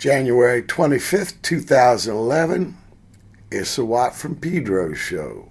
January 0.00 0.62
25th, 0.62 1.34
2011. 1.42 2.74
It's 3.50 3.76
Watt 3.76 4.14
from 4.14 4.34
Pedro 4.34 4.94
show. 4.94 5.50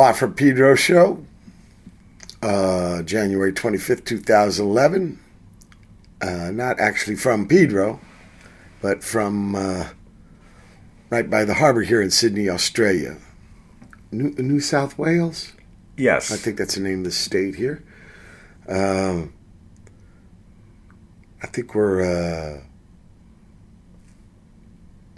Watt 0.00 0.16
from 0.16 0.32
Pedro 0.32 0.74
show, 0.76 1.22
uh, 2.40 3.02
January 3.02 3.52
25th, 3.52 4.06
2011. 4.06 5.20
Uh, 6.22 6.50
not 6.54 6.80
actually 6.80 7.16
from 7.16 7.46
Pedro, 7.46 8.00
but 8.80 9.04
from 9.04 9.54
uh, 9.54 9.88
right 11.10 11.28
by 11.28 11.44
the 11.44 11.52
harbor 11.52 11.82
here 11.82 12.00
in 12.00 12.10
Sydney, 12.10 12.48
Australia. 12.48 13.18
New, 14.10 14.30
New 14.38 14.58
South 14.58 14.96
Wales? 14.96 15.52
Yes. 15.98 16.32
I 16.32 16.36
think 16.36 16.56
that's 16.56 16.76
the 16.76 16.80
name 16.80 17.00
of 17.00 17.04
the 17.04 17.10
state 17.10 17.56
here. 17.56 17.84
Um, 18.70 19.34
I 21.42 21.46
think 21.46 21.74
we're 21.74 22.00
uh, 22.00 22.62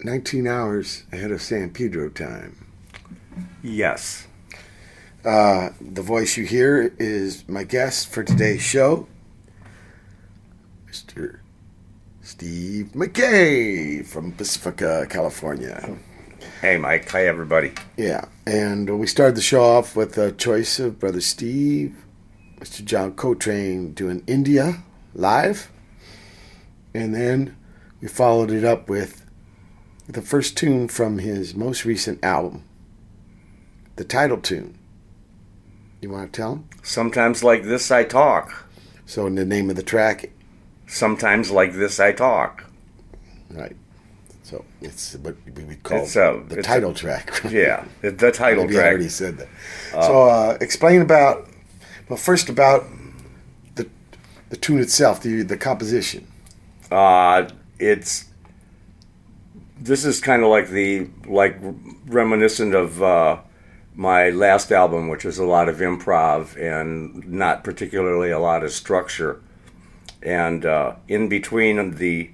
19 0.03 0.45
hours 0.45 1.03
ahead 1.13 1.31
of 1.31 1.41
San 1.41 1.69
Pedro 1.69 2.09
time. 2.09 2.65
Yes. 3.61 4.27
Uh, 5.25 5.69
the 5.79 6.01
voice 6.01 6.35
you 6.35 6.45
hear 6.45 6.93
is 6.99 7.47
my 7.47 7.63
guest 7.63 8.09
for 8.09 8.23
today's 8.23 8.61
show, 8.61 9.07
Mr. 10.85 11.39
Steve 12.21 12.93
Mackay 12.93 14.03
from 14.03 14.33
Pacifica, 14.33 15.07
California. 15.09 15.97
Hey, 16.59 16.77
Mike. 16.77 17.07
Hi, 17.11 17.25
everybody. 17.25 17.71
Yeah, 17.95 18.25
and 18.45 18.99
we 18.99 19.07
started 19.07 19.37
the 19.37 19.41
show 19.41 19.63
off 19.63 19.95
with 19.95 20.17
a 20.17 20.33
choice 20.33 20.77
of 20.77 20.99
Brother 20.99 21.21
Steve, 21.21 22.03
Mr. 22.59 22.83
John 22.83 23.13
Coltrane 23.13 23.93
doing 23.93 24.23
India 24.27 24.83
live, 25.13 25.71
and 26.93 27.15
then 27.15 27.55
we 28.01 28.09
followed 28.09 28.51
it 28.51 28.65
up 28.65 28.89
with 28.89 29.25
the 30.05 30.21
first 30.21 30.57
tune 30.57 30.89
from 30.89 31.19
his 31.19 31.55
most 31.55 31.85
recent 31.85 32.21
album, 32.25 32.65
the 33.95 34.03
title 34.03 34.37
tune. 34.37 34.79
You 36.03 36.09
want 36.09 36.33
to 36.33 36.37
tell 36.41 36.51
him? 36.55 36.69
Sometimes 36.83 37.45
like 37.45 37.63
this 37.63 37.89
I 37.89 38.03
talk. 38.03 38.67
So, 39.05 39.25
in 39.25 39.35
the 39.35 39.45
name 39.45 39.69
of 39.69 39.77
the 39.77 39.83
track, 39.83 40.31
Sometimes 40.85 41.49
like 41.49 41.73
this 41.73 41.97
I 41.97 42.11
talk. 42.11 42.65
right? 43.49 43.75
So 44.43 44.65
it's 44.81 45.15
what 45.15 45.37
we 45.55 45.63
would 45.63 45.81
call 45.81 45.99
It's 46.03 46.17
a- 46.17 46.43
the 46.45 46.59
it's 46.59 46.67
title 46.67 46.93
track. 46.93 47.31
Yeah, 47.49 47.85
the, 48.01 48.31
title 48.33 48.65
Maybe 48.65 48.77
I 48.77 48.89
already 48.89 49.07
said 49.07 49.37
that. 49.37 49.47
so, 49.91 50.23
uh, 50.23 50.57
explain 50.59 51.01
about. 51.01 51.47
Well, 52.09 52.17
first 52.17 52.49
about 52.49 52.83
the 53.75 53.87
the 54.49 54.57
tune 54.57 54.79
itself, 54.81 55.21
the 55.23 55.41
the 55.43 55.55
composition. 55.55 56.27
Uh, 56.91 57.47
it's 57.79 58.25
this 59.79 60.03
is 60.03 60.19
kind 60.19 60.43
of 60.43 60.49
like 60.49 60.67
the 60.69 61.07
like 61.25 61.57
reminiscent 62.07 62.75
of 62.75 63.01
uh, 63.01 63.37
my 63.95 64.29
last 64.29 64.71
album, 64.71 65.07
which 65.07 65.23
was 65.23 65.37
a 65.37 65.45
lot 65.45 65.69
of 65.69 65.77
improv 65.77 66.57
and 66.57 67.27
not 67.27 67.63
particularly 67.63 68.31
a 68.31 68.39
lot 68.39 68.63
of 68.63 68.71
structure. 68.71 69.41
And 70.21 70.65
uh, 70.65 70.95
in 71.07 71.29
between 71.29 71.95
the 71.95 72.31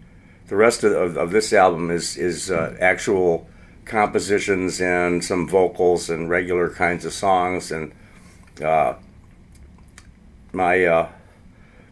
the 0.48 0.56
rest 0.56 0.84
of, 0.84 0.94
of, 0.94 1.18
of 1.18 1.32
this 1.32 1.54
album 1.54 1.92
is 1.92 2.18
is 2.18 2.50
uh, 2.50 2.76
actual 2.80 3.48
compositions 3.86 4.80
and 4.82 5.24
some 5.24 5.48
vocals 5.48 6.10
and 6.10 6.30
regular 6.30 6.70
kinds 6.70 7.06
of 7.06 7.14
songs 7.14 7.72
and 7.72 7.92
uh, 8.64 8.94
my 10.52 10.86
uh, 10.86 11.10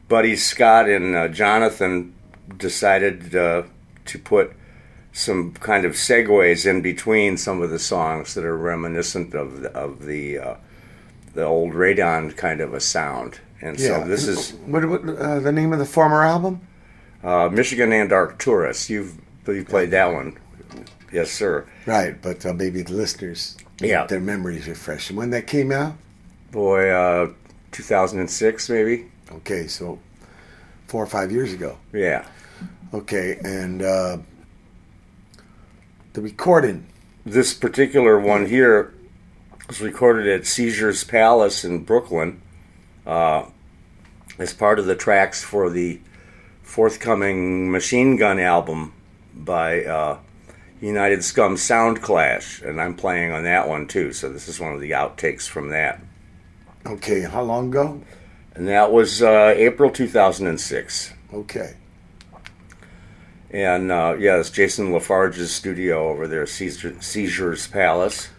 buddies 0.08 0.46
Scott 0.46 0.90
and 0.90 1.16
uh, 1.16 1.28
Jonathan 1.28 2.14
decided 2.58 3.36
uh, 3.36 3.64
to 4.06 4.20
put 4.20 4.54
some 5.18 5.52
kind 5.54 5.84
of 5.84 5.94
segues 5.94 6.66
in 6.70 6.82
between 6.82 7.38
some 7.38 7.62
of 7.64 7.72
the 7.72 7.80
songs 7.80 8.36
that 8.36 8.46
are 8.46 8.56
reminiscent 8.56 9.34
of 9.34 9.62
the, 9.62 9.72
of 9.72 10.06
the 10.06 10.38
uh, 10.38 10.56
the 11.34 11.44
old 11.44 11.74
radon 11.74 12.36
kind 12.38 12.62
of 12.62 12.74
a 12.74 12.80
sound. 12.80 13.40
And 13.62 13.80
so 13.80 14.08
this 14.08 14.28
is 14.28 14.52
what, 14.68 14.86
what 14.88 15.02
uh, 15.10 15.40
the 15.40 15.52
name 15.52 15.74
of 15.74 15.80
the 15.80 15.86
former 15.86 16.24
album? 16.24 16.62
uh, 17.24 17.50
Michigan 17.52 17.92
and 17.92 18.12
Arcturus. 18.14 18.90
You've 18.90 19.18
you've 19.48 19.68
played 19.68 19.90
that 19.92 20.14
one, 20.14 20.38
yes, 21.12 21.32
sir. 21.32 21.66
Right, 21.88 22.22
but 22.22 22.46
uh, 22.46 22.54
maybe 22.54 22.84
the 22.84 22.94
listeners, 22.94 23.58
Yeah. 23.82 24.06
their 24.06 24.20
memories 24.20 24.68
refresh. 24.68 25.10
And 25.10 25.18
when 25.18 25.32
that 25.32 25.48
came 25.48 25.72
out, 25.72 25.94
Boy, 26.52 26.90
uh, 26.90 27.32
2006 27.72 28.70
maybe. 28.70 29.06
okay, 29.32 29.68
so 29.68 29.98
four 30.88 31.02
or 31.04 31.08
five 31.08 31.32
years 31.32 31.54
ago. 31.54 31.78
Yeah, 31.94 32.26
Okay, 32.94 33.38
and 33.44 33.82
uh, 33.82 34.18
the 36.18 36.24
recording. 36.24 36.84
this 37.28 37.54
particular 37.54 38.20
one 38.20 38.48
here 38.48 38.92
was 39.68 39.80
recorded 39.80 40.28
at 40.28 40.48
Seizures 40.48 41.04
Palace 41.04 41.64
in 41.64 41.84
Brooklyn 41.84 42.42
uh, 43.06 43.46
as 44.40 44.52
part 44.52 44.80
of 44.80 44.88
the 44.88 44.96
tracks 44.96 45.44
for 45.44 45.70
the 45.70 46.00
forthcoming 46.64 47.70
Machine 47.70 48.16
Gun 48.16 48.40
album 48.40 48.94
by 49.36 49.86
uh, 49.86 50.18
United 50.82 51.24
Scum 51.24 51.56
Sound 51.56 52.02
Clash, 52.02 52.64
and 52.64 52.82
I'm 52.82 52.96
playing 52.96 53.32
on 53.32 53.44
that 53.44 53.68
one 53.68 53.86
too. 53.86 54.12
So 54.12 54.28
this 54.28 54.48
is 54.48 54.60
one 54.60 54.74
of 54.74 54.82
the 54.82 54.92
outtakes 54.92 55.48
from 55.48 55.70
that, 55.70 56.02
Okay, 56.84 57.22
how 57.22 57.44
long 57.44 57.68
ago? 57.68 58.02
and 58.56 58.68
that 58.68 58.92
was 58.92 59.22
uh, 59.22 59.54
April 59.56 59.92
2006. 59.92 61.14
Okay, 61.32 61.76
And 63.52 63.92
uh, 63.92 64.16
yeah, 64.20 64.38
it's 64.38 64.50
Jason 64.50 64.92
Lafarge's 64.92 65.54
studio 65.54 66.10
over 66.10 66.28
there, 66.28 66.46
Seizures 66.46 67.68
Palace. 67.68 68.30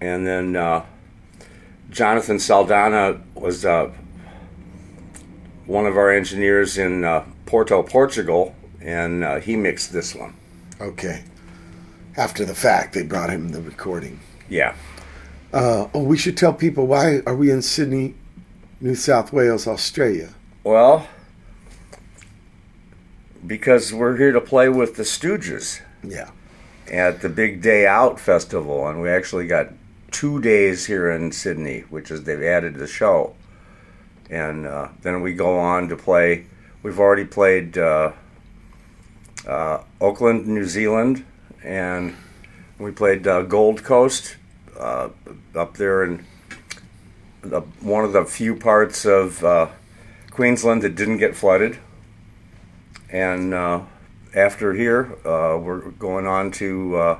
And 0.00 0.26
then 0.26 0.56
uh, 0.56 0.84
Jonathan 1.90 2.38
Saldana 2.38 3.20
was 3.34 3.64
uh, 3.64 3.92
one 5.66 5.86
of 5.86 5.96
our 5.96 6.10
engineers 6.10 6.78
in 6.78 7.04
uh, 7.04 7.24
Porto, 7.46 7.82
Portugal, 7.82 8.54
and 8.80 9.24
uh, 9.24 9.40
he 9.40 9.56
mixed 9.56 9.92
this 9.92 10.14
one. 10.14 10.34
okay. 10.80 11.24
After 12.18 12.46
the 12.46 12.54
fact, 12.54 12.94
they 12.94 13.02
brought 13.02 13.28
him 13.28 13.50
the 13.50 13.60
recording. 13.60 14.20
Yeah. 14.48 14.74
Uh, 15.52 15.86
oh, 15.92 16.02
we 16.02 16.16
should 16.16 16.34
tell 16.34 16.54
people 16.54 16.86
why 16.86 17.20
are 17.26 17.36
we 17.36 17.50
in 17.50 17.60
Sydney, 17.60 18.14
New 18.80 18.94
South 18.94 19.34
Wales, 19.34 19.66
Australia? 19.66 20.30
Well, 20.64 21.06
because 23.46 23.92
we're 23.92 24.16
here 24.16 24.32
to 24.32 24.40
play 24.40 24.68
with 24.68 24.96
the 24.96 25.02
Stooges. 25.02 25.80
Yeah. 26.02 26.30
at 26.90 27.20
the 27.20 27.28
Big 27.28 27.62
Day 27.62 27.86
Out 27.86 28.20
Festival, 28.20 28.86
and 28.88 29.00
we 29.00 29.08
actually 29.08 29.46
got 29.46 29.72
two 30.10 30.40
days 30.40 30.86
here 30.86 31.10
in 31.10 31.32
Sydney, 31.32 31.80
which 31.90 32.10
is 32.10 32.24
they've 32.24 32.42
added 32.42 32.74
to 32.74 32.80
the 32.80 32.86
show, 32.86 33.34
and 34.30 34.66
uh, 34.66 34.88
then 35.02 35.20
we 35.20 35.34
go 35.34 35.58
on 35.58 35.88
to 35.88 35.96
play. 35.96 36.46
We've 36.82 37.00
already 37.00 37.24
played 37.24 37.76
uh, 37.76 38.12
uh, 39.46 39.82
Auckland, 40.00 40.46
New 40.46 40.64
Zealand, 40.64 41.24
and 41.64 42.14
we 42.78 42.92
played 42.92 43.26
uh, 43.26 43.42
Gold 43.42 43.82
Coast 43.82 44.36
uh, 44.78 45.08
up 45.54 45.76
there 45.76 46.04
in 46.04 46.24
the, 47.42 47.60
one 47.80 48.04
of 48.04 48.12
the 48.12 48.24
few 48.24 48.54
parts 48.54 49.04
of 49.04 49.42
uh, 49.44 49.68
Queensland 50.30 50.82
that 50.82 50.94
didn't 50.94 51.18
get 51.18 51.34
flooded, 51.34 51.78
and. 53.16 53.54
Uh, 53.54 53.80
after 54.34 54.74
here, 54.74 55.16
uh, 55.26 55.56
we're 55.56 55.90
going 55.92 56.26
on 56.26 56.50
to 56.50 56.94
uh, 56.96 57.18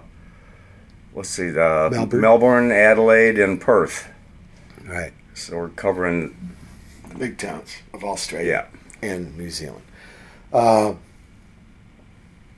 let's 1.15 1.31
see, 1.31 1.49
uh, 1.49 1.89
Melbourne. 1.91 2.21
Melbourne, 2.21 2.73
Adelaide, 2.73 3.39
and 3.39 3.61
Perth. 3.61 4.09
Right. 4.85 5.13
So 5.35 5.57
we're 5.57 5.69
covering, 5.71 6.55
the 7.09 7.15
Big 7.17 7.39
towns 7.39 7.77
of 7.93 8.05
Australia 8.05 8.69
yeah, 9.03 9.09
and 9.09 9.37
New 9.37 9.51
Zealand. 9.51 9.83
Uh, 10.53 10.95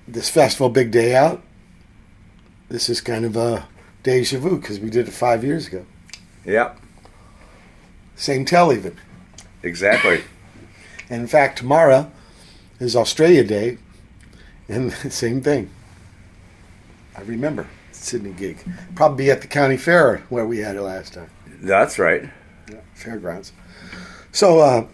this 0.07 0.29
festival, 0.29 0.69
Big 0.69 0.91
Day 0.91 1.15
Out, 1.15 1.43
this 2.69 2.89
is 2.89 3.01
kind 3.01 3.25
of 3.25 3.37
a 3.37 3.67
deja 4.03 4.39
vu 4.39 4.59
because 4.59 4.81
we 4.81 4.91
did 4.91 5.09
it 5.09 5.13
five 5.13 5.45
years 5.45 5.69
ago. 5.69 5.87
yeah, 6.45 6.75
Same 8.17 8.45
tell 8.45 8.73
even. 8.73 8.97
exactly. 9.63 10.23
And 11.09 11.23
in 11.23 11.29
fact, 11.29 11.59
tomorrow 11.59 12.11
is 12.81 12.97
Australia 12.97 13.45
Day, 13.45 13.79
and 14.69 14.91
the 14.91 15.11
same 15.11 15.41
thing. 15.41 15.71
I 17.17 17.23
remember 17.23 17.67
Sydney 17.93 18.33
gig. 18.33 18.59
Probably 18.95 19.31
at 19.31 19.41
the 19.41 19.49
county 19.49 19.77
fair 19.77 20.19
where 20.29 20.47
we 20.47 20.59
had 20.59 20.77
it 20.77 20.83
last 20.83 21.15
time. 21.15 21.31
That's 21.61 21.99
right. 21.99 22.29
Yeah, 22.71 22.81
fairgrounds. 22.95 23.53
So, 24.31 24.61
uh, 24.61 24.87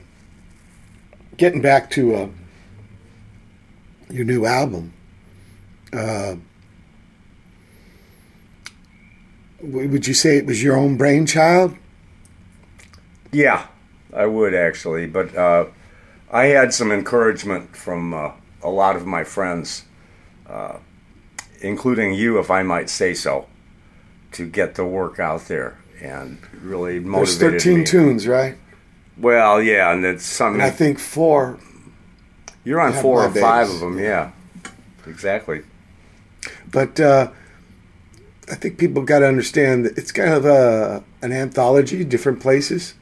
getting 1.37 1.61
back 1.61 1.91
to 1.91 2.15
uh, 2.15 2.29
your 4.09 4.25
new 4.25 4.47
album, 4.47 4.93
uh, 5.93 6.37
would 9.61 10.07
you 10.07 10.15
say 10.15 10.37
it 10.39 10.47
was 10.47 10.63
your 10.63 10.77
own 10.77 10.97
brainchild? 10.97 11.77
Yeah, 13.33 13.67
I 14.15 14.27
would 14.27 14.55
actually, 14.55 15.07
but 15.07 15.35
uh, 15.35 15.67
I 16.35 16.47
had 16.47 16.75
some 16.75 16.91
encouragement 16.91 17.77
from 17.77 18.13
uh, 18.13 18.33
a 18.63 18.69
lot 18.69 18.97
of 18.97 19.07
my 19.07 19.23
friends, 19.23 19.85
uh, 20.49 20.79
including 21.61 22.15
you, 22.15 22.39
if 22.41 22.51
I 22.51 22.63
might 22.65 22.91
say 22.91 23.15
so, 23.15 23.47
to 24.33 24.47
get 24.47 24.75
the 24.75 24.85
work 24.85 25.21
out 25.21 25.47
there. 25.47 25.79
and 26.03 26.39
really 26.61 26.99
motivated 26.99 27.41
There's 27.41 27.63
motivated 27.63 27.63
13 27.63 27.79
me. 27.79 27.85
tunes, 27.85 28.27
right? 28.27 28.57
Well, 29.17 29.63
yeah, 29.63 29.93
and 29.93 30.05
it's 30.05 30.25
something. 30.27 30.61
I 30.61 30.71
think 30.71 30.99
four. 30.99 31.59
you're 32.65 32.81
on 32.81 32.93
four 32.93 33.25
or 33.25 33.31
five 33.31 33.69
babies. 33.69 33.75
of 33.77 33.81
them. 33.81 33.99
Yeah, 34.01 34.33
exactly. 35.07 35.63
But 36.71 36.99
uh, 36.99 37.31
I 38.51 38.57
think 38.57 38.77
people 38.77 39.03
got 39.05 39.21
to 39.21 39.29
understand 39.29 39.87
that 39.87 39.97
it's 39.97 40.11
kind 40.11 40.35
of 40.35 40.45
a, 40.45 41.05
an 41.23 41.33
anthology, 41.33 42.03
different 42.05 42.41
places. 42.41 42.95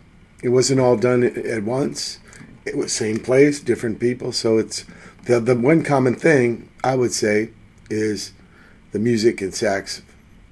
It 0.43 0.51
wasn't 0.51 0.81
all 0.81 0.97
done 0.99 1.23
at 1.25 1.63
once. 1.63 2.19
It 2.65 2.77
was 2.77 2.93
same 2.93 3.19
place, 3.19 3.61
different 3.61 3.99
people. 4.01 4.33
So 4.33 4.59
it's 4.59 4.85
the 5.25 5.41
the 5.41 5.57
one 5.57 5.83
common 5.83 6.15
thing 6.15 6.69
I 6.85 6.95
would 6.95 7.13
say 7.13 7.51
is 7.91 8.33
the 8.93 8.99
music 8.99 9.41
and 9.41 9.55
sax 9.55 10.03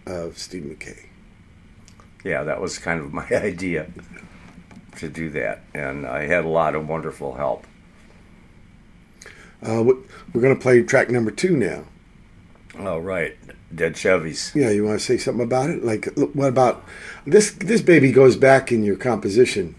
of 0.06 0.38
Steve 0.38 0.64
Mackay. 0.64 1.06
Yeah, 2.24 2.42
that 2.44 2.60
was 2.60 2.78
kind 2.78 3.00
of 3.00 3.12
my 3.12 3.26
idea 3.30 3.86
to 4.96 5.08
do 5.08 5.30
that, 5.30 5.62
and 5.72 6.06
I 6.06 6.26
had 6.26 6.44
a 6.44 6.48
lot 6.48 6.74
of 6.74 6.88
wonderful 6.88 7.34
help. 7.34 7.66
Uh, 9.62 9.82
we- 9.82 9.94
we're 10.32 10.40
going 10.40 10.54
to 10.54 10.60
play 10.60 10.82
track 10.82 11.10
number 11.10 11.30
two 11.30 11.56
now. 11.56 11.84
Oh, 12.78 12.98
right, 12.98 13.36
Dead 13.74 13.94
Chevys. 13.94 14.54
Yeah, 14.54 14.70
you 14.70 14.84
want 14.84 14.98
to 15.00 15.04
say 15.04 15.16
something 15.16 15.44
about 15.44 15.70
it? 15.70 15.84
Like, 15.84 16.08
what 16.16 16.48
about 16.48 16.84
this? 17.26 17.50
This 17.52 17.82
baby 17.82 18.12
goes 18.12 18.36
back 18.36 18.70
in 18.72 18.84
your 18.84 18.96
composition. 18.96 19.74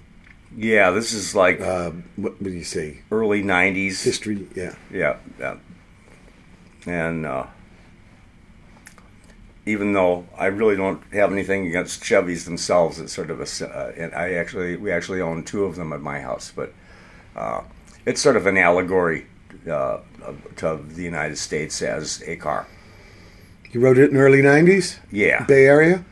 Yeah, 0.57 0.91
this 0.91 1.13
is 1.13 1.33
like 1.35 1.61
Uh, 1.61 1.91
what, 2.17 2.33
what 2.33 2.43
do 2.43 2.49
you 2.51 2.63
say? 2.63 2.99
early 3.11 3.41
'90s. 3.43 4.03
History? 4.03 4.47
Yeah. 4.55 4.75
Yeah, 4.91 5.17
yeah. 5.39 5.55
And 6.85 7.25
uh, 7.25 7.45
even 9.65 9.93
though 9.93 10.25
I 10.37 10.47
really 10.47 10.75
don't 10.75 11.01
have 11.13 11.31
anything 11.31 11.67
against 11.67 12.03
Chevys 12.03 12.45
themselves, 12.45 12.99
it's 12.99 13.13
sort 13.13 13.29
of 13.29 13.39
a. 13.39 13.65
Uh, 13.65 13.91
and 13.95 14.13
I 14.13 14.33
actually, 14.33 14.75
we 14.75 14.91
actually 14.91 15.21
own 15.21 15.43
two 15.43 15.63
of 15.65 15.75
them 15.75 15.93
at 15.93 16.01
my 16.01 16.19
house, 16.19 16.51
but 16.55 16.73
uh, 17.35 17.61
it's 18.05 18.19
sort 18.21 18.35
of 18.35 18.47
an 18.47 18.57
allegory 18.57 19.27
uh, 19.67 19.99
of- 20.23 20.55
to 20.57 20.79
the 20.87 21.03
United 21.03 21.37
States 21.37 21.81
as 21.81 22.23
a 22.25 22.35
car. 22.35 22.67
You 23.71 23.79
wrote 23.79 23.97
it 23.97 24.09
in 24.11 24.17
early 24.17 24.41
'90s, 24.41 24.99
Yeah, 25.11 25.45
Bay 25.45 25.65
Area. 25.65 26.03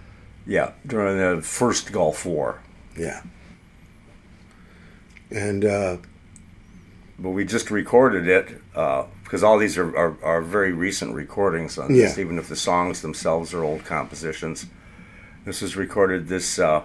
yeah, 0.46 0.72
during 0.88 1.18
the 1.18 1.42
first 1.42 1.92
Gulf 1.92 2.26
War. 2.26 2.62
Yeah. 2.96 3.22
And 5.32 5.64
uh, 5.66 5.98
but 7.20 7.30
we 7.32 7.46
just 7.46 7.70
recorded 7.70 8.28
it 8.28 8.62
because 8.74 9.44
all 9.44 9.58
these 9.58 9.78
are, 9.78 9.96
are, 9.96 10.16
are 10.24 10.42
very 10.42 10.72
recent 10.72 11.14
recordings 11.14 11.78
on 11.78 11.94
this, 11.94 12.18
Yeah. 12.18 12.24
even 12.24 12.38
if 12.40 12.48
the 12.48 12.56
songs 12.56 13.02
themselves 13.02 13.54
are 13.54 13.64
old 13.64 13.84
compositions. 13.86 14.66
This 15.46 15.62
was 15.62 15.76
recorded 15.76 16.28
this 16.28 16.58
uh, 16.60 16.84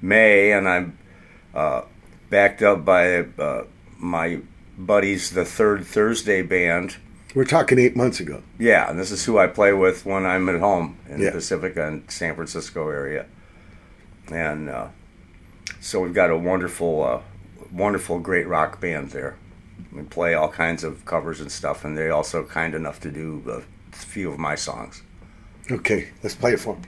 May, 0.00 0.52
and 0.52 0.68
I'm 0.68 0.98
uh, 1.54 1.82
backed 2.30 2.62
up 2.62 2.84
by 2.84 3.18
uh, 3.38 3.64
my 3.98 4.40
buddies, 4.78 5.30
the 5.30 5.44
Third 5.44 5.84
Thursday 5.84 6.42
Band. 6.42 6.96
we're 7.34 7.44
talking 7.44 7.78
eight 7.78 7.96
months 7.96 8.20
ago. 8.20 8.42
Yeah, 8.58 8.88
and 8.90 8.98
this 8.98 9.10
is 9.10 9.24
who 9.24 9.38
I 9.38 9.46
play 9.46 9.72
with 9.72 10.04
when 10.06 10.24
I'm 10.26 10.48
at 10.48 10.60
home 10.60 10.98
in 11.08 11.20
Yeah. 11.20 11.26
the 11.26 11.32
Pacifica 11.32 11.86
and 11.86 12.10
San 12.10 12.34
Francisco 12.34 12.88
area. 12.88 13.26
And 14.30 14.68
uh, 14.68 14.88
so 15.80 16.00
we've 16.00 16.14
got 16.14 16.30
a 16.30 16.36
wonderful, 16.38 17.02
uh, 17.04 17.20
wonderful, 17.74 18.20
great 18.20 18.46
rock 18.46 18.80
band 18.80 19.10
there. 19.10 19.36
We 19.92 20.02
play 20.02 20.34
all 20.34 20.48
kinds 20.48 20.84
of 20.84 21.04
covers 21.04 21.40
and 21.40 21.50
stuff, 21.50 21.84
and 21.84 21.98
they're 21.98 22.12
also 22.12 22.44
kind 22.44 22.74
enough 22.74 23.00
to 23.00 23.10
do 23.10 23.42
a 23.48 23.62
few 23.94 24.30
of 24.30 24.38
my 24.38 24.54
songs. 24.54 25.02
Okay, 25.70 26.10
let's 26.22 26.34
play 26.34 26.52
it 26.52 26.60
for 26.60 26.76
me. 26.76 26.82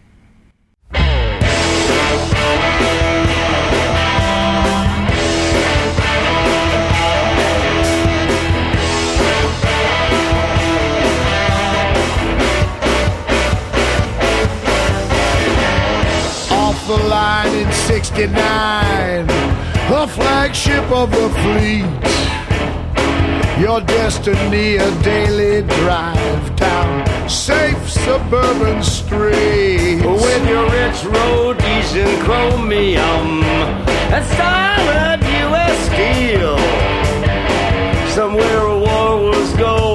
off 16.50 16.86
the 16.86 16.96
line 17.08 17.54
in 17.54 17.72
69, 17.72 19.65
the 19.88 20.06
flagship 20.08 20.90
of 20.90 21.10
the 21.10 21.28
fleet. 21.42 21.86
Your 23.60 23.80
destiny, 23.80 24.76
a 24.76 24.90
daily 25.02 25.62
drive 25.62 26.56
down 26.56 27.28
safe 27.28 27.88
suburban 27.88 28.82
streets. 28.82 30.04
With 30.04 30.48
your 30.48 30.64
rich 30.64 31.00
roadies 31.16 31.90
and 32.04 32.22
chromium 32.24 33.42
and 34.14 34.24
solid 34.36 35.20
U.S. 35.44 35.76
steel. 35.88 36.58
Somewhere 38.14 38.60
a 38.60 38.78
war 38.78 39.30
was 39.30 39.52
going 39.54 39.85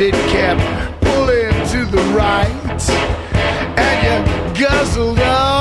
It 0.00 0.14
kept 0.30 0.60
pulling 1.02 1.50
to 1.70 1.84
the 1.84 2.00
right. 2.14 2.48
And 3.76 4.54
you 4.56 4.64
guzzled 4.64 5.18
up 5.18 5.57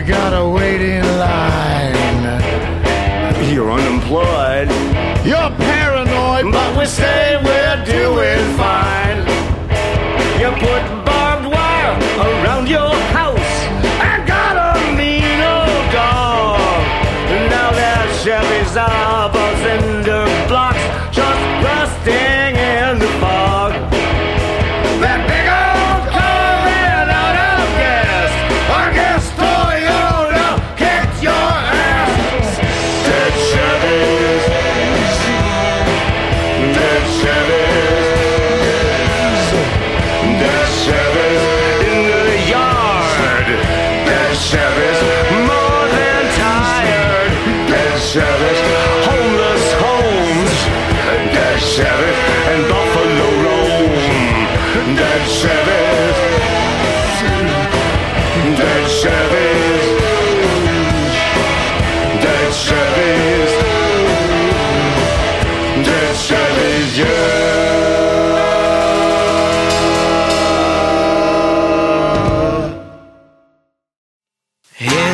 you 0.00 0.06
go 0.06 0.14
to 0.14 0.30
fill 0.30 0.40
your 0.40 0.40
tank, 0.40 0.40
You 0.40 0.40
gotta 0.40 0.48
wait 0.48 0.80
in 0.80 1.04
line. 1.18 1.94
You're 3.52 3.70
unemployed, 3.70 4.68
You're 5.24 5.50
paranoid, 5.50 6.52
but 6.52 6.78
we 6.78 6.86
say 6.86 7.40
we're 7.44 7.84
doing 7.84 8.56
fine. 8.56 9.18
You 10.40 10.50
put 10.52 11.04
barbed 11.04 11.46
wire 11.46 11.98
around 12.18 12.68
your 12.68 12.94
house. 13.12 13.19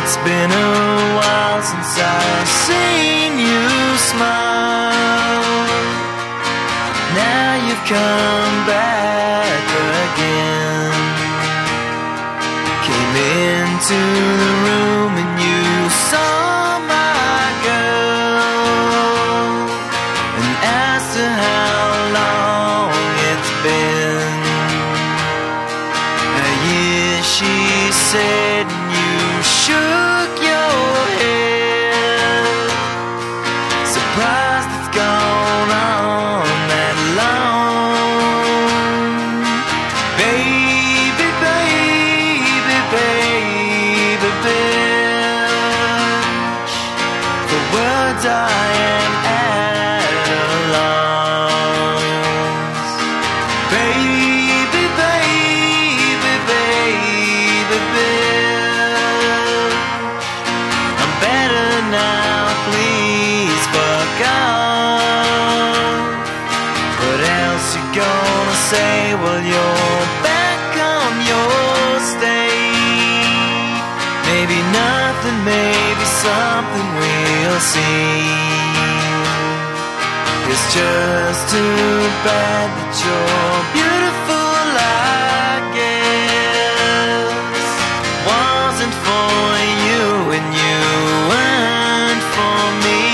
It's 0.08 0.18
been 0.18 0.52
a 0.52 1.18
while 1.18 1.62
since 1.62 1.98
I've 1.98 2.46
seen 2.46 3.40
you 3.42 3.66
smile. 3.98 5.42
Now 7.18 7.58
you've 7.66 7.84
come 7.90 8.56
back 8.70 9.66
again. 10.06 10.94
Came 12.86 13.14
into 13.58 13.98
the 13.98 14.55
bad 82.26 82.68
that 82.78 82.94
you're 83.06 83.62
beautiful, 83.78 84.66
I 84.82 85.62
guess. 85.78 87.30
Wasn't 88.26 88.96
for 89.06 89.38
you 89.86 90.04
and 90.34 90.48
you 90.62 90.80
weren't 91.30 92.24
for 92.34 92.62
me. 92.82 93.06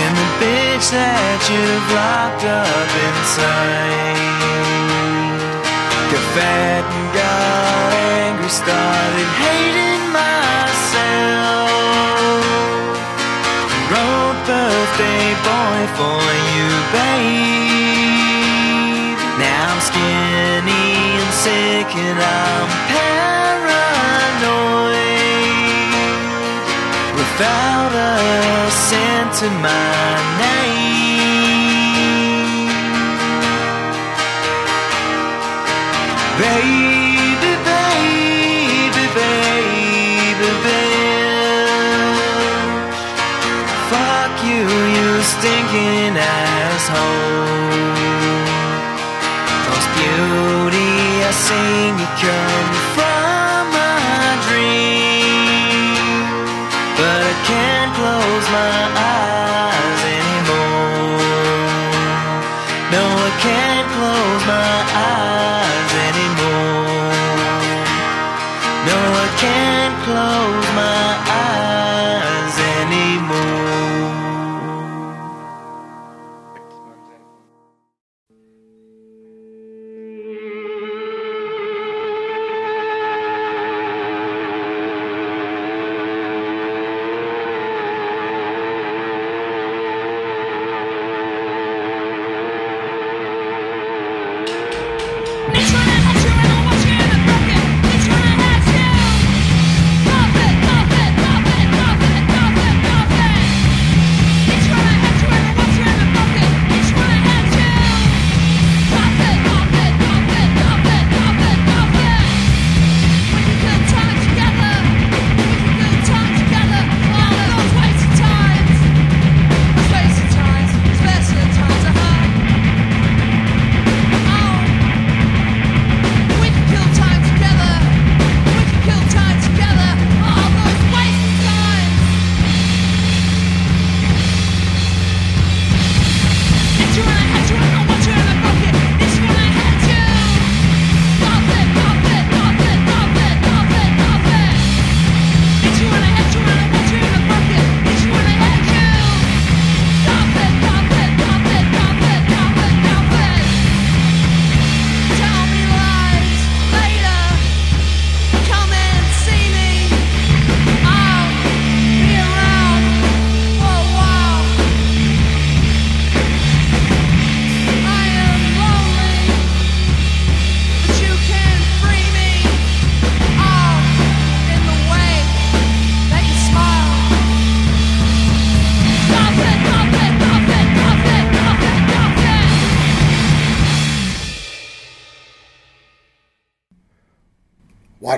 and 0.00 0.12
the 0.20 0.28
bitch 0.40 0.86
that 0.98 1.40
you've 1.52 1.88
locked 2.00 2.44
up 2.64 2.90
inside. 3.06 4.25
Fat 6.36 6.84
and 6.84 7.08
got 7.16 7.96
angry, 7.96 8.52
started 8.52 9.28
hating 9.40 10.04
myself. 10.12 11.72
Wrote 13.88 14.36
birthday 14.44 15.32
boy 15.48 15.80
for 15.96 16.20
you, 16.52 16.68
babe. 16.92 18.36
Now 19.40 19.72
I'm 19.72 19.80
skinny 19.80 21.24
and 21.24 21.32
sick 21.32 21.88
and 22.04 22.20
I'm 22.20 22.68
paranoid. 22.92 23.96
Without 27.16 27.96
a 27.96 28.68
cent 28.68 29.32
to 29.40 29.48
my 29.64 30.20
name. 30.44 30.65
Stinking 45.66 46.16
asshole. 46.16 47.46
Lost 49.68 49.88
beauty, 49.96 51.24
I 51.24 51.30
seen 51.32 51.95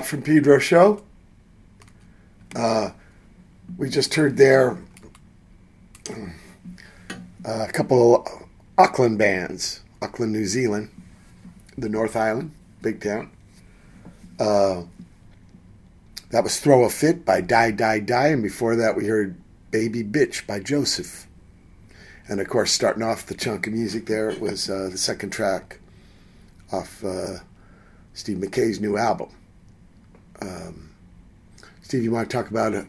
from 0.09 0.23
Pedro 0.23 0.57
show. 0.57 1.03
Uh, 2.55 2.89
we 3.77 3.89
just 3.89 4.15
heard 4.15 4.37
there 4.37 4.75
uh, 6.09 6.25
a 7.45 7.71
couple 7.71 8.15
of 8.15 8.27
Auckland 8.79 9.19
bands, 9.19 9.81
Auckland, 10.01 10.33
New 10.33 10.47
Zealand, 10.47 10.89
the 11.77 11.89
North 11.89 12.15
Island, 12.15 12.51
big 12.81 13.01
town. 13.01 13.29
Uh, 14.39 14.83
that 16.31 16.43
was 16.43 16.59
Throw 16.59 16.85
a 16.85 16.89
Fit 16.89 17.23
by 17.23 17.41
Die 17.41 17.71
Die 17.71 17.99
Die, 17.99 18.27
and 18.27 18.41
before 18.41 18.75
that 18.75 18.97
we 18.97 19.05
heard 19.05 19.35
Baby 19.69 20.03
Bitch 20.03 20.47
by 20.47 20.59
Joseph. 20.59 21.27
And 22.27 22.41
of 22.41 22.47
course, 22.47 22.71
starting 22.71 23.03
off 23.03 23.27
the 23.27 23.35
chunk 23.35 23.67
of 23.67 23.73
music 23.73 24.07
there 24.07 24.31
it 24.31 24.41
was 24.41 24.71
uh, 24.71 24.89
the 24.91 24.97
second 24.97 25.29
track 25.29 25.79
off 26.71 27.03
uh, 27.03 27.37
Steve 28.15 28.39
Mackay's 28.39 28.79
new 28.79 28.97
album. 28.97 29.29
Um, 30.41 30.91
Steve, 31.81 32.03
you 32.03 32.11
want 32.11 32.29
to 32.29 32.37
talk 32.37 32.49
about 32.49 32.73
uh, 32.73 32.83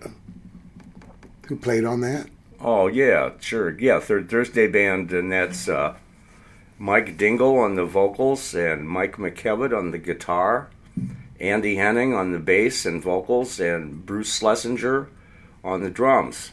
who 1.47 1.57
played 1.57 1.85
on 1.85 2.01
that? 2.03 2.29
Oh 2.61 2.87
yeah, 2.87 3.31
sure. 3.41 3.79
Yeah, 3.79 4.01
Third 4.01 4.29
Thursday 4.29 4.67
band, 4.67 5.13
and 5.13 5.33
that's 5.33 5.69
uh, 5.69 5.97
Mike 6.79 7.17
Dingle 7.17 7.59
on 7.59 7.75
the 7.75 7.85
vocals 7.85 8.55
and 8.55 8.89
Mike 8.89 9.17
McKevitt 9.17 9.77
on 9.77 9.91
the 9.91 9.99
guitar, 9.99 10.69
Andy 11.41 11.77
Henning 11.77 12.15
on 12.15 12.33
the 12.33 12.39
bass 12.39 12.85
and 12.85 13.03
vocals, 13.03 13.59
and 13.59 14.05
Bruce 14.05 14.39
Schlesinger 14.39 15.09
on 15.65 15.83
the 15.83 15.91
drums, 15.91 16.53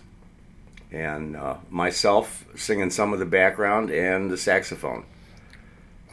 and 0.91 1.35
uh, 1.35 1.57
myself 1.69 2.45
singing 2.55 2.89
some 2.89 3.13
of 3.13 3.19
the 3.19 3.25
background 3.25 3.89
and 3.91 4.31
the 4.31 4.37
saxophone, 4.37 5.05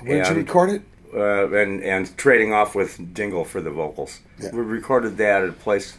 Where'd 0.03 0.29
you 0.29 0.35
record 0.35 0.70
it? 0.70 0.83
Uh, 1.14 1.50
and 1.53 1.83
and 1.83 2.16
trading 2.16 2.53
off 2.53 2.74
with 2.74 3.14
Dingle 3.14 3.44
for 3.44 3.61
the 3.61 3.70
vocals. 3.70 4.20
Yeah. 4.38 4.50
We 4.53 4.62
recorded 4.62 5.16
that 5.18 5.42
at 5.42 5.48
a 5.48 5.53
place, 5.53 5.96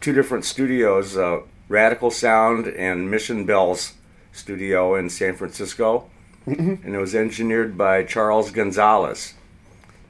two 0.00 0.12
different 0.12 0.44
studios, 0.44 1.16
uh, 1.16 1.40
Radical 1.68 2.10
Sound 2.10 2.66
and 2.66 3.10
Mission 3.10 3.44
Bells 3.44 3.94
Studio 4.32 4.94
in 4.94 5.10
San 5.10 5.36
Francisco, 5.36 6.08
and 6.46 6.94
it 6.94 6.98
was 6.98 7.14
engineered 7.14 7.76
by 7.76 8.04
Charles 8.04 8.50
Gonzalez, 8.50 9.34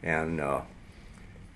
and 0.03 0.41
uh, 0.41 0.61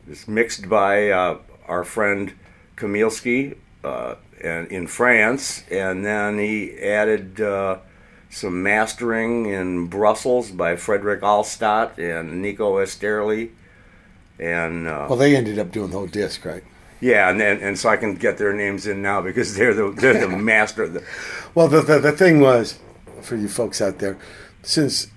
it's 0.08 0.26
mixed 0.26 0.68
by 0.68 1.10
uh, 1.10 1.38
our 1.66 1.84
friend 1.84 2.32
Kamilski 2.76 3.56
uh, 3.84 4.14
and 4.42 4.68
in 4.68 4.86
France, 4.86 5.64
and 5.70 6.04
then 6.04 6.38
he 6.38 6.78
added. 6.78 7.40
Some 8.32 8.62
mastering 8.62 9.44
in 9.44 9.88
Brussels 9.88 10.50
by 10.50 10.76
Frederick 10.76 11.20
Allstott 11.20 11.98
and 11.98 12.40
Nico 12.40 12.78
Esterly. 12.78 13.50
And 14.38 14.88
uh, 14.88 15.06
Well, 15.08 15.18
they 15.18 15.36
ended 15.36 15.58
up 15.58 15.70
doing 15.70 15.90
the 15.90 15.98
whole 15.98 16.06
disc, 16.06 16.42
right? 16.44 16.64
yeah, 17.00 17.28
and, 17.28 17.42
and 17.42 17.60
and 17.60 17.78
so 17.78 17.88
I 17.90 17.96
can 17.96 18.14
get 18.14 18.38
their 18.38 18.52
names 18.52 18.86
in 18.86 19.02
now 19.02 19.20
because 19.20 19.54
they're 19.58 19.74
the 19.74 19.90
they're 19.90 20.26
the 20.26 20.28
master. 20.52 20.84
Of 20.84 20.94
the, 20.94 21.04
Well, 21.54 21.68
the, 21.68 21.82
the 21.82 21.98
the 21.98 22.12
thing 22.12 22.40
was, 22.40 22.78
for 23.20 23.36
you 23.36 23.48
folks 23.48 23.82
out 23.82 23.98
there, 23.98 24.16
since 24.62 25.08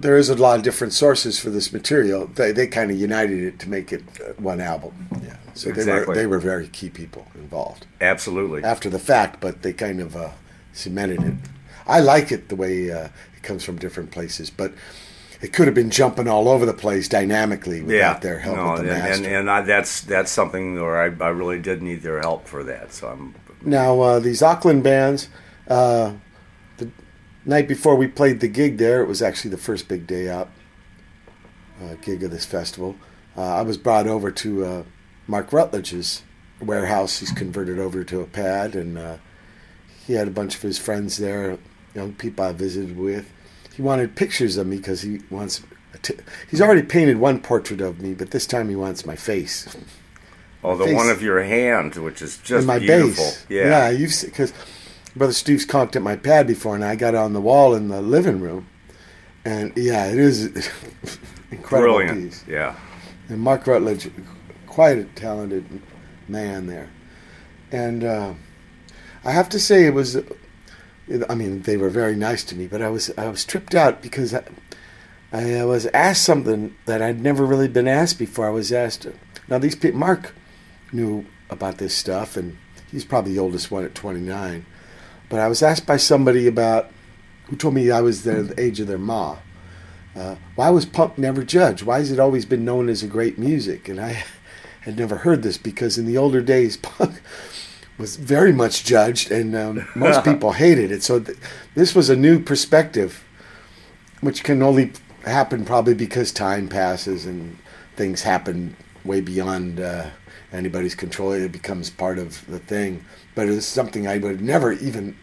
there 0.00 0.16
is 0.16 0.28
a 0.28 0.34
lot 0.34 0.56
of 0.58 0.64
different 0.64 0.92
sources 0.94 1.38
for 1.38 1.48
this 1.50 1.72
material, 1.72 2.26
they, 2.26 2.50
they 2.50 2.66
kind 2.66 2.90
of 2.90 2.98
united 2.98 3.38
it 3.40 3.58
to 3.60 3.68
make 3.68 3.92
it 3.92 4.02
uh, 4.20 4.32
one 4.42 4.60
album. 4.60 4.92
Yeah. 5.22 5.36
So 5.54 5.68
they 5.70 5.74
were 5.74 5.80
Exactly. 5.80 6.14
they 6.16 6.26
were 6.26 6.40
very 6.40 6.66
key 6.66 6.90
people 6.90 7.28
involved 7.36 7.86
absolutely. 8.00 8.64
after 8.64 8.90
the 8.90 8.98
fact, 8.98 9.40
but 9.40 9.62
they 9.62 9.72
kind 9.72 10.00
of 10.00 10.16
uh, 10.16 10.30
cemented 10.72 11.22
it. 11.22 11.34
I 11.86 12.00
like 12.00 12.32
it 12.32 12.48
the 12.48 12.56
way 12.56 12.90
uh, 12.90 13.08
it 13.36 13.42
comes 13.42 13.64
from 13.64 13.76
different 13.78 14.10
places, 14.10 14.50
but 14.50 14.72
it 15.40 15.52
could 15.52 15.66
have 15.66 15.74
been 15.74 15.90
jumping 15.90 16.28
all 16.28 16.48
over 16.48 16.64
the 16.64 16.74
place 16.74 17.08
dynamically 17.08 17.82
without 17.82 17.96
Yeah, 17.96 18.18
their 18.20 18.38
help 18.38 18.56
no, 18.56 18.72
with 18.72 18.82
the 18.82 18.90
and, 18.92 18.98
master. 19.02 19.24
and 19.26 19.36
and 19.36 19.50
I, 19.50 19.62
that's 19.62 20.00
that's 20.02 20.30
something 20.30 20.74
where 20.80 20.98
I, 21.02 21.24
I 21.24 21.28
really 21.30 21.58
did 21.60 21.82
need 21.82 22.02
their 22.02 22.20
help 22.20 22.46
for 22.46 22.62
that. 22.64 22.92
So 22.92 23.08
I'm 23.08 23.34
Now, 23.64 24.00
uh, 24.00 24.18
these 24.20 24.42
Auckland 24.42 24.82
bands, 24.84 25.28
uh, 25.68 26.14
the 26.78 26.90
night 27.44 27.66
before 27.68 27.96
we 27.96 28.06
played 28.06 28.40
the 28.40 28.48
gig 28.48 28.78
there, 28.78 29.02
it 29.02 29.08
was 29.08 29.20
actually 29.22 29.50
the 29.50 29.56
first 29.58 29.88
big 29.88 30.06
day 30.06 30.28
out 30.30 30.48
uh, 31.82 31.94
gig 32.02 32.22
of 32.22 32.30
this 32.30 32.44
festival. 32.46 32.96
Uh, 33.36 33.56
I 33.56 33.62
was 33.62 33.76
brought 33.78 34.06
over 34.06 34.30
to 34.30 34.64
uh, 34.64 34.82
Mark 35.26 35.52
Rutledge's 35.52 36.22
warehouse. 36.60 37.18
He's 37.18 37.32
converted 37.32 37.78
over 37.78 38.04
to 38.04 38.20
a 38.20 38.26
pad, 38.26 38.76
and 38.76 38.98
uh, 38.98 39.16
he 40.06 40.12
had 40.12 40.28
a 40.28 40.32
bunch 40.32 40.54
of 40.54 40.62
his 40.62 40.78
friends 40.78 41.16
there, 41.16 41.58
young 41.94 42.12
people 42.14 42.44
I 42.44 42.52
visited 42.52 42.96
with. 42.96 43.30
He 43.74 43.82
wanted 43.82 44.16
pictures 44.16 44.56
of 44.56 44.66
me 44.66 44.76
because 44.76 45.02
he 45.02 45.20
wants. 45.30 45.62
t- 46.02 46.14
he's 46.50 46.60
already 46.60 46.82
painted 46.82 47.18
one 47.18 47.40
portrait 47.40 47.80
of 47.80 48.00
me, 48.00 48.14
but 48.14 48.30
this 48.30 48.46
time 48.46 48.68
he 48.68 48.76
wants 48.76 49.06
my 49.06 49.16
face. 49.16 49.66
oh 50.64 50.76
the 50.76 50.84
Face- 50.84 50.94
one 50.96 51.08
of 51.10 51.22
your 51.22 51.42
hand, 51.42 51.94
which 51.96 52.20
is 52.22 52.36
just 52.38 52.50
and 52.58 52.66
my 52.66 52.78
beautiful. 52.78 53.24
bass. 53.24 53.46
Yeah, 53.48 53.88
you've 53.90 54.12
because 54.24 54.52
Brother 55.16 55.32
Steve's 55.32 55.64
conked 55.66 55.96
at 55.96 56.02
my 56.02 56.16
pad 56.16 56.46
before, 56.46 56.74
and 56.74 56.84
I 56.84 56.96
got 56.96 57.14
it 57.14 57.18
on 57.18 57.32
the 57.32 57.40
wall 57.40 57.74
in 57.74 57.88
the 57.88 58.02
living 58.02 58.40
room, 58.40 58.66
and 59.44 59.72
yeah, 59.76 60.06
it 60.06 60.18
is 60.18 60.46
incredible 61.50 61.96
brilliant. 61.96 62.30
piece. 62.30 62.44
Yeah, 62.46 62.74
And 63.28 63.40
Mark 63.40 63.66
Rutledge, 63.66 64.10
quite 64.66 64.98
a 64.98 65.04
talented 65.04 65.64
man 66.28 66.66
there, 66.66 66.90
and 67.70 68.04
uh, 68.04 68.34
I 69.24 69.32
have 69.32 69.48
to 69.50 69.58
say 69.58 69.86
it 69.86 69.94
was. 69.94 70.18
I 71.28 71.34
mean, 71.34 71.62
they 71.62 71.76
were 71.76 71.90
very 71.90 72.16
nice 72.16 72.44
to 72.44 72.56
me, 72.56 72.66
but 72.66 72.82
I 72.82 72.88
was 72.88 73.10
I 73.18 73.28
was 73.28 73.44
tripped 73.44 73.74
out 73.74 74.02
because 74.02 74.34
I, 74.34 74.42
I 75.32 75.64
was 75.64 75.86
asked 75.86 76.22
something 76.22 76.74
that 76.86 77.02
I'd 77.02 77.20
never 77.20 77.44
really 77.44 77.68
been 77.68 77.88
asked 77.88 78.18
before. 78.18 78.46
I 78.46 78.50
was 78.50 78.72
asked. 78.72 79.06
Now 79.48 79.58
these 79.58 79.74
people, 79.74 79.98
Mark 79.98 80.34
knew 80.92 81.26
about 81.50 81.78
this 81.78 81.94
stuff, 81.94 82.36
and 82.36 82.56
he's 82.90 83.04
probably 83.04 83.32
the 83.34 83.40
oldest 83.40 83.70
one 83.70 83.84
at 83.84 83.94
29. 83.94 84.66
But 85.28 85.40
I 85.40 85.48
was 85.48 85.62
asked 85.62 85.86
by 85.86 85.96
somebody 85.96 86.46
about 86.46 86.90
who 87.46 87.56
told 87.56 87.74
me 87.74 87.90
I 87.90 88.00
was 88.00 88.24
the, 88.24 88.54
age 88.58 88.80
of 88.80 88.86
their 88.86 88.98
ma. 88.98 89.38
Uh, 90.14 90.36
why 90.54 90.70
was 90.70 90.84
punk 90.84 91.18
never 91.18 91.42
judged? 91.42 91.82
Why 91.82 91.98
has 91.98 92.10
it 92.10 92.20
always 92.20 92.44
been 92.44 92.64
known 92.64 92.88
as 92.88 93.02
a 93.02 93.06
great 93.06 93.38
music? 93.38 93.88
And 93.88 94.00
I 94.00 94.24
had 94.82 94.96
never 94.98 95.16
heard 95.16 95.42
this 95.42 95.58
because 95.58 95.98
in 95.98 96.06
the 96.06 96.18
older 96.18 96.40
days, 96.40 96.76
punk 96.82 97.20
was 97.98 98.16
very 98.16 98.52
much 98.52 98.84
judged, 98.84 99.30
and 99.30 99.54
um, 99.54 99.88
most 99.94 100.24
people 100.24 100.52
hated 100.52 100.90
it. 100.90 101.02
So 101.02 101.20
th- 101.20 101.38
this 101.74 101.94
was 101.94 102.10
a 102.10 102.16
new 102.16 102.40
perspective, 102.40 103.24
which 104.20 104.44
can 104.44 104.62
only 104.62 104.92
happen 105.24 105.64
probably 105.64 105.94
because 105.94 106.32
time 106.32 106.68
passes 106.68 107.26
and 107.26 107.58
things 107.96 108.22
happen 108.22 108.76
way 109.04 109.20
beyond 109.20 109.80
uh, 109.80 110.10
anybody's 110.52 110.94
control. 110.94 111.32
It 111.32 111.52
becomes 111.52 111.90
part 111.90 112.18
of 112.18 112.44
the 112.46 112.58
thing. 112.58 113.04
But 113.34 113.48
it 113.48 113.52
was 113.52 113.66
something 113.66 114.06
I 114.06 114.18
would 114.18 114.32
have 114.32 114.40
never 114.40 114.72
even 114.72 115.16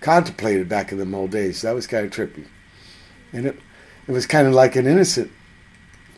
contemplated 0.00 0.68
back 0.68 0.92
in 0.92 0.98
the 0.98 1.16
old 1.16 1.30
days. 1.30 1.62
That 1.62 1.74
was 1.74 1.86
kind 1.86 2.04
of 2.04 2.12
trippy, 2.12 2.46
and 3.32 3.46
it 3.46 3.58
it 4.06 4.12
was 4.12 4.26
kind 4.26 4.46
of 4.46 4.54
like 4.54 4.76
an 4.76 4.86
innocent 4.86 5.30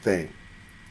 thing. 0.00 0.30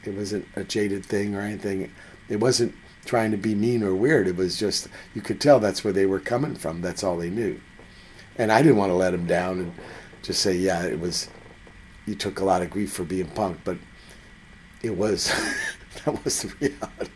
It 0.04 0.14
wasn't 0.14 0.46
a 0.56 0.64
jaded 0.64 1.04
thing 1.04 1.34
or 1.34 1.40
anything. 1.40 1.92
It 2.28 2.40
wasn't 2.40 2.74
trying 3.08 3.32
to 3.32 3.36
be 3.36 3.54
mean 3.54 3.82
or 3.82 3.94
weird. 3.94 4.28
It 4.28 4.36
was 4.36 4.56
just 4.56 4.88
you 5.14 5.22
could 5.22 5.40
tell 5.40 5.58
that's 5.58 5.82
where 5.82 5.92
they 5.92 6.06
were 6.06 6.20
coming 6.20 6.54
from. 6.54 6.80
That's 6.82 7.02
all 7.02 7.16
they 7.16 7.30
knew, 7.30 7.60
and 8.36 8.52
I 8.52 8.62
didn't 8.62 8.76
want 8.76 8.90
to 8.90 8.96
let 8.96 9.10
them 9.10 9.26
down 9.26 9.58
and 9.58 9.74
just 10.22 10.40
say, 10.40 10.54
yeah, 10.54 10.84
it 10.84 11.00
was. 11.00 11.28
You 12.06 12.14
took 12.14 12.40
a 12.40 12.44
lot 12.44 12.62
of 12.62 12.70
grief 12.70 12.92
for 12.92 13.04
being 13.04 13.28
punk, 13.28 13.60
but 13.64 13.76
it 14.82 14.96
was 14.96 15.28
that 16.04 16.24
was 16.24 16.42
the 16.42 16.54
reality. 16.60 17.10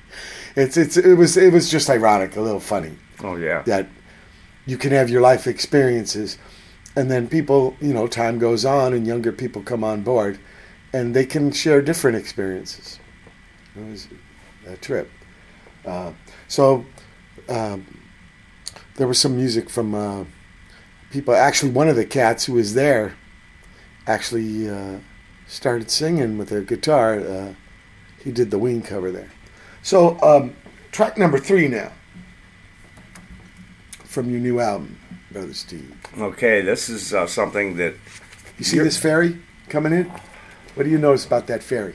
It's 0.57 0.77
it's 0.77 0.97
it 0.97 1.15
was 1.15 1.37
it 1.37 1.53
was 1.53 1.71
just 1.71 1.89
ironic, 1.89 2.37
a 2.37 2.41
little 2.41 2.61
funny 2.61 2.97
oh 3.23 3.37
yeah, 3.37 3.63
that 3.63 3.89
you 4.67 4.77
can 4.77 4.93
have 4.93 5.11
your 5.11 5.21
life 5.21 5.47
experiences 5.47 6.39
and 6.97 7.11
then 7.11 7.29
people 7.29 7.77
you 7.81 7.93
know 7.93 8.07
time 8.07 8.39
goes 8.39 8.65
on 8.65 8.93
and 8.93 9.07
younger 9.07 9.33
people 9.33 9.63
come 9.63 9.85
on 9.85 10.03
board 10.03 10.39
and 10.93 11.15
they 11.15 11.25
can 11.25 11.51
share 11.51 11.81
different 11.81 12.17
experiences 12.17 12.99
it 13.77 13.85
was 13.85 14.09
a 14.67 14.77
trip 14.77 15.11
uh, 15.87 16.13
so 16.49 16.85
um, 17.49 17.87
there 18.97 19.07
was 19.07 19.19
some 19.19 19.37
music 19.37 19.69
from 19.71 19.95
uh, 19.95 20.25
people 21.11 21.35
actually 21.35 21.71
one 21.71 21.89
of 21.89 21.97
the 21.97 22.05
cats 22.05 22.45
who 22.45 22.55
was 22.55 22.75
there 22.75 23.15
actually 24.07 24.69
uh, 24.69 24.99
started 25.47 25.91
singing 25.91 26.39
with 26.39 26.53
a 26.53 26.61
guitar 26.61 27.21
uh, 27.21 27.55
he 28.23 28.31
did 28.31 28.51
the 28.51 28.59
wing 28.59 28.83
cover 28.83 29.11
there 29.11 29.31
so 29.83 30.21
um, 30.23 30.55
track 30.91 31.19
number 31.19 31.39
three 31.39 31.69
now 31.69 31.93
from 34.13 34.31
your 34.31 34.41
new 34.41 34.61
album, 34.61 34.99
Brother 35.31 35.55
Steve. 35.55 35.91
okay. 36.19 36.61
This 36.61 36.91
is 36.91 37.15
uh, 37.15 37.27
something 37.27 37.77
that 37.77 37.95
You 38.59 38.65
see 38.65 38.79
this 38.79 38.99
ferry 38.99 39.39
coming 39.71 39.93
in? 39.93 40.13
What 40.75 40.85
do 40.85 40.91
you 40.91 40.99
notice 40.99 41.25
about 41.25 41.47
that 41.47 41.63
ferry? 41.63 41.95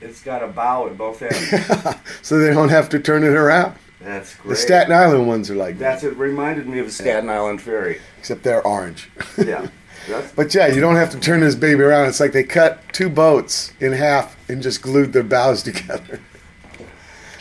It's 0.00 0.22
got 0.22 0.42
a 0.42 0.46
bow 0.48 0.86
at 0.86 0.96
both 0.98 1.22
ends. 1.22 1.96
so 2.22 2.38
they 2.38 2.52
don't 2.52 2.68
have 2.68 2.88
to 2.90 2.98
turn 2.98 3.24
it 3.24 3.32
around. 3.34 3.74
That's 4.00 4.36
great. 4.36 4.50
The 4.50 4.56
Staten 4.56 4.92
Island 4.92 5.26
ones 5.26 5.50
are 5.50 5.56
like 5.56 5.78
that, 5.78 6.00
That's 6.00 6.04
it. 6.04 6.16
Reminded 6.16 6.66
me 6.68 6.78
of 6.78 6.86
a 6.86 6.90
Staten 6.90 7.28
Island 7.28 7.60
Ferry. 7.60 8.00
except 8.18 8.42
they're 8.44 8.64
orange. 8.66 9.10
Yeah. 9.38 9.68
That's, 10.08 10.32
But 10.32 10.54
yeah, 10.54 10.68
you 10.68 10.80
don't 10.80 10.94
have 10.96 11.10
to 11.10 11.20
turn 11.20 11.40
this 11.40 11.54
baby 11.54 11.82
around. 11.82 12.08
It's 12.08 12.20
like 12.20 12.32
they 12.32 12.44
cut 12.44 12.80
two 12.94 13.10
boats 13.10 13.72
in 13.80 13.92
half 13.92 14.36
and 14.48 14.62
just 14.62 14.80
glued 14.80 15.12
their 15.12 15.22
bows 15.24 15.62
together. 15.64 16.20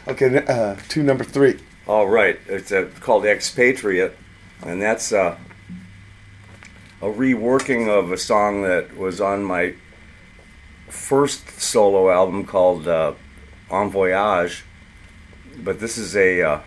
Okay, 0.08 0.44
uh, 0.48 0.76
two 0.90 1.04
number 1.04 1.24
three. 1.24 1.60
all 1.88 2.08
right. 2.08 2.40
It's 2.48 2.72
uh 2.72 2.90
called 3.00 3.26
Expatriate, 3.26 4.18
and 4.66 4.82
that's 4.82 5.14
uh, 5.14 5.38
a 7.02 7.06
reworking 7.06 7.88
of 7.88 8.12
a 8.12 8.18
song 8.18 8.64
that 8.64 8.98
was 8.98 9.22
on 9.22 9.44
my 9.44 9.74
first 10.88 11.60
solo 11.60 12.10
album 12.10 12.46
called 12.46 12.88
uh, 12.88 13.14
En 13.72 13.90
Voyage. 13.90 14.64
But 15.64 15.80
this 15.80 15.98
is 15.98 16.16
a 16.16 16.42
uh, 16.42 16.60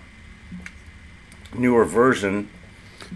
newer 1.54 1.84
version. 1.84 2.48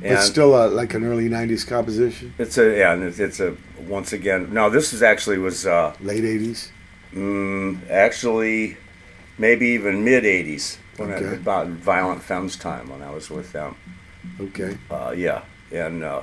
But 0.01 0.19
still 0.23 0.55
uh, 0.55 0.69
like 0.69 0.95
an 0.95 1.05
early 1.05 1.29
'90s 1.29 1.67
composition, 1.67 2.35
It's 2.39 2.59
a 2.59 2.77
yeah, 2.77 2.93
and 2.95 3.05
it's, 3.05 3.19
it's 3.21 3.39
a 3.41 3.57
once 3.89 4.13
again. 4.13 4.53
No, 4.53 4.69
this 4.71 4.93
is 4.93 5.03
actually 5.03 5.39
was 5.39 5.67
uh, 5.67 5.95
late 6.01 6.25
'80s. 6.25 6.69
mm, 7.13 7.79
actually 7.91 8.77
maybe 9.39 9.67
even 9.69 10.03
mid 10.05 10.25
'80s 10.25 10.79
when 10.97 11.11
I, 11.11 11.15
Okay. 11.17 11.35
about 11.37 11.69
Violent 11.69 12.23
Femmes 12.23 12.57
time 12.57 12.89
when 12.89 13.03
I 13.03 13.11
was 13.11 13.31
with 13.31 13.53
them. 13.53 13.77
Okay, 14.41 14.79
Uh, 14.91 15.15
yeah, 15.17 15.43
and 15.71 16.03
uh, 16.03 16.23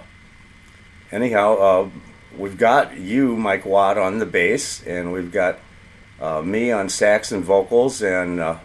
anyhow, 1.11 1.55
uh, 1.55 1.89
we've 2.37 2.57
got 2.57 2.97
you, 2.97 3.35
Mike 3.35 3.65
Watt, 3.65 3.97
on 3.97 4.19
the 4.19 4.25
bass, 4.25 4.85
and 4.85 5.11
we've 5.11 5.31
got 5.31 5.59
uh, 6.19 6.41
me 6.41 6.71
on 6.71 6.89
sax 6.89 7.31
and 7.31 7.43
vocals, 7.43 8.01
and 8.01 8.39
uh, 8.39 8.57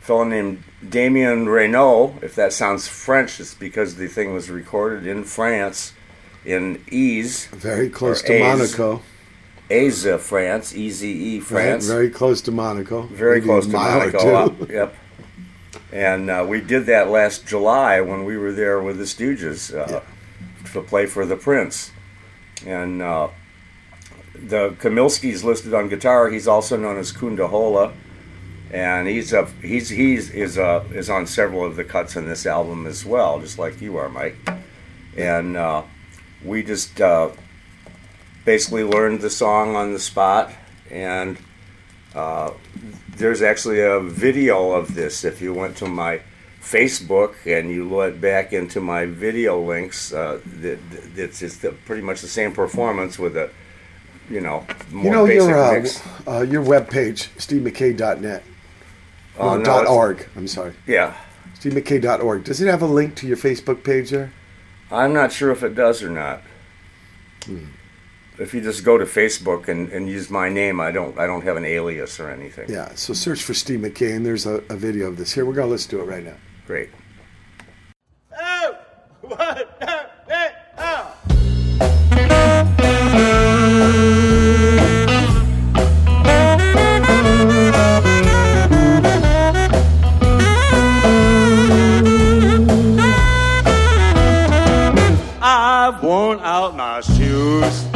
a 0.00 0.04
fellow 0.04 0.24
named 0.24 0.62
Damien 0.88 1.46
Reynaud. 1.46 2.22
If 2.22 2.34
that 2.36 2.52
sounds 2.52 2.86
French, 2.88 3.40
it's 3.40 3.54
because 3.54 3.96
the 3.96 4.06
thing 4.08 4.32
was 4.34 4.50
recorded 4.50 5.06
in 5.06 5.24
France, 5.24 5.92
in 6.44 6.82
Eze, 6.92 7.46
very 7.46 7.90
close 7.90 8.22
to. 8.22 8.38
Monaco. 8.38 9.02
Eze, 9.68 10.06
France, 10.20 10.76
E 10.76 10.90
Z 10.90 11.10
E, 11.10 11.38
Right, 11.38 11.44
France. 11.46 11.86
very 11.88 12.08
close 12.08 12.40
to 12.42 12.52
Monaco. 12.52 13.02
Very 13.02 13.36
Maybe 13.40 13.46
close 13.46 13.66
to 13.66 13.72
Monaco. 13.72 14.66
yep. 14.70 14.94
And 15.92 16.30
uh, 16.30 16.46
we 16.48 16.60
did 16.60 16.86
that 16.86 17.08
last 17.08 17.46
July 17.48 18.00
when 18.00 18.24
we 18.24 18.36
were 18.36 18.52
there 18.52 18.80
with 18.80 18.98
the 18.98 19.04
Stooges 19.04 19.76
uh, 19.76 20.02
to 20.72 20.82
play 20.82 21.06
for 21.06 21.26
the 21.26 21.34
Prince. 21.36 21.90
And 22.66 23.00
uh, 23.00 23.28
the 24.34 24.70
Kamilski's 24.70 25.44
listed 25.44 25.72
on 25.72 25.88
guitar. 25.88 26.28
He's 26.28 26.48
also 26.48 26.76
known 26.76 26.98
as 26.98 27.12
Kundahola, 27.12 27.94
and 28.70 29.08
he's 29.08 29.32
a, 29.32 29.46
he's 29.62 29.88
he's 29.88 30.30
is 30.30 30.58
uh, 30.58 30.84
is 30.92 31.08
on 31.08 31.26
several 31.26 31.64
of 31.64 31.76
the 31.76 31.84
cuts 31.84 32.16
in 32.16 32.26
this 32.26 32.44
album 32.44 32.86
as 32.86 33.04
well, 33.04 33.40
just 33.40 33.58
like 33.58 33.80
you 33.80 33.96
are, 33.96 34.08
Mike. 34.08 34.36
And 35.16 35.56
uh, 35.56 35.84
we 36.44 36.62
just 36.62 37.00
uh, 37.00 37.30
basically 38.44 38.84
learned 38.84 39.20
the 39.20 39.30
song 39.30 39.76
on 39.76 39.92
the 39.92 39.98
spot 39.98 40.52
and 40.90 41.38
there's 43.16 43.42
actually 43.42 43.80
a 43.80 44.00
video 44.00 44.72
of 44.72 44.94
this. 44.94 45.24
If 45.24 45.40
you 45.40 45.54
went 45.54 45.76
to 45.78 45.86
my 45.86 46.20
Facebook 46.70 47.34
and 47.46 47.70
you 47.70 47.88
look 47.88 48.20
back 48.20 48.52
into 48.52 48.80
my 48.80 49.06
video 49.06 49.60
links, 49.60 50.12
uh, 50.12 50.40
that 50.60 50.78
it's 51.16 51.40
just 51.40 51.62
the, 51.62 51.72
pretty 51.72 52.02
much 52.02 52.20
the 52.20 52.28
same 52.28 52.52
performance 52.52 53.18
with 53.18 53.36
a, 53.36 53.50
you 54.28 54.40
know, 54.40 54.66
more 54.90 55.04
You 55.04 55.10
know 55.10 55.26
basic 55.26 55.48
your 55.48 55.58
uh, 55.64 55.72
mix. 55.72 56.02
uh, 56.26 56.40
your 56.40 56.64
webpage, 56.64 57.28
SteveMackay.net. 57.38 58.42
Oh, 59.38 59.50
or 59.50 59.58
no, 59.58 59.64
dot 59.64 59.86
org. 59.86 60.28
I'm 60.34 60.48
sorry, 60.48 60.72
Yeah, 60.86 61.14
SteveMackay.org. 61.60 62.44
Does 62.44 62.60
it 62.60 62.66
have 62.68 62.82
a 62.82 62.86
link 62.86 63.14
to 63.16 63.26
your 63.26 63.36
Facebook 63.36 63.84
page 63.84 64.10
there? 64.10 64.32
I'm 64.90 65.12
not 65.12 65.30
sure 65.32 65.50
if 65.50 65.62
it 65.62 65.74
does 65.74 66.02
or 66.02 66.10
not. 66.10 66.42
Hmm. 67.44 67.66
If 68.38 68.52
you 68.52 68.60
just 68.60 68.84
go 68.84 68.98
to 68.98 69.04
Facebook 69.04 69.68
and, 69.68 69.88
and 69.92 70.08
use 70.08 70.28
my 70.30 70.48
name, 70.50 70.78
I 70.80 70.90
don't 70.90 71.18
I 71.18 71.26
don't 71.26 71.42
have 71.42 71.56
an 71.56 71.64
alias 71.64 72.20
or 72.20 72.28
anything. 72.30 72.68
Yeah. 72.70 72.94
So 72.94 73.14
search 73.14 73.42
for 73.42 73.54
Steve 73.54 73.80
Mackay, 73.80 74.12
and 74.12 74.26
there's 74.26 74.44
a, 74.46 74.56
a 74.68 74.76
video 74.76 75.06
of 75.08 75.16
this. 75.16 75.32
Here, 75.32 75.46
we're 75.46 75.54
gonna 75.54 75.70
listen 75.70 75.90
to 75.92 76.00
it 76.00 76.04
right 76.04 76.24
now. 76.24 76.36
Great. 76.66 76.90
I've 95.40 96.02
worn 96.02 96.40
out 96.40 96.74
my 96.76 97.00
shoes. 97.00 97.86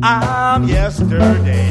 I'm 0.00 0.68
yesterday's 0.68 1.65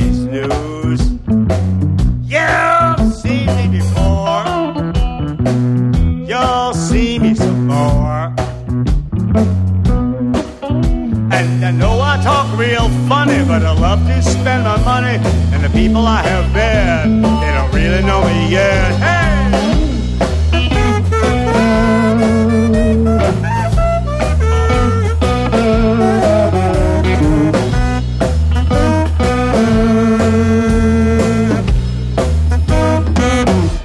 I 11.65 11.71
know 11.71 11.99
I 11.99 12.21
talk 12.21 12.55
real 12.59 12.89
funny, 13.09 13.43
but 13.43 13.65
I 13.65 13.71
love 13.71 14.05
to 14.05 14.21
spend 14.21 14.65
my 14.65 14.77
money. 14.85 15.17
And 15.51 15.63
the 15.63 15.69
people 15.69 16.05
I 16.05 16.21
have 16.21 16.53
been, 16.53 17.23
they 17.23 17.53
don't 17.55 17.73
really 17.73 18.03
know 18.03 18.23
me 18.23 18.51
yet. 18.51 18.93
Hey! 19.01 19.23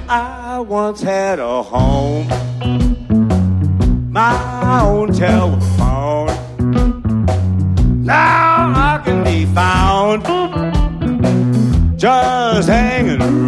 I 0.07 0.59
once 0.59 1.01
had 1.01 1.39
a 1.39 1.63
home, 1.63 2.27
my 4.11 4.83
own 4.83 5.11
telephone. 5.13 5.70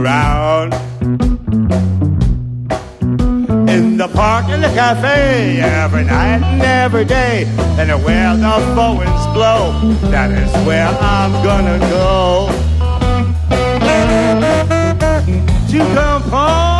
Around 0.03 0.73
in 3.69 3.97
the 3.97 4.09
park 4.13 4.45
and 4.49 4.61
the 4.61 4.67
cafe 4.75 5.61
every 5.61 6.03
night 6.03 6.41
and 6.43 6.61
every 6.61 7.05
day. 7.05 7.45
And 7.79 7.89
where 8.03 8.35
the 8.35 8.95
winds 8.97 9.25
blow, 9.33 9.71
that 10.11 10.31
is 10.31 10.51
where 10.67 10.87
I'm 10.87 11.31
gonna 11.43 11.79
go 11.89 12.49
to 15.69 15.79
come 15.95 16.21
home. 16.23 16.72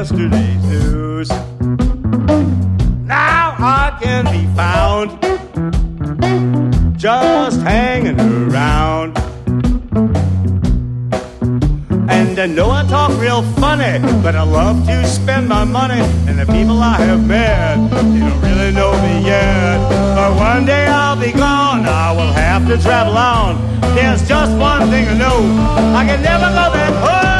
Yesterday's 0.00 0.64
news. 0.64 1.28
Now 3.04 3.54
I 3.58 3.98
can 4.00 4.24
be 4.32 4.46
found 4.56 5.08
just 6.98 7.60
hanging 7.60 8.18
around. 8.18 9.18
And 12.08 12.38
I 12.38 12.46
know 12.46 12.70
I 12.70 12.82
talk 12.88 13.10
real 13.20 13.42
funny, 13.60 13.98
but 14.22 14.34
I 14.34 14.42
love 14.42 14.86
to 14.86 15.06
spend 15.06 15.46
my 15.46 15.64
money. 15.64 16.00
And 16.26 16.38
the 16.38 16.46
people 16.46 16.78
I 16.80 16.96
have 17.02 17.22
met, 17.26 17.76
they 17.90 18.20
don't 18.20 18.40
really 18.40 18.72
know 18.72 18.92
me 19.02 19.26
yet. 19.26 19.76
But 20.16 20.34
one 20.34 20.64
day 20.64 20.86
I'll 20.86 21.20
be 21.20 21.32
gone, 21.32 21.84
I 21.84 22.12
will 22.12 22.32
have 22.32 22.66
to 22.68 22.78
travel 22.78 23.18
on. 23.18 23.60
There's 23.94 24.26
just 24.26 24.52
one 24.56 24.88
thing 24.88 25.06
I 25.08 25.14
know, 25.18 25.38
I 25.94 26.06
can 26.06 26.22
never 26.22 26.48
go 26.58 26.66
back 26.72 26.94
home. 27.04 27.39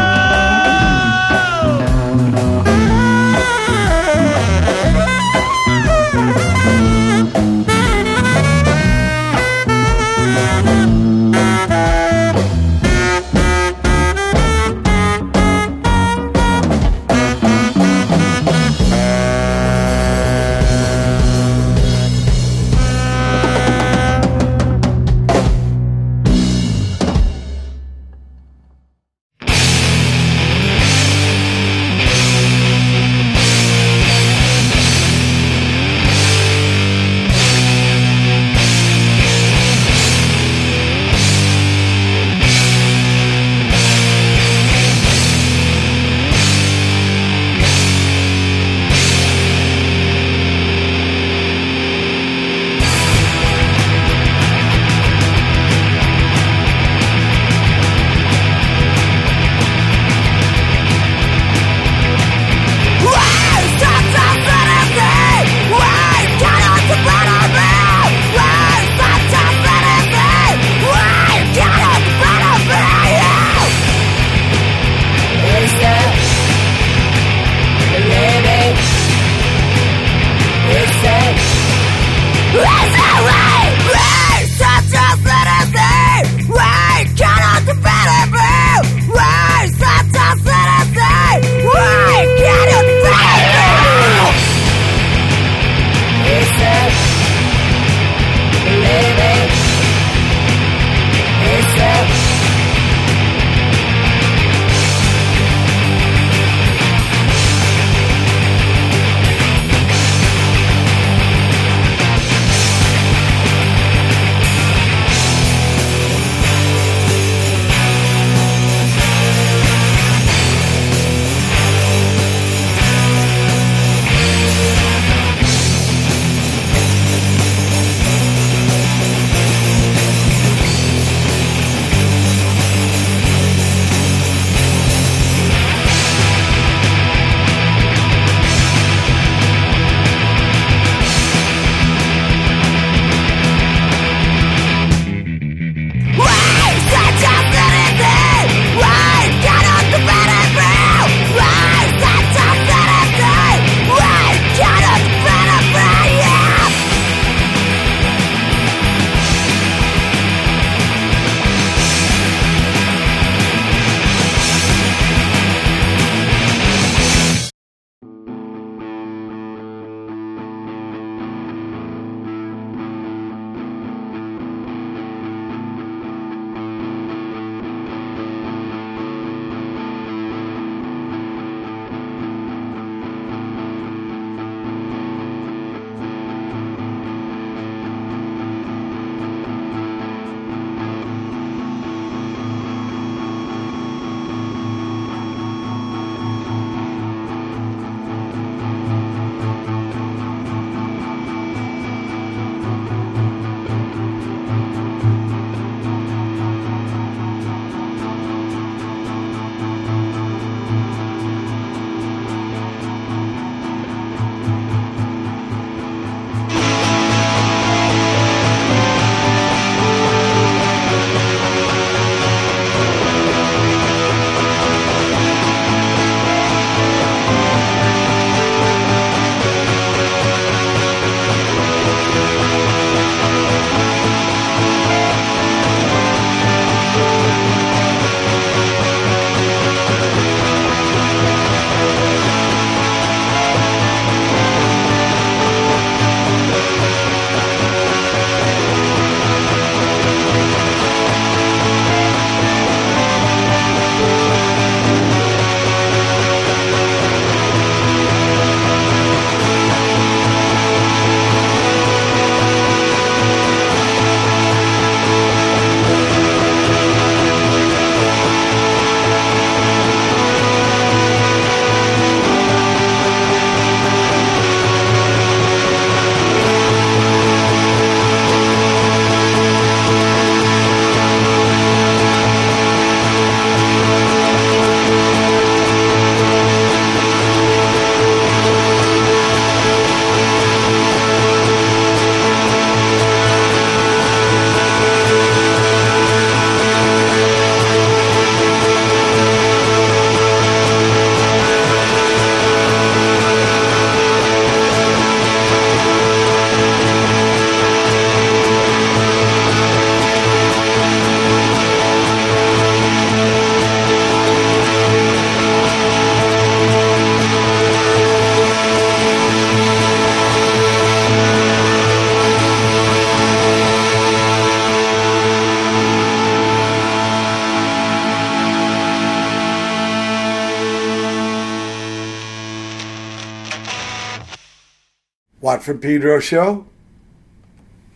Pedro 335.75 336.21
show. 336.21 336.67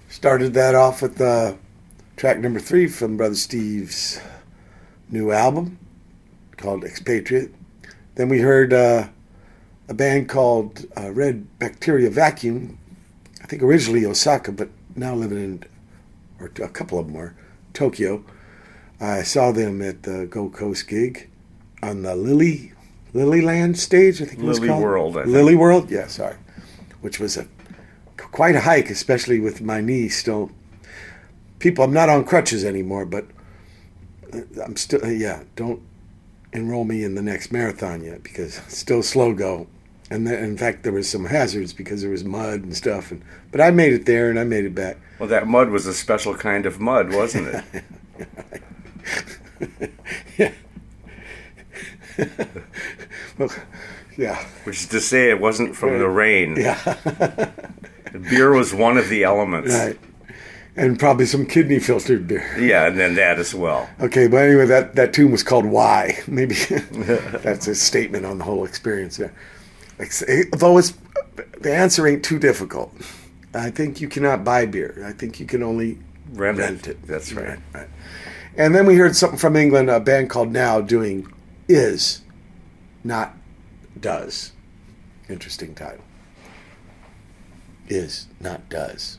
Started 0.08 0.54
that 0.54 0.74
off 0.74 1.02
with 1.02 1.20
uh, 1.20 1.54
track 2.16 2.38
number 2.38 2.60
three 2.60 2.86
from 2.86 3.16
Brother 3.16 3.34
Steve's 3.34 4.20
new 5.10 5.32
album 5.32 5.78
called 6.56 6.84
Expatriate. 6.84 7.52
Then 8.14 8.28
we 8.28 8.40
heard 8.40 8.72
uh, 8.72 9.08
a 9.88 9.94
band 9.94 10.28
called 10.28 10.86
uh, 10.96 11.10
Red 11.10 11.58
Bacteria 11.58 12.10
Vacuum. 12.10 12.78
I 13.42 13.46
think 13.46 13.62
originally 13.62 14.06
Osaka, 14.06 14.52
but 14.52 14.70
now 14.94 15.14
living 15.14 15.38
in, 15.38 15.64
or 16.40 16.46
a 16.62 16.68
couple 16.68 16.98
of 16.98 17.06
them 17.06 17.14
were, 17.14 17.34
Tokyo. 17.72 18.24
I 19.00 19.22
saw 19.22 19.52
them 19.52 19.82
at 19.82 20.04
the 20.04 20.26
Gold 20.26 20.54
Coast 20.54 20.88
gig 20.88 21.28
on 21.82 22.02
the 22.02 22.14
Lily 22.14 22.72
Lilyland 23.12 23.76
stage. 23.76 24.22
I 24.22 24.24
think 24.24 24.40
it 24.40 24.44
was 24.44 24.60
Lily 24.60 24.68
called 24.68 24.82
World, 24.82 25.16
I 25.16 25.22
think. 25.22 25.32
Lily 25.32 25.54
World, 25.54 25.90
yeah, 25.90 26.06
sorry, 26.06 26.36
which 27.00 27.20
was 27.20 27.36
a 27.36 27.46
quite 28.44 28.56
a 28.56 28.60
hike, 28.60 28.90
especially 28.90 29.40
with 29.40 29.62
my 29.62 29.80
knee 29.80 30.06
still. 30.06 30.50
People, 31.60 31.82
I'm 31.82 31.94
not 31.94 32.10
on 32.10 32.24
crutches 32.24 32.62
anymore, 32.62 33.06
but 33.06 33.24
uh, 34.34 34.40
I'm 34.62 34.76
still. 34.76 35.00
Yeah, 35.10 35.44
don't 35.56 35.80
enroll 36.52 36.84
me 36.84 37.04
in 37.04 37.14
the 37.14 37.22
next 37.22 37.52
marathon 37.52 38.04
yet 38.04 38.22
because 38.22 38.58
it's 38.58 38.76
still 38.76 39.02
slow 39.02 39.32
go. 39.32 39.66
And 40.10 40.26
then, 40.26 40.44
in 40.44 40.58
fact, 40.58 40.82
there 40.82 40.92
was 40.92 41.08
some 41.08 41.24
hazards 41.24 41.72
because 41.72 42.02
there 42.02 42.10
was 42.10 42.22
mud 42.22 42.60
and 42.64 42.76
stuff. 42.76 43.10
And 43.10 43.22
but 43.50 43.62
I 43.62 43.70
made 43.70 43.94
it 43.94 44.04
there 44.04 44.28
and 44.28 44.38
I 44.38 44.44
made 44.44 44.66
it 44.66 44.74
back. 44.74 44.98
Well, 45.18 45.30
that 45.30 45.46
mud 45.46 45.70
was 45.70 45.86
a 45.86 45.94
special 45.94 46.34
kind 46.34 46.66
of 46.66 46.78
mud, 46.78 47.14
wasn't 47.14 47.48
it? 47.48 47.64
yeah. 50.36 50.52
Well, 53.36 53.50
yeah, 54.16 54.44
Which 54.62 54.76
is 54.76 54.86
to 54.88 55.00
say, 55.00 55.30
it 55.30 55.40
wasn't 55.40 55.74
from 55.74 55.98
the 55.98 56.08
rain. 56.08 56.56
yeah, 56.56 56.76
Beer 58.34 58.52
was 58.52 58.74
one 58.74 58.98
of 58.98 59.08
the 59.08 59.24
elements. 59.24 59.72
right. 59.72 59.98
And 60.76 60.98
probably 60.98 61.24
some 61.26 61.46
kidney 61.46 61.78
filtered 61.78 62.26
beer. 62.26 62.44
Yeah, 62.58 62.88
and 62.88 62.98
then 62.98 63.14
that 63.14 63.38
as 63.38 63.54
well. 63.54 63.88
Okay, 64.00 64.26
but 64.26 64.38
anyway, 64.38 64.66
that, 64.66 64.96
that 64.96 65.12
tune 65.12 65.30
was 65.30 65.44
called 65.44 65.64
Why. 65.64 66.18
Maybe 66.26 66.56
that's 66.56 67.68
a 67.68 67.76
statement 67.76 68.26
on 68.26 68.38
the 68.38 68.44
whole 68.44 68.64
experience 68.64 69.16
there. 69.16 69.32
Ex- 70.00 70.24
eh, 70.26 70.42
Although 70.52 70.78
it's, 70.78 70.92
the 71.60 71.72
answer 71.72 72.08
ain't 72.08 72.24
too 72.24 72.40
difficult. 72.40 72.92
I 73.54 73.70
think 73.70 74.00
you 74.00 74.08
cannot 74.08 74.42
buy 74.42 74.66
beer. 74.66 75.04
I 75.06 75.12
think 75.12 75.38
you 75.38 75.46
can 75.46 75.62
only 75.62 75.98
Rent, 76.32 76.58
rent 76.58 76.88
it. 76.88 76.90
it. 76.90 77.06
That's 77.06 77.32
right. 77.32 77.50
Right, 77.50 77.58
right. 77.72 77.88
And 78.56 78.74
then 78.74 78.84
we 78.84 78.96
heard 78.96 79.14
something 79.14 79.38
from 79.38 79.54
England, 79.54 79.90
a 79.90 80.00
band 80.00 80.28
called 80.28 80.50
Now 80.50 80.80
doing 80.80 81.32
Is, 81.68 82.22
not 83.04 83.36
Does. 84.00 84.50
Interesting 85.28 85.76
title. 85.76 86.02
Is, 87.88 88.28
not 88.40 88.68
Does. 88.68 89.18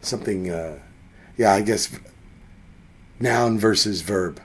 Something, 0.00 0.50
uh, 0.50 0.78
yeah, 1.36 1.52
I 1.52 1.62
guess 1.62 1.90
noun 3.18 3.58
versus 3.58 4.02
verb. 4.02 4.40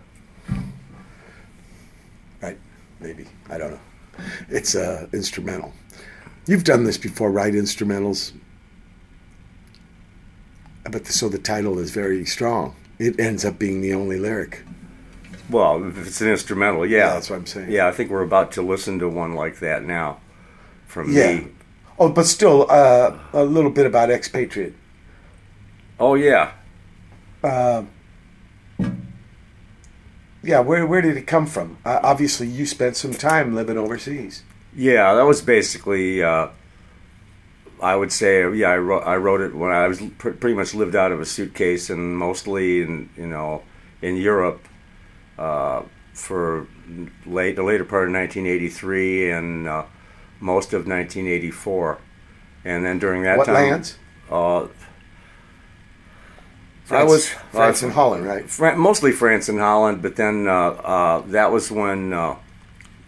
Right? 2.41 2.57
Maybe. 2.99 3.27
I 3.49 3.57
don't 3.57 3.71
know. 3.71 3.79
It's 4.49 4.75
uh, 4.75 5.07
instrumental. 5.13 5.73
You've 6.47 6.63
done 6.63 6.83
this 6.83 6.97
before, 6.97 7.31
right? 7.31 7.53
Instrumentals. 7.53 8.33
But 10.83 11.05
the, 11.05 11.13
so 11.13 11.29
the 11.29 11.37
title 11.37 11.79
is 11.79 11.91
very 11.91 12.25
strong. 12.25 12.75
It 12.97 13.19
ends 13.19 13.45
up 13.45 13.59
being 13.59 13.81
the 13.81 13.93
only 13.93 14.17
lyric. 14.17 14.63
Well, 15.49 15.87
if 15.87 16.07
it's 16.07 16.21
an 16.21 16.29
instrumental, 16.29 16.85
yeah. 16.85 16.97
Yeah, 16.97 17.13
that's 17.13 17.29
what 17.29 17.35
I'm 17.37 17.45
saying. 17.45 17.71
Yeah, 17.71 17.87
I 17.87 17.91
think 17.91 18.09
we're 18.09 18.23
about 18.23 18.51
to 18.53 18.61
listen 18.61 18.99
to 18.99 19.09
one 19.09 19.33
like 19.33 19.59
that 19.59 19.83
now 19.83 20.19
from 20.88 21.11
Yeah. 21.11 21.35
me. 21.35 21.47
Oh, 21.99 22.09
but 22.09 22.25
still, 22.25 22.65
uh, 22.69 23.11
a 23.33 23.43
little 23.43 23.71
bit 23.71 23.85
about 23.85 24.09
expatriate. 24.09 24.73
Oh, 25.99 26.15
yeah. 26.15 26.51
Yeah, 30.43 30.59
where 30.59 30.85
where 30.85 31.01
did 31.01 31.17
it 31.17 31.27
come 31.27 31.45
from? 31.45 31.77
Uh, 31.83 31.99
obviously, 32.03 32.47
you 32.47 32.65
spent 32.65 32.95
some 32.95 33.13
time 33.13 33.53
living 33.55 33.77
overseas. 33.77 34.43
Yeah, 34.75 35.13
that 35.15 35.23
was 35.23 35.41
basically. 35.41 36.23
Uh, 36.23 36.47
I 37.81 37.95
would 37.95 38.11
say, 38.11 38.49
yeah, 38.55 38.69
I 38.69 38.77
wrote, 38.77 39.03
I 39.03 39.17
wrote 39.17 39.41
it 39.41 39.53
when 39.53 39.71
I 39.71 39.88
was 39.88 40.01
pr- 40.17 40.31
pretty 40.31 40.55
much 40.55 40.73
lived 40.73 40.95
out 40.95 41.11
of 41.11 41.19
a 41.19 41.25
suitcase 41.25 41.89
and 41.89 42.17
mostly 42.17 42.81
in 42.81 43.09
you 43.17 43.27
know 43.27 43.63
in 44.01 44.15
Europe 44.15 44.65
uh, 45.38 45.81
for 46.13 46.67
late 47.25 47.55
the 47.55 47.63
later 47.63 47.83
part 47.83 48.07
of 48.07 48.13
1983 48.13 49.31
and 49.31 49.67
uh, 49.67 49.83
most 50.39 50.73
of 50.73 50.88
1984, 50.88 51.99
and 52.65 52.85
then 52.85 52.99
during 52.99 53.23
that 53.23 53.38
what 53.38 53.45
time, 53.45 53.69
lands? 53.69 53.97
Uh, 54.29 54.67
France, 56.88 57.01
I 57.01 57.03
was 57.03 57.29
France 57.51 57.83
uh, 57.83 57.88
and 57.88 57.95
Holland, 57.95 58.25
right? 58.25 58.49
Fran- 58.49 58.79
mostly 58.79 59.11
France 59.11 59.49
and 59.49 59.59
Holland, 59.59 60.01
but 60.01 60.15
then 60.15 60.47
uh, 60.47 60.69
uh, 60.69 61.21
that 61.27 61.51
was 61.51 61.69
when 61.69 62.13
uh, 62.13 62.38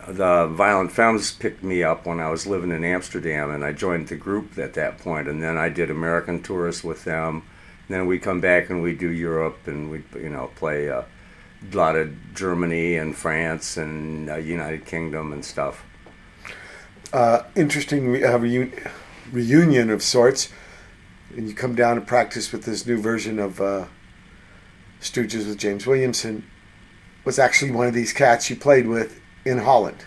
the 0.05 0.47
Violent 0.47 0.91
Femmes 0.91 1.32
picked 1.32 1.63
me 1.63 1.84
up 1.84 2.05
when 2.05 2.19
I 2.19 2.30
was 2.30 2.45
living 2.45 2.71
in 2.71 2.84
Amsterdam, 2.84 3.51
and 3.51 3.63
I 3.63 3.71
joined 3.71 4.07
the 4.07 4.15
group 4.15 4.57
at 4.57 4.73
that 4.73 4.97
point. 4.97 5.27
And 5.27 5.41
then 5.41 5.57
I 5.57 5.69
did 5.69 5.89
American 5.89 6.41
tours 6.43 6.84
with 6.84 7.05
them. 7.05 7.43
then 7.88 8.05
we 8.05 8.19
come 8.19 8.41
back 8.41 8.69
and 8.69 8.84
we 8.84 8.93
do 8.93 9.09
Europe, 9.09 9.59
and 9.65 9.89
we 9.89 10.03
you 10.15 10.30
know 10.30 10.51
play 10.55 10.89
uh, 10.89 11.03
a 11.71 11.75
lot 11.75 11.95
of 11.95 12.11
Germany 12.34 12.97
and 12.97 13.15
France 13.15 13.77
and 13.77 14.30
uh, 14.30 14.36
United 14.36 14.86
Kingdom 14.86 15.32
and 15.34 15.43
stuff. 15.43 15.86
Uh, 17.12 17.43
interesting 17.55 18.10
re- 18.10 18.24
uh, 18.24 18.38
reun- 18.38 18.91
reunion 19.32 19.89
of 19.89 20.03
sorts. 20.03 20.49
And 21.36 21.47
you 21.47 21.53
come 21.53 21.76
down 21.76 21.97
and 21.97 22.07
practice 22.07 22.51
with 22.51 22.64
this 22.64 22.86
new 22.86 22.99
version 22.99 23.39
of 23.39 23.62
uh, 23.62 23.86
Stooges 24.99 25.47
with 25.47 25.57
James 25.57 25.86
Williamson. 25.86 26.43
Was 27.26 27.38
actually 27.38 27.72
one 27.72 27.88
of 27.88 27.93
these 27.93 28.14
cats 28.14 28.49
you 28.49 28.55
played 28.55 28.88
with 28.88 29.20
in 29.45 29.60
Holland. 29.60 30.05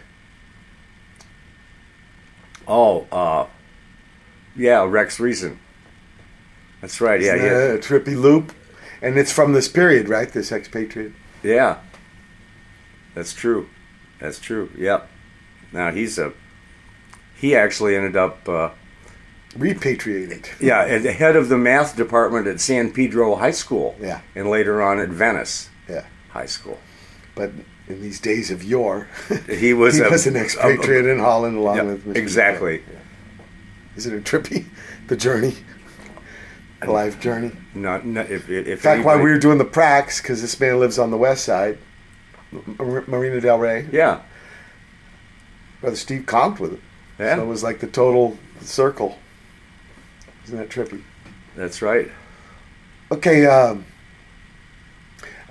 Oh, 2.66 3.06
uh, 3.12 3.46
yeah, 4.56 4.84
Rex 4.84 5.20
Reason. 5.20 5.58
That's 6.80 7.00
right. 7.00 7.20
Yeah, 7.20 7.34
Isn't 7.34 7.46
yeah, 7.46 7.58
that 7.58 7.74
A 7.74 7.78
trippy 7.78 8.20
loop, 8.20 8.52
and 9.00 9.16
it's 9.18 9.32
from 9.32 9.52
this 9.52 9.68
period, 9.68 10.08
right? 10.08 10.32
This 10.32 10.50
expatriate. 10.50 11.12
Yeah. 11.42 11.78
That's 13.14 13.32
true. 13.32 13.68
That's 14.18 14.38
true. 14.40 14.70
Yep. 14.76 15.08
Now 15.72 15.90
he's 15.92 16.18
a 16.18 16.32
he 17.42 17.54
actually 17.56 17.94
ended 17.96 18.16
up 18.16 18.48
uh, 18.48 18.70
repatriated. 19.56 20.48
yeah 20.60 20.80
at 20.84 21.02
the 21.02 21.12
head 21.12 21.36
of 21.36 21.48
the 21.50 21.58
math 21.58 21.96
department 21.96 22.46
at 22.46 22.60
San 22.60 22.90
Pedro 22.92 23.34
High 23.36 23.50
School. 23.50 23.94
Yeah. 24.00 24.20
And 24.34 24.48
later 24.48 24.80
on 24.82 24.98
at 24.98 25.10
Venice 25.10 25.68
Yeah, 25.88 26.06
High 26.30 26.46
School. 26.46 26.78
but 27.34 27.50
in 27.88 28.00
these 28.00 28.20
days 28.20 28.50
of 28.50 28.62
yore, 28.64 29.08
He 29.48 29.74
was 29.74 29.96
he 29.96 30.02
a- 30.02 30.08
was 30.10 30.26
an 30.26 30.36
expatriate 30.36 31.04
in 31.04 31.18
Holland 31.18 31.58
along 31.58 31.86
with 31.88 32.06
Mr. 32.06 32.16
exactly. 32.16 32.76
Yeah. 32.90 32.98
Isn't 33.96 34.14
it 34.14 34.24
trippy? 34.24 34.64
The 35.08 35.16
journey, 35.16 35.54
the 36.80 36.90
life 36.92 37.20
journey. 37.20 37.50
Not, 37.74 38.06
not 38.06 38.30
if, 38.30 38.48
if 38.48 38.66
In 38.68 38.76
fact, 38.78 39.04
while 39.04 39.16
anybody- 39.16 39.24
we 39.24 39.30
were 39.32 39.38
doing 39.38 39.58
the 39.58 39.64
pracs, 39.66 40.22
because 40.22 40.40
this 40.40 40.58
man 40.60 40.78
lives 40.78 40.98
on 40.98 41.10
the 41.10 41.18
west 41.18 41.44
side, 41.44 41.76
Marina 42.78 43.40
Del 43.40 43.58
Rey, 43.58 43.86
yeah 43.92 44.20
Brother 45.80 45.96
Steve 45.96 46.22
comped 46.22 46.60
with 46.60 46.74
it. 46.74 46.80
Yeah 47.22 47.36
So 47.36 47.42
it 47.42 47.46
was 47.46 47.62
like 47.62 47.80
the 47.80 47.86
total 47.86 48.36
circle. 48.60 49.18
Isn't 50.44 50.58
that 50.58 50.68
trippy? 50.68 51.02
that's 51.56 51.82
right. 51.82 52.10
Okay, 53.10 53.46
um, 53.46 53.84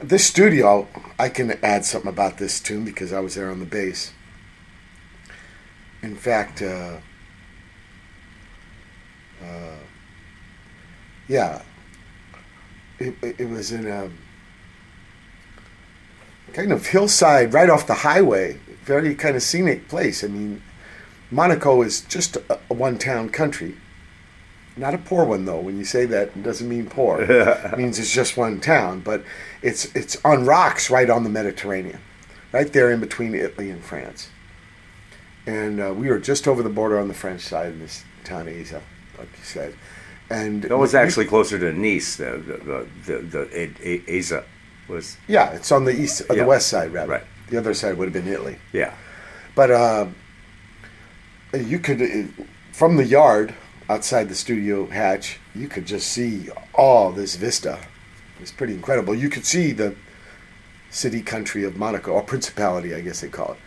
this 0.01 0.26
studio, 0.26 0.88
I 1.19 1.30
can 1.30 1.51
add 1.63 1.86
something 1.86 2.09
about 2.09 2.38
this 2.39 2.59
tune 2.59 2.84
because 2.84 3.13
I 3.13 3.19
was 3.19 3.36
there 3.36 3.51
on 3.51 3.59
the 3.59 3.65
bass. 3.65 4.13
In 6.01 6.15
fact, 6.15 6.63
uh, 6.63 6.97
uh, 9.43 9.76
yeah, 11.28 11.61
it, 12.99 13.13
it 13.22 13.36
it 13.41 13.49
was 13.49 13.72
in 13.72 13.88
a 13.88 14.09
kind 16.53 16.72
of 16.72 16.88
hillside 16.88 17.53
right 17.53 17.69
off 17.69 17.86
the 17.86 17.93
highway, 17.93 18.59
very 18.84 19.13
kind 19.13 19.36
of 19.36 19.43
scenic 19.43 19.88
place. 19.88 20.24
I 20.24 20.28
mean, 20.28 20.61
Monaco 21.32 21.82
is 21.82 22.01
just 22.01 22.36
a, 22.36 22.59
a 22.69 22.73
one 22.73 22.97
town 22.97 23.29
country. 23.29 23.75
Not 24.77 24.93
a 24.93 24.97
poor 24.97 25.25
one 25.25 25.45
though. 25.45 25.59
When 25.59 25.77
you 25.77 25.86
say 25.86 26.05
that, 26.05 26.29
it 26.29 26.43
doesn't 26.43 26.67
mean 26.67 26.88
poor. 26.88 27.21
it 27.21 27.77
means 27.77 27.99
it's 27.99 28.13
just 28.13 28.38
one 28.38 28.59
town, 28.59 28.99
but 29.01 29.23
it's 29.61 29.93
it's 29.95 30.17
on 30.23 30.45
rocks 30.45 30.89
right 30.89 31.09
on 31.09 31.23
the 31.23 31.29
Mediterranean, 31.29 31.99
right 32.51 32.71
there 32.71 32.91
in 32.91 32.99
between 32.99 33.36
Italy 33.36 33.69
and 33.69 33.84
France. 33.84 34.29
And 35.45 35.79
uh, 35.82 35.93
we 35.93 36.07
were 36.09 36.19
just 36.19 36.47
over 36.47 36.61
the 36.63 36.69
border 36.69 36.99
on 36.99 37.07
the 37.07 37.13
French 37.13 37.41
side 37.41 37.73
in 37.73 37.79
this 37.79 38.03
town 38.23 38.47
Isa, 38.47 38.82
like 39.17 39.27
you 39.38 39.43
said. 39.43 39.73
And 40.29 40.63
That 40.63 40.77
was 40.77 40.95
actually 40.95 41.25
closer 41.25 41.59
to 41.59 41.73
Nice. 41.73 42.15
The 42.15 42.38
the 42.38 42.88
the, 43.05 43.17
the, 43.17 43.45
the 43.49 43.89
A- 43.89 43.99
Aza 44.19 44.43
was 44.88 45.17
yeah, 45.27 45.51
it's 45.51 45.71
on 45.71 45.84
the 45.86 45.91
east, 45.91 46.21
uh, 46.29 46.34
Yeah. 46.34 46.43
the 46.43 46.47
west 46.47 46.67
side 46.67 46.93
rather. 46.93 47.11
Right. 47.11 47.23
The 47.49 47.57
other 47.57 47.73
side 47.73 47.97
would 47.97 48.05
have 48.05 48.13
been 48.13 48.32
Italy. 48.32 48.57
yeah 48.71 48.93
But 49.55 49.71
uh, 49.71 50.05
you 51.54 51.80
could 51.80 52.02
uh, 52.02 52.43
from 52.72 52.97
the 52.97 53.06
yard 53.06 53.54
outside 53.89 54.30
the 54.30 54.36
studio 54.36 54.86
hatch 54.88 55.39
you 55.54 55.68
could 55.68 55.86
just 55.86 56.08
see 56.08 56.49
all 56.74 57.12
this 57.12 57.36
vista 57.36 57.80
it's 58.39 58.52
pretty 58.52 58.74
incredible 58.74 59.14
you 59.14 59.30
could 59.30 59.45
see 59.45 59.72
the 59.72 59.95
city 60.89 61.22
country 61.22 61.64
of 61.64 61.76
monaco 61.78 62.12
or 62.12 62.22
principality 62.24 62.93
i 62.95 63.02
guess 63.02 63.22
they 63.22 63.28
call 63.28 63.54
it 63.54 63.58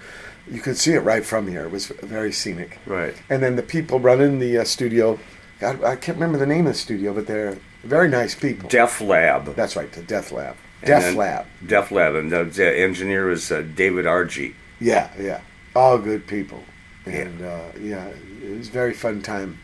you 0.54 0.60
could 0.60 0.76
see 0.76 0.92
it 0.92 1.00
right 1.00 1.24
from 1.24 1.46
here 1.48 1.64
it 1.64 1.70
was 1.70 1.86
very 1.86 2.32
scenic 2.32 2.78
Right. 2.86 3.14
and 3.30 3.42
then 3.42 3.56
the 3.56 3.62
people 3.62 3.98
running 4.00 4.38
the 4.38 4.58
uh, 4.58 4.64
studio 4.64 5.18
God, 5.60 5.82
i 5.84 5.96
can't 5.96 6.16
remember 6.16 6.38
the 6.38 6.46
name 6.46 6.66
of 6.66 6.72
the 6.72 6.78
studio 6.78 7.12
but 7.14 7.26
they're 7.26 7.58
very 7.82 8.08
nice 8.08 8.34
people 8.34 8.68
Def 8.68 9.00
Lab. 9.00 9.54
that's 9.54 9.76
right 9.76 9.90
the 9.92 10.02
death 10.02 10.32
lab 10.32 10.56
then- 10.82 11.16
lab 11.16 11.46
Def 11.66 11.90
Lab, 11.90 12.14
and 12.14 12.30
the, 12.30 12.44
the 12.44 12.78
engineer 12.78 13.26
was 13.26 13.50
uh, 13.50 13.62
David 13.74 14.06
Argy. 14.06 14.54
Yeah, 14.80 15.08
yeah. 15.18 15.40
All 15.74 15.96
good 15.96 16.26
people. 16.26 16.62
Yeah. 17.06 17.12
And 17.12 17.42
uh, 17.42 17.64
yeah, 17.80 18.08
it 18.42 18.58
was 18.58 18.68
a 18.68 18.72
very 18.72 18.94
fun 18.94 19.22
time. 19.22 19.58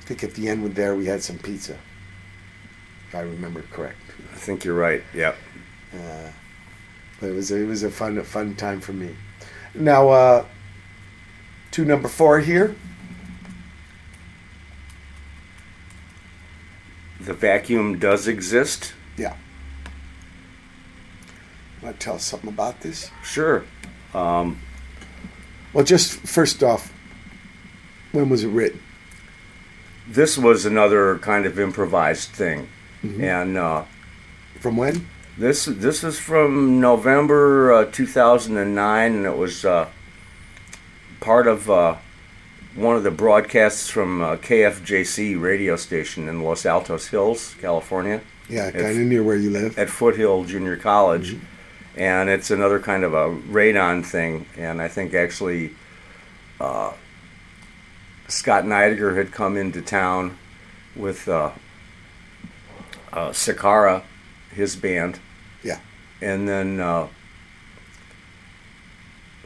I 0.00 0.04
think 0.04 0.24
at 0.24 0.34
the 0.34 0.48
end 0.48 0.62
with 0.62 0.74
there 0.74 0.94
we 0.94 1.06
had 1.06 1.22
some 1.22 1.38
pizza. 1.38 1.78
If 3.08 3.14
I 3.14 3.20
remember 3.20 3.62
correct. 3.70 3.98
I 4.32 4.36
think 4.36 4.64
you're 4.64 4.74
right. 4.74 5.02
Yep. 5.14 5.36
Uh, 5.94 6.30
but 7.20 7.30
it 7.30 7.32
was 7.34 7.50
it 7.50 7.66
was 7.66 7.82
a 7.82 7.90
fun 7.90 8.18
a 8.18 8.24
fun 8.24 8.54
time 8.54 8.80
for 8.80 8.92
me. 8.92 9.14
Now 9.74 10.08
uh 10.08 10.44
to 11.72 11.84
number 11.84 12.08
four 12.08 12.40
here. 12.40 12.74
The 17.20 17.32
vacuum 17.32 17.98
does 17.98 18.28
exist. 18.28 18.92
Yeah. 19.16 19.36
Want 21.82 21.98
to 21.98 22.04
tell 22.04 22.14
us 22.16 22.24
something 22.24 22.50
about 22.50 22.80
this? 22.80 23.10
Sure. 23.22 23.64
Um, 24.12 24.60
Well 25.74 25.84
just 25.84 26.12
first 26.20 26.62
off, 26.62 26.92
when 28.12 28.28
was 28.30 28.44
it 28.44 28.48
written? 28.48 28.80
this 30.06 30.36
was 30.36 30.66
another 30.66 31.16
kind 31.18 31.46
of 31.46 31.58
improvised 31.58 32.28
thing, 32.30 32.68
and 33.02 33.56
uh, 33.56 33.84
From 34.60 34.76
when? 34.76 35.08
this 35.38 35.64
this 35.64 36.04
is 36.04 36.18
from 36.18 36.78
November 36.80 37.72
uh, 37.72 37.84
2009, 37.90 39.12
and 39.14 39.26
it 39.26 39.36
was 39.36 39.64
uh, 39.64 39.88
part 41.20 41.46
of 41.46 41.68
uh, 41.70 41.96
one 42.74 42.96
of 42.96 43.02
the 43.02 43.10
broadcasts 43.10 43.88
from 43.88 44.22
uh, 44.22 44.36
KFJC 44.36 45.40
radio 45.40 45.74
station 45.76 46.28
in 46.28 46.42
Los 46.42 46.66
Altos 46.66 47.08
Hills, 47.08 47.54
California. 47.60 48.20
Yeah, 48.48 48.70
kind 48.70 48.84
of 49.00 49.06
near 49.06 49.22
where 49.22 49.36
you 49.36 49.48
live. 49.50 49.78
at 49.78 49.88
Foothill 49.88 50.44
Junior 50.44 50.76
College, 50.76 51.36
and 51.96 52.28
it's 52.28 52.50
another 52.50 52.78
kind 52.80 53.04
of 53.04 53.14
a 53.14 53.28
radon 53.50 54.04
thing. 54.04 54.46
And 54.56 54.80
I 54.82 54.88
think 54.88 55.14
actually, 55.14 55.72
uh, 56.60 56.92
Scott 58.28 58.64
Neidiger 58.64 59.16
had 59.16 59.32
come 59.32 59.56
into 59.56 59.80
town 59.82 60.36
with 60.96 61.28
uh, 61.28 61.50
uh, 63.12 63.28
Sakara, 63.30 64.02
his 64.52 64.76
band, 64.76 65.18
Yeah. 65.62 65.78
and 66.22 66.48
then 66.48 66.80
uh, 66.80 67.08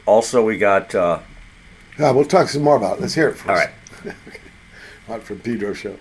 also 0.05 0.43
we 0.43 0.57
got 0.57 0.93
uh, 0.95 1.19
Uh, 1.99 2.11
we'll 2.15 2.25
talk 2.25 2.47
some 2.49 2.63
more 2.63 2.77
about 2.77 2.97
it. 2.97 3.01
Let's 3.01 3.13
hear 3.13 3.29
it 3.29 3.33
first. 3.37 3.49
all 3.49 3.55
right. 3.55 3.69
Watt 5.07 5.23
from 5.23 5.39
Pedro 5.39 5.73
show. 5.73 5.97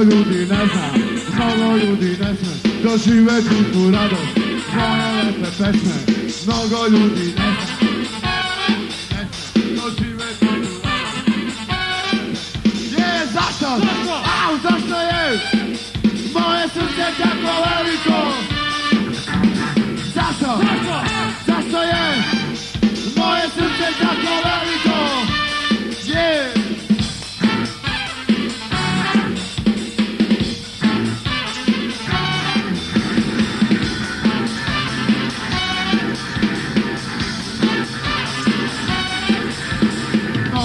Mnogo 0.00 0.16
ljudi 0.16 0.38
ne 0.38 0.46
zna, 0.46 0.90
mnogo 1.34 1.76
ljudi 1.76 2.06
ne 2.06 2.36
sme 2.36 2.70
doživeti 2.82 3.72
tu 3.72 3.90
radost 3.90 4.36
moje 4.74 5.24
lepe 5.24 5.50
pesme. 5.58 5.94
Mnogo 6.46 6.86
ljudi 6.86 7.34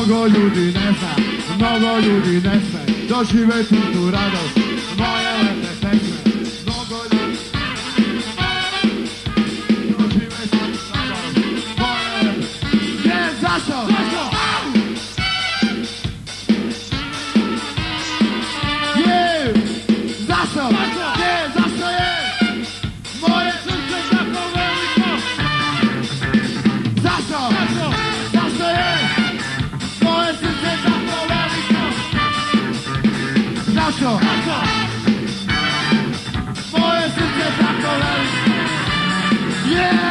Mnogo 0.06 0.28
ljudi 0.28 0.66
ne 0.66 0.93
zna, 0.99 1.16
mnogo 1.56 1.99
ljudi 1.99 2.47
ne 2.47 2.62
sme 2.70 3.08
doživeti 3.10 3.76
tu 3.93 4.12
radost 4.12 4.64
Yeah! 39.76 40.05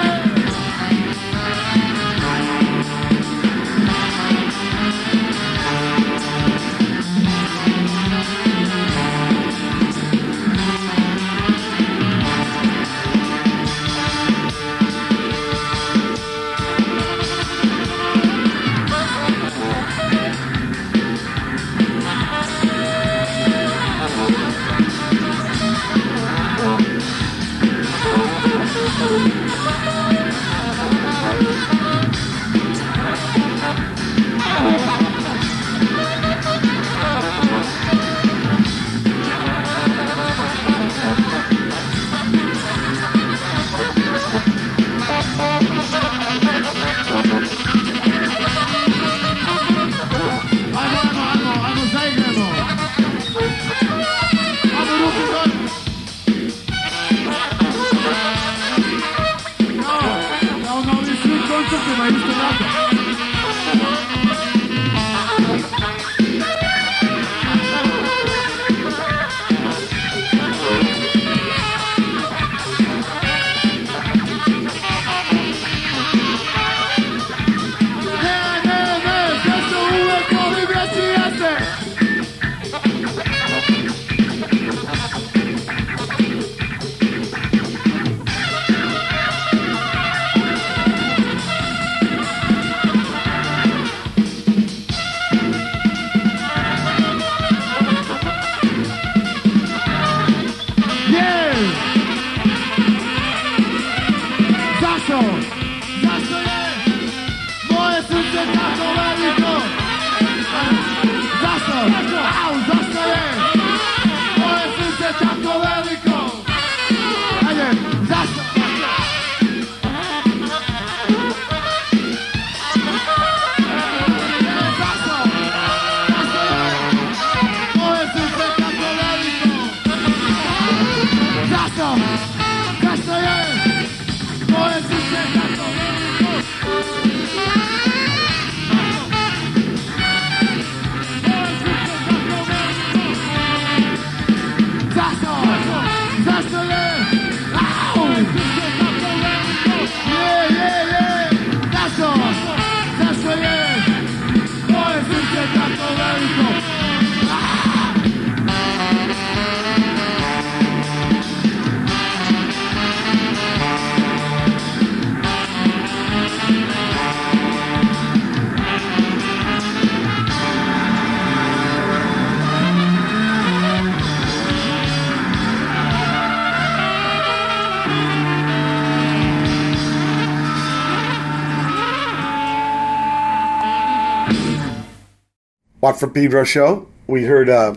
Watt 185.84 186.00
from 186.00 186.14
Pedro 186.14 186.44
show. 186.44 186.88
We 187.06 187.24
heard 187.24 187.50
uh, 187.50 187.74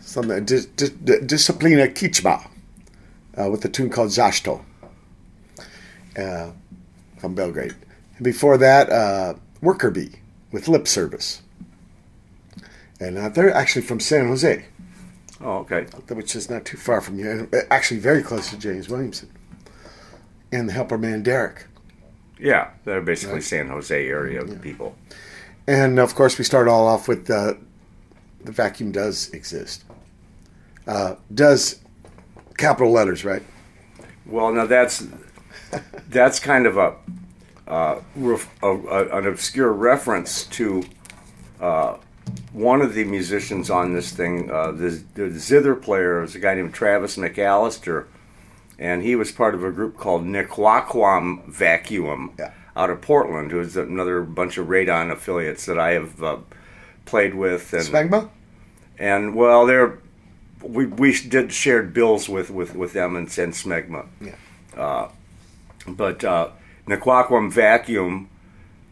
some 0.00 0.30
uh, 0.30 0.40
dis, 0.40 0.66
dis, 0.66 0.90
Disciplina 0.90 1.88
Kicme 1.88 2.46
uh, 3.38 3.48
with 3.50 3.64
a 3.64 3.70
tune 3.70 3.88
called 3.88 4.10
Zashto 4.10 4.62
uh, 6.18 6.50
from 7.16 7.34
Belgrade. 7.34 7.74
And 8.16 8.24
before 8.24 8.58
that, 8.58 8.90
uh, 8.90 9.36
Worker 9.62 9.90
Bee 9.90 10.10
with 10.52 10.68
Lip 10.68 10.86
Service. 10.86 11.40
And 13.00 13.16
uh, 13.16 13.30
they're 13.30 13.54
actually 13.54 13.80
from 13.80 13.98
San 13.98 14.26
Jose, 14.26 14.66
Oh, 15.40 15.60
okay. 15.60 15.84
which 16.10 16.36
is 16.36 16.50
not 16.50 16.66
too 16.66 16.76
far 16.76 17.00
from 17.00 17.18
you. 17.18 17.48
Actually, 17.70 18.00
very 18.00 18.22
close 18.22 18.50
to 18.50 18.58
James 18.58 18.90
Williamson. 18.90 19.30
And 20.52 20.68
the 20.68 20.74
helper 20.74 20.98
man 20.98 21.22
Derek. 21.22 21.66
Yeah, 22.38 22.72
they're 22.84 23.00
basically 23.00 23.40
San 23.40 23.68
Jose 23.68 24.06
area 24.06 24.44
people. 24.44 24.96
And 25.66 25.98
of 25.98 26.14
course, 26.14 26.38
we 26.38 26.44
start 26.44 26.68
all 26.68 26.86
off 26.86 27.08
with 27.08 27.30
uh, 27.30 27.54
the 28.44 28.52
vacuum 28.52 28.92
does 28.92 29.30
exist. 29.30 29.84
Uh, 30.86 31.14
does 31.32 31.80
capital 32.56 32.92
letters, 32.92 33.24
right? 33.24 33.42
Well, 34.26 34.52
now 34.52 34.66
that's 34.66 35.06
that's 36.08 36.40
kind 36.40 36.66
of 36.66 36.76
a, 36.76 36.96
uh, 37.68 38.00
a, 38.62 38.66
a 38.66 39.18
an 39.18 39.26
obscure 39.26 39.72
reference 39.72 40.44
to 40.46 40.82
uh, 41.60 41.96
one 42.52 42.82
of 42.82 42.94
the 42.94 43.04
musicians 43.04 43.70
on 43.70 43.92
this 43.92 44.12
thing. 44.12 44.50
Uh, 44.50 44.72
the, 44.72 45.02
the 45.14 45.30
zither 45.30 45.74
player 45.74 46.22
is 46.22 46.34
a 46.34 46.38
guy 46.38 46.54
named 46.54 46.74
Travis 46.74 47.16
McAllister, 47.16 48.06
and 48.78 49.02
he 49.02 49.14
was 49.14 49.30
part 49.32 49.54
of 49.54 49.64
a 49.64 49.70
group 49.70 49.96
called 49.96 50.24
Nequaquam 50.24 51.46
Vacuum 51.46 52.32
Yeah. 52.38 52.52
Out 52.76 52.90
of 52.90 53.00
Portland, 53.00 53.50
who 53.50 53.60
is 53.60 53.76
another 53.76 54.22
bunch 54.22 54.58
of 54.58 54.66
Radon 54.68 55.10
affiliates 55.10 55.66
that 55.66 55.78
I 55.78 55.92
have 55.92 56.22
uh, 56.22 56.38
played 57.04 57.34
with. 57.34 57.72
And, 57.72 57.82
Smegma? 57.84 58.30
and 58.98 59.34
well, 59.34 59.66
they're 59.66 59.98
we 60.62 60.86
we 60.86 61.16
did 61.20 61.52
shared 61.52 61.92
bills 61.94 62.28
with 62.28 62.50
with 62.50 62.74
with 62.74 62.92
them 62.92 63.16
and, 63.16 63.26
and 63.38 63.52
Smegma. 63.52 64.06
Yeah. 64.20 65.08
But 65.86 66.22
uh, 66.24 66.50
Nequaquam 66.86 67.50
vacuum 67.50 68.28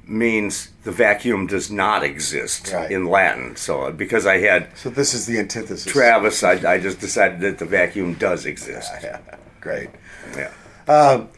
means 0.07 0.71
the 0.85 0.91
vacuum 0.93 1.47
does 1.47 1.71
not 1.71 2.03
exist 2.03 2.73
Right. 2.73 2.91
in 2.91 3.05
Latin. 3.07 3.57
So 3.57 3.83
uh, 3.83 3.91
because 3.91 4.25
I 4.27 4.39
had 4.39 4.69
So 4.77 4.89
this 4.89 5.13
is 5.13 5.27
the 5.27 5.39
antithesis. 5.39 5.85
Travis, 5.93 6.43
I, 6.43 6.53
I 6.73 6.79
just 6.79 6.99
decided 6.99 7.41
that 7.41 7.59
the 7.59 7.67
vacuum 7.67 8.15
does 8.15 8.47
exist. 8.47 8.91
Yeah, 9.03 9.21
great. 9.61 9.91
Yeah. 10.35 10.51
Um, 10.89 11.29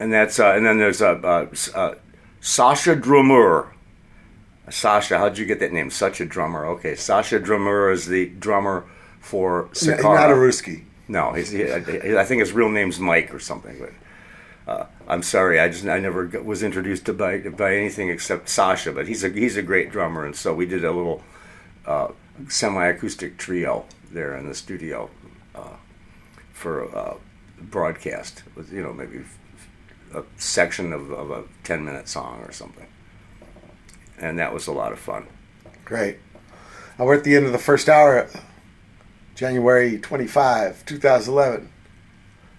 And 0.00 0.12
that's 0.12 0.38
uh, 0.38 0.52
and 0.52 0.64
then 0.64 0.78
there's 0.78 1.02
uh, 1.02 1.14
uh, 1.22 1.46
uh, 1.74 1.94
Sasha 2.40 2.94
Drummer. 2.94 3.74
Sasha, 4.70 5.18
how'd 5.18 5.38
you 5.38 5.46
get 5.46 5.60
that 5.60 5.72
name? 5.72 5.90
Such 5.90 6.20
a 6.20 6.26
drummer. 6.26 6.66
Okay, 6.66 6.94
Sasha 6.94 7.40
Drummer 7.40 7.90
is 7.90 8.06
the 8.06 8.26
drummer 8.26 8.84
for 9.18 9.68
Sakara. 9.72 10.14
not 10.14 10.30
a 10.30 10.34
Ruski. 10.34 10.84
No, 11.08 11.32
he's, 11.32 11.50
he, 11.50 11.70
I 11.70 12.20
I 12.20 12.24
think 12.24 12.40
his 12.40 12.52
real 12.52 12.68
name's 12.68 13.00
Mike 13.00 13.34
or 13.34 13.40
something. 13.40 13.78
But 13.80 13.92
uh, 14.70 14.86
I'm 15.08 15.22
sorry, 15.22 15.58
I 15.58 15.68
just 15.68 15.86
I 15.86 15.98
never 15.98 16.26
was 16.44 16.62
introduced 16.62 17.06
to 17.06 17.14
by 17.14 17.38
by 17.38 17.74
anything 17.74 18.10
except 18.10 18.48
Sasha. 18.48 18.92
But 18.92 19.08
he's 19.08 19.24
a 19.24 19.30
he's 19.30 19.56
a 19.56 19.62
great 19.62 19.90
drummer, 19.90 20.24
and 20.24 20.36
so 20.36 20.54
we 20.54 20.66
did 20.66 20.84
a 20.84 20.92
little 20.92 21.22
uh, 21.86 22.08
semi-acoustic 22.48 23.38
trio 23.38 23.86
there 24.12 24.36
in 24.36 24.46
the 24.46 24.54
studio 24.54 25.10
uh, 25.54 25.76
for 26.52 26.94
uh, 26.96 27.14
broadcast 27.58 28.42
with 28.54 28.72
you 28.72 28.82
know 28.82 28.92
maybe 28.92 29.22
a 30.14 30.24
section 30.36 30.92
of, 30.92 31.10
of 31.10 31.30
a 31.30 31.44
10 31.64 31.84
minute 31.84 32.08
song 32.08 32.40
or 32.42 32.52
something, 32.52 32.86
and 34.18 34.38
that 34.38 34.52
was 34.52 34.66
a 34.66 34.72
lot 34.72 34.92
of 34.92 34.98
fun. 34.98 35.26
Great. 35.84 36.18
Uh, 36.98 37.04
we're 37.04 37.14
at 37.14 37.24
the 37.24 37.36
end 37.36 37.46
of 37.46 37.52
the 37.52 37.58
first 37.58 37.88
hour, 37.88 38.28
January 39.34 39.98
25, 39.98 40.84
2011. 40.84 41.70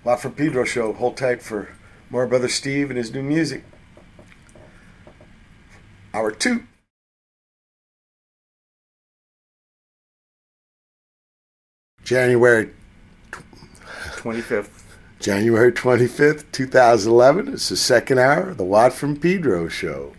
Watt 0.04 0.22
from 0.22 0.32
Pedro 0.32 0.64
show. 0.64 0.94
Hold 0.94 1.18
tight 1.18 1.42
for 1.42 1.70
more 2.10 2.26
Brother 2.26 2.48
Steve 2.48 2.90
and 2.90 2.98
his 2.98 3.14
new 3.14 3.22
music. 3.22 3.64
Hour 6.14 6.32
two. 6.32 6.64
January 12.04 12.72
25th. 13.32 14.79
January 15.20 15.74
25th, 15.74 16.46
2011. 16.54 17.50
It's 17.50 17.68
the 17.68 17.76
second 17.76 18.20
hour 18.20 18.52
of 18.52 18.58
the 18.58 18.64
Watt 18.64 18.94
from 18.94 19.20
Pedro 19.20 19.68
show. 19.68 20.14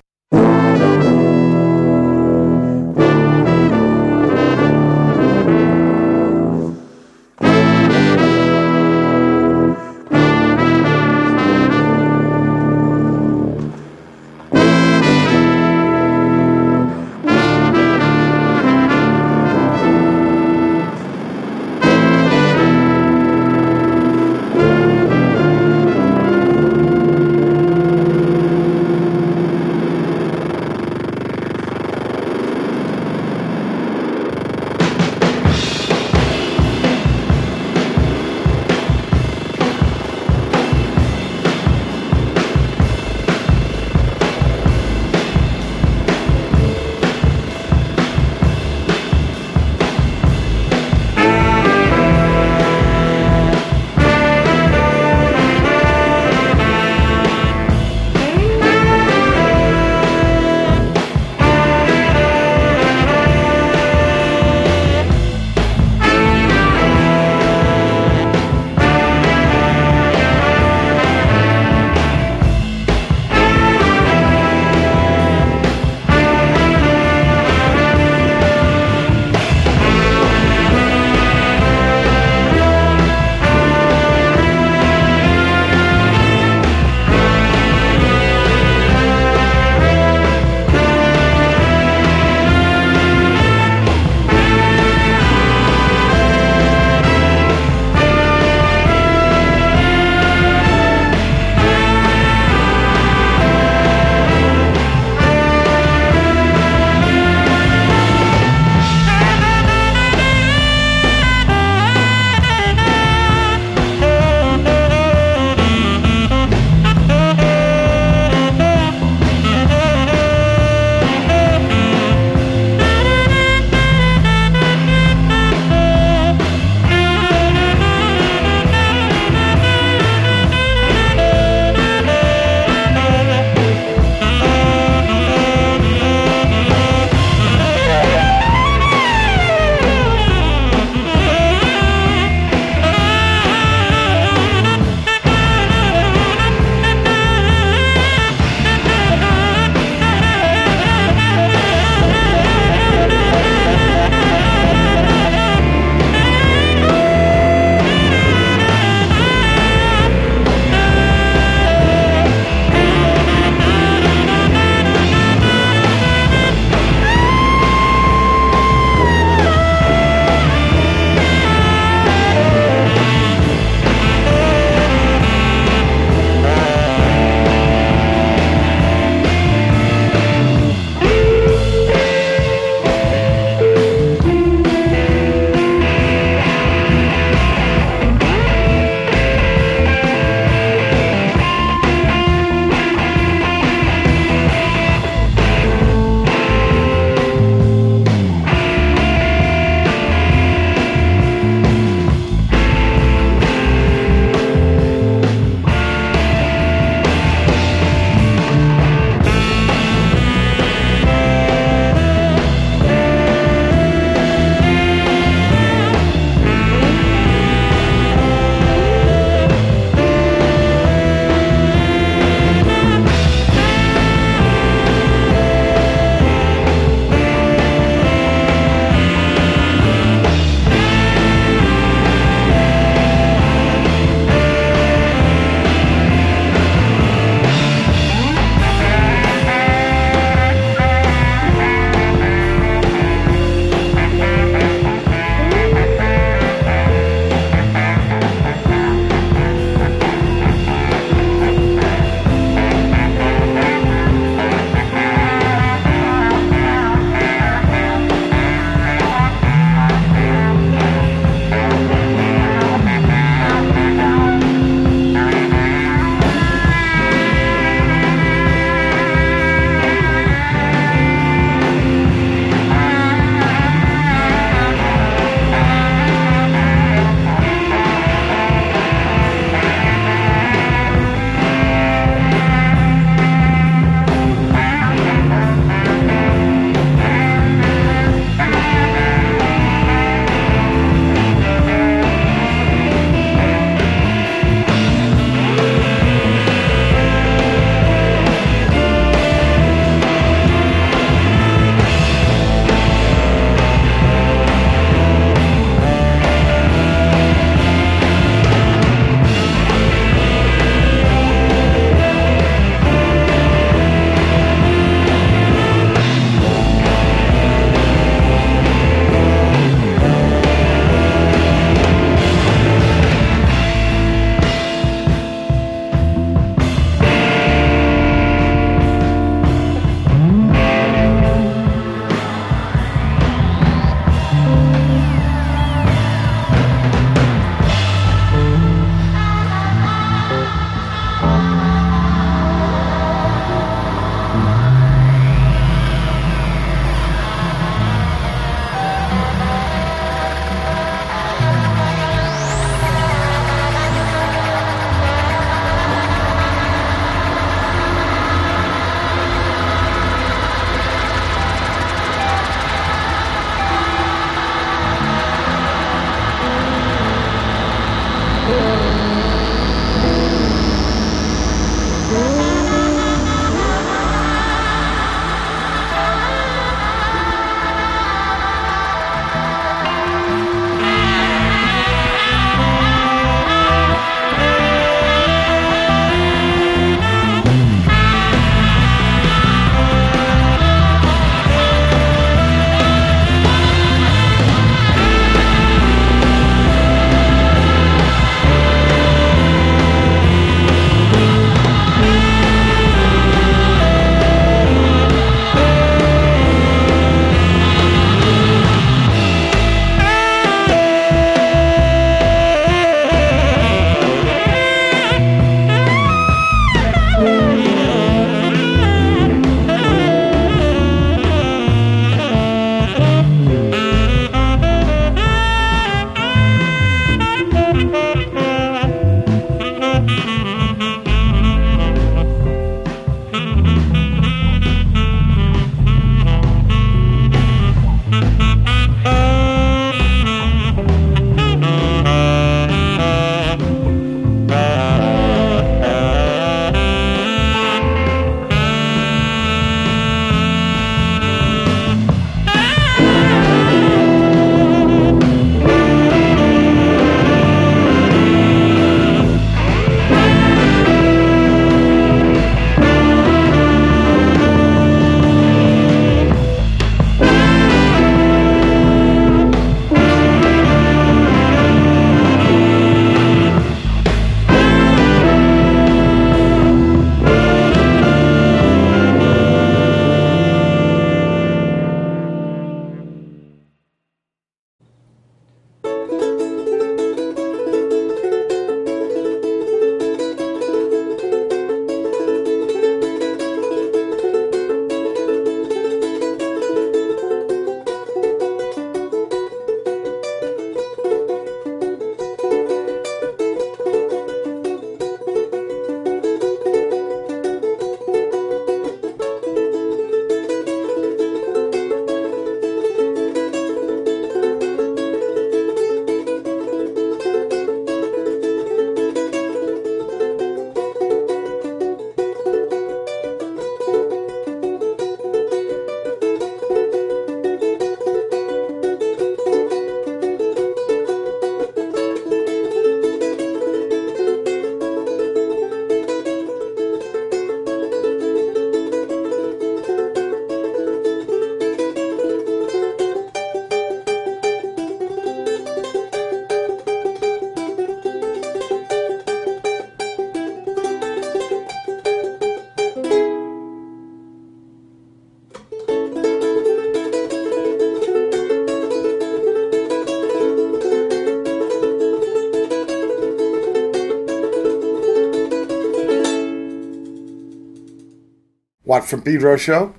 From 569.11 569.23
Pedro 569.23 569.57
show. 569.57 569.93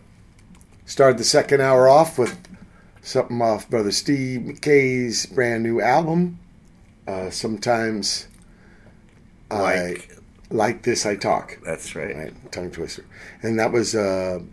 Started 0.86 1.18
the 1.18 1.26
second 1.26 1.60
hour 1.60 1.90
off 1.90 2.18
with 2.18 2.38
something 3.02 3.42
off 3.42 3.70
Brother 3.70 3.92
Steve 3.92 4.44
Mackay's 4.44 5.26
brand 5.26 5.64
new 5.64 5.82
album. 5.82 6.40
Uh, 7.06 7.30
sometimes 7.30 8.30
Like- 9.50 10.10
I 10.50 10.54
like 10.56 10.84
this 10.84 11.06
I 11.06 11.18
talk. 11.18 11.60
That's 11.66 11.94
right. 11.94 12.16
Right, 12.16 12.52
tongue 12.54 12.72
twister. 12.72 13.04
And 13.44 13.60
that 13.60 13.74
was 13.74 13.94
a 13.96 14.44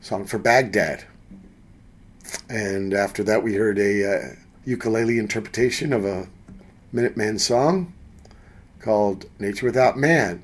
song 0.00 0.24
for 0.24 0.38
Baghdad. 0.38 1.04
And 2.48 2.92
after 2.92 3.22
that, 3.22 3.44
we 3.44 3.54
heard 3.54 3.78
a 3.78 4.04
uh, 4.16 4.34
ukulele 4.64 5.16
interpretation 5.20 5.92
of 5.92 6.04
a 6.04 6.26
Minuteman 6.92 7.38
song 7.38 7.92
called 8.80 9.26
Nature 9.38 9.66
Without 9.66 9.96
Man. 9.96 10.42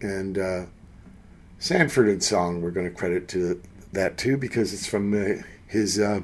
And 0.00 0.36
uh, 0.36 0.64
Sanford 1.60 2.08
and 2.08 2.22
song, 2.22 2.62
we're 2.62 2.70
going 2.70 2.88
to 2.88 2.94
credit 2.94 3.28
to 3.28 3.62
that 3.92 4.16
too 4.16 4.38
because 4.38 4.72
it's 4.72 4.86
from 4.86 5.12
uh, 5.12 5.42
his 5.66 6.00
uh, 6.00 6.22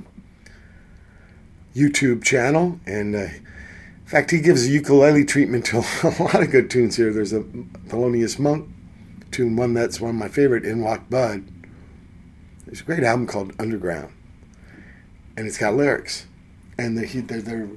YouTube 1.74 2.24
channel. 2.24 2.80
And 2.86 3.14
uh, 3.14 3.18
in 3.18 4.06
fact, 4.06 4.30
he 4.30 4.40
gives 4.40 4.66
a 4.66 4.70
ukulele 4.70 5.26
treatment 5.26 5.66
to 5.66 5.78
a 6.02 6.22
lot 6.22 6.42
of 6.42 6.50
good 6.50 6.70
tunes 6.70 6.96
here. 6.96 7.12
There's 7.12 7.34
a 7.34 7.40
Thelonious 7.40 8.38
Monk 8.38 8.70
tune, 9.30 9.56
one 9.56 9.74
that's 9.74 10.00
one 10.00 10.10
of 10.10 10.16
my 10.16 10.28
favorite, 10.28 10.64
In 10.64 10.80
Walked 10.80 11.10
Bud. 11.10 11.44
There's 12.64 12.80
a 12.80 12.84
great 12.84 13.04
album 13.04 13.26
called 13.26 13.52
Underground, 13.60 14.12
and 15.36 15.46
it's 15.46 15.58
got 15.58 15.74
lyrics, 15.74 16.26
and 16.78 16.96
they, 16.96 17.06
he, 17.06 17.20
they're, 17.20 17.42
they're 17.42 17.68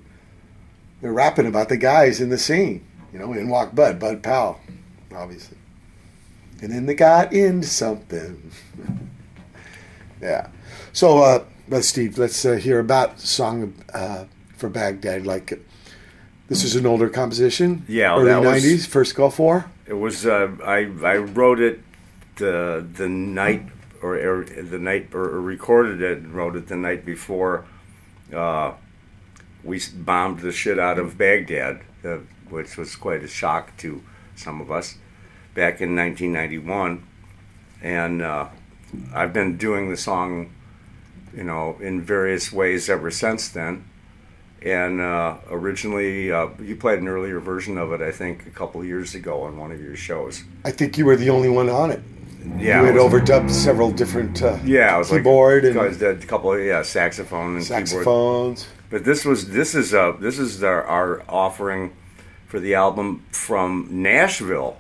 they're 1.02 1.14
rapping 1.14 1.46
about 1.46 1.70
the 1.70 1.78
guys 1.78 2.20
in 2.22 2.30
the 2.30 2.38
scene. 2.38 2.88
You 3.14 3.20
know, 3.20 3.34
In 3.34 3.50
Walked 3.50 3.76
Bud, 3.76 4.00
Bud 4.00 4.24
Powell, 4.24 4.60
obviously, 5.14 5.58
and 6.62 6.72
then 6.72 6.86
they 6.86 6.94
got 6.94 7.34
into 7.34 7.68
something. 7.68 8.52
yeah. 10.22 10.48
So, 10.94 11.20
uh, 11.20 11.44
but 11.68 11.84
Steve, 11.86 12.18
let's 12.18 12.44
uh, 12.46 12.54
hear 12.54 12.80
about 12.80 13.20
song 13.20 13.74
uh, 13.94 14.26
for 14.58 14.70
Baghdad. 14.70 15.26
Like, 15.26 15.60
this 16.48 16.64
is 16.64 16.76
an 16.76 16.86
older 16.86 17.10
composition. 17.10 17.86
Yeah, 17.88 18.16
early 18.16 18.26
that 18.26 18.42
was- 18.42 18.64
'90s, 18.64 18.88
first 18.88 19.16
Gulf 19.16 19.40
War. 19.40 19.66
It 19.86 19.94
was 19.94 20.26
uh, 20.26 20.52
I 20.64 20.90
I 21.04 21.18
wrote 21.18 21.60
it 21.60 21.82
the 22.36 22.86
the 22.94 23.10
night 23.10 23.64
or, 24.02 24.16
or 24.16 24.44
the 24.46 24.78
night 24.80 25.10
or, 25.14 25.22
or 25.26 25.42
recorded 25.42 26.02
it 26.02 26.20
and 26.20 26.34
wrote 26.34 26.56
it 26.56 26.68
the 26.68 26.76
night 26.76 27.06
before 27.06 27.66
uh, 28.34 28.74
we 29.64 29.82
bombed 29.96 30.40
the 30.40 30.52
shit 30.52 30.78
out 30.80 31.00
of 31.00 31.18
Baghdad, 31.18 31.82
uh, 32.06 32.18
which 32.50 32.78
was 32.78 32.96
quite 32.96 33.24
a 33.24 33.28
shock 33.28 33.76
to 33.78 34.04
some 34.36 34.62
of 34.62 34.72
us 34.72 34.96
back 35.54 35.82
in 35.82 35.96
1991. 35.96 37.04
And 37.82 38.22
uh, 38.22 38.48
I've 39.14 39.34
been 39.34 39.58
doing 39.58 39.90
the 39.90 39.98
song, 39.98 40.52
you 41.36 41.44
know, 41.44 41.78
in 41.80 42.02
various 42.02 42.52
ways 42.52 42.90
ever 42.90 43.12
since 43.12 43.50
then. 43.50 43.86
And 44.62 45.00
uh, 45.00 45.38
originally, 45.50 46.32
uh, 46.32 46.50
you 46.62 46.76
played 46.76 47.00
an 47.00 47.08
earlier 47.08 47.40
version 47.40 47.78
of 47.78 47.94
it, 47.94 48.02
I 48.02 48.12
think, 48.12 48.46
a 48.46 48.50
couple 48.50 48.82
of 48.82 48.88
years 48.88 49.16
ago 49.16 49.44
on 49.44 49.58
one 49.58 49.72
of 49.72 49.82
your 49.82 49.96
shows. 49.96 50.44
I 50.66 50.72
think 50.72 50.98
you 50.98 51.06
were 51.06 51.16
the 51.16 51.30
only 51.30 51.48
one 51.48 51.70
on 51.70 51.92
it. 51.92 52.02
Yeah, 52.58 52.82
you 52.82 52.88
had 52.88 52.96
overdubbed 52.96 53.52
several 53.52 53.92
different 53.92 54.42
uh, 54.42 54.58
Yeah, 54.64 54.96
it 54.96 55.00
was 55.00 55.10
keyboard 55.10 55.64
like 55.64 56.02
and 56.02 56.24
a 56.24 56.26
couple 56.26 56.54
of 56.54 56.62
yeah 56.64 56.84
saxophone 56.84 57.58
and 57.58 57.64
keyboard. 57.66 57.88
saxophones. 57.88 58.68
But 58.90 59.04
this 59.04 59.26
was 59.26 59.50
this 59.50 59.76
is 59.76 59.94
uh 59.94 60.14
this 60.14 60.40
is 60.40 60.64
our, 60.64 60.84
our 60.86 61.24
offering 61.28 61.92
for 62.48 62.60
the 62.62 62.76
album 62.76 63.26
from 63.32 63.88
Nashville, 63.92 64.78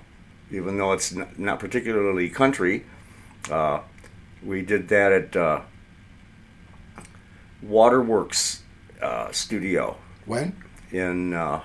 even 0.51 0.77
though 0.77 0.93
it's 0.93 1.13
not 1.37 1.59
particularly 1.59 2.29
country. 2.29 2.85
Uh, 3.49 3.81
we 4.43 4.61
did 4.61 4.87
that 4.89 5.11
at 5.11 5.35
uh, 5.35 5.61
Waterworks 7.61 8.63
uh, 9.01 9.31
Studio 9.31 9.97
When? 10.25 10.55
in 10.91 11.33
uh, 11.33 11.61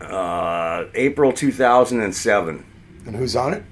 uh, 0.00 0.84
April 0.94 1.32
2007. 1.32 2.64
And 3.06 3.16
who's 3.16 3.36
on 3.36 3.54
it? 3.54 3.64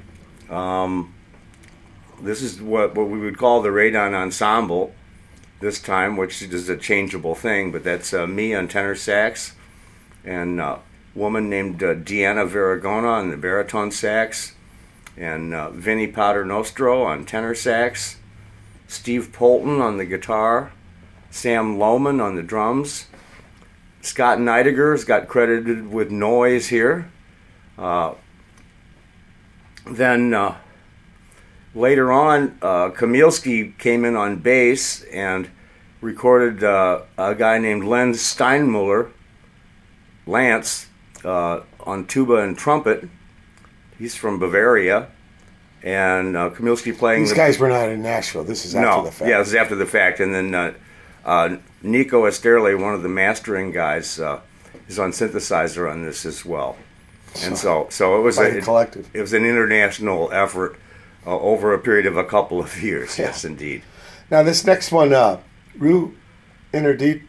This 2.23 2.43
is 2.43 2.61
what, 2.61 2.95
what 2.95 3.09
we 3.09 3.19
would 3.19 3.39
call 3.39 3.63
the 3.63 3.71
Radon 3.71 4.15
Ensemble 4.15 4.95
this 5.61 5.81
time, 5.81 6.17
which 6.17 6.43
is 6.43 6.69
a 6.69 6.77
changeable 6.77 7.35
thing, 7.35 7.71
but 7.71 7.85
that's 7.85 8.13
uh, 8.13 8.27
me 8.27 8.55
on 8.55 8.69
tenor 8.69 8.95
sax 8.95 9.55
and 10.25 10.61
woman 11.15 11.51
named 11.51 11.83
uh, 11.83 11.95
Deanna 11.95 12.49
Varagona 12.49 13.09
on 13.09 13.31
the 13.31 13.37
baritone 13.37 13.91
sax 13.91 14.55
and 15.17 15.53
uh, 15.53 15.71
Vinny 15.71 16.11
Paternostro 16.11 17.05
on 17.05 17.25
tenor 17.25 17.55
sax, 17.55 18.17
Steve 18.89 19.31
Polton 19.33 19.81
on 19.81 19.99
the 19.99 20.05
guitar, 20.05 20.73
Sam 21.31 21.77
Lohman 21.77 22.23
on 22.23 22.37
the 22.37 22.43
drums. 22.43 23.07
Scott 24.03 24.41
Neidiger's 24.41 25.05
got 25.05 25.29
credited 25.29 25.93
with 25.93 26.11
noise 26.11 26.69
here. 26.69 27.11
Uh, 27.77 28.15
then 29.87 30.33
uh, 30.33 30.57
later 31.75 32.11
on, 32.11 32.59
uh, 32.63 32.91
Kamilski 32.91 33.77
came 33.79 34.05
in 34.05 34.17
on 34.17 34.39
bass 34.39 35.03
and 35.05 35.51
recorded 36.01 36.65
uh, 36.65 37.03
a 37.19 37.35
guy 37.35 37.59
named 37.59 37.85
Len 37.85 38.13
Steinmuller, 38.13 39.11
Lance, 40.27 40.87
uh, 41.25 41.61
on 41.81 42.07
tuba 42.07 42.37
and 42.37 42.57
trumpet. 42.57 43.09
He's 43.99 44.15
from 44.15 44.39
Bavaria. 44.39 45.09
And 45.83 46.37
uh, 46.37 46.51
Kamilski 46.51 46.97
playing 46.97 47.23
These 47.23 47.31
the 47.31 47.37
guys 47.37 47.59
were 47.59 47.69
not 47.69 47.89
in 47.89 48.03
Nashville. 48.03 48.45
This 48.45 48.67
is 48.67 48.75
after 48.75 48.87
no, 48.87 49.05
the 49.05 49.11
fact. 49.13 49.31
yeah, 49.31 49.39
this 49.39 49.49
is 49.49 49.55
after 49.55 49.75
the 49.75 49.87
fact. 49.87 50.21
And 50.21 50.35
then 50.35 50.55
uh, 50.55 50.75
uh, 51.25 51.57
Nico 51.83 52.25
Esterle, 52.27 52.79
one 52.79 52.93
of 52.93 53.03
the 53.03 53.09
mastering 53.09 53.71
guys, 53.73 54.21
uh, 54.21 54.41
is 54.89 54.99
on 54.99 55.13
synthesizer 55.13 55.91
on 55.91 56.05
this 56.05 56.27
as 56.27 56.45
well. 56.45 56.77
And 57.43 57.57
so, 57.57 57.87
so 57.91 58.19
it 58.19 58.23
was 58.23 58.39
a 58.39 58.59
it- 58.59 58.65
collective. 58.65 59.09
It 59.15 59.21
was 59.23 59.33
an 59.33 59.47
international 59.47 60.31
effort 60.33 60.77
uh, 61.27 61.39
over 61.39 61.73
a 61.73 61.79
period 61.79 62.05
of 62.07 62.17
a 62.17 62.25
couple 62.25 62.61
of 62.61 62.83
years. 62.83 63.19
Yeah. 63.19 63.27
Yes, 63.27 63.45
indeed. 63.47 63.83
Now 64.31 64.43
this 64.43 64.67
next 64.67 64.93
one, 64.93 65.15
uh, 65.15 65.41
Rue 65.79 66.15
Interdit 66.75 67.23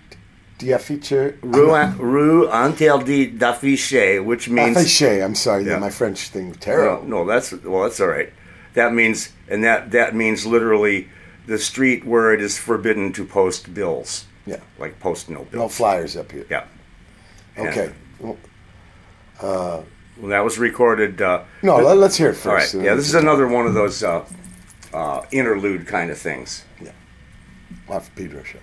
Rue, 1.42 1.74
Rue 1.98 2.48
Interdit 2.50 3.38
d'afficher, 3.40 4.24
which 4.24 4.50
means 4.50 4.78
Affiche. 4.78 5.24
I'm 5.24 5.36
sorry, 5.36 5.64
Yeah. 5.66 5.80
my 5.80 5.90
French 5.90 6.30
thing 6.30 6.50
no, 6.50 6.54
terrible. 6.60 7.04
no, 7.08 7.26
that's 7.26 7.52
well, 7.52 7.84
that's 7.84 8.00
all 8.00 8.08
right. 8.08 8.32
That 8.74 8.94
means, 8.94 9.30
and 9.50 9.64
that 9.64 9.92
that 9.92 10.16
means 10.16 10.46
literally 10.46 11.10
the 11.48 11.58
street 11.58 12.06
where 12.06 12.34
it 12.34 12.42
is 12.42 12.58
forbidden 12.58 13.12
to 13.14 13.26
post 13.26 13.74
bills, 13.74 14.26
Yeah, 14.46 14.60
like 14.80 15.00
post 15.00 15.30
no 15.30 15.46
no 15.52 15.68
flyers 15.68 16.16
up 16.16 16.32
here. 16.32 16.46
Yeah. 16.50 16.66
Okay. 17.58 17.92
Well, 18.20 18.38
Well, 19.42 20.30
that 20.30 20.44
was 20.44 20.60
recorded. 20.60 21.22
Uh, 21.22 21.44
no, 21.64 21.78
let, 21.78 21.98
us 21.98 22.16
hear 22.18 22.30
it 22.30 22.46
all 22.46 22.54
right. 22.54 22.62
first. 22.62 22.76
Yeah, 22.76 22.94
this 22.96 23.08
is 23.08 23.16
another 23.16 23.48
one 23.48 23.66
of 23.66 23.74
those 23.74 24.04
uh, 24.04 24.24
uh, 24.94 25.22
interlude 25.32 25.88
kind 25.88 26.12
of 26.12 26.18
things. 26.18 26.64
Yeah. 26.80 26.92
Off 27.90 28.14
Pedro 28.16 28.44
show. 28.44 28.60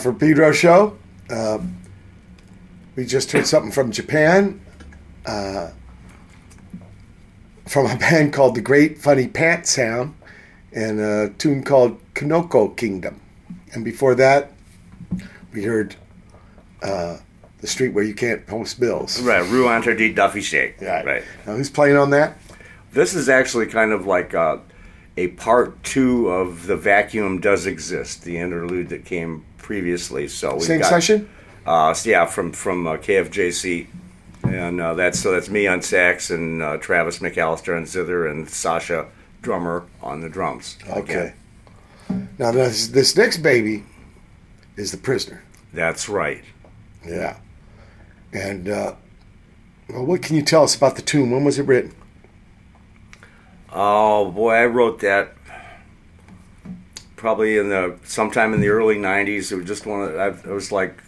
Watt 0.00 0.04
from 0.04 0.18
Pedro 0.18 0.52
show. 0.52 0.96
Uh, 1.28 1.58
we 2.96 3.04
just 3.04 3.32
heard 3.32 3.46
something 3.46 3.70
from 3.70 3.90
Japan, 3.90 4.60
uh, 5.26 5.70
from 7.66 7.86
a 7.86 7.96
band 7.96 8.32
called 8.32 8.54
The 8.54 8.62
Great 8.62 8.98
Funny 8.98 9.28
Pant 9.28 9.66
Sound, 9.66 10.14
and 10.72 11.00
a 11.00 11.30
tune 11.36 11.62
called 11.62 12.00
Kinoko 12.14 12.76
Kingdom. 12.76 13.20
And 13.74 13.84
before 13.84 14.14
that, 14.14 14.52
we 15.52 15.64
heard 15.64 15.96
uh, 16.82 17.18
The 17.60 17.66
Street 17.66 17.92
Where 17.92 18.04
You 18.04 18.14
Can't 18.14 18.46
Post 18.46 18.80
Bills. 18.80 19.20
Right, 19.20 19.46
Rue 19.50 19.66
Interdit 19.66 20.14
d'afficher. 20.14 20.74
Right. 20.80 21.04
right. 21.04 21.24
Now, 21.46 21.56
who's 21.56 21.70
playing 21.70 21.96
on 21.96 22.10
that? 22.10 22.38
This 22.92 23.14
is 23.14 23.28
actually 23.28 23.66
kind 23.66 23.92
of 23.92 24.06
like 24.06 24.34
uh, 24.34 24.58
a 25.16 25.28
part 25.28 25.82
two 25.84 26.28
of 26.28 26.66
the 26.66 26.76
vacuum 26.76 27.40
does 27.40 27.66
exist, 27.66 28.24
the 28.24 28.38
interlude 28.38 28.88
that 28.88 29.04
came 29.04 29.44
previously. 29.70 30.26
So 30.26 30.56
we 30.56 30.62
Same 30.62 30.80
got, 30.80 30.88
session? 30.88 31.30
Uh, 31.64 31.94
so 31.94 32.10
yeah, 32.10 32.26
from 32.26 32.50
from 32.50 32.88
uh, 32.88 32.96
KFJC, 32.96 33.86
and 34.42 34.80
uh, 34.80 34.94
that's 34.94 35.20
so 35.20 35.30
that's 35.30 35.48
me 35.48 35.68
on 35.68 35.80
sax 35.80 36.28
and 36.28 36.60
uh, 36.60 36.76
Travis 36.78 37.20
McAllister 37.20 37.76
on 37.76 37.86
zither 37.86 38.26
and 38.26 38.50
Sasha 38.50 39.06
drummer 39.42 39.86
on 40.02 40.22
the 40.22 40.28
drums. 40.28 40.76
Okay. 40.88 41.34
Now 42.36 42.50
this 42.50 42.88
this 42.88 43.16
next 43.16 43.44
baby 43.44 43.84
is 44.76 44.90
the 44.90 44.98
prisoner. 44.98 45.44
That's 45.72 46.08
right. 46.08 46.42
Yeah. 47.06 47.36
And 48.32 48.68
uh, 48.68 48.96
well, 49.88 50.04
what 50.04 50.20
can 50.20 50.34
you 50.34 50.42
tell 50.42 50.64
us 50.64 50.74
about 50.74 50.96
the 50.96 51.02
tune? 51.02 51.30
When 51.30 51.44
was 51.44 51.60
it 51.60 51.66
written? 51.66 51.94
Oh 53.72 54.32
boy, 54.32 54.50
I 54.50 54.66
wrote 54.66 54.98
that 55.02 55.32
probably 57.20 57.58
in 57.58 57.68
the 57.68 57.96
sometime 58.04 58.54
in 58.54 58.60
the 58.60 58.68
early 58.70 58.96
'90s. 58.96 59.52
It 59.52 59.56
was 59.56 59.66
just 59.66 59.84
one 59.86 60.02
of 60.02 60.16
I, 60.16 60.48
I 60.48 60.52
was 60.52 60.72
like 60.72 61.02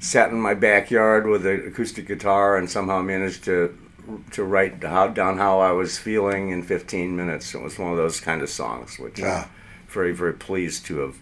sat 0.00 0.30
in 0.30 0.40
my 0.40 0.54
backyard 0.54 1.26
with 1.26 1.46
an 1.46 1.66
acoustic 1.68 2.06
guitar 2.08 2.56
and 2.56 2.68
somehow 2.68 3.02
managed 3.02 3.44
to 3.44 3.76
to 4.32 4.42
write 4.44 4.82
how, 4.82 5.06
down 5.08 5.38
how 5.38 5.60
I 5.60 5.72
was 5.72 5.98
feeling 5.98 6.50
in 6.50 6.62
15 6.62 7.14
minutes. 7.16 7.54
It 7.54 7.62
was 7.62 7.78
one 7.78 7.90
of 7.90 7.96
those 7.96 8.20
kind 8.20 8.42
of 8.42 8.50
songs, 8.50 8.98
which 8.98 9.18
Yeah. 9.18 9.44
I'm 9.44 9.50
very 9.88 10.12
very 10.12 10.34
pleased 10.34 10.86
to 10.86 10.98
have 11.00 11.16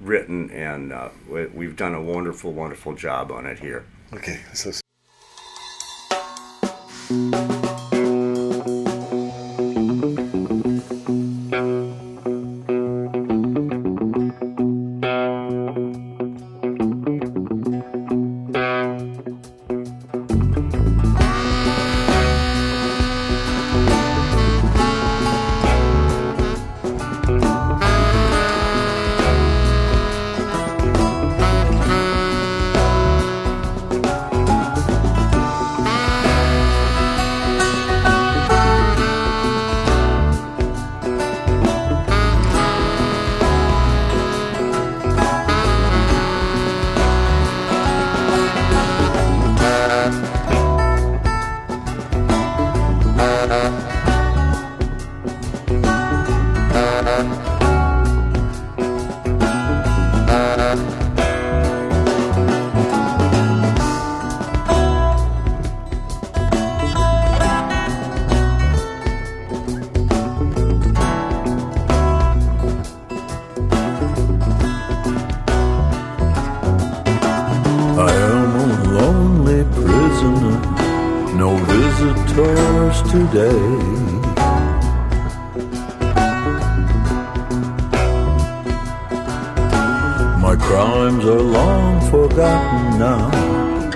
written, 0.00 0.50
and 0.50 0.92
uh, 0.92 1.08
we- 1.28 1.46
we've 1.46 1.76
done 1.76 1.94
a 1.94 2.02
wonderful 2.02 2.52
wonderful 2.52 2.94
job 2.94 3.30
on 3.32 3.46
it 3.46 3.58
here. 3.60 3.84
Okay. 4.12 4.40
So 4.52 4.70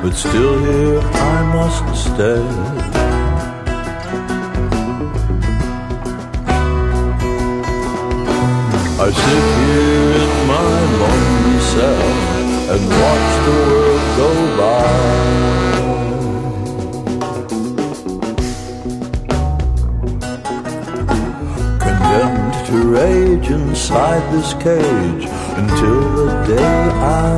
but 0.05 0.15
still 0.15 0.59
here 0.59 1.01
I 1.01 1.37
must 1.57 1.85
stay. 2.05 2.45
I 9.01 9.09
sit 9.25 9.45
here 9.61 10.13
in 10.23 10.33
my 10.53 10.73
lonely 11.01 11.59
cell 11.73 12.09
and 12.73 12.83
watch 13.01 13.31
the 13.47 13.57
world 13.71 14.05
go 14.21 14.31
by. 14.61 14.85
Condemned 21.87 22.57
to 22.67 22.77
rage 22.99 23.49
inside 23.49 24.25
this 24.35 24.51
cage 24.53 25.25
until 25.61 26.01
the 26.19 26.29
day 26.47 26.77
I 27.01 27.33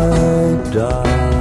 die. 0.72 1.35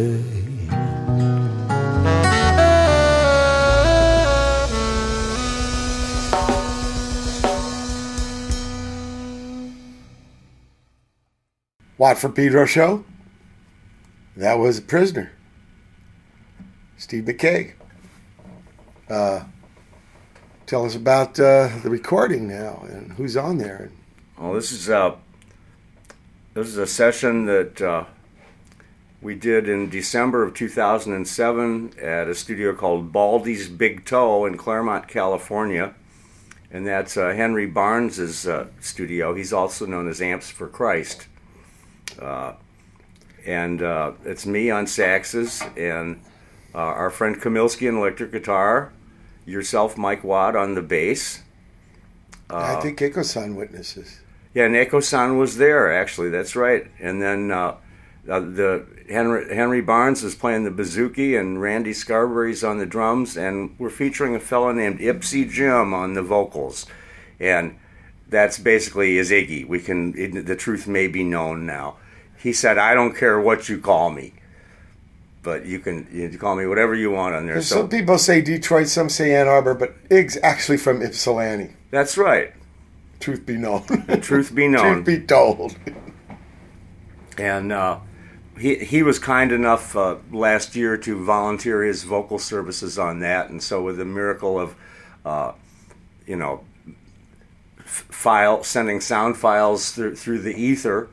Today. 0.00 0.22
Watt 11.98 12.18
from 12.18 12.32
Pedro 12.32 12.64
show. 12.64 13.04
That 14.36 14.54
was 14.54 14.78
a 14.78 14.82
prisoner. 14.82 15.32
Steve 16.96 17.26
Mackay. 17.26 17.74
Uh, 19.10 19.44
tell 20.64 20.86
us 20.86 20.94
about 20.94 21.38
uh, 21.38 21.68
the 21.82 21.90
recording 21.90 22.48
now 22.48 22.86
and 22.88 23.12
who's 23.12 23.36
on 23.36 23.58
there. 23.58 23.90
Well, 24.38 24.54
this 24.54 24.72
is 24.72 24.88
uh, 24.88 25.16
this 26.54 26.68
is 26.68 26.78
a 26.78 26.86
session 26.86 27.44
that 27.44 27.82
uh, 27.82 28.04
we 29.22 29.34
did 29.34 29.68
in 29.68 29.90
December 29.90 30.42
of 30.42 30.54
2007 30.54 31.92
at 32.00 32.28
a 32.28 32.34
studio 32.34 32.74
called 32.74 33.12
Baldy's 33.12 33.68
Big 33.68 34.04
Toe 34.04 34.46
in 34.46 34.56
Claremont, 34.56 35.08
California, 35.08 35.94
and 36.70 36.86
that's 36.86 37.16
uh, 37.16 37.30
Henry 37.34 37.66
Barnes's 37.66 38.46
uh, 38.46 38.68
studio. 38.80 39.34
He's 39.34 39.52
also 39.52 39.84
known 39.86 40.08
as 40.08 40.22
Amps 40.22 40.50
for 40.50 40.68
Christ, 40.68 41.26
uh, 42.20 42.54
and 43.44 43.82
uh, 43.82 44.12
it's 44.24 44.46
me 44.46 44.70
on 44.70 44.86
saxes 44.86 45.62
and 45.76 46.20
uh, 46.74 46.78
our 46.78 47.10
friend 47.10 47.36
Kamilski 47.36 47.88
on 47.88 47.98
electric 47.98 48.32
guitar, 48.32 48.92
yourself, 49.44 49.98
Mike 49.98 50.24
Watt, 50.24 50.56
on 50.56 50.74
the 50.74 50.82
bass. 50.82 51.42
I 52.48 52.80
think 52.80 52.98
Keiko-san 52.98 53.54
witnesses. 53.54 54.20
Yeah, 54.54 54.66
Neko-san 54.66 55.38
was 55.38 55.56
there 55.56 55.92
actually. 55.92 56.30
That's 56.30 56.56
right. 56.56 56.86
And 56.98 57.22
then 57.22 57.52
uh, 57.52 57.76
uh, 58.28 58.40
the 58.40 58.86
Henry 59.10 59.54
Henry 59.54 59.80
Barnes 59.80 60.22
is 60.22 60.34
playing 60.34 60.64
the 60.64 60.70
bouzouki, 60.70 61.38
and 61.38 61.60
Randy 61.60 61.92
Scarberry's 61.92 62.62
on 62.62 62.78
the 62.78 62.86
drums, 62.86 63.36
and 63.36 63.74
we're 63.78 63.90
featuring 63.90 64.34
a 64.36 64.40
fellow 64.40 64.72
named 64.72 65.00
Ipsy 65.00 65.50
Jim 65.50 65.92
on 65.92 66.14
the 66.14 66.22
vocals, 66.22 66.86
and 67.40 67.76
that's 68.28 68.58
basically 68.58 69.16
his 69.16 69.30
Iggy. 69.30 69.66
We 69.66 69.80
can 69.80 70.14
it, 70.16 70.46
the 70.46 70.54
truth 70.54 70.86
may 70.86 71.08
be 71.08 71.24
known 71.24 71.66
now. 71.66 71.96
He 72.38 72.52
said, 72.52 72.78
"I 72.78 72.94
don't 72.94 73.14
care 73.16 73.40
what 73.40 73.68
you 73.68 73.78
call 73.78 74.10
me." 74.10 74.34
But 75.42 75.66
you 75.66 75.80
can 75.80 76.06
you 76.12 76.28
can 76.28 76.38
call 76.38 76.54
me 76.54 76.66
whatever 76.66 76.94
you 76.94 77.10
want 77.10 77.34
on 77.34 77.46
there. 77.46 77.60
So 77.62 77.78
some 77.78 77.88
people 77.88 78.18
say 78.18 78.40
Detroit, 78.42 78.88
some 78.88 79.08
say 79.08 79.34
Ann 79.34 79.48
Arbor, 79.48 79.74
but 79.74 79.96
Ig's 80.10 80.36
actually 80.42 80.76
from 80.76 81.02
Ypsilanti. 81.02 81.74
that's 81.90 82.16
right. 82.16 82.52
Truth 83.18 83.44
be 83.44 83.56
known. 83.56 83.82
Truth 84.20 84.54
be 84.54 84.68
known. 84.68 85.02
Truth 85.02 85.06
be 85.06 85.18
told. 85.26 85.76
and 87.38 87.72
uh, 87.72 87.98
he 88.60 88.76
he 88.76 89.02
was 89.02 89.18
kind 89.18 89.50
enough 89.52 89.96
uh, 89.96 90.16
last 90.30 90.76
year 90.76 90.96
to 90.98 91.24
volunteer 91.24 91.82
his 91.82 92.04
vocal 92.04 92.38
services 92.38 92.98
on 92.98 93.20
that, 93.20 93.50
and 93.50 93.62
so 93.62 93.82
with 93.82 93.96
the 93.96 94.04
miracle 94.04 94.58
of, 94.60 94.74
uh, 95.24 95.52
you 96.26 96.36
know, 96.36 96.62
f- 97.78 98.06
file 98.10 98.62
sending 98.62 99.00
sound 99.00 99.36
files 99.36 99.92
through 99.92 100.16
through 100.16 100.40
the 100.40 100.54
ether, 100.54 101.08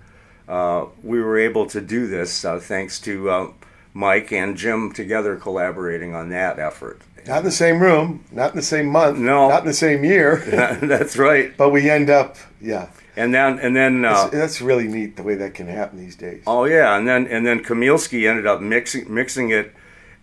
uh, 0.48 0.86
we 1.04 1.22
were 1.22 1.38
able 1.38 1.66
to 1.68 1.82
do 1.82 2.08
this 2.08 2.44
uh, 2.46 2.60
thanks 2.60 3.00
to 3.00 3.30
uh, 3.30 3.52
Mike 3.94 4.32
and 4.32 4.58
Jim 4.58 4.92
together 4.92 5.36
collaborating 5.36 6.14
on 6.16 6.30
that 6.30 6.60
effort. 6.60 7.02
Not 7.26 7.40
in 7.40 7.44
the 7.46 7.52
same 7.52 7.82
room, 7.82 8.24
not 8.32 8.52
in 8.52 8.56
the 8.58 8.62
same 8.64 8.86
month, 8.88 9.18
No. 9.18 9.50
not 9.50 9.62
in 9.62 9.68
the 9.68 9.74
same 9.74 10.06
year, 10.06 10.38
That's 10.82 11.18
right. 11.18 11.56
but 11.58 11.72
we 11.72 11.90
end 11.90 12.10
up, 12.10 12.38
yeah. 12.62 12.88
And 13.18 13.34
then 13.34 13.58
and 13.60 13.76
then. 13.76 14.06
Uh, 14.06 14.14
That's, 14.14 14.32
that's 14.32 14.62
really 14.62 14.88
neat 14.88 15.16
the 15.16 15.24
way 15.24 15.34
that 15.36 15.56
can 15.56 15.68
happen 15.68 15.98
these 15.98 16.16
days. 16.16 16.44
Oh 16.46 16.66
yeah, 16.66 16.96
and 16.96 17.08
then 17.08 17.26
and 17.28 17.46
then 17.46 17.64
Kamilski 17.64 18.30
ended 18.30 18.46
up 18.46 18.62
mixing 18.62 19.12
mixing 19.12 19.50
it 19.50 19.74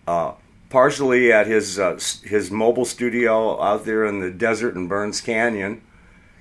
uh, 0.07 0.31
partially 0.69 1.31
at 1.31 1.45
his 1.45 1.77
uh, 1.77 1.99
his 2.23 2.51
mobile 2.51 2.85
studio 2.85 3.61
out 3.61 3.83
there 3.83 4.05
in 4.05 4.21
the 4.21 4.31
desert 4.31 4.75
in 4.75 4.87
Burns 4.87 5.19
Canyon, 5.19 5.81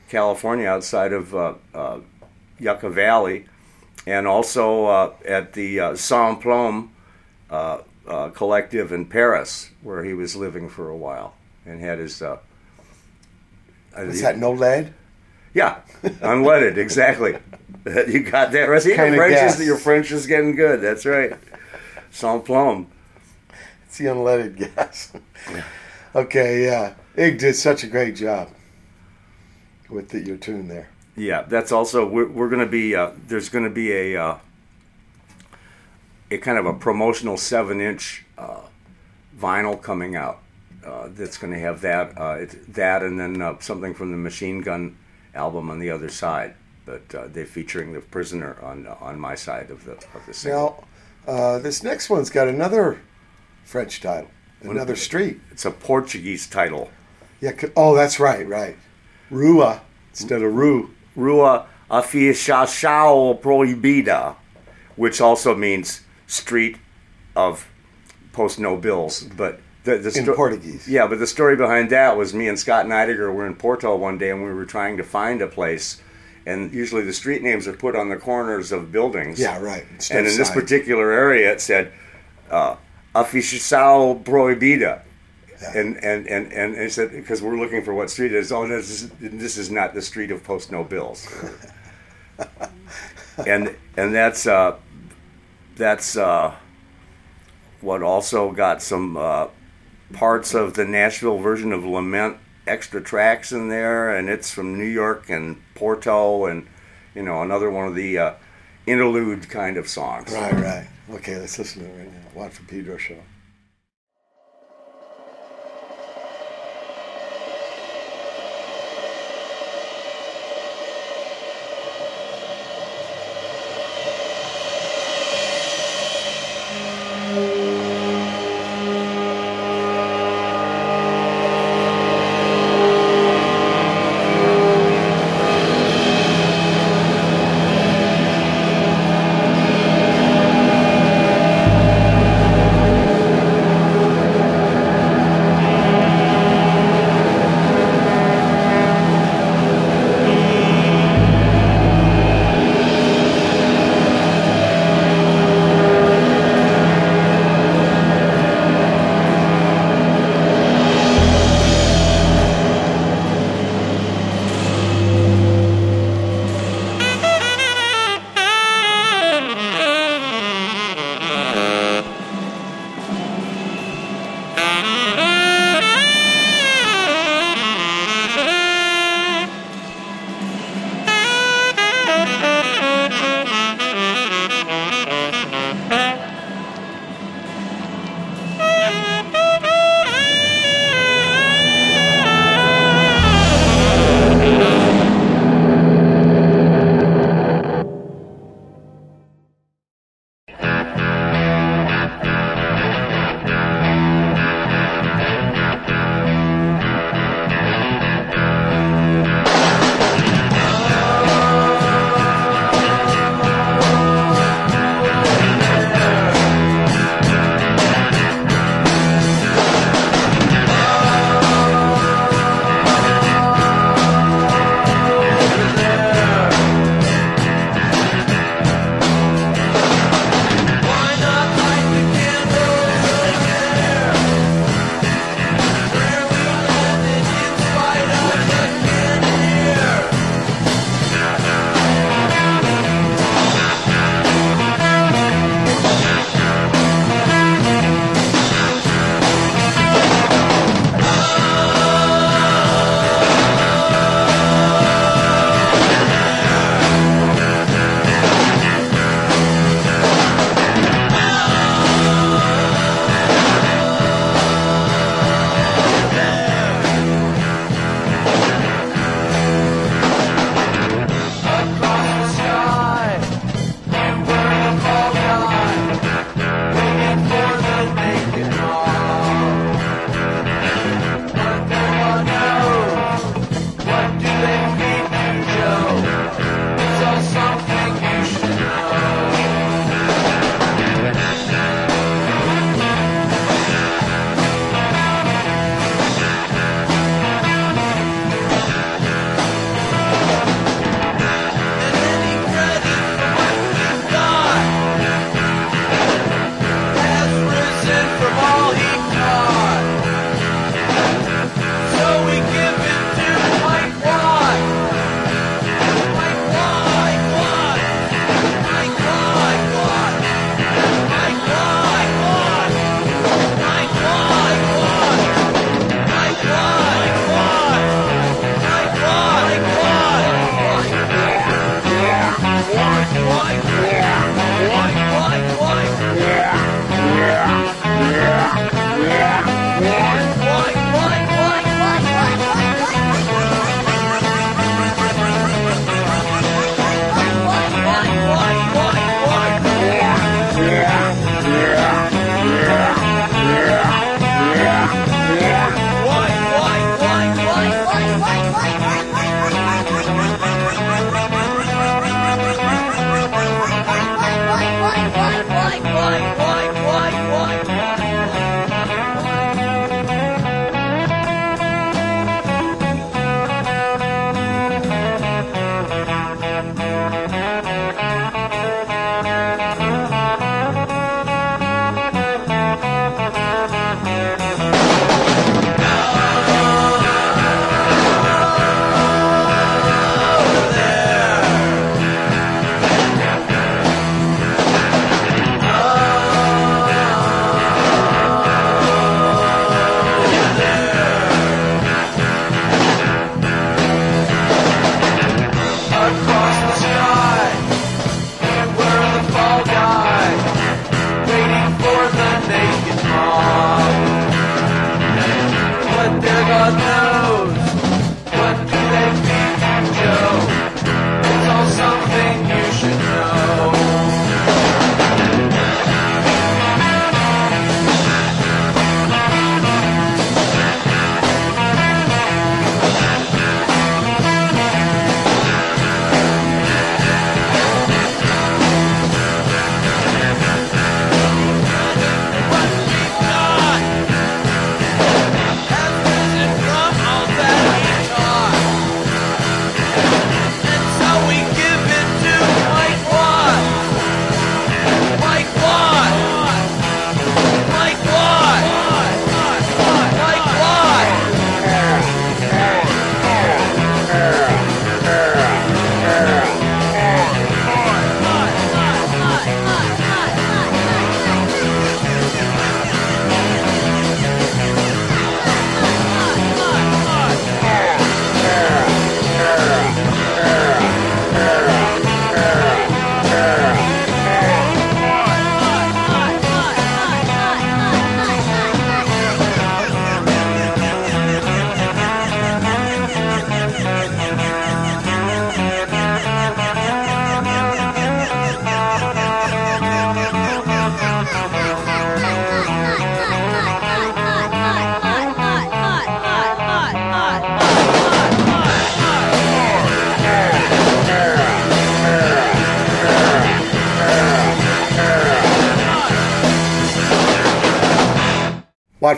California, 0.08 0.68
outside 0.68 1.12
of 1.12 1.34
uh, 1.34 1.54
uh, 1.74 1.98
Yucca 2.60 2.88
Valley, 2.88 3.46
and 4.06 4.28
also 4.28 4.86
uh, 4.86 5.12
at 5.26 5.54
the 5.54 5.80
uh, 5.80 5.96
Sans 5.96 6.40
Plomb 6.40 6.92
uh, 7.50 7.78
uh, 8.06 8.28
collective 8.30 8.92
in 8.92 9.06
Paris, 9.06 9.70
where 9.82 10.04
he 10.04 10.14
was 10.14 10.36
living 10.36 10.68
for 10.68 10.88
a 10.88 10.96
while 10.96 11.34
and 11.66 11.80
had 11.80 11.98
his. 11.98 12.22
Uh, 12.22 12.38
Is 13.96 14.20
that 14.20 14.38
no 14.38 14.52
lead? 14.52 14.94
Yeah, 15.54 15.80
unleaded, 16.02 16.76
exactly. 16.76 17.38
you 17.86 18.20
got 18.20 18.52
that 18.52 18.68
right. 18.68 18.82
See, 18.82 18.94
your 18.94 19.16
French, 19.16 19.54
is, 19.54 19.66
your 19.66 19.76
French 19.76 20.10
is 20.10 20.26
getting 20.26 20.56
good. 20.56 20.80
That's 20.80 21.06
right. 21.06 21.34
Sans 22.10 22.42
plomb. 22.44 22.88
It's 23.86 23.98
the 23.98 24.06
unleaded 24.06 24.56
gas. 24.76 25.12
okay, 26.14 26.64
yeah. 26.64 26.94
Ig 27.16 27.38
did 27.38 27.54
such 27.54 27.84
a 27.84 27.86
great 27.86 28.16
job 28.16 28.50
with 29.88 30.08
the, 30.08 30.20
your 30.20 30.36
tune 30.36 30.68
there. 30.68 30.88
Yeah, 31.16 31.42
that's 31.42 31.70
also 31.70 32.04
we're, 32.04 32.28
we're 32.28 32.48
going 32.48 32.64
to 32.64 32.70
be 32.70 32.96
uh, 32.96 33.12
there's 33.28 33.48
going 33.48 33.64
to 33.64 33.70
be 33.70 33.92
a 33.92 34.16
uh, 34.16 34.38
a 36.30 36.38
kind 36.38 36.58
of 36.58 36.66
a 36.66 36.74
promotional 36.74 37.36
seven 37.36 37.80
inch 37.80 38.24
uh, 38.36 38.62
vinyl 39.38 39.80
coming 39.80 40.16
out 40.16 40.40
uh, 40.84 41.08
that's 41.10 41.38
going 41.38 41.52
to 41.52 41.58
have 41.60 41.80
that 41.82 42.18
uh, 42.18 42.36
it's 42.40 42.56
that 42.68 43.02
and 43.02 43.20
then 43.20 43.40
uh, 43.40 43.56
something 43.60 43.94
from 43.94 44.10
the 44.10 44.16
Machine 44.16 44.60
Gun 44.60 44.96
album 45.34 45.70
on 45.70 45.78
the 45.78 45.90
other 45.90 46.08
side. 46.08 46.54
But 46.86 47.14
uh, 47.14 47.28
they're 47.28 47.46
featuring 47.46 47.92
the 47.92 48.00
prisoner 48.00 48.58
on 48.62 48.86
on 48.86 49.18
my 49.18 49.34
side 49.34 49.70
of 49.70 49.84
the 49.84 49.92
of 49.92 50.26
the 50.26 50.34
single. 50.34 50.84
Now, 51.26 51.32
uh, 51.32 51.58
this 51.58 51.82
next 51.82 52.10
one's 52.10 52.28
got 52.28 52.46
another 52.46 53.00
French 53.64 54.02
title, 54.02 54.28
another 54.62 54.94
street. 54.96 55.40
It's 55.50 55.64
a 55.64 55.70
Portuguese 55.70 56.46
title. 56.46 56.90
Yeah. 57.40 57.52
Oh, 57.74 57.94
that's 57.94 58.20
right, 58.20 58.46
right. 58.46 58.76
Rua 59.30 59.80
instead 60.10 60.42
of 60.42 60.54
Rue. 60.54 60.94
Rua 61.16 61.66
Afixação 61.90 63.40
Proibida, 63.40 64.36
which 64.96 65.20
also 65.20 65.54
means 65.54 66.02
street 66.26 66.76
of 67.34 67.68
post 68.32 68.58
no 68.58 68.76
bills. 68.76 69.22
But 69.22 69.60
the, 69.84 69.98
the 69.98 70.18
In 70.18 70.26
Portuguese. 70.34 70.88
Yeah, 70.88 71.06
but 71.06 71.18
the 71.18 71.26
story 71.26 71.56
behind 71.56 71.90
that 71.90 72.16
was 72.16 72.34
me 72.34 72.48
and 72.48 72.58
Scott 72.58 72.86
Neidiger 72.86 73.32
were 73.32 73.46
in 73.46 73.54
Porto 73.54 73.94
one 73.96 74.18
day 74.18 74.30
and 74.30 74.42
we 74.42 74.52
were 74.52 74.64
trying 74.64 74.96
to 74.96 75.04
find 75.04 75.40
a 75.42 75.46
place. 75.46 76.00
And 76.46 76.74
usually 76.74 77.02
the 77.02 77.12
street 77.12 77.42
names 77.42 77.66
are 77.68 77.72
put 77.72 77.94
on 77.94 78.08
the 78.08 78.16
corners 78.16 78.72
of 78.72 78.90
buildings. 78.90 79.38
Yeah, 79.38 79.60
right. 79.60 79.84
Instead 79.92 80.18
And 80.18 80.26
in 80.26 80.36
this 80.36 80.50
particular 80.50 81.10
area, 81.12 81.52
it 81.52 81.60
said 81.60 81.92
uh, 82.50 82.76
Proibida. 83.14 85.02
And, 85.74 85.96
and, 86.04 86.26
and, 86.28 86.52
and 86.52 86.74
it 86.74 86.92
said, 86.92 87.12
because 87.12 87.40
we're 87.40 87.56
looking 87.56 87.82
for 87.82 87.94
what 87.94 88.10
street 88.10 88.32
it 88.32 88.38
is, 88.38 88.52
oh, 88.52 88.68
this 88.68 88.90
is, 88.90 89.10
this 89.20 89.56
is 89.56 89.70
not 89.70 89.94
the 89.94 90.02
street 90.02 90.30
of 90.30 90.44
post 90.44 90.70
no 90.70 90.84
bills. 90.84 91.26
and 93.46 93.74
and 93.96 94.14
that's 94.14 94.46
uh, 94.46 94.76
that's 95.76 96.16
uh, 96.16 96.54
what 97.80 98.02
also 98.02 98.52
got 98.52 98.82
some 98.82 99.16
uh, 99.16 99.48
parts 100.12 100.54
of 100.54 100.74
the 100.74 100.84
Nashville 100.84 101.38
version 101.38 101.72
of 101.72 101.84
Lament 101.84 102.38
extra 102.66 103.00
tracks 103.00 103.52
in 103.52 103.68
there, 103.68 104.14
and 104.16 104.28
it's 104.28 104.50
from 104.50 104.78
New 104.78 104.84
York 104.84 105.28
and 105.28 105.62
Porto, 105.74 106.46
and 106.46 106.66
you 107.14 107.22
know 107.22 107.42
another 107.42 107.70
one 107.70 107.86
of 107.86 107.94
the 107.94 108.18
uh, 108.18 108.34
interlude 108.86 109.48
kind 109.48 109.76
of 109.76 109.88
songs. 109.88 110.32
Right, 110.32 110.54
right. 110.54 110.88
Okay, 111.10 111.36
let's 111.36 111.58
listen 111.58 111.82
to 111.82 111.88
it 111.88 111.98
right 111.98 112.12
now. 112.12 112.20
Juan 112.34 112.50
from 112.50 112.66
Pedro 112.66 112.96
show. 112.96 113.18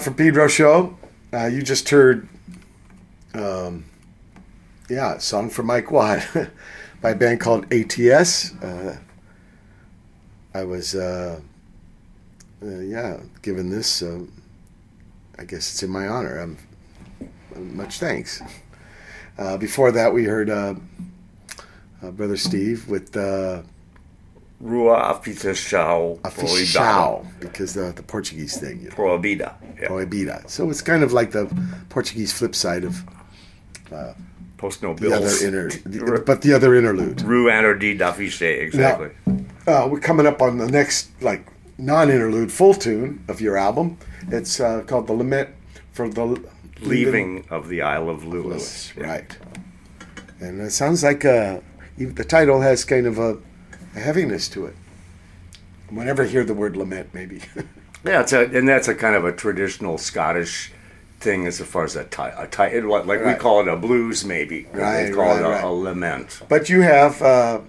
From 0.06 0.14
Pedro 0.14 0.46
show. 0.46 0.96
Uh, 1.32 1.46
you 1.46 1.62
just 1.62 1.88
heard, 1.88 2.28
um, 3.34 3.84
yeah, 4.88 5.18
song 5.18 5.50
from 5.50 5.66
Mike 5.66 5.90
Watt 5.90 6.24
by 7.02 7.10
a 7.10 7.14
band 7.16 7.40
called 7.40 7.66
ATS. 7.72 8.54
Uh, 8.62 8.98
I 10.54 10.62
was, 10.62 10.94
uh, 10.94 11.40
uh, 12.62 12.78
yeah, 12.78 13.18
given 13.42 13.68
this. 13.68 14.00
Um, 14.00 14.32
I 15.40 15.44
guess 15.44 15.72
it's 15.72 15.82
in 15.82 15.90
my 15.90 16.06
honor. 16.06 16.40
Um, 16.40 16.56
much 17.56 17.98
thanks. 17.98 18.40
Uh, 19.36 19.56
before 19.56 19.90
that, 19.90 20.14
we 20.14 20.22
heard 20.22 20.48
uh, 20.48 20.76
uh, 22.00 22.12
Brother 22.12 22.36
Steve 22.36 22.88
with 22.88 23.16
uh, 23.16 23.62
Rua 24.60 25.18
Aficionado 25.20 26.20
Aficionado, 26.20 27.25
because 27.56 27.72
the, 27.72 27.90
the 27.92 28.02
Portuguese 28.02 28.60
thing. 28.60 28.80
You 28.82 28.90
know. 28.90 28.94
Proibida. 28.94 29.54
Yeah. 29.80 29.88
Proibida. 29.88 30.48
So 30.48 30.68
it's 30.68 30.82
kind 30.82 31.02
of 31.02 31.14
like 31.14 31.30
the 31.30 31.46
Portuguese 31.88 32.32
flip 32.34 32.54
side 32.54 32.84
of 32.84 33.02
Post 34.58 34.82
no 34.82 34.94
the 34.94 35.08
other 35.08 35.26
bills. 35.26 35.42
inter, 35.42 35.68
the, 35.68 36.22
but 36.24 36.42
the 36.42 36.52
other 36.52 36.74
interlude. 36.74 37.22
Rue 37.22 37.78
D 37.78 37.94
d'affiche, 37.94 38.42
exactly. 38.42 39.10
Uh, 39.66 39.88
we're 39.90 40.00
coming 40.00 40.26
up 40.26 40.40
on 40.40 40.58
the 40.58 40.66
next 40.66 41.10
like 41.20 41.46
non-interlude 41.78 42.50
full 42.50 42.74
tune 42.74 43.22
of 43.28 43.40
your 43.40 43.56
album. 43.56 43.98
It's 44.28 44.58
uh, 44.60 44.82
called 44.86 45.08
"The 45.08 45.12
Lament 45.12 45.50
for 45.92 46.08
the 46.08 46.42
Leaving 46.80 47.44
of 47.50 47.68
the 47.68 47.82
Isle 47.82 48.08
of 48.08 48.24
Lewis. 48.24 48.44
Lewis." 48.44 48.92
Yeah. 48.96 49.06
Right, 49.06 49.38
and 50.40 50.60
it 50.62 50.70
sounds 50.70 51.02
like 51.04 51.26
uh, 51.26 51.60
even 51.98 52.14
the 52.14 52.24
title 52.24 52.62
has 52.62 52.84
kind 52.84 53.06
of 53.06 53.18
a, 53.18 53.36
a 53.94 54.00
heaviness 54.00 54.48
to 54.50 54.66
it. 54.66 54.76
Whenever 55.90 56.22
I 56.24 56.26
hear 56.26 56.44
the 56.44 56.54
word 56.54 56.76
lament, 56.76 57.10
maybe. 57.12 57.40
Yeah, 58.04 58.20
it's 58.20 58.32
a, 58.32 58.42
and 58.44 58.68
that's 58.68 58.86
a 58.86 58.94
kind 58.94 59.16
of 59.16 59.24
a 59.24 59.32
traditional 59.32 59.98
Scottish 59.98 60.70
thing 61.18 61.44
as 61.44 61.60
far 61.60 61.82
as 61.82 61.96
a 61.96 62.04
ti- 62.04 62.22
a 62.22 62.46
ti- 62.46 62.80
like 62.82 63.04
like 63.04 63.24
we 63.24 63.34
call 63.34 63.60
it 63.62 63.66
a 63.66 63.74
blues, 63.74 64.24
maybe. 64.24 64.68
Right, 64.72 65.06
they 65.06 65.10
call 65.12 65.24
right, 65.24 65.40
it 65.40 65.44
a, 65.44 65.48
right. 65.48 65.64
a 65.64 65.68
lament. 65.68 66.40
but 66.48 66.68
you 66.68 66.82
have 66.82 67.20
uh, 67.20 67.60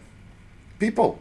people. 0.78 1.18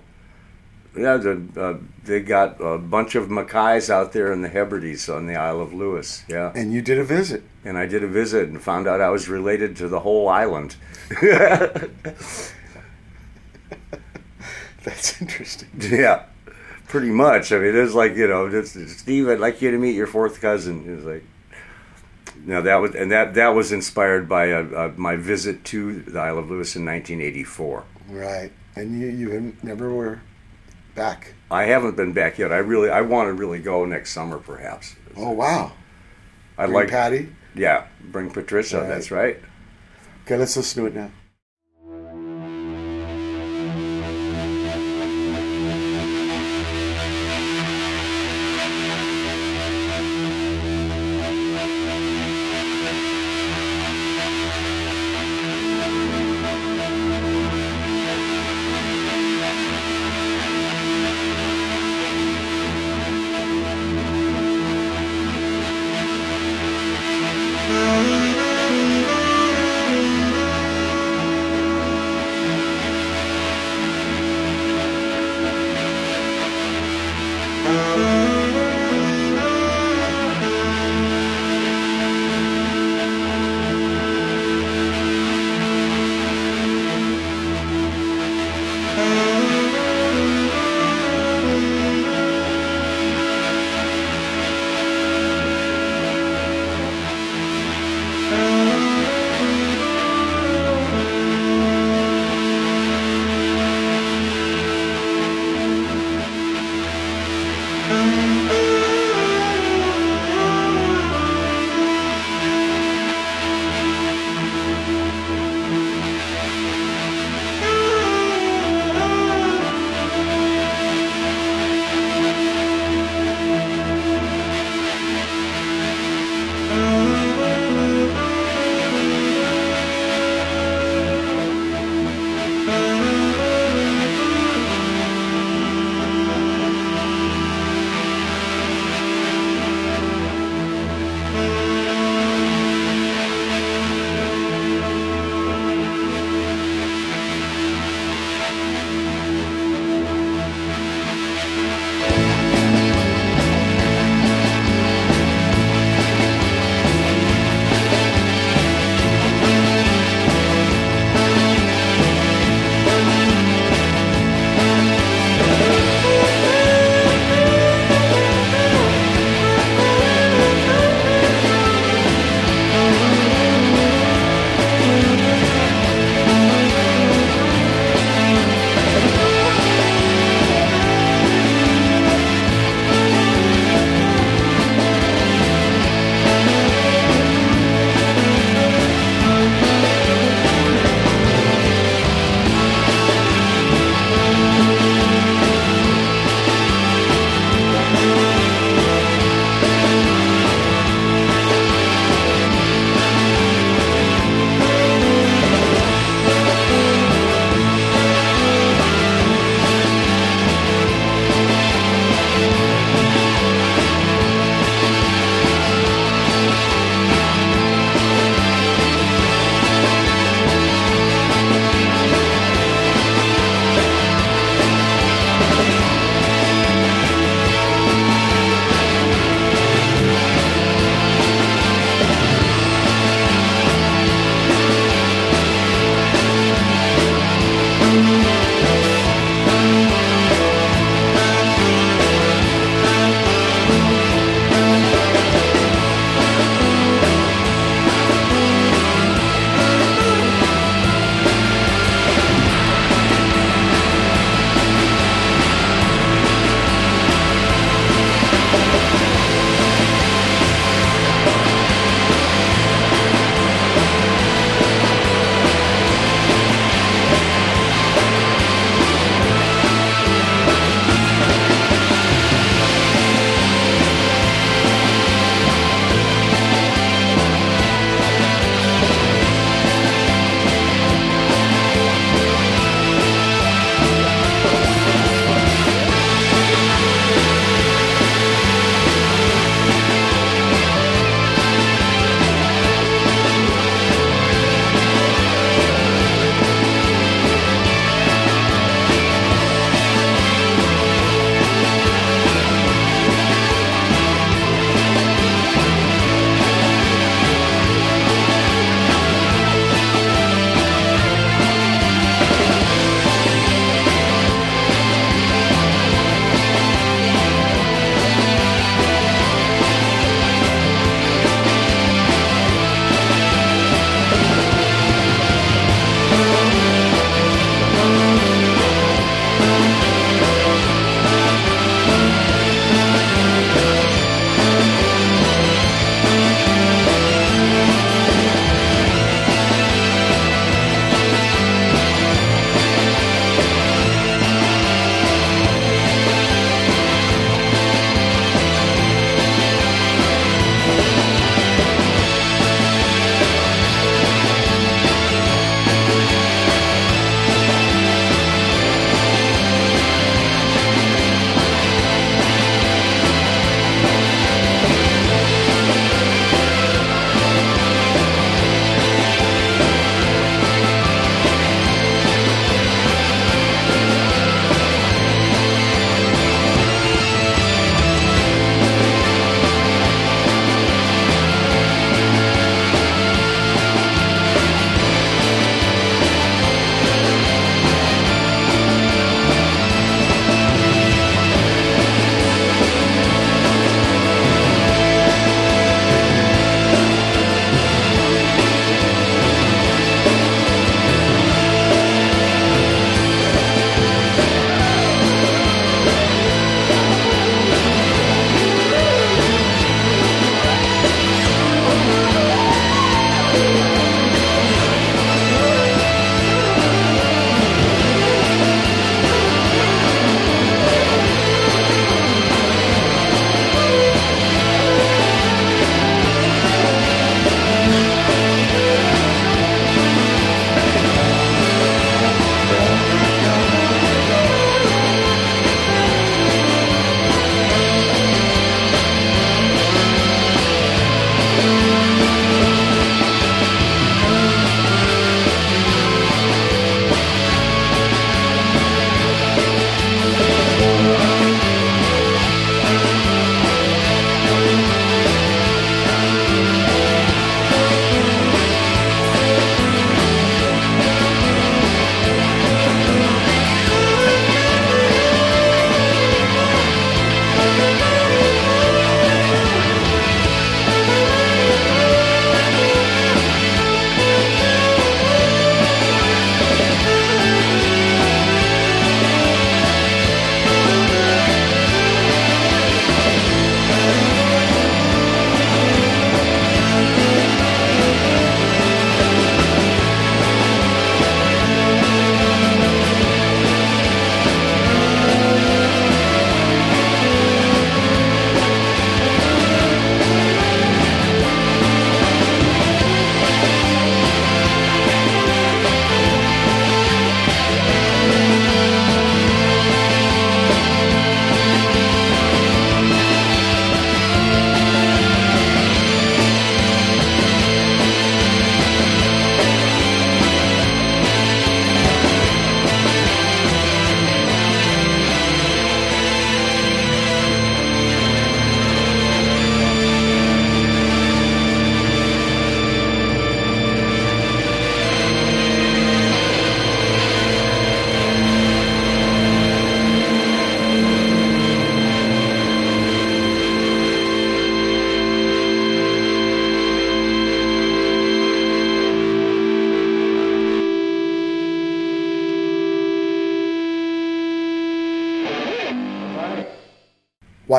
Yeah, 0.95 1.17
the, 1.17 1.41
uh, 1.57 1.79
they 2.05 2.21
got 2.21 2.61
a 2.61 2.77
bunch 2.77 3.15
of 3.15 3.29
Mackays 3.29 3.89
out 3.89 4.13
there 4.13 4.31
in 4.33 4.43
the 4.43 4.49
Hebrides 4.51 5.09
on 5.09 5.27
the 5.27 5.37
Isle 5.37 5.61
of 5.63 5.73
Lewis. 5.73 6.23
Yeah, 6.29 6.53
And 6.55 6.73
you 6.75 6.83
did 6.83 6.99
a 6.99 7.05
visit. 7.05 7.43
and 7.65 7.79
I 7.79 7.87
did 7.87 8.05
a 8.05 8.09
visit 8.09 8.49
and 8.51 8.61
found 8.63 8.87
out 8.87 9.01
I 9.01 9.09
was 9.09 9.29
related 9.31 9.77
to 9.77 9.89
the 9.89 10.01
whole 10.01 10.29
island. 10.29 10.77
That's 14.85 15.21
interesting. 15.21 15.69
Yeah, 15.79 16.25
pretty 16.89 17.11
much. 17.11 17.53
I 17.53 17.59
mean, 17.59 17.75
it's 17.77 17.95
like 17.95 18.15
you 18.17 18.27
know, 18.29 18.47
it's, 18.47 18.73
Steve, 18.99 19.29
I'd 19.29 19.39
like 19.41 19.61
you 19.63 19.71
to 19.71 19.79
meet 19.79 19.95
your 19.95 20.07
fourth 20.07 20.41
cousin. 20.41 20.89
It 20.89 20.97
was 20.97 21.05
like, 21.05 21.25
no, 22.45 22.63
that 22.63 22.77
was 22.77 22.95
and 22.95 23.11
that 23.13 23.35
that 23.35 23.49
was 23.49 23.73
inspired 23.73 24.29
by 24.29 24.53
uh 24.53 24.63
uh 24.65 24.93
my 24.97 25.17
visit 25.17 25.65
to 25.67 26.03
the 26.03 26.19
Isle 26.21 26.39
of 26.39 26.51
Lewis 26.51 26.77
in 26.77 26.85
1984. 26.85 27.85
Right. 28.09 28.53
And 28.77 29.01
you, 29.01 29.09
you 29.09 29.57
never 29.63 29.93
were 29.93 30.21
back. 30.95 31.35
I 31.51 31.65
haven't 31.65 31.97
been 31.97 32.13
back 32.13 32.39
yet. 32.39 32.53
I 32.53 32.59
really, 32.59 32.91
I 32.91 33.01
want 33.01 33.29
to 33.29 33.33
really 33.33 33.59
go 33.59 33.85
next 33.87 34.13
summer, 34.13 34.39
perhaps. 34.39 34.95
Oh, 35.17 35.31
wow. 35.31 35.73
I'd 36.59 36.67
Bring 36.67 36.75
like, 36.75 36.89
Patty. 36.91 37.29
yeah, 37.55 37.87
bring 38.03 38.31
Patricia. 38.31 38.81
Right. 38.81 38.89
That's 38.89 39.11
right. 39.11 39.39
Okay, 40.25 40.37
let's 40.37 40.57
listen 40.57 40.83
to 40.83 40.89
it 40.89 40.95
now. 40.95 41.11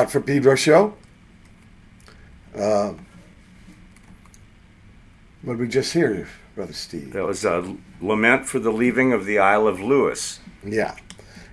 For 0.08 0.20
Pedro 0.22 0.54
show. 0.54 0.94
Uh, 2.56 2.94
what 5.42 5.54
did 5.54 5.60
we 5.60 5.68
just 5.68 5.92
hear, 5.92 6.26
Brother 6.54 6.72
Steve? 6.72 7.12
That 7.12 7.24
was 7.24 7.44
a 7.44 7.76
lament 8.00 8.46
for 8.46 8.58
the 8.58 8.72
leaving 8.72 9.12
of 9.12 9.26
the 9.26 9.38
Isle 9.38 9.66
of 9.66 9.80
Lewis. 9.80 10.40
Yeah. 10.64 10.96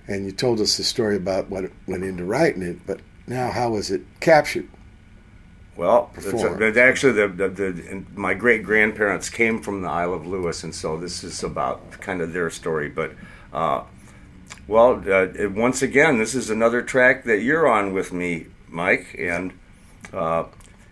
And 0.08 0.24
you 0.24 0.32
told 0.32 0.60
us 0.60 0.78
the 0.78 0.84
story 0.84 1.16
about 1.16 1.50
what 1.50 1.70
went 1.86 2.04
into 2.04 2.24
writing 2.24 2.62
it, 2.62 2.86
but 2.86 3.00
now 3.26 3.50
how 3.50 3.70
was 3.70 3.90
it 3.90 4.02
captured? 4.20 4.68
Well, 5.76 6.10
a- 6.16 6.80
actually, 6.80 7.12
the, 7.12 7.28
the, 7.28 7.48
the, 7.50 8.04
my 8.14 8.32
great 8.32 8.62
grandparents 8.62 9.28
came 9.28 9.60
from 9.60 9.82
the 9.82 9.88
Isle 9.88 10.14
of 10.14 10.26
Lewis, 10.26 10.64
and 10.64 10.74
so 10.74 10.96
this 10.96 11.22
is 11.22 11.42
about 11.44 11.90
kind 12.00 12.22
of 12.22 12.32
their 12.32 12.48
story. 12.48 12.88
But, 12.88 13.12
uh, 13.52 13.82
well, 14.68 15.02
uh, 15.08 15.28
once 15.50 15.82
again, 15.82 16.18
this 16.18 16.34
is 16.34 16.50
another 16.50 16.82
track 16.82 17.24
that 17.24 17.42
you're 17.42 17.68
on 17.68 17.92
with 17.92 18.12
me, 18.12 18.46
Mike, 18.68 19.14
and 19.18 19.52
uh, 20.12 20.44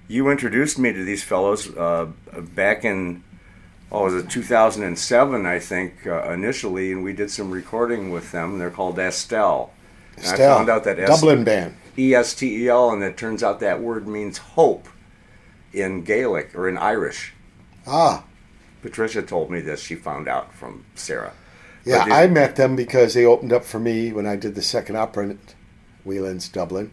you 0.06 0.28
introduced 0.30 0.78
me 0.78 0.92
to 0.92 1.04
these 1.04 1.24
fellows 1.24 1.74
uh, 1.76 2.08
back 2.54 2.84
in, 2.84 3.24
oh, 3.90 4.04
was 4.04 4.14
it 4.14 4.30
2007, 4.30 5.46
I 5.46 5.58
think, 5.58 6.06
uh, 6.06 6.30
initially, 6.30 6.92
and 6.92 7.02
we 7.02 7.12
did 7.12 7.30
some 7.30 7.50
recording 7.50 8.10
with 8.10 8.30
them. 8.32 8.58
They're 8.58 8.70
called 8.70 8.98
Estelle. 8.98 9.72
And 10.16 10.26
I 10.26 10.36
found 10.36 10.70
out 10.70 10.84
that 10.84 10.96
Dublin 10.96 11.42
band. 11.42 11.74
E 11.98 12.14
S 12.14 12.34
T 12.34 12.64
E 12.64 12.68
L, 12.68 12.90
and 12.90 13.02
it 13.02 13.16
turns 13.16 13.42
out 13.42 13.60
that 13.60 13.80
word 13.80 14.06
means 14.06 14.38
hope 14.38 14.88
in 15.72 16.02
Gaelic 16.04 16.54
or 16.54 16.68
in 16.68 16.78
Irish. 16.78 17.32
Ah, 17.86 18.24
Patricia 18.82 19.22
told 19.22 19.50
me 19.50 19.60
this. 19.60 19.82
She 19.82 19.94
found 19.94 20.28
out 20.28 20.54
from 20.54 20.84
Sarah. 20.94 21.32
Yeah. 21.84 22.04
I 22.10 22.26
met 22.26 22.56
them 22.56 22.76
because 22.76 23.14
they 23.14 23.24
opened 23.24 23.52
up 23.52 23.64
for 23.64 23.78
me 23.78 24.12
when 24.12 24.26
I 24.26 24.36
did 24.36 24.54
the 24.54 24.62
second 24.62 24.96
opera 24.96 25.30
at 25.30 25.54
Whelan's 26.04 26.48
Dublin 26.48 26.90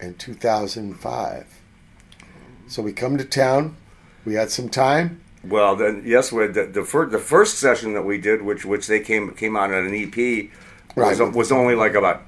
in 0.00 0.14
2005. 0.14 1.46
So 2.68 2.82
we 2.82 2.92
come 2.92 3.16
to 3.18 3.24
town. 3.24 3.76
We 4.24 4.34
had 4.34 4.50
some 4.50 4.68
time. 4.68 5.20
Well, 5.44 5.76
then 5.76 6.02
yes, 6.04 6.32
we 6.32 6.46
the 6.48 6.66
the, 6.66 6.84
fir- 6.84 7.06
the 7.06 7.18
first 7.20 7.58
session 7.58 7.94
that 7.94 8.02
we 8.02 8.18
did, 8.18 8.42
which 8.42 8.64
which 8.64 8.88
they 8.88 8.98
came 9.00 9.32
came 9.34 9.56
out 9.56 9.72
on 9.72 9.86
an 9.86 9.94
EP, 9.94 10.50
was 10.96 11.20
Right. 11.20 11.32
was 11.32 11.52
only 11.52 11.76
like 11.76 11.94
about 11.94 12.22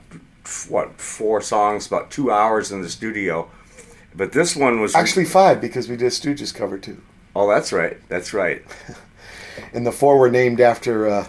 what 0.69 1.01
four 1.01 1.40
songs, 1.40 1.86
about 1.89 2.10
two 2.12 2.31
hours 2.31 2.70
in 2.70 2.82
the 2.82 2.89
studio. 2.89 3.51
But 4.15 4.32
this 4.32 4.55
one 4.55 4.81
was 4.81 4.94
Actually, 4.94 5.24
five 5.24 5.60
because 5.60 5.89
we 5.89 5.97
did 5.97 6.12
Stooges 6.12 6.55
cover 6.55 6.78
too. 6.78 7.02
Oh, 7.35 7.48
that's 7.48 7.73
right. 7.73 7.97
That's 8.09 8.32
right. 8.32 8.65
And 9.72 9.86
the 9.86 9.93
four 9.93 10.18
were 10.18 10.30
named 10.30 10.60
after 10.60 11.09
uh, 11.09 11.28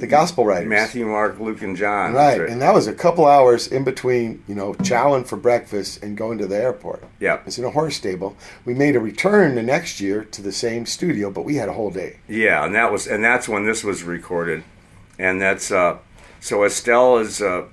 the 0.00 0.06
gospel 0.06 0.44
writers. 0.44 0.68
Matthew, 0.68 1.06
Mark, 1.06 1.38
Luke, 1.38 1.62
and 1.62 1.76
John. 1.76 2.14
That's 2.14 2.38
Right, 2.38 2.48
and 2.48 2.60
that 2.62 2.74
was 2.74 2.86
a 2.86 2.94
couple 2.94 3.26
hours 3.26 3.66
in 3.68 3.84
between, 3.84 4.42
you 4.48 4.54
know, 4.54 4.72
chowing 4.74 5.26
for 5.26 5.36
breakfast 5.36 6.02
and 6.02 6.16
going 6.16 6.38
to 6.38 6.46
the 6.46 6.56
airport. 6.56 7.04
Yeah. 7.20 7.40
It's 7.46 7.58
in 7.58 7.64
a 7.64 7.70
horse 7.70 7.96
stable. 7.96 8.36
We 8.64 8.74
made 8.74 8.96
a 8.96 9.00
return 9.00 9.54
the 9.54 9.62
next 9.62 10.00
year 10.00 10.24
to 10.24 10.42
the 10.42 10.52
same 10.52 10.86
studio, 10.86 11.30
but 11.30 11.44
we 11.44 11.56
had 11.56 11.68
a 11.68 11.74
whole 11.74 11.90
day. 11.90 12.18
Yeah, 12.28 12.64
and 12.64 12.74
that 12.74 12.90
was 12.90 13.06
and 13.06 13.22
that's 13.22 13.48
when 13.48 13.66
this 13.66 13.84
was 13.84 14.02
recorded, 14.02 14.64
and 15.18 15.40
that's 15.40 15.70
uh, 15.70 15.98
so 16.40 16.64
Estelle 16.64 17.18
is 17.18 17.42
uh, 17.42 17.66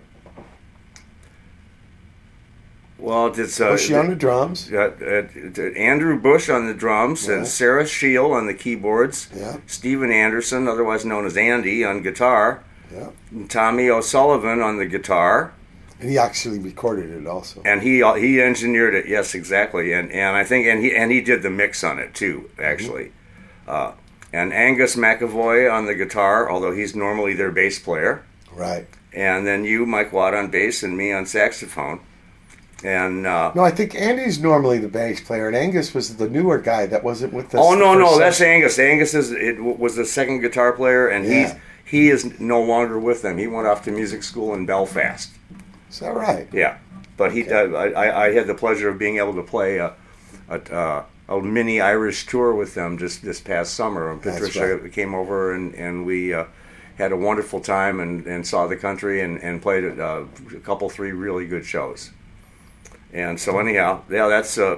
well, 3.00 3.28
it's 3.28 3.60
uh, 3.62 3.70
Bushy 3.72 3.96
on 3.96 4.10
the 4.10 4.16
drums. 4.16 4.72
uh, 4.72 4.92
uh, 5.02 5.62
Andrew 5.78 6.20
Bush 6.20 6.50
on 6.50 6.68
the 6.68 6.74
drums 6.74 7.28
Yeah. 7.28 7.36
and 7.36 7.48
Sarah 7.48 7.86
Shield 7.88 8.32
on 8.32 8.48
the 8.48 8.54
keyboards. 8.54 9.30
Yeah. 9.36 9.58
Stephen 9.68 10.12
Anderson, 10.12 10.68
otherwise 10.68 11.06
known 11.06 11.26
as 11.26 11.38
Andy, 11.38 11.84
on 11.84 12.02
guitar. 12.02 12.64
Yeah. 12.94 13.10
and 13.32 13.50
Tommy 13.50 13.90
O'Sullivan 13.90 14.62
on 14.62 14.78
the 14.78 14.86
guitar, 14.86 15.52
And 16.00 16.10
he 16.10 16.18
actually 16.18 16.58
recorded 16.60 17.10
it 17.10 17.28
also. 17.28 17.62
and 17.66 17.82
he 17.82 18.02
uh, 18.02 18.14
he 18.14 18.42
engineered 18.42 18.96
it. 18.96 19.08
Yes, 19.08 19.36
exactly, 19.36 19.92
and 19.92 20.10
and 20.12 20.38
I 20.38 20.46
think 20.46 20.68
and 20.68 20.82
he 20.82 20.96
and 20.96 21.12
he 21.12 21.20
did 21.20 21.44
the 21.44 21.50
mix 21.50 21.84
on 21.84 22.00
it 22.00 22.14
too, 22.16 22.50
actually. 22.58 23.12
Uh, 23.68 23.92
and 24.32 24.54
Angus 24.54 24.96
McAvoy 24.96 25.70
on 25.72 25.86
the 25.86 25.96
guitar, 25.96 26.50
although 26.50 26.72
he's 26.72 26.96
normally 26.96 27.34
their 27.34 27.52
bass 27.52 27.78
player. 27.80 28.24
Right. 28.54 28.88
And 29.14 29.46
then 29.46 29.66
you, 29.66 29.86
Mike 29.86 30.14
Watt, 30.14 30.34
on 30.34 30.50
bass, 30.50 30.82
and 30.84 30.96
me 30.98 31.12
on 31.12 31.26
saxophone. 31.26 32.00
And 32.84 33.26
uh, 33.26 33.52
No, 33.56 33.64
I 33.64 33.72
think 33.72 33.96
Andy's 33.96 34.40
normally 34.40 34.78
the 34.78 34.88
bass 34.88 35.20
player, 35.20 35.48
and 35.48 35.56
Angus 35.56 35.94
was 35.94 36.16
the 36.18 36.30
newer 36.30 36.60
guy 36.60 36.86
that 36.86 37.04
wasn't 37.04 37.34
with 37.34 37.56
us. 37.56 37.62
oh 37.64 37.74
no, 37.74 37.96
no, 37.98 38.20
that's. 38.20 38.40
Angus. 38.40 38.78
Angus 38.78 39.14
is 39.14 39.32
it 39.32 39.60
was 39.60 39.96
the 39.96 40.06
second 40.06 40.42
guitar 40.42 40.74
player, 40.74 41.08
and 41.08 41.26
Yeah. 41.26 41.32
he's 41.34 41.56
he 41.86 42.10
is 42.10 42.40
no 42.40 42.62
longer 42.62 43.00
with 43.00 43.22
them. 43.22 43.38
He 43.38 43.48
went 43.48 43.66
off 43.68 43.84
to 43.86 43.92
music 43.92 44.22
school 44.22 44.54
in 44.54 44.66
Belfast. 44.66 45.32
Is 45.90 46.00
that 46.02 46.14
right? 46.14 46.48
Yeah, 46.52 46.78
but 47.16 47.32
he 47.32 47.50
uh, 47.50 47.70
I, 47.72 47.90
I- 47.92 48.26
I 48.28 48.34
had 48.34 48.46
the 48.46 48.54
pleasure 48.54 48.90
of 48.90 49.00
being 49.00 49.18
able 49.18 49.34
to 49.36 49.44
play 49.44 49.78
a 49.78 49.94
a, 50.50 50.62
uh, 50.72 51.04
a 51.30 51.42
mini 51.42 51.82
Irish 51.82 52.28
tour 52.28 52.54
with 52.54 52.76
them 52.76 52.98
just 53.00 53.24
this 53.24 53.42
past 53.42 53.74
summer. 53.74 54.12
And 54.12 54.22
Patricia 54.22 54.78
right. 54.78 54.92
came 54.94 55.16
over 55.16 55.54
and 55.54 55.74
and 55.76 56.06
we. 56.06 56.34
Uh, 56.34 56.46
had 56.98 57.12
a 57.12 57.16
wonderful 57.16 57.60
time 57.60 58.00
and, 58.00 58.26
and 58.26 58.48
saw 58.48 58.66
the 58.66 58.76
country 58.76 59.22
and, 59.22 59.38
and 59.44 59.62
played 59.62 60.00
uh, 60.00 60.24
a 60.52 60.60
couple 60.62 60.90
three 60.90 61.12
really 61.12 61.46
good 61.46 61.64
shows 61.64 62.10
and 63.14 63.40
so 63.40 63.60
anyhow 63.60 64.02
yeah 64.10 64.28
that's 64.28 64.58
uh 64.58 64.78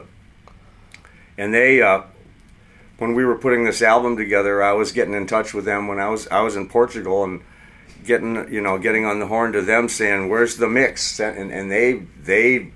and 1.38 1.54
they 1.54 1.82
uh 1.82 2.02
when 2.98 3.14
we 3.16 3.24
were 3.26 3.36
putting 3.38 3.64
this 3.64 3.82
album 3.82 4.16
together 4.18 4.62
i 4.64 4.72
was 4.72 4.92
getting 4.92 5.14
in 5.14 5.26
touch 5.28 5.54
with 5.54 5.66
them 5.66 5.88
when 5.88 6.00
i 6.00 6.10
was 6.10 6.28
i 6.30 6.42
was 6.42 6.56
in 6.56 6.68
portugal 6.68 7.24
and 7.24 7.42
getting 8.06 8.52
you 8.52 8.62
know 8.62 8.78
getting 8.78 9.06
on 9.06 9.20
the 9.20 9.28
horn 9.28 9.52
to 9.52 9.62
them 9.62 9.90
saying 9.90 10.30
where's 10.30 10.56
the 10.58 10.68
mix? 10.70 11.20
And 11.20 11.52
and 11.52 11.70
they 11.70 11.94
they 12.22 12.72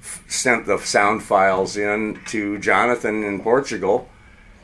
f- 0.00 0.24
sent 0.28 0.64
the 0.66 0.78
sound 0.78 1.22
files 1.22 1.76
in 1.76 2.18
to 2.28 2.58
jonathan 2.58 3.22
in 3.22 3.40
portugal. 3.42 4.08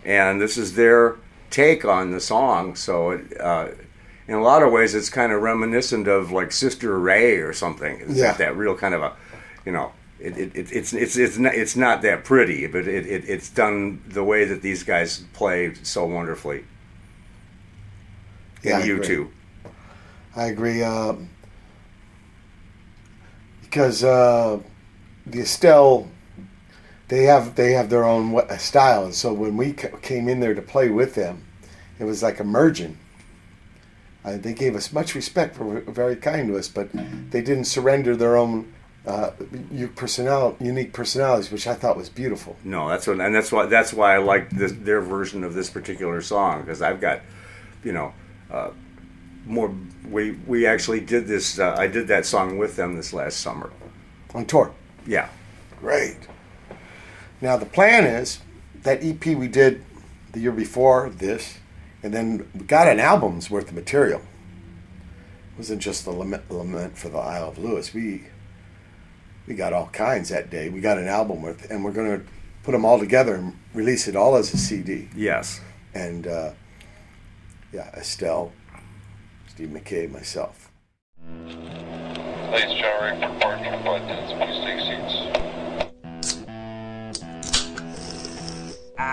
And 0.04 0.40
this 0.40 0.56
is 0.56 0.74
their 0.76 1.16
take 1.50 1.84
on 1.84 2.10
the 2.12 2.20
song. 2.20 2.74
So 2.74 3.10
it 3.10 3.38
uh 3.38 3.68
in 4.26 4.34
a 4.34 4.42
lot 4.42 4.62
of 4.62 4.72
ways 4.72 4.94
it's 4.94 5.10
kind 5.10 5.30
of 5.30 5.42
reminiscent 5.42 6.08
of 6.08 6.32
like 6.32 6.52
sister 6.52 6.98
ray 6.98 7.36
or 7.36 7.52
something. 7.52 8.00
It's 8.00 8.14
Yeah. 8.18 8.32
that 8.32 8.56
real 8.56 8.74
kind 8.74 8.94
of 8.94 9.02
a 9.02 9.12
you 9.66 9.72
know 9.72 9.92
it, 10.20 10.36
it, 10.36 10.56
it, 10.56 10.72
it's 10.72 10.92
it's 10.92 11.16
it's 11.16 11.38
not, 11.38 11.54
it's 11.54 11.76
not 11.76 12.02
that 12.02 12.24
pretty 12.24 12.66
but 12.66 12.86
it, 12.88 13.06
it, 13.06 13.28
it's 13.28 13.48
done 13.50 14.02
the 14.08 14.24
way 14.24 14.44
that 14.44 14.62
these 14.62 14.82
guys 14.82 15.24
play 15.32 15.74
so 15.82 16.04
wonderfully 16.04 16.64
Yeah, 18.62 18.74
and 18.74 18.80
I 18.80 18.84
you 18.84 18.98
agree. 18.98 19.00
too 19.00 19.30
I 20.36 20.46
agree. 20.46 20.82
Um, 20.82 21.28
because 23.62 24.02
uh, 24.04 24.60
the 25.26 25.40
Estelle, 25.40 26.08
they 27.08 27.24
have 27.24 27.54
they 27.54 27.72
have 27.72 27.90
their 27.90 28.04
own 28.04 28.40
style, 28.58 29.04
and 29.04 29.14
so 29.14 29.32
when 29.32 29.56
we 29.56 29.72
came 29.72 30.28
in 30.28 30.40
there 30.40 30.54
to 30.54 30.62
play 30.62 30.88
with 30.88 31.14
them, 31.14 31.44
it 31.98 32.04
was 32.04 32.22
like 32.22 32.40
emerging. 32.40 32.98
Uh, 34.24 34.36
they 34.36 34.52
gave 34.52 34.74
us 34.76 34.92
much 34.92 35.14
respect, 35.14 35.58
were 35.58 35.80
very 35.82 36.16
kind 36.16 36.48
to 36.48 36.56
us, 36.58 36.68
but 36.68 36.90
they 37.30 37.40
didn't 37.40 37.64
surrender 37.64 38.16
their 38.16 38.36
own 38.36 38.72
uh, 39.08 39.30
u- 39.72 39.88
personal, 39.88 40.54
unique 40.60 40.92
personalities, 40.92 41.50
which 41.50 41.66
I 41.66 41.74
thought 41.74 41.96
was 41.96 42.08
beautiful. 42.10 42.52
no 42.62 42.88
that's 42.90 43.06
what 43.06 43.18
and 43.20 43.34
that's 43.34 43.50
why 43.50 43.64
that's 43.66 43.92
why 43.98 44.14
i 44.14 44.18
like 44.18 44.44
this, 44.50 44.72
their 44.88 45.00
version 45.00 45.44
of 45.44 45.52
this 45.54 45.70
particular 45.70 46.20
song 46.20 46.60
because 46.62 46.80
i've 46.82 47.00
got 47.00 47.18
you 47.84 47.92
know 47.92 48.12
uh, 48.56 48.70
more 49.46 49.70
we 50.10 50.32
we 50.52 50.66
actually 50.66 51.00
did 51.00 51.26
this 51.26 51.58
uh, 51.58 51.74
i 51.78 51.86
did 51.86 52.06
that 52.08 52.24
song 52.26 52.58
with 52.58 52.76
them 52.76 52.96
this 52.96 53.12
last 53.12 53.36
summer 53.40 53.70
On 54.34 54.44
tour, 54.44 54.68
yeah 55.06 55.28
Great. 55.80 56.18
Now 57.40 57.56
the 57.56 57.66
plan 57.78 58.04
is 58.04 58.40
that 58.82 59.02
EP 59.10 59.24
we 59.26 59.46
did 59.48 59.84
the 60.32 60.40
year 60.40 60.52
before 60.52 61.08
this, 61.10 61.58
and 62.02 62.12
then 62.12 62.26
we 62.54 62.64
got 62.66 62.88
an 62.88 62.98
album's 63.00 63.48
worth 63.48 63.68
of 63.68 63.74
material. 63.74 64.20
It 65.52 65.58
wasn't 65.58 65.80
just 65.80 66.04
the 66.04 66.10
lament, 66.10 66.50
lament 66.50 66.98
for 66.98 67.08
the 67.10 67.18
Isle 67.18 67.48
of 67.50 67.58
Lewis. 67.58 67.94
We 67.94 68.24
we 69.48 69.54
got 69.54 69.72
all 69.72 69.86
kinds 69.86 70.28
that 70.28 70.50
day. 70.50 70.68
We 70.68 70.80
got 70.80 70.98
an 70.98 71.08
album 71.08 71.42
with, 71.42 71.70
and 71.70 71.82
we're 71.82 71.92
going 71.92 72.20
to 72.20 72.26
put 72.62 72.72
them 72.72 72.84
all 72.84 72.98
together 72.98 73.34
and 73.34 73.58
release 73.72 74.06
it 74.06 74.14
all 74.14 74.36
as 74.36 74.52
a 74.52 74.58
CD. 74.58 75.08
yes 75.16 75.60
And 75.94 76.26
uh, 76.26 76.52
yeah, 77.72 77.88
Estelle, 77.96 78.52
Steve 79.48 79.70
Mackay, 79.70 80.06
myself. 80.08 80.70
Ladies 81.26 82.78
showering 82.78 83.20
for 83.20 83.40
parking 83.40 83.72
buttons, 83.84 84.32
please 84.32 84.62
Yo! 88.98 89.04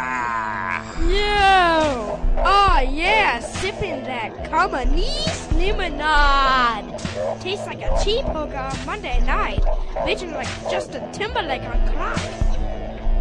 Oh 2.44 2.80
yeah, 2.90 3.40
sipping 3.40 4.04
that 4.06 4.50
Communist 4.50 5.52
lemonade. 5.54 7.00
Tastes 7.40 7.68
like 7.68 7.84
a 7.84 7.96
cheap 8.04 8.26
hooker 8.26 8.58
on 8.58 8.86
Monday 8.88 9.22
night, 9.22 9.62
bitching 9.94 10.32
like 10.32 10.48
Justin 10.72 11.12
Timberlake 11.12 11.62
on 11.62 11.88
clock. 11.94 12.20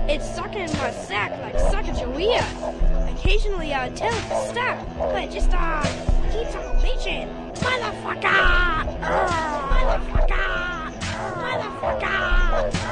It's 0.08 0.26
sucking 0.34 0.72
my 0.78 0.90
sack 0.90 1.38
like 1.42 1.58
sucking 1.70 1.96
your 1.98 2.08
Sacagawea. 2.08 3.12
Occasionally 3.14 3.74
I'll 3.74 3.92
tell 3.92 4.14
it 4.14 4.28
to 4.28 4.48
stop, 4.48 4.78
but 4.96 5.24
it 5.24 5.32
just 5.32 5.52
uh 5.52 5.82
keeps 6.32 6.54
on 6.54 6.76
bitching. 6.78 7.28
Motherfucker! 7.56 8.86
Ugh, 9.02 10.00
Motherfucker! 10.00 10.94
Ugh, 11.20 12.00
Motherfucker! 12.00 12.83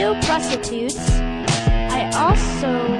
Steal 0.00 0.14
prostitutes. 0.22 1.20
I 1.92 2.10
also 2.14 2.99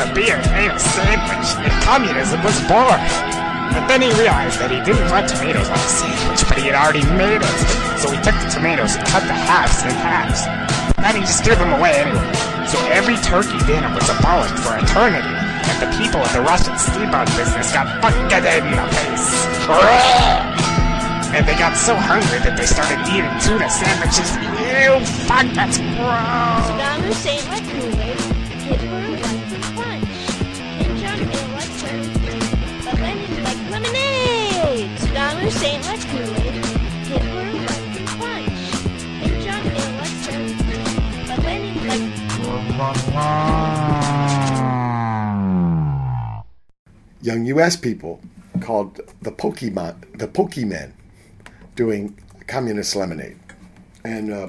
a 0.00 0.08
beer 0.16 0.40
and 0.56 0.72
a 0.72 0.80
sandwich, 0.80 1.48
and 1.60 1.72
communism 1.84 2.40
was 2.40 2.56
born. 2.64 3.00
But 3.70 3.86
then 3.86 4.00
he 4.00 4.10
realized 4.16 4.58
that 4.58 4.72
he 4.72 4.80
didn't 4.80 5.06
want 5.12 5.28
tomatoes 5.28 5.68
on 5.68 5.76
the 5.76 5.92
sandwich, 5.92 6.42
but 6.48 6.56
he 6.56 6.72
had 6.72 6.76
already 6.80 7.04
made 7.14 7.44
it. 7.44 7.58
So 8.00 8.08
he 8.08 8.18
took 8.24 8.34
the 8.40 8.48
tomatoes 8.48 8.96
and 8.96 9.04
cut 9.12 9.22
the 9.28 9.36
halves 9.36 9.84
in 9.84 9.92
halves. 9.92 10.48
Then 10.96 11.20
he 11.20 11.22
just 11.22 11.44
threw 11.44 11.54
them 11.54 11.76
away 11.76 12.00
anyway. 12.00 12.32
So 12.66 12.80
every 12.90 13.20
turkey 13.20 13.60
dinner 13.68 13.92
was 13.92 14.08
abolished 14.08 14.56
for 14.64 14.74
eternity, 14.74 15.28
and 15.28 15.76
the 15.78 15.90
people 16.00 16.24
of 16.24 16.32
the 16.32 16.40
Russian 16.42 16.74
steamboat 16.80 17.28
business 17.36 17.70
got 17.76 17.86
fucked 18.00 18.16
in 18.16 18.26
the 18.26 18.86
face. 18.90 19.26
And 21.30 21.46
they 21.46 21.54
got 21.54 21.76
so 21.76 21.94
hungry 21.94 22.42
that 22.42 22.56
they 22.58 22.66
started 22.66 22.98
eating 23.06 23.30
tuna 23.38 23.70
sandwiches. 23.70 24.34
Ew, 24.34 24.98
fuck, 25.28 25.46
that's 25.54 25.78
gross. 25.78 26.70
Young 47.22 47.44
U.S. 47.46 47.76
people 47.76 48.20
called 48.60 49.00
the 49.20 49.30
Pokemen, 49.30 50.18
the 50.18 50.26
Pokemen, 50.26 50.92
doing 51.76 52.18
communist 52.46 52.96
lemonade. 52.96 53.38
And 54.04 54.32
uh, 54.32 54.48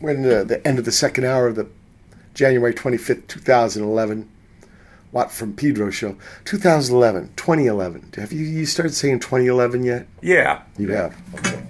when 0.00 0.22
the, 0.22 0.44
the 0.44 0.66
end 0.66 0.78
of 0.78 0.84
the 0.84 0.92
second 0.92 1.24
hour 1.24 1.46
of 1.48 1.56
the 1.56 1.66
January 2.34 2.74
25th, 2.74 3.26
2011, 3.28 4.28
Watt 5.12 5.32
from 5.32 5.54
Pedro 5.54 5.90
show, 5.90 6.16
2011, 6.44 7.32
2011. 7.36 8.12
Have 8.16 8.32
you, 8.32 8.44
you 8.44 8.66
started 8.66 8.92
saying 8.94 9.20
2011 9.20 9.84
yet? 9.84 10.06
Yeah. 10.20 10.62
You 10.76 10.88
have. 10.90 11.16
Okay. 11.34 11.62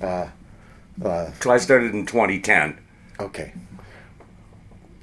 Uh, 0.00 0.28
uh, 1.04 1.32
So 1.40 1.50
I 1.50 1.56
started 1.58 1.92
in 1.94 2.06
2010. 2.06 2.78
okay. 3.18 3.52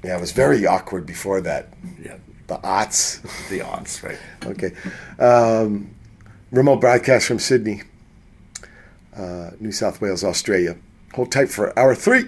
Yeah, 0.04 0.18
it 0.18 0.20
was 0.20 0.32
very 0.32 0.66
awkward 0.66 1.06
before 1.06 1.40
that. 1.40 1.68
Yeah. 2.02 2.18
The 2.46 2.58
aughts. 2.58 3.20
The 3.48 3.62
odds, 3.62 4.02
right? 4.02 4.18
Okay. 4.44 4.72
Um, 5.18 5.94
remote 6.50 6.80
broadcast 6.80 7.26
from 7.26 7.38
Sydney, 7.38 7.82
uh, 9.16 9.50
New 9.60 9.72
South 9.72 10.00
Wales, 10.00 10.22
Australia. 10.22 10.76
Hold 11.14 11.32
tight 11.32 11.50
for 11.50 11.78
hour 11.78 11.94
three. 11.94 12.24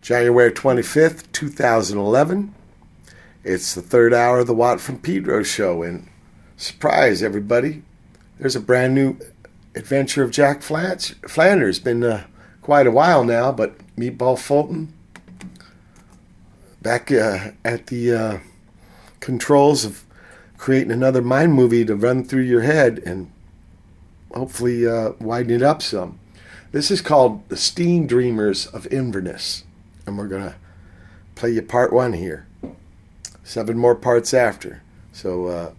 January 0.00 0.52
25th, 0.52 1.24
2011. 1.32 2.54
It's 3.42 3.74
the 3.74 3.82
third 3.82 4.14
hour 4.14 4.40
of 4.40 4.46
the 4.46 4.54
Watt 4.54 4.80
from 4.80 4.98
Pedro 4.98 5.42
show. 5.42 5.82
And 5.82 6.08
surprise, 6.56 7.22
everybody, 7.22 7.82
there's 8.38 8.56
a 8.56 8.60
brand 8.60 8.94
new 8.94 9.18
adventure 9.74 10.22
of 10.22 10.30
Jack 10.30 10.62
Flanders. 10.62 11.78
Been 11.78 12.02
uh, 12.02 12.24
quite 12.62 12.86
a 12.86 12.90
while 12.90 13.24
now, 13.24 13.52
but 13.52 13.78
Meatball 13.96 14.38
Fulton 14.38 14.93
back 16.84 17.10
uh, 17.10 17.50
at 17.64 17.88
the 17.88 18.12
uh, 18.12 18.38
controls 19.18 19.84
of 19.84 20.04
creating 20.58 20.92
another 20.92 21.22
mind 21.22 21.54
movie 21.54 21.84
to 21.84 21.96
run 21.96 22.22
through 22.22 22.42
your 22.42 22.60
head 22.60 23.02
and 23.04 23.32
hopefully 24.32 24.86
uh, 24.86 25.12
widen 25.18 25.50
it 25.50 25.62
up 25.62 25.82
some. 25.82 26.20
This 26.70 26.90
is 26.90 27.00
called 27.00 27.48
The 27.48 27.56
Steam 27.56 28.06
Dreamers 28.06 28.66
of 28.66 28.86
Inverness, 28.92 29.64
and 30.06 30.18
we're 30.18 30.28
going 30.28 30.42
to 30.42 30.54
play 31.34 31.50
you 31.50 31.62
part 31.62 31.92
one 31.92 32.12
here. 32.12 32.46
Seven 33.42 33.78
more 33.78 33.94
parts 33.94 34.34
after. 34.34 34.82
So 35.12 35.46
uh, 35.46 35.72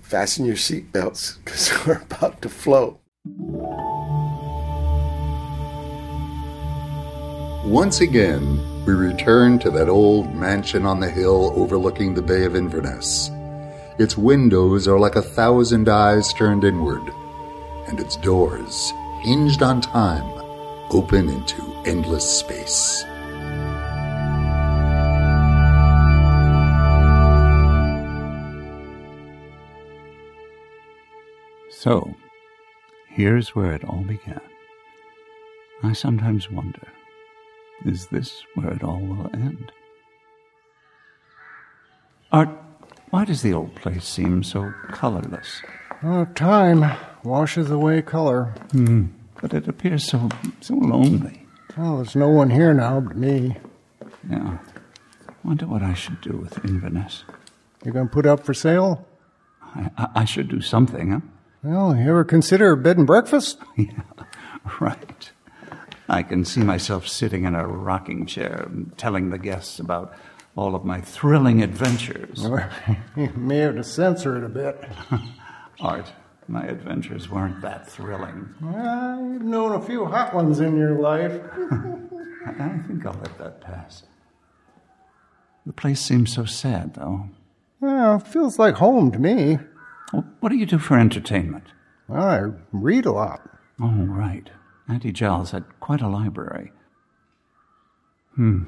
fasten 0.00 0.46
your 0.46 0.56
seatbelts 0.56 1.44
because 1.44 1.72
we're 1.86 2.02
about 2.02 2.40
to 2.42 2.48
float. 2.48 3.00
Once 7.64 8.02
again, 8.02 8.84
we 8.84 8.92
return 8.92 9.58
to 9.58 9.70
that 9.70 9.88
old 9.88 10.34
mansion 10.34 10.84
on 10.84 11.00
the 11.00 11.08
hill 11.08 11.50
overlooking 11.56 12.12
the 12.12 12.20
Bay 12.20 12.44
of 12.44 12.54
Inverness. 12.54 13.30
Its 13.98 14.18
windows 14.18 14.86
are 14.86 14.98
like 14.98 15.16
a 15.16 15.22
thousand 15.22 15.88
eyes 15.88 16.30
turned 16.34 16.62
inward, 16.62 17.02
and 17.88 17.98
its 17.98 18.16
doors, 18.16 18.92
hinged 19.22 19.62
on 19.62 19.80
time, 19.80 20.26
open 20.90 21.30
into 21.30 21.62
endless 21.86 22.28
space. 22.40 23.02
So, 31.70 32.14
here's 33.08 33.54
where 33.54 33.72
it 33.72 33.84
all 33.84 34.04
began. 34.06 34.42
I 35.82 35.94
sometimes 35.94 36.50
wonder 36.50 36.93
is 37.84 38.06
this 38.06 38.42
where 38.54 38.72
it 38.72 38.82
all 38.82 39.00
will 39.00 39.30
end? 39.32 39.72
Art, 42.32 42.48
why 43.10 43.24
does 43.24 43.42
the 43.42 43.52
old 43.52 43.74
place 43.76 44.04
seem 44.04 44.42
so 44.42 44.72
colorless? 44.90 45.62
Oh, 46.02 46.24
time 46.34 46.96
washes 47.22 47.70
away 47.70 48.02
color. 48.02 48.54
Hmm, 48.72 49.06
but 49.40 49.54
it 49.54 49.68
appears 49.68 50.04
so 50.04 50.28
so 50.60 50.74
lonely. 50.74 51.46
Well, 51.76 51.96
there's 51.96 52.16
no 52.16 52.28
one 52.28 52.50
here 52.50 52.74
now 52.74 53.00
but 53.00 53.16
me. 53.16 53.56
Yeah. 54.28 54.58
Wonder 55.44 55.66
what 55.66 55.82
I 55.82 55.94
should 55.94 56.20
do 56.20 56.36
with 56.36 56.64
Inverness. 56.64 57.24
You're 57.84 57.94
gonna 57.94 58.08
put 58.08 58.26
up 58.26 58.44
for 58.44 58.54
sale? 58.54 59.06
I, 59.74 59.90
I, 59.96 60.08
I 60.16 60.24
should 60.24 60.48
do 60.48 60.60
something, 60.60 61.10
huh? 61.10 61.20
Well, 61.62 61.96
you 61.96 62.08
ever 62.08 62.24
consider 62.24 62.72
a 62.72 62.76
bed 62.76 62.98
and 62.98 63.06
breakfast? 63.06 63.58
yeah, 63.76 64.02
right. 64.80 65.30
I 66.08 66.22
can 66.22 66.44
see 66.44 66.60
myself 66.60 67.08
sitting 67.08 67.44
in 67.44 67.54
a 67.54 67.66
rocking 67.66 68.26
chair 68.26 68.68
telling 68.96 69.30
the 69.30 69.38
guests 69.38 69.78
about 69.78 70.14
all 70.56 70.74
of 70.74 70.84
my 70.84 71.00
thrilling 71.00 71.62
adventures. 71.62 72.46
you 73.16 73.32
may 73.36 73.58
have 73.58 73.76
to 73.76 73.84
censor 73.84 74.36
it 74.36 74.44
a 74.44 74.48
bit. 74.48 74.84
Art, 75.80 76.12
my 76.46 76.64
adventures 76.64 77.28
weren't 77.28 77.60
that 77.62 77.88
thrilling. 77.88 78.54
Well, 78.60 79.30
you've 79.32 79.42
known 79.42 79.72
a 79.72 79.84
few 79.84 80.04
hot 80.04 80.34
ones 80.34 80.60
in 80.60 80.76
your 80.76 80.98
life. 80.98 81.32
I, 82.46 82.82
think 82.86 83.04
I'll 83.06 83.14
let 83.14 83.38
that 83.38 83.60
pass. 83.62 84.04
The 85.66 85.72
place 85.72 86.00
seems 86.00 86.34
so 86.34 86.44
sad, 86.44 86.94
though. 86.94 87.30
Well, 87.80 88.16
it 88.16 88.26
feels 88.26 88.58
like 88.58 88.76
home 88.76 89.10
to 89.12 89.18
me. 89.18 89.58
Well, 90.12 90.26
what 90.40 90.50
do 90.50 90.56
you 90.56 90.66
do 90.66 90.78
for 90.78 90.98
entertainment? 90.98 91.64
I 92.08 92.42
read 92.70 93.06
a 93.06 93.12
lot. 93.12 93.48
Oh, 93.80 93.88
right. 93.90 94.50
Auntie 94.88 95.12
Giles 95.12 95.50
had 95.52 95.64
quite 95.80 96.02
a 96.02 96.08
library. 96.08 96.72
Hmm. 98.34 98.64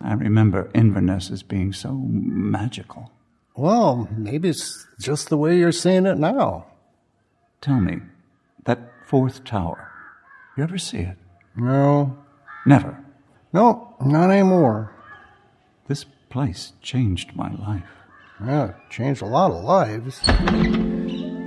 I 0.00 0.14
remember 0.14 0.70
Inverness 0.74 1.30
as 1.30 1.42
being 1.42 1.72
so 1.72 1.92
magical. 1.92 3.10
Well, 3.56 4.08
maybe 4.16 4.48
it's 4.48 4.86
just 5.00 5.28
the 5.28 5.36
way 5.36 5.58
you're 5.58 5.72
seeing 5.72 6.06
it 6.06 6.18
now. 6.18 6.66
Tell 7.60 7.80
me, 7.80 8.00
that 8.64 8.80
fourth 9.06 9.44
tower, 9.44 9.90
you 10.56 10.62
ever 10.62 10.78
see 10.78 10.98
it? 10.98 11.16
No. 11.56 12.18
Never. 12.66 12.98
No, 13.52 13.94
not 14.04 14.30
anymore. 14.30 14.92
This 15.86 16.04
place 16.28 16.72
changed 16.82 17.36
my 17.36 17.52
life. 17.52 17.88
Yeah, 18.44 18.70
it 18.70 18.76
changed 18.90 19.22
a 19.22 19.26
lot 19.26 19.52
of 19.52 19.62
lives. 19.62 20.18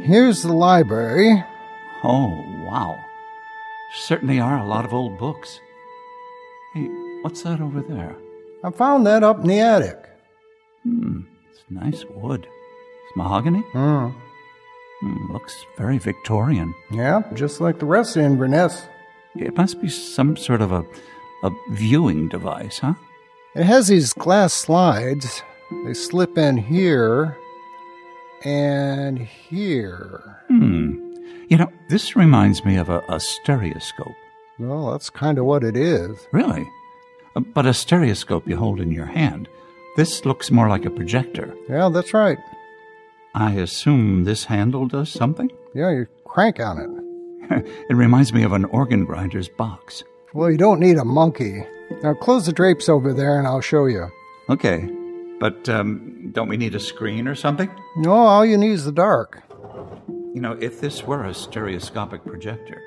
Here's 0.05 0.43
the 0.43 0.53
library. 0.53 1.43
Oh, 2.03 2.27
wow. 2.69 2.95
Certainly 3.95 4.39
are 4.39 4.57
a 4.57 4.65
lot 4.67 4.85
of 4.85 4.93
old 4.93 5.17
books. 5.17 5.59
Hey, 6.73 6.87
what's 7.21 7.43
that 7.43 7.61
over 7.61 7.81
there? 7.81 8.15
I 8.63 8.71
found 8.71 9.05
that 9.07 9.23
up 9.23 9.41
in 9.41 9.47
the 9.47 9.59
attic. 9.59 9.97
Hmm, 10.83 11.21
it's 11.51 11.63
nice 11.69 12.03
wood. 12.05 12.41
It's 12.45 13.15
mahogany? 13.15 13.61
Hmm. 13.71 14.09
Hmm, 14.99 15.31
looks 15.31 15.55
very 15.77 15.99
Victorian. 15.99 16.73
Yeah, 16.91 17.21
just 17.33 17.61
like 17.61 17.79
the 17.79 17.85
rest 17.85 18.17
of 18.17 18.23
Inverness. 18.23 18.83
It 19.35 19.55
must 19.55 19.79
be 19.81 19.89
some 19.89 20.35
sort 20.35 20.61
of 20.61 20.71
a, 20.71 20.83
a 21.43 21.51
viewing 21.71 22.29
device, 22.29 22.79
huh? 22.79 22.95
It 23.55 23.63
has 23.63 23.87
these 23.87 24.13
glass 24.13 24.53
slides. 24.53 25.43
They 25.85 25.93
slip 25.93 26.37
in 26.37 26.57
here 26.57 27.37
and 28.43 29.19
here. 29.19 30.43
Hmm. 30.47 31.06
You 31.49 31.57
know, 31.57 31.71
this 31.89 32.15
reminds 32.15 32.65
me 32.65 32.75
of 32.77 32.89
a, 32.89 33.03
a 33.09 33.19
stereoscope. 33.19 34.15
Well, 34.59 34.91
that's 34.91 35.09
kind 35.09 35.37
of 35.37 35.45
what 35.45 35.63
it 35.63 35.77
is. 35.77 36.27
Really? 36.31 36.67
Uh, 37.35 37.41
But 37.41 37.65
a 37.65 37.73
stereoscope 37.73 38.47
you 38.47 38.57
hold 38.57 38.81
in 38.81 38.91
your 38.91 39.05
hand. 39.05 39.47
This 39.95 40.25
looks 40.25 40.51
more 40.51 40.67
like 40.69 40.85
a 40.85 40.89
projector. 40.89 41.55
Yeah, 41.69 41.89
that's 41.89 42.13
right. 42.13 42.37
I 43.33 43.53
assume 43.53 44.23
this 44.23 44.45
handle 44.45 44.87
does 44.87 45.09
something? 45.11 45.51
Yeah, 45.75 45.91
you 45.91 46.07
crank 46.25 46.59
on 46.59 46.79
it. 46.79 47.67
it 47.87 47.93
reminds 47.93 48.33
me 48.33 48.41
of 48.41 48.51
an 48.51 48.65
organ 48.65 49.05
grinder's 49.05 49.47
box. 49.47 50.03
Well, 50.33 50.49
you 50.49 50.57
don't 50.57 50.79
need 50.79 50.97
a 50.97 51.05
monkey. 51.05 51.63
Now 52.01 52.15
close 52.15 52.47
the 52.47 52.51
drapes 52.51 52.89
over 52.89 53.13
there 53.13 53.37
and 53.37 53.45
I'll 53.47 53.61
show 53.61 53.85
you. 53.85 54.07
Okay. 54.49 54.89
But 55.39 55.69
um, 55.69 56.31
don't 56.31 56.47
we 56.49 56.57
need 56.57 56.73
a 56.73 56.79
screen 56.79 57.27
or 57.27 57.35
something? 57.35 57.69
No, 57.97 58.11
all 58.13 58.43
you 58.43 58.57
need 58.57 58.71
is 58.71 58.85
the 58.85 58.91
dark. 58.91 59.43
You 60.37 60.41
know, 60.41 60.55
if 60.61 60.81
this 60.81 61.01
were 61.01 61.23
a 61.25 61.33
stereoscopic 61.33 62.23
projector, 62.23 62.79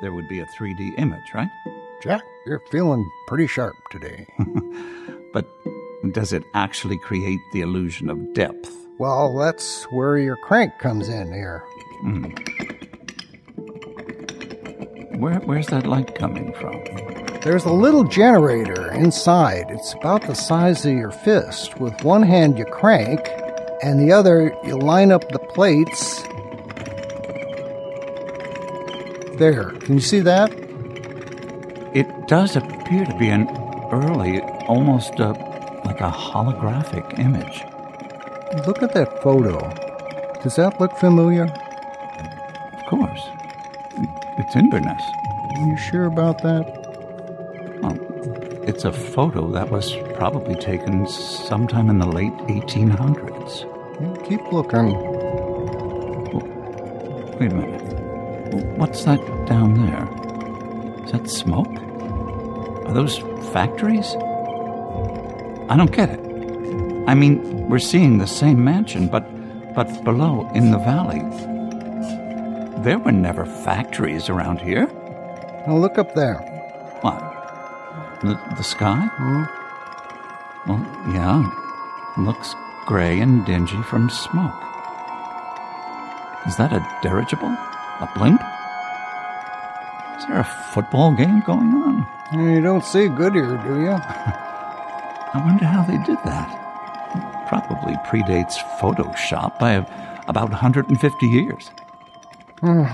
there 0.00 0.12
would 0.12 0.28
be 0.28 0.38
a 0.38 0.46
3D 0.46 0.96
image, 0.96 1.34
right? 1.34 1.48
Jack, 2.00 2.22
you're 2.46 2.62
feeling 2.70 3.04
pretty 3.26 3.48
sharp 3.48 3.74
today. 3.90 4.28
But 5.32 5.44
does 6.12 6.32
it 6.32 6.44
actually 6.54 6.96
create 6.98 7.40
the 7.52 7.62
illusion 7.62 8.08
of 8.08 8.32
depth? 8.32 8.70
well, 8.98 9.36
that's 9.36 9.82
where 9.90 10.18
your 10.18 10.36
crank 10.36 10.78
comes 10.78 11.08
in 11.08 11.32
here. 11.32 11.64
Hmm. 12.02 12.26
Where, 15.18 15.40
where's 15.40 15.66
that 15.66 15.88
light 15.88 16.14
coming 16.14 16.52
from? 16.52 16.80
There's 17.40 17.64
a 17.64 17.72
little 17.72 18.04
generator 18.04 18.92
inside. 18.92 19.64
It's 19.68 19.94
about 19.94 20.28
the 20.28 20.34
size 20.34 20.86
of 20.86 20.92
your 20.92 21.10
fist. 21.10 21.80
With 21.80 22.04
one 22.04 22.22
hand 22.22 22.56
you 22.56 22.64
crank, 22.66 23.28
and 23.82 23.98
the 23.98 24.12
other 24.12 24.56
you 24.64 24.78
line 24.78 25.10
up 25.10 25.28
the 25.30 25.40
plates. 25.40 26.22
There. 29.38 29.70
Can 29.80 29.94
you 29.94 30.00
see 30.00 30.20
that? 30.20 30.52
It 31.92 32.06
does 32.28 32.56
appear 32.56 33.04
to 33.04 33.14
be 33.18 33.28
an 33.28 33.48
early, 33.90 34.40
almost 34.68 35.20
uh 35.20 35.34
like 35.84 36.00
a 36.00 36.10
holographic 36.10 37.18
image. 37.18 37.64
Look 38.66 38.82
at 38.82 38.94
that 38.94 39.22
photo. 39.22 39.58
Does 40.42 40.56
that 40.56 40.80
look 40.80 40.96
familiar? 40.98 41.44
Of 41.44 42.86
course. 42.86 43.28
It's 44.38 44.56
Inverness. 44.56 45.02
Are 45.56 45.66
you 45.66 45.76
sure 45.76 46.06
about 46.06 46.42
that? 46.42 46.64
Well, 47.82 47.98
it's 48.66 48.84
a 48.84 48.92
photo 48.92 49.50
that 49.50 49.70
was 49.70 49.96
probably 50.14 50.54
taken 50.54 51.06
sometime 51.06 51.90
in 51.90 51.98
the 51.98 52.06
late 52.06 52.32
1800s. 52.48 53.66
Keep 54.28 54.52
looking. 54.52 54.94
Wait 57.38 57.52
a 57.52 57.54
minute. 57.54 57.83
What's 58.76 59.04
that 59.04 59.20
down 59.46 59.74
there? 59.74 61.04
Is 61.04 61.12
that 61.12 61.28
smoke? 61.28 61.74
Are 62.86 62.94
those 62.94 63.18
factories? 63.52 64.14
I 65.68 65.76
don't 65.76 65.92
get 65.92 66.10
it. 66.10 66.20
I 67.06 67.14
mean, 67.14 67.68
we're 67.68 67.78
seeing 67.78 68.18
the 68.18 68.26
same 68.26 68.64
mansion, 68.64 69.08
but 69.08 69.24
but 69.74 70.04
below 70.04 70.48
in 70.54 70.70
the 70.70 70.78
valley. 70.78 71.20
There 72.84 72.98
were 72.98 73.12
never 73.12 73.44
factories 73.44 74.28
around 74.28 74.60
here. 74.60 74.86
Now 75.66 75.76
look 75.76 75.98
up 75.98 76.14
there. 76.14 76.36
What? 77.00 77.18
The, 78.22 78.38
the 78.56 78.62
sky? 78.62 79.08
Hmm? 79.16 79.44
Well, 80.68 80.80
yeah. 81.12 81.50
Looks 82.18 82.54
gray 82.86 83.20
and 83.20 83.44
dingy 83.44 83.82
from 83.82 84.08
smoke. 84.10 84.54
Is 86.46 86.56
that 86.56 86.72
a 86.72 86.86
dirigible? 87.02 87.56
A 88.04 88.18
blimp? 88.18 88.42
Is 90.18 90.26
there 90.26 90.40
a 90.40 90.44
football 90.74 91.14
game 91.14 91.40
going 91.40 91.72
on? 91.72 92.06
You 92.34 92.60
don't 92.60 92.84
see 92.84 93.08
Goodyear, 93.08 93.56
do 93.66 93.80
you? 93.80 93.92
I 95.34 95.42
wonder 95.42 95.64
how 95.64 95.84
they 95.84 95.96
did 96.04 96.18
that. 96.26 97.46
Probably 97.48 97.94
predates 98.04 98.58
Photoshop 98.78 99.58
by 99.58 99.76
about 100.28 100.50
150 100.50 101.26
years. 101.26 101.70
Hmm. 102.60 102.84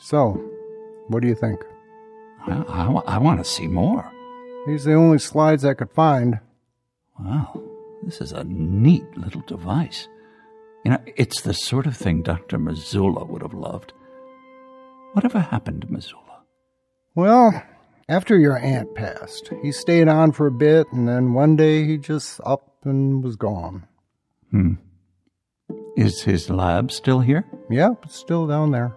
so, 0.00 0.40
what 1.08 1.20
do 1.20 1.28
you 1.28 1.34
think? 1.34 1.60
I, 2.46 2.86
I 3.06 3.18
want 3.18 3.38
to 3.38 3.44
see 3.44 3.66
more. 3.66 4.10
These 4.66 4.86
are 4.86 4.90
the 4.92 4.96
only 4.96 5.18
slides 5.18 5.62
I 5.62 5.74
could 5.74 5.90
find. 5.90 6.40
Wow, 7.20 7.60
this 8.02 8.22
is 8.22 8.32
a 8.32 8.44
neat 8.44 9.04
little 9.14 9.42
device. 9.42 10.08
You 10.86 10.92
know, 10.92 11.02
it's 11.16 11.42
the 11.42 11.52
sort 11.52 11.86
of 11.86 11.96
thing 11.98 12.22
Dr. 12.22 12.58
Missoula 12.58 13.24
would 13.24 13.42
have 13.42 13.54
loved. 13.54 13.92
Whatever 15.12 15.40
happened 15.40 15.82
to 15.82 15.92
Missoula? 15.92 16.42
Well, 17.14 17.62
after 18.08 18.38
your 18.38 18.58
aunt 18.58 18.94
passed, 18.94 19.50
he 19.62 19.72
stayed 19.72 20.08
on 20.08 20.32
for 20.32 20.46
a 20.46 20.52
bit, 20.52 20.86
and 20.92 21.06
then 21.06 21.34
one 21.34 21.56
day 21.56 21.84
he 21.84 21.98
just 21.98 22.40
up 22.44 22.76
and 22.84 23.22
was 23.22 23.36
gone. 23.36 23.86
Hmm. 24.50 24.74
Is 25.96 26.22
his 26.22 26.48
lab 26.48 26.90
still 26.90 27.20
here? 27.20 27.44
Yeah, 27.70 27.90
it's 28.02 28.16
still 28.16 28.46
down 28.46 28.70
there. 28.70 28.96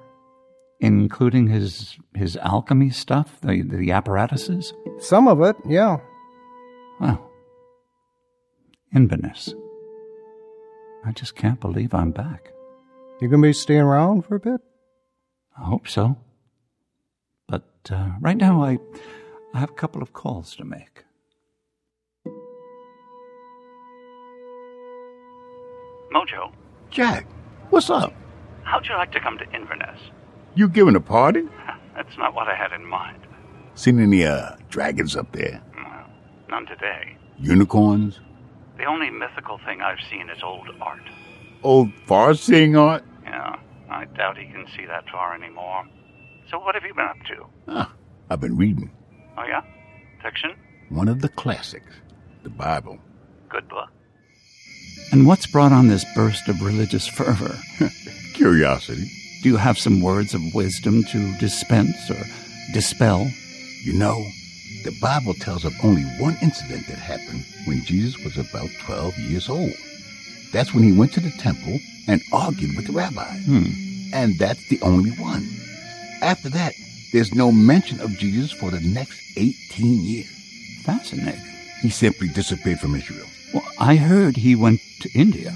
Including 0.80 1.48
his 1.48 1.98
his 2.14 2.38
alchemy 2.38 2.90
stuff, 2.90 3.40
the 3.42 3.62
the 3.62 3.92
apparatuses? 3.92 4.74
Some 5.00 5.28
of 5.28 5.42
it, 5.42 5.56
yeah. 5.68 5.98
Wow. 7.00 7.30
Inverness. 8.94 9.54
I 11.06 11.12
just 11.12 11.36
can't 11.36 11.60
believe 11.60 11.94
I'm 11.94 12.12
back. 12.12 12.52
You 13.22 13.28
gonna 13.28 13.42
be 13.42 13.54
staying 13.54 13.82
around 13.82 14.26
for 14.26 14.36
a 14.36 14.40
bit? 14.40 14.62
I 15.58 15.64
hope 15.64 15.88
so. 15.88 16.18
But 17.48 17.64
uh, 17.90 18.12
right 18.20 18.38
now, 18.38 18.64
I, 18.64 18.78
I 19.54 19.60
have 19.60 19.70
a 19.72 19.74
couple 19.74 20.02
of 20.02 20.14
calls 20.14 20.56
to 20.58 20.66
make. 20.66 21.04
Mojo, 26.14 26.52
Jack, 26.92 27.28
what's 27.70 27.90
up? 27.90 28.14
how'd 28.64 28.88
you 28.88 28.96
like 28.96 29.12
to 29.12 29.20
come 29.20 29.38
to 29.38 29.46
Inverness? 29.54 30.00
You 30.56 30.68
giving 30.68 30.96
a 30.96 31.00
party? 31.02 31.44
That's 31.96 32.18
not 32.18 32.34
what 32.34 32.48
I 32.48 32.56
had 32.56 32.72
in 32.72 32.86
mind. 32.86 33.20
Seen 33.76 34.00
any 34.00 34.26
uh 34.26 34.56
dragons 34.70 35.16
up 35.16 35.32
there? 35.34 35.62
None 36.50 36.66
today. 36.68 37.18
Unicorns? 37.40 38.20
The 38.78 38.86
only 38.86 39.10
mythical 39.10 39.60
thing 39.66 39.82
I've 39.82 40.00
seen 40.10 40.30
is 40.30 40.42
old 40.44 40.68
art. 40.82 41.02
Old 41.64 41.92
far 42.06 42.34
seeing 42.34 42.76
art? 42.78 43.04
Yeah, 43.24 43.56
I 43.96 44.06
doubt 44.06 44.38
he 44.38 44.46
can 44.46 44.66
see 44.76 44.86
that 44.86 45.10
far 45.10 45.34
anymore. 45.34 45.84
So 46.52 46.60
what 46.60 46.76
have 46.76 46.84
you 46.84 46.94
been 46.94 47.06
up 47.06 47.18
to? 47.28 47.46
Ah, 47.70 47.94
I've 48.30 48.42
been 48.42 48.58
reading 48.58 48.92
Oh, 49.38 49.44
yeah? 49.48 49.62
Fiction? 50.22 50.52
one 50.90 51.08
of 51.08 51.22
the 51.22 51.30
classics, 51.30 51.92
the 52.44 52.50
Bible. 52.50 53.00
Good 53.50 53.68
book. 53.70 53.90
And 55.12 55.26
what's 55.28 55.48
brought 55.48 55.72
on 55.72 55.88
this 55.88 56.06
burst 56.16 56.48
of 56.48 56.62
religious 56.62 57.08
fervor? 57.08 57.56
Curiosity. 58.34 59.06
Do 59.44 59.50
you 59.50 59.58
have 59.58 59.78
some 59.78 60.02
words 60.02 60.34
of 60.34 60.42
wisdom 60.54 61.04
to 61.06 61.38
dispense 61.38 62.10
or 62.10 62.24
dispel? 62.74 63.28
You 63.84 63.94
know, 63.94 64.16
the 64.84 64.96
Bible 65.02 65.34
tells 65.36 65.64
of 65.66 65.74
only 65.84 66.04
one 66.20 66.38
incident 66.42 66.88
that 66.88 66.98
happened 66.98 67.46
when 67.66 67.84
Jesus 67.84 68.18
was 68.24 68.38
about 68.38 68.70
12 68.80 69.18
years 69.20 69.50
old. 69.50 69.74
That's 70.52 70.74
when 70.74 70.84
he 70.84 70.92
went 70.98 71.14
to 71.14 71.20
the 71.20 71.32
temple 71.32 71.80
and 72.08 72.22
argued 72.32 72.76
with 72.76 72.88
the 72.88 72.94
rabbi. 72.94 73.38
Hmm. 73.46 73.66
And 74.14 74.38
that's 74.38 74.68
the 74.70 74.82
only 74.82 75.12
one. 75.12 75.48
After 76.22 76.50
that, 76.50 76.74
there's 77.12 77.34
no 77.34 77.52
mention 77.52 78.00
of 78.02 78.18
Jesus 78.18 78.52
for 78.52 78.72
the 78.72 78.82
next 78.82 79.38
18 79.38 80.04
years. 80.04 80.82
Fascinating. 80.84 81.42
He 81.82 81.90
simply 81.90 82.28
disappeared 82.30 82.80
from 82.80 82.96
Israel. 82.96 83.28
Well, 83.54 83.66
I 83.80 83.96
heard 83.96 84.36
he 84.36 84.56
went 84.56 84.82
to 85.02 85.10
India. 85.14 85.52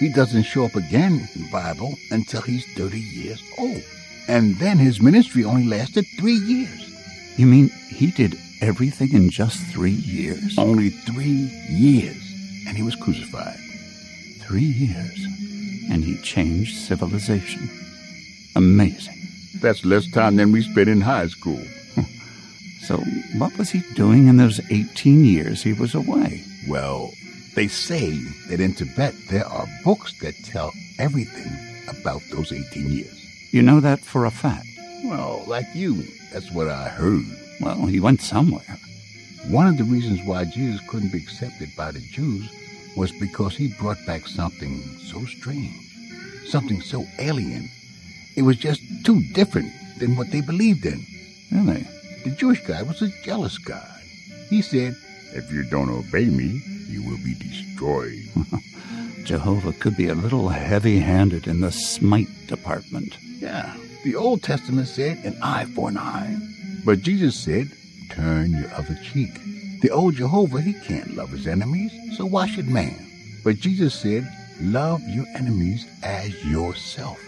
He 0.00 0.08
doesn't 0.08 0.44
show 0.44 0.64
up 0.64 0.76
again 0.76 1.28
in 1.34 1.42
the 1.42 1.48
Bible 1.50 1.98
until 2.10 2.42
he's 2.42 2.66
30 2.74 2.98
years 2.98 3.42
old. 3.58 3.82
And 4.28 4.56
then 4.56 4.78
his 4.78 5.02
ministry 5.02 5.44
only 5.44 5.66
lasted 5.66 6.06
three 6.18 6.36
years. 6.36 6.90
You 7.36 7.46
mean 7.46 7.70
he 7.90 8.10
did 8.10 8.38
everything 8.60 9.12
in 9.12 9.30
just 9.30 9.60
three 9.66 9.90
years? 9.90 10.58
Only 10.58 10.90
three 10.90 11.50
years. 11.68 12.16
And 12.66 12.76
he 12.76 12.82
was 12.82 12.96
crucified. 12.96 13.58
Three 14.40 14.62
years. 14.62 15.26
And 15.90 16.02
he 16.02 16.16
changed 16.22 16.76
civilization. 16.76 17.68
Amazing. 18.56 19.16
That's 19.60 19.84
less 19.84 20.10
time 20.10 20.36
than 20.36 20.52
we 20.52 20.62
spent 20.62 20.88
in 20.88 21.00
high 21.00 21.28
school. 21.28 21.62
So, 22.84 22.98
what 23.38 23.56
was 23.56 23.70
he 23.70 23.80
doing 23.94 24.28
in 24.28 24.36
those 24.36 24.60
18 24.70 25.24
years 25.24 25.62
he 25.62 25.72
was 25.72 25.94
away? 25.94 26.44
Well, 26.68 27.14
they 27.54 27.66
say 27.66 28.10
that 28.50 28.60
in 28.60 28.74
Tibet 28.74 29.14
there 29.30 29.46
are 29.46 29.66
books 29.82 30.12
that 30.20 30.34
tell 30.44 30.70
everything 30.98 31.50
about 31.88 32.20
those 32.30 32.52
18 32.52 32.92
years. 32.92 33.52
You 33.54 33.62
know 33.62 33.80
that 33.80 34.00
for 34.00 34.26
a 34.26 34.30
fact. 34.30 34.66
Well, 35.02 35.44
like 35.46 35.64
you, 35.72 36.02
that's 36.30 36.52
what 36.52 36.68
I 36.68 36.88
heard. 36.88 37.24
Well, 37.58 37.86
he 37.86 38.00
went 38.00 38.20
somewhere. 38.20 38.76
One 39.48 39.66
of 39.66 39.78
the 39.78 39.84
reasons 39.84 40.20
why 40.22 40.44
Jesus 40.44 40.86
couldn't 40.88 41.12
be 41.12 41.18
accepted 41.18 41.74
by 41.76 41.90
the 41.90 42.00
Jews 42.00 42.50
was 42.96 43.12
because 43.12 43.56
he 43.56 43.68
brought 43.68 44.04
back 44.06 44.26
something 44.26 44.82
so 44.98 45.24
strange, 45.24 45.74
something 46.46 46.80
so 46.80 47.06
alien. 47.18 47.70
It 48.36 48.42
was 48.42 48.56
just 48.56 48.82
too 49.04 49.22
different 49.32 49.72
than 49.98 50.16
what 50.16 50.30
they 50.30 50.40
believed 50.40 50.86
in. 50.86 51.04
Really? 51.52 51.86
The 52.24 52.30
Jewish 52.30 52.60
guy 52.66 52.82
was 52.82 53.02
a 53.02 53.08
jealous 53.22 53.58
God. 53.58 53.88
He 54.50 54.62
said, 54.62 54.96
If 55.32 55.52
you 55.52 55.64
don't 55.64 55.90
obey 55.90 56.26
me, 56.26 56.60
you 56.88 57.02
will 57.02 57.18
be 57.18 57.34
destroyed. 57.34 58.22
Jehovah 59.24 59.72
could 59.72 59.96
be 59.96 60.08
a 60.08 60.14
little 60.14 60.48
heavy 60.48 60.98
handed 60.98 61.46
in 61.46 61.60
the 61.60 61.72
smite 61.72 62.28
department. 62.46 63.16
Yeah, 63.40 63.74
the 64.04 64.16
Old 64.16 64.42
Testament 64.42 64.88
said 64.88 65.24
an 65.24 65.36
eye 65.42 65.64
for 65.64 65.88
an 65.88 65.96
eye. 65.96 66.36
But 66.84 67.00
Jesus 67.00 67.38
said, 67.38 67.70
Turn 68.10 68.50
your 68.50 68.70
other 68.74 68.98
cheek. 69.02 69.30
The 69.80 69.90
old 69.90 70.14
Jehovah, 70.14 70.60
he 70.60 70.72
can't 70.72 71.16
love 71.16 71.30
his 71.30 71.46
enemies, 71.46 71.92
so 72.16 72.26
why 72.26 72.46
should 72.46 72.68
man? 72.68 72.94
But 73.42 73.56
Jesus 73.56 73.94
said, 73.94 74.28
Love 74.60 75.02
your 75.08 75.26
enemies 75.34 75.86
as 76.02 76.44
yourself. 76.44 77.18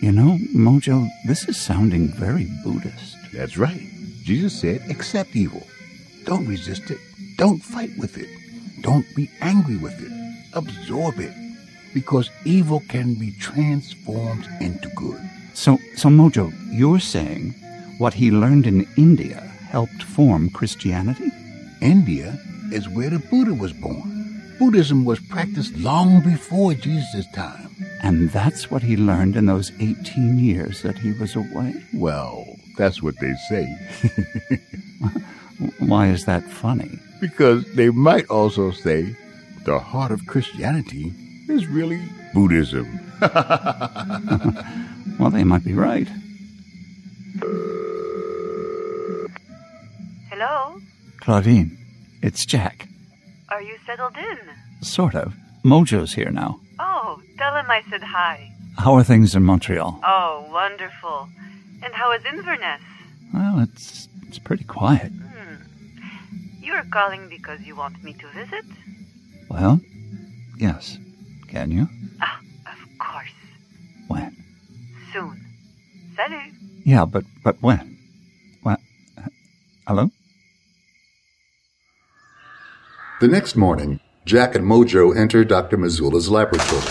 You 0.00 0.12
know, 0.12 0.38
Mojo, 0.54 1.08
this 1.26 1.48
is 1.48 1.60
sounding 1.60 2.08
very 2.08 2.48
Buddhist. 2.62 3.16
That's 3.32 3.56
right. 3.56 3.80
Jesus 4.22 4.60
said, 4.60 4.82
accept 4.90 5.34
evil. 5.34 5.66
Don't 6.24 6.46
resist 6.46 6.90
it. 6.90 6.98
Don't 7.36 7.62
fight 7.62 7.90
with 7.98 8.18
it. 8.18 8.28
Don't 8.82 9.06
be 9.14 9.30
angry 9.40 9.76
with 9.76 10.00
it. 10.02 10.12
Absorb 10.52 11.18
it. 11.18 11.32
Because 11.94 12.30
evil 12.44 12.82
can 12.88 13.14
be 13.14 13.32
transformed 13.32 14.46
into 14.60 14.88
good. 14.90 15.20
So, 15.54 15.78
so 15.96 16.08
Mojo, 16.08 16.52
you're 16.70 17.00
saying 17.00 17.54
what 17.98 18.14
he 18.14 18.30
learned 18.30 18.66
in 18.66 18.86
India 18.96 19.40
helped 19.70 20.02
form 20.02 20.50
Christianity? 20.50 21.30
India 21.80 22.38
is 22.72 22.88
where 22.88 23.10
the 23.10 23.18
Buddha 23.18 23.54
was 23.54 23.72
born. 23.72 24.15
Buddhism 24.58 25.04
was 25.04 25.20
practiced 25.20 25.76
long 25.76 26.22
before 26.22 26.72
Jesus' 26.74 27.26
time. 27.32 27.70
And 28.02 28.30
that's 28.30 28.70
what 28.70 28.82
he 28.82 28.96
learned 28.96 29.36
in 29.36 29.46
those 29.46 29.70
18 29.80 30.38
years 30.38 30.82
that 30.82 30.98
he 30.98 31.12
was 31.12 31.36
away? 31.36 31.74
Well, 31.92 32.56
that's 32.78 33.02
what 33.02 33.18
they 33.20 33.34
say. 33.48 33.66
Why 35.78 36.08
is 36.08 36.24
that 36.24 36.44
funny? 36.44 36.98
Because 37.20 37.64
they 37.74 37.90
might 37.90 38.26
also 38.28 38.70
say 38.70 39.14
the 39.64 39.78
heart 39.78 40.12
of 40.12 40.26
Christianity 40.26 41.12
is 41.48 41.66
really 41.66 42.00
Buddhism. 42.32 43.00
well, 45.18 45.30
they 45.30 45.44
might 45.44 45.64
be 45.64 45.74
right. 45.74 46.08
Hello? 50.30 50.80
Claudine, 51.20 51.78
it's 52.22 52.46
Jack. 52.46 52.88
Are 53.48 53.62
you 53.62 53.76
settled 53.86 54.16
in? 54.16 54.38
Sort 54.82 55.14
of. 55.14 55.34
Mojo's 55.64 56.14
here 56.14 56.30
now. 56.30 56.60
Oh, 56.78 57.20
tell 57.38 57.54
him 57.56 57.66
I 57.70 57.82
said 57.90 58.02
hi. 58.02 58.52
How 58.78 58.94
are 58.94 59.04
things 59.04 59.34
in 59.34 59.42
Montreal? 59.42 60.00
Oh, 60.04 60.46
wonderful. 60.50 61.28
And 61.82 61.94
how 61.94 62.12
is 62.12 62.22
Inverness? 62.24 62.80
Well, 63.32 63.60
it's 63.60 64.08
it's 64.28 64.38
pretty 64.38 64.64
quiet. 64.64 65.10
Hmm. 65.12 65.56
You 66.60 66.72
are 66.74 66.84
calling 66.90 67.28
because 67.28 67.60
you 67.62 67.74
want 67.76 68.02
me 68.02 68.12
to 68.14 68.26
visit? 68.28 68.64
Well, 69.48 69.80
yes. 70.58 70.98
Can 71.48 71.70
you? 71.70 71.88
Ah, 72.20 72.40
of 72.66 72.98
course. 72.98 73.30
When? 74.08 74.36
Soon. 75.12 75.40
Salut. 76.16 76.52
Yeah, 76.84 77.04
but 77.04 77.24
but 77.42 77.56
when? 77.62 77.96
What? 78.62 78.80
Hello? 79.86 80.10
The 83.18 83.28
next 83.28 83.56
morning, 83.56 84.00
Jack 84.26 84.54
and 84.54 84.66
Mojo 84.66 85.16
enter 85.16 85.42
Dr. 85.42 85.78
Missoula's 85.78 86.28
laboratory. 86.28 86.82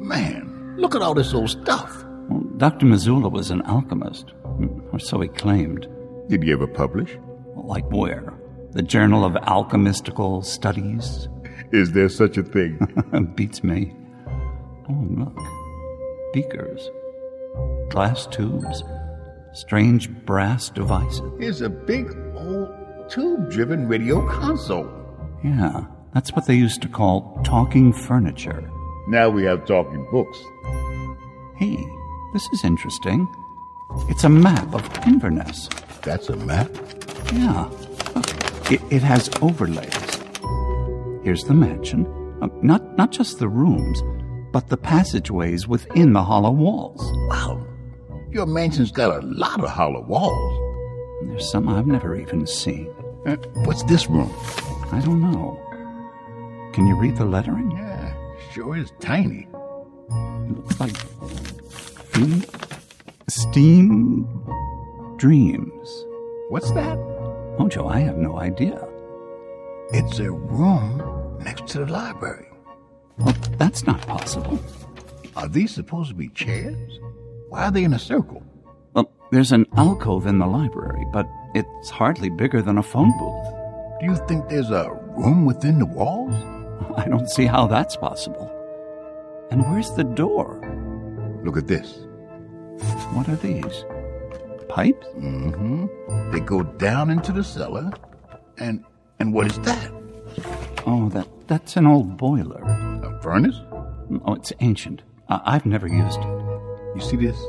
Man, 0.00 0.76
look 0.78 0.94
at 0.94 1.02
all 1.02 1.12
this 1.12 1.34
old 1.34 1.50
stuff. 1.50 2.04
Well, 2.30 2.40
Dr. 2.56 2.86
Missoula 2.86 3.28
was 3.28 3.50
an 3.50 3.60
alchemist, 3.66 4.30
hmm, 4.44 4.80
or 4.92 4.98
so 4.98 5.20
he 5.20 5.28
claimed. 5.28 5.86
Did 6.28 6.42
he 6.42 6.52
ever 6.52 6.66
publish? 6.66 7.18
Like 7.54 7.90
where? 7.90 8.32
The 8.70 8.82
Journal 8.82 9.26
of 9.26 9.34
Alchemistical 9.34 10.42
Studies? 10.42 11.28
Is 11.70 11.92
there 11.92 12.08
such 12.08 12.38
a 12.38 12.42
thing? 12.42 12.78
Beats 13.34 13.62
me. 13.62 13.94
Oh, 14.88 15.06
look. 15.10 15.38
Beakers. 16.32 16.90
Glass 17.90 18.26
tubes. 18.26 18.82
Strange 19.52 20.10
brass 20.26 20.70
devices. 20.70 21.22
Here's 21.38 21.60
a 21.62 21.68
big 21.70 22.16
old 22.34 22.68
tube 23.10 23.50
driven 23.50 23.88
radio 23.88 24.26
console. 24.28 24.88
Yeah, 25.42 25.84
that's 26.14 26.32
what 26.32 26.46
they 26.46 26.54
used 26.54 26.82
to 26.82 26.88
call 26.88 27.40
talking 27.44 27.92
furniture. 27.92 28.70
Now 29.08 29.30
we 29.30 29.44
have 29.44 29.66
talking 29.66 30.06
books. 30.10 30.38
Hey, 31.56 31.76
this 32.32 32.46
is 32.52 32.64
interesting. 32.64 33.26
It's 34.08 34.24
a 34.24 34.28
map 34.28 34.74
of 34.74 34.84
Inverness. 35.06 35.68
That's 36.02 36.28
a 36.28 36.36
map? 36.36 36.70
Yeah. 37.32 37.68
Look, 38.14 38.28
it, 38.70 38.80
it 38.90 39.02
has 39.02 39.30
overlays. 39.40 40.18
Here's 41.24 41.44
the 41.44 41.54
mansion. 41.54 42.06
Uh, 42.42 42.48
not, 42.62 42.96
not 42.96 43.10
just 43.10 43.38
the 43.38 43.48
rooms, 43.48 44.02
but 44.52 44.68
the 44.68 44.76
passageways 44.76 45.66
within 45.66 46.12
the 46.12 46.22
hollow 46.22 46.50
walls. 46.50 47.00
Wow. 47.28 47.66
Your 48.30 48.46
mansion's 48.46 48.92
got 48.92 49.22
a 49.22 49.26
lot 49.26 49.62
of 49.62 49.70
hollow 49.70 50.02
walls. 50.02 51.26
There's 51.26 51.50
some 51.50 51.68
I've 51.68 51.86
never 51.86 52.14
even 52.14 52.46
seen. 52.46 52.92
Uh, 53.26 53.36
what's 53.64 53.82
this 53.84 54.08
room? 54.08 54.30
I 54.92 55.00
don't 55.04 55.20
know. 55.20 55.58
Can 56.74 56.86
you 56.86 56.96
read 57.00 57.16
the 57.16 57.24
lettering? 57.24 57.70
Yeah, 57.70 58.12
sure 58.52 58.76
is 58.76 58.92
tiny. 59.00 59.48
It 60.10 60.56
looks 60.56 60.78
like 60.78 60.96
steam, 61.70 62.44
steam 63.28 64.28
dreams. 65.16 66.04
What's 66.50 66.70
that? 66.72 66.98
Mojo, 67.58 67.90
I 67.90 68.00
have 68.00 68.18
no 68.18 68.38
idea. 68.38 68.86
It's 69.92 70.18
a 70.18 70.30
room 70.30 71.38
next 71.42 71.66
to 71.68 71.78
the 71.84 71.86
library. 71.86 72.48
Well, 73.18 73.34
that's 73.56 73.86
not 73.86 74.00
possible. 74.02 74.58
Are 75.34 75.48
these 75.48 75.74
supposed 75.74 76.10
to 76.10 76.14
be 76.14 76.28
chairs? 76.28 77.00
Why 77.48 77.64
are 77.64 77.70
they 77.70 77.84
in 77.84 77.94
a 77.94 77.98
circle? 77.98 78.42
Well, 78.94 79.10
there's 79.32 79.52
an 79.52 79.66
alcove 79.76 80.26
in 80.26 80.38
the 80.38 80.46
library, 80.46 81.04
but 81.12 81.26
it's 81.54 81.90
hardly 81.90 82.30
bigger 82.30 82.62
than 82.62 82.78
a 82.78 82.82
phone 82.82 83.12
booth. 83.18 83.54
Do 84.00 84.06
you 84.06 84.16
think 84.28 84.48
there's 84.48 84.70
a 84.70 84.90
room 85.16 85.44
within 85.46 85.78
the 85.78 85.86
walls? 85.86 86.34
I 86.96 87.08
don't 87.08 87.28
see 87.28 87.46
how 87.46 87.66
that's 87.66 87.96
possible. 87.96 88.54
And 89.50 89.62
where's 89.70 89.90
the 89.92 90.04
door? 90.04 90.60
Look 91.44 91.56
at 91.56 91.66
this. 91.66 91.98
What 93.14 93.28
are 93.28 93.36
these? 93.36 93.84
Pipes? 94.68 95.06
Mm-hmm. 95.16 96.30
They 96.32 96.40
go 96.40 96.62
down 96.62 97.10
into 97.10 97.32
the 97.32 97.42
cellar. 97.42 97.90
And 98.58 98.84
and 99.18 99.32
what 99.32 99.46
is 99.50 99.58
that? 99.60 99.90
Oh, 100.86 101.08
that 101.14 101.26
that's 101.48 101.76
an 101.76 101.86
old 101.86 102.16
boiler. 102.18 102.60
A 102.62 103.20
furnace? 103.22 103.56
Oh, 104.24 104.34
it's 104.34 104.52
ancient. 104.60 105.02
I- 105.28 105.40
I've 105.44 105.64
never 105.66 105.88
used 105.88 106.20
it. 106.20 106.26
You 106.98 107.04
see 107.04 107.16
this? 107.16 107.40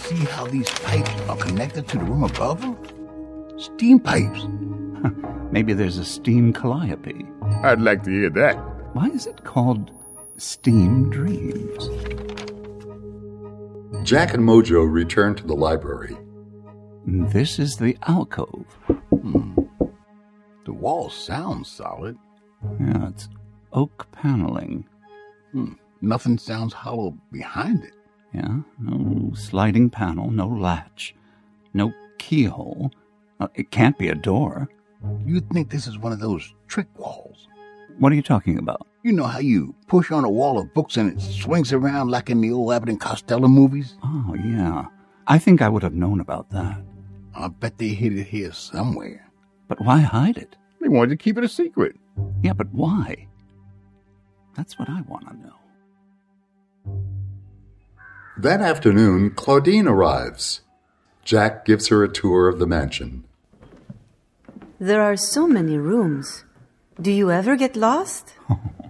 See 0.00 0.26
how 0.26 0.46
these 0.46 0.68
pipes 0.68 1.10
are 1.26 1.38
connected 1.38 1.88
to 1.88 1.96
the 1.96 2.04
room 2.04 2.22
above 2.22 2.60
them? 2.60 2.76
Steam 3.58 3.98
pipes. 3.98 4.46
Maybe 5.50 5.72
there's 5.72 5.96
a 5.96 6.04
steam 6.04 6.52
calliope. 6.52 7.24
I'd 7.62 7.80
like 7.80 8.02
to 8.02 8.10
hear 8.10 8.28
that. 8.28 8.56
Why 8.92 9.06
is 9.06 9.26
it 9.26 9.42
called 9.42 9.90
Steam 10.36 11.08
Dreams? 11.08 11.88
Jack 14.06 14.34
and 14.34 14.44
Mojo 14.44 14.86
return 14.86 15.34
to 15.36 15.46
the 15.46 15.56
library. 15.56 16.18
This 17.06 17.58
is 17.58 17.78
the 17.78 17.96
alcove. 18.06 18.66
The 20.66 20.74
wall 20.74 21.08
sounds 21.08 21.70
solid. 21.70 22.18
Yeah, 22.78 23.08
it's 23.08 23.30
oak 23.72 24.06
paneling. 24.12 24.84
Hmm. 25.52 25.72
Nothing 26.02 26.36
sounds 26.36 26.74
hollow 26.74 27.16
behind 27.32 27.82
it. 27.84 27.94
Yeah, 28.32 28.58
no 28.78 29.32
sliding 29.34 29.90
panel, 29.90 30.30
no 30.30 30.46
latch, 30.46 31.14
no 31.72 31.92
keyhole. 32.18 32.92
Uh, 33.40 33.48
it 33.54 33.70
can't 33.70 33.98
be 33.98 34.08
a 34.08 34.14
door. 34.14 34.68
You'd 35.24 35.48
think 35.50 35.70
this 35.70 35.86
is 35.86 35.98
one 35.98 36.12
of 36.12 36.20
those 36.20 36.54
trick 36.66 36.88
walls. 36.98 37.48
What 37.98 38.12
are 38.12 38.16
you 38.16 38.22
talking 38.22 38.58
about? 38.58 38.86
You 39.02 39.12
know 39.12 39.24
how 39.24 39.38
you 39.38 39.74
push 39.86 40.10
on 40.10 40.24
a 40.24 40.30
wall 40.30 40.58
of 40.58 40.74
books 40.74 40.96
and 40.96 41.10
it 41.12 41.20
swings 41.20 41.72
around 41.72 42.10
like 42.10 42.30
in 42.30 42.40
the 42.40 42.52
old 42.52 42.72
Abbott 42.72 42.90
and 42.90 43.00
Costello 43.00 43.48
movies? 43.48 43.96
Oh, 44.04 44.34
yeah. 44.34 44.86
I 45.26 45.38
think 45.38 45.62
I 45.62 45.68
would 45.68 45.82
have 45.82 45.94
known 45.94 46.20
about 46.20 46.50
that. 46.50 46.82
I 47.34 47.48
bet 47.48 47.78
they 47.78 47.88
hid 47.88 48.18
it 48.18 48.26
here 48.26 48.52
somewhere. 48.52 49.30
But 49.68 49.80
why 49.80 50.00
hide 50.00 50.36
it? 50.36 50.56
They 50.80 50.88
wanted 50.88 51.10
to 51.10 51.16
keep 51.16 51.38
it 51.38 51.44
a 51.44 51.48
secret. 51.48 51.96
Yeah, 52.42 52.52
but 52.52 52.72
why? 52.72 53.28
That's 54.56 54.78
what 54.78 54.88
I 54.88 55.02
want 55.02 55.28
to 55.28 55.36
know. 55.36 55.54
That 58.38 58.60
afternoon, 58.60 59.30
Claudine 59.30 59.88
arrives. 59.88 60.60
Jack 61.24 61.64
gives 61.64 61.88
her 61.88 62.04
a 62.04 62.08
tour 62.08 62.46
of 62.46 62.60
the 62.60 62.68
mansion. 62.68 63.24
There 64.78 65.02
are 65.02 65.16
so 65.16 65.48
many 65.48 65.76
rooms. 65.76 66.44
Do 67.00 67.10
you 67.10 67.32
ever 67.32 67.56
get 67.56 67.74
lost? 67.74 68.34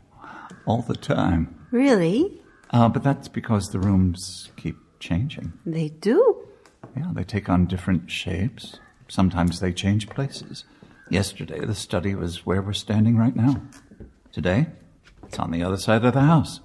All 0.66 0.82
the 0.82 0.94
time. 0.94 1.64
Really? 1.70 2.42
Uh, 2.68 2.90
but 2.90 3.02
that's 3.02 3.28
because 3.28 3.70
the 3.70 3.78
rooms 3.78 4.52
keep 4.58 4.76
changing. 5.00 5.54
They 5.64 5.88
do. 5.88 6.46
Yeah, 6.94 7.12
they 7.14 7.24
take 7.24 7.48
on 7.48 7.64
different 7.64 8.10
shapes. 8.10 8.80
Sometimes 9.08 9.60
they 9.60 9.72
change 9.72 10.10
places. 10.10 10.64
Yesterday, 11.08 11.64
the 11.64 11.74
study 11.74 12.14
was 12.14 12.44
where 12.44 12.60
we're 12.60 12.74
standing 12.74 13.16
right 13.16 13.34
now. 13.34 13.62
Today, 14.30 14.66
it's 15.22 15.38
on 15.38 15.52
the 15.52 15.62
other 15.62 15.78
side 15.78 16.04
of 16.04 16.12
the 16.12 16.20
house. 16.20 16.60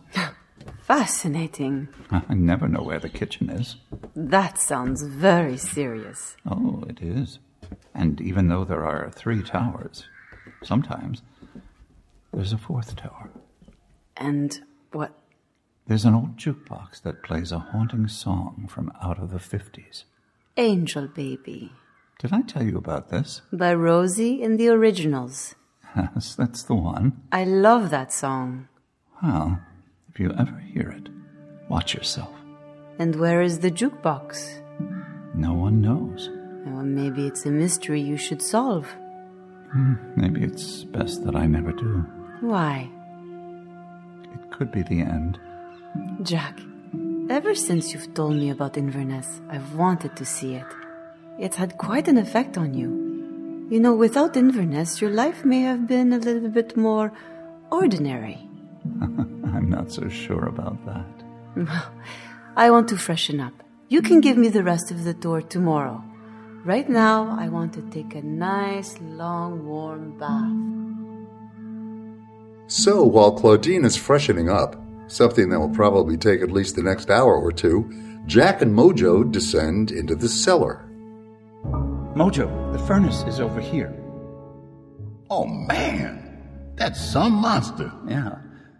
Fascinating. 0.83 1.87
I 2.11 2.33
never 2.33 2.67
know 2.67 2.83
where 2.83 2.99
the 2.99 3.09
kitchen 3.09 3.49
is. 3.49 3.77
That 4.15 4.59
sounds 4.59 5.01
very 5.03 5.57
serious. 5.57 6.35
Oh, 6.45 6.83
it 6.89 7.01
is. 7.01 7.39
And 7.95 8.19
even 8.19 8.49
though 8.49 8.65
there 8.65 8.83
are 8.85 9.09
three 9.09 9.41
towers, 9.43 10.03
sometimes 10.61 11.21
there's 12.33 12.51
a 12.51 12.57
fourth 12.57 12.97
tower. 12.97 13.29
And 14.17 14.59
what? 14.91 15.17
There's 15.87 16.03
an 16.05 16.15
old 16.15 16.35
jukebox 16.37 17.01
that 17.03 17.23
plays 17.23 17.51
a 17.53 17.59
haunting 17.59 18.09
song 18.09 18.67
from 18.69 18.91
out 19.01 19.19
of 19.19 19.31
the 19.31 19.37
50s. 19.39 20.03
Angel 20.57 21.07
Baby. 21.07 21.71
Did 22.19 22.33
I 22.33 22.41
tell 22.41 22.63
you 22.63 22.77
about 22.77 23.09
this? 23.09 23.41
By 23.53 23.73
Rosie 23.73 24.43
and 24.43 24.59
the 24.59 24.69
Originals. 24.69 25.55
Yes, 25.95 26.33
that's 26.33 26.63
the 26.63 26.73
one. 26.73 27.21
I 27.31 27.43
love 27.43 27.91
that 27.91 28.11
song. 28.11 28.67
Well, 29.21 29.61
if 30.13 30.19
you 30.19 30.31
ever 30.37 30.59
hear 30.73 30.89
it, 30.89 31.09
watch 31.69 31.95
yourself. 31.95 32.29
And 32.99 33.15
where 33.15 33.41
is 33.41 33.59
the 33.59 33.71
jukebox? 33.71 34.61
No 35.33 35.53
one 35.53 35.81
knows. 35.81 36.29
Well, 36.67 36.83
maybe 36.83 37.25
it's 37.25 37.47
a 37.47 37.51
mystery 37.51 37.99
you 37.99 38.17
should 38.17 38.41
solve. 38.41 38.85
Hmm, 39.71 39.95
maybe 40.15 40.43
it's 40.43 40.83
best 40.83 41.25
that 41.25 41.35
I 41.35 41.47
never 41.47 41.71
do. 41.71 42.05
Why? 42.41 42.89
It 44.35 44.51
could 44.51 44.71
be 44.71 44.83
the 44.83 45.01
end. 45.01 45.39
Jack, 46.21 46.59
ever 47.31 47.55
since 47.55 47.91
you've 47.91 48.13
told 48.13 48.35
me 48.35 48.51
about 48.51 48.77
Inverness, 48.77 49.41
I've 49.49 49.73
wanted 49.73 50.15
to 50.17 50.25
see 50.25 50.53
it. 50.53 50.67
It's 51.39 51.55
had 51.55 51.79
quite 51.79 52.07
an 52.07 52.19
effect 52.19 52.55
on 52.55 52.75
you. 52.75 53.67
You 53.71 53.79
know, 53.79 53.95
without 53.95 54.37
Inverness, 54.37 55.01
your 55.01 55.09
life 55.09 55.43
may 55.43 55.61
have 55.61 55.87
been 55.87 56.13
a 56.13 56.19
little 56.19 56.49
bit 56.49 56.77
more 56.77 57.11
ordinary. 57.71 58.47
I'm 59.01 59.69
not 59.69 59.91
so 59.91 60.09
sure 60.09 60.45
about 60.45 60.77
that. 60.85 61.05
I 62.55 62.69
want 62.69 62.87
to 62.89 62.97
freshen 62.97 63.39
up. 63.39 63.53
You 63.89 64.01
can 64.01 64.21
give 64.21 64.37
me 64.37 64.49
the 64.49 64.63
rest 64.63 64.91
of 64.91 65.03
the 65.03 65.13
tour 65.13 65.41
tomorrow. 65.41 66.03
Right 66.65 66.89
now, 66.89 67.35
I 67.39 67.49
want 67.49 67.73
to 67.73 67.81
take 67.91 68.15
a 68.15 68.21
nice, 68.21 68.97
long, 69.01 69.65
warm 69.65 70.17
bath. 70.17 70.73
So, 72.71 73.03
while 73.03 73.33
Claudine 73.33 73.85
is 73.85 73.97
freshening 73.97 74.49
up, 74.49 74.75
something 75.07 75.49
that 75.49 75.59
will 75.59 75.69
probably 75.69 76.17
take 76.17 76.41
at 76.41 76.51
least 76.51 76.75
the 76.75 76.83
next 76.83 77.09
hour 77.09 77.35
or 77.35 77.51
two, 77.51 77.91
Jack 78.25 78.61
and 78.61 78.73
Mojo 78.73 79.29
descend 79.29 79.91
into 79.91 80.15
the 80.15 80.29
cellar. 80.29 80.89
Mojo, 82.15 82.71
the 82.71 82.79
furnace 82.79 83.23
is 83.23 83.39
over 83.39 83.59
here. 83.59 83.93
Oh, 85.29 85.45
man. 85.45 86.73
That's 86.75 86.99
some 86.99 87.33
monster. 87.33 87.91
Yeah. 88.07 88.37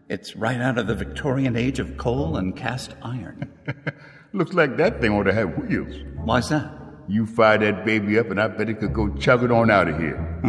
It's 0.09 0.35
right 0.35 0.59
out 0.59 0.77
of 0.77 0.87
the 0.87 0.95
Victorian 0.95 1.55
age 1.55 1.79
of 1.79 1.97
coal 1.97 2.37
and 2.37 2.55
cast 2.55 2.93
iron. 3.01 3.51
Looks 4.33 4.53
like 4.53 4.77
that 4.77 4.99
thing 4.99 5.11
ought 5.11 5.23
to 5.23 5.33
have 5.33 5.57
wheels. 5.57 5.95
Why's 6.23 6.49
that? 6.49 6.71
You 7.07 7.25
fire 7.25 7.57
that 7.57 7.85
baby 7.85 8.17
up, 8.17 8.29
and 8.29 8.39
I 8.39 8.47
bet 8.47 8.69
it 8.69 8.79
could 8.79 8.93
go 8.93 9.13
chugging 9.15 9.51
on 9.51 9.69
out 9.69 9.87
of 9.87 9.99
here. 9.99 10.41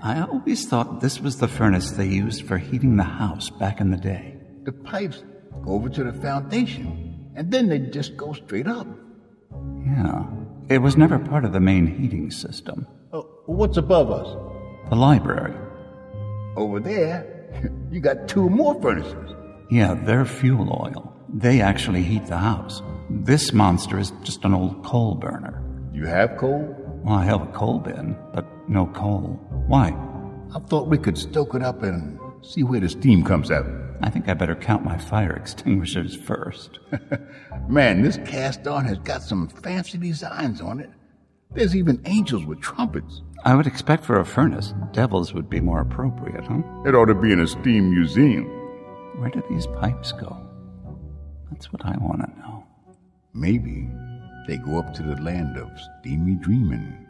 I 0.02 0.22
always 0.22 0.66
thought 0.66 1.00
this 1.00 1.20
was 1.20 1.38
the 1.38 1.48
furnace 1.48 1.92
they 1.92 2.06
used 2.06 2.46
for 2.46 2.58
heating 2.58 2.96
the 2.96 3.04
house 3.04 3.50
back 3.50 3.80
in 3.80 3.90
the 3.90 3.96
day. 3.96 4.36
The 4.64 4.72
pipes 4.72 5.22
go 5.64 5.72
over 5.72 5.88
to 5.88 6.04
the 6.04 6.12
foundation, 6.12 7.30
and 7.34 7.50
then 7.50 7.68
they 7.68 7.78
just 7.78 8.16
go 8.16 8.32
straight 8.32 8.66
up. 8.66 8.86
Yeah. 9.84 10.24
It 10.68 10.78
was 10.78 10.96
never 10.96 11.18
part 11.18 11.44
of 11.44 11.52
the 11.52 11.60
main 11.60 11.86
heating 11.86 12.30
system. 12.30 12.86
Uh, 13.12 13.22
what's 13.46 13.76
above 13.76 14.10
us? 14.10 14.36
The 14.88 14.96
library. 14.96 15.54
Over 16.56 16.80
there, 16.80 17.29
you 17.90 18.00
got 18.00 18.28
two 18.28 18.48
more 18.48 18.80
furnaces. 18.80 19.34
Yeah, 19.70 19.94
they're 19.94 20.24
fuel 20.24 20.68
oil. 20.70 21.16
They 21.32 21.60
actually 21.60 22.02
heat 22.02 22.26
the 22.26 22.38
house. 22.38 22.82
This 23.08 23.52
monster 23.52 23.98
is 23.98 24.12
just 24.22 24.44
an 24.44 24.54
old 24.54 24.84
coal 24.84 25.14
burner. 25.14 25.62
You 25.92 26.06
have 26.06 26.36
coal? 26.36 26.76
Well, 27.04 27.14
I 27.14 27.24
have 27.24 27.42
a 27.42 27.46
coal 27.46 27.78
bin, 27.78 28.16
but 28.34 28.46
no 28.68 28.86
coal. 28.86 29.38
Why? 29.66 29.88
I 30.54 30.58
thought 30.60 30.88
we 30.88 30.98
could 30.98 31.16
stoke 31.16 31.54
it 31.54 31.62
up 31.62 31.82
and 31.82 32.18
see 32.42 32.62
where 32.62 32.80
the 32.80 32.88
steam 32.88 33.24
comes 33.24 33.50
out. 33.50 33.66
I 34.02 34.10
think 34.10 34.28
I 34.28 34.34
better 34.34 34.54
count 34.54 34.84
my 34.84 34.98
fire 34.98 35.32
extinguishers 35.36 36.16
first. 36.16 36.78
Man, 37.68 38.02
this 38.02 38.18
cast 38.24 38.66
iron 38.66 38.86
has 38.86 38.98
got 38.98 39.22
some 39.22 39.48
fancy 39.48 39.98
designs 39.98 40.60
on 40.60 40.80
it. 40.80 40.90
There's 41.52 41.74
even 41.74 42.00
angels 42.04 42.44
with 42.44 42.60
trumpets. 42.60 43.22
I 43.44 43.54
would 43.54 43.66
expect 43.66 44.04
for 44.04 44.20
a 44.20 44.24
furnace, 44.24 44.72
devils 44.92 45.34
would 45.34 45.50
be 45.50 45.60
more 45.60 45.80
appropriate, 45.80 46.44
huh? 46.44 46.62
It 46.86 46.94
ought 46.94 47.06
to 47.06 47.14
be 47.14 47.32
in 47.32 47.40
a 47.40 47.46
steam 47.46 47.90
museum. 47.90 48.44
Where 49.18 49.30
do 49.30 49.42
these 49.50 49.66
pipes 49.66 50.12
go? 50.12 50.46
That's 51.50 51.72
what 51.72 51.84
I 51.84 51.96
want 51.98 52.20
to 52.20 52.38
know. 52.38 52.64
Maybe 53.34 53.88
they 54.46 54.58
go 54.58 54.78
up 54.78 54.94
to 54.94 55.02
the 55.02 55.20
land 55.20 55.56
of 55.56 55.70
steamy 56.00 56.36
dreaming. 56.36 57.06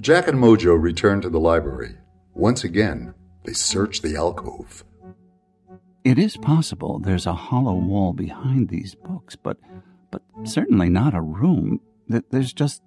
Jack 0.00 0.28
and 0.28 0.38
Mojo 0.38 0.80
return 0.80 1.20
to 1.22 1.30
the 1.30 1.40
library. 1.40 1.96
Once 2.34 2.64
again, 2.64 3.14
they 3.44 3.52
search 3.54 4.02
the 4.02 4.14
alcove. 4.16 4.84
It 6.04 6.18
is 6.18 6.36
possible 6.36 7.00
there's 7.00 7.26
a 7.26 7.32
hollow 7.32 7.74
wall 7.74 8.12
behind 8.12 8.68
these 8.68 8.94
books, 8.94 9.34
but 9.34 9.56
but 10.34 10.48
certainly 10.48 10.88
not 10.88 11.14
a 11.14 11.20
room. 11.20 11.80
There's 12.08 12.52
just 12.52 12.82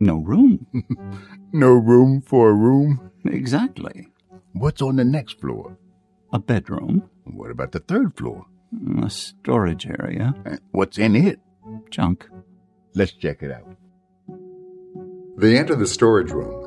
no 0.00 0.16
room. 0.16 0.66
no 1.52 1.72
room 1.72 2.20
for 2.20 2.50
a 2.50 2.54
room? 2.54 3.10
Exactly. 3.24 4.08
What's 4.52 4.82
on 4.82 4.96
the 4.96 5.04
next 5.04 5.40
floor? 5.40 5.78
A 6.32 6.38
bedroom. 6.38 7.08
What 7.24 7.50
about 7.50 7.72
the 7.72 7.80
third 7.80 8.16
floor? 8.16 8.46
Mm, 8.74 9.04
a 9.04 9.10
storage 9.10 9.86
area. 9.86 10.34
Eh, 10.46 10.56
what's 10.72 10.98
in 10.98 11.16
it? 11.16 11.40
Junk. 11.90 12.28
Let's 12.94 13.12
check 13.12 13.42
it 13.42 13.50
out. 13.50 13.76
They 15.36 15.56
enter 15.56 15.74
the 15.74 15.86
storage 15.86 16.30
room. 16.30 16.64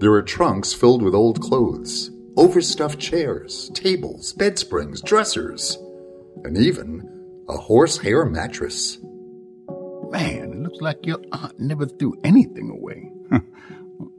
There 0.00 0.12
are 0.12 0.22
trunks 0.22 0.74
filled 0.74 1.02
with 1.02 1.14
old 1.14 1.40
clothes, 1.40 2.10
overstuffed 2.36 2.98
chairs, 2.98 3.70
tables, 3.72 4.34
bed 4.34 4.58
springs, 4.58 5.00
dressers, 5.00 5.78
and 6.44 6.58
even 6.58 7.15
a 7.48 7.56
horsehair 7.56 8.24
mattress. 8.24 8.98
Man, 10.10 10.52
it 10.52 10.58
looks 10.62 10.80
like 10.80 11.04
your 11.04 11.20
aunt 11.32 11.58
never 11.58 11.86
threw 11.86 12.14
anything 12.24 12.70
away. 12.70 13.10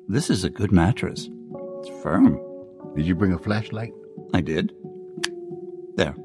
this 0.08 0.30
is 0.30 0.44
a 0.44 0.50
good 0.50 0.72
mattress. 0.72 1.30
It's 1.80 2.04
firm. 2.04 2.40
Did 2.96 3.06
you 3.06 3.16
bring 3.16 3.34
a 3.34 3.40
flashlight? 3.40 3.94
I 4.34 4.42
did. 4.42 4.74
There. 5.96 6.16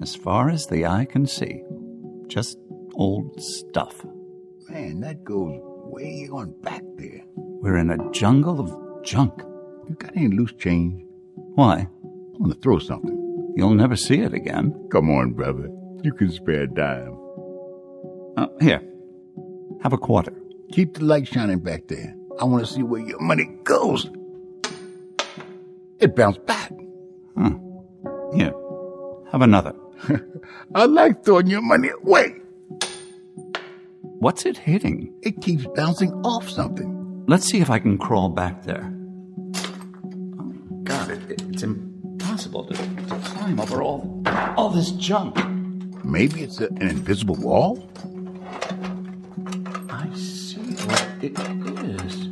As 0.00 0.14
far 0.14 0.50
as 0.50 0.66
the 0.66 0.86
eye 0.86 1.04
can 1.04 1.26
see. 1.26 1.62
Just 2.26 2.58
old 2.94 3.40
stuff. 3.40 4.04
Man, 4.68 5.00
that 5.00 5.24
goes 5.24 5.58
way 5.62 6.28
on 6.32 6.54
back 6.62 6.82
there. 6.96 7.22
We're 7.36 7.76
in 7.76 7.90
a 7.90 8.10
jungle 8.12 8.60
of 8.60 9.04
junk. 9.04 9.42
You 9.88 9.94
got 9.96 10.16
any 10.16 10.28
loose 10.28 10.52
change? 10.52 11.04
Why? 11.34 11.80
I 11.80 12.36
want 12.38 12.54
to 12.54 12.60
throw 12.60 12.78
something. 12.78 13.19
You'll 13.56 13.74
never 13.74 13.96
see 13.96 14.20
it 14.20 14.32
again. 14.32 14.88
Come 14.90 15.10
on, 15.10 15.32
brother. 15.32 15.68
You 16.02 16.12
can 16.12 16.30
spare 16.30 16.62
a 16.62 16.66
dime. 16.66 17.16
Uh, 18.36 18.46
here. 18.60 18.80
Have 19.82 19.92
a 19.92 19.98
quarter. 19.98 20.32
Keep 20.72 20.94
the 20.94 21.04
light 21.04 21.26
shining 21.28 21.58
back 21.58 21.88
there. 21.88 22.14
I 22.40 22.44
want 22.44 22.66
to 22.66 22.72
see 22.72 22.82
where 22.82 23.00
your 23.02 23.20
money 23.20 23.44
goes. 23.64 24.08
It 25.98 26.14
bounced 26.16 26.44
back. 26.46 26.72
Huh. 27.36 27.50
Here. 28.34 28.54
Have 29.32 29.42
another. 29.42 29.74
I 30.74 30.86
like 30.86 31.24
throwing 31.24 31.48
your 31.48 31.60
money 31.62 31.88
away. 32.02 32.36
What's 34.02 34.46
it 34.46 34.56
hitting? 34.58 35.12
It 35.22 35.40
keeps 35.42 35.66
bouncing 35.74 36.12
off 36.24 36.48
something. 36.48 37.24
Let's 37.26 37.46
see 37.46 37.60
if 37.60 37.70
I 37.70 37.78
can 37.78 37.98
crawl 37.98 38.28
back 38.30 38.62
there. 38.64 38.92
Oh, 40.38 40.52
God, 40.84 41.10
it, 41.10 41.30
it- 41.30 41.42
it's 41.50 41.62
impossible 41.62 41.89
to, 42.38 42.48
to 42.48 43.20
climb 43.24 43.58
over 43.60 43.82
all, 43.82 44.22
all 44.56 44.70
this 44.70 44.92
junk. 44.92 45.36
Maybe 46.04 46.42
it's 46.42 46.60
a, 46.60 46.66
an 46.66 46.88
invisible 46.88 47.36
wall? 47.36 47.90
I 49.90 50.08
see 50.14 50.60
what 50.86 51.08
it 51.22 51.38
is. 51.84 52.28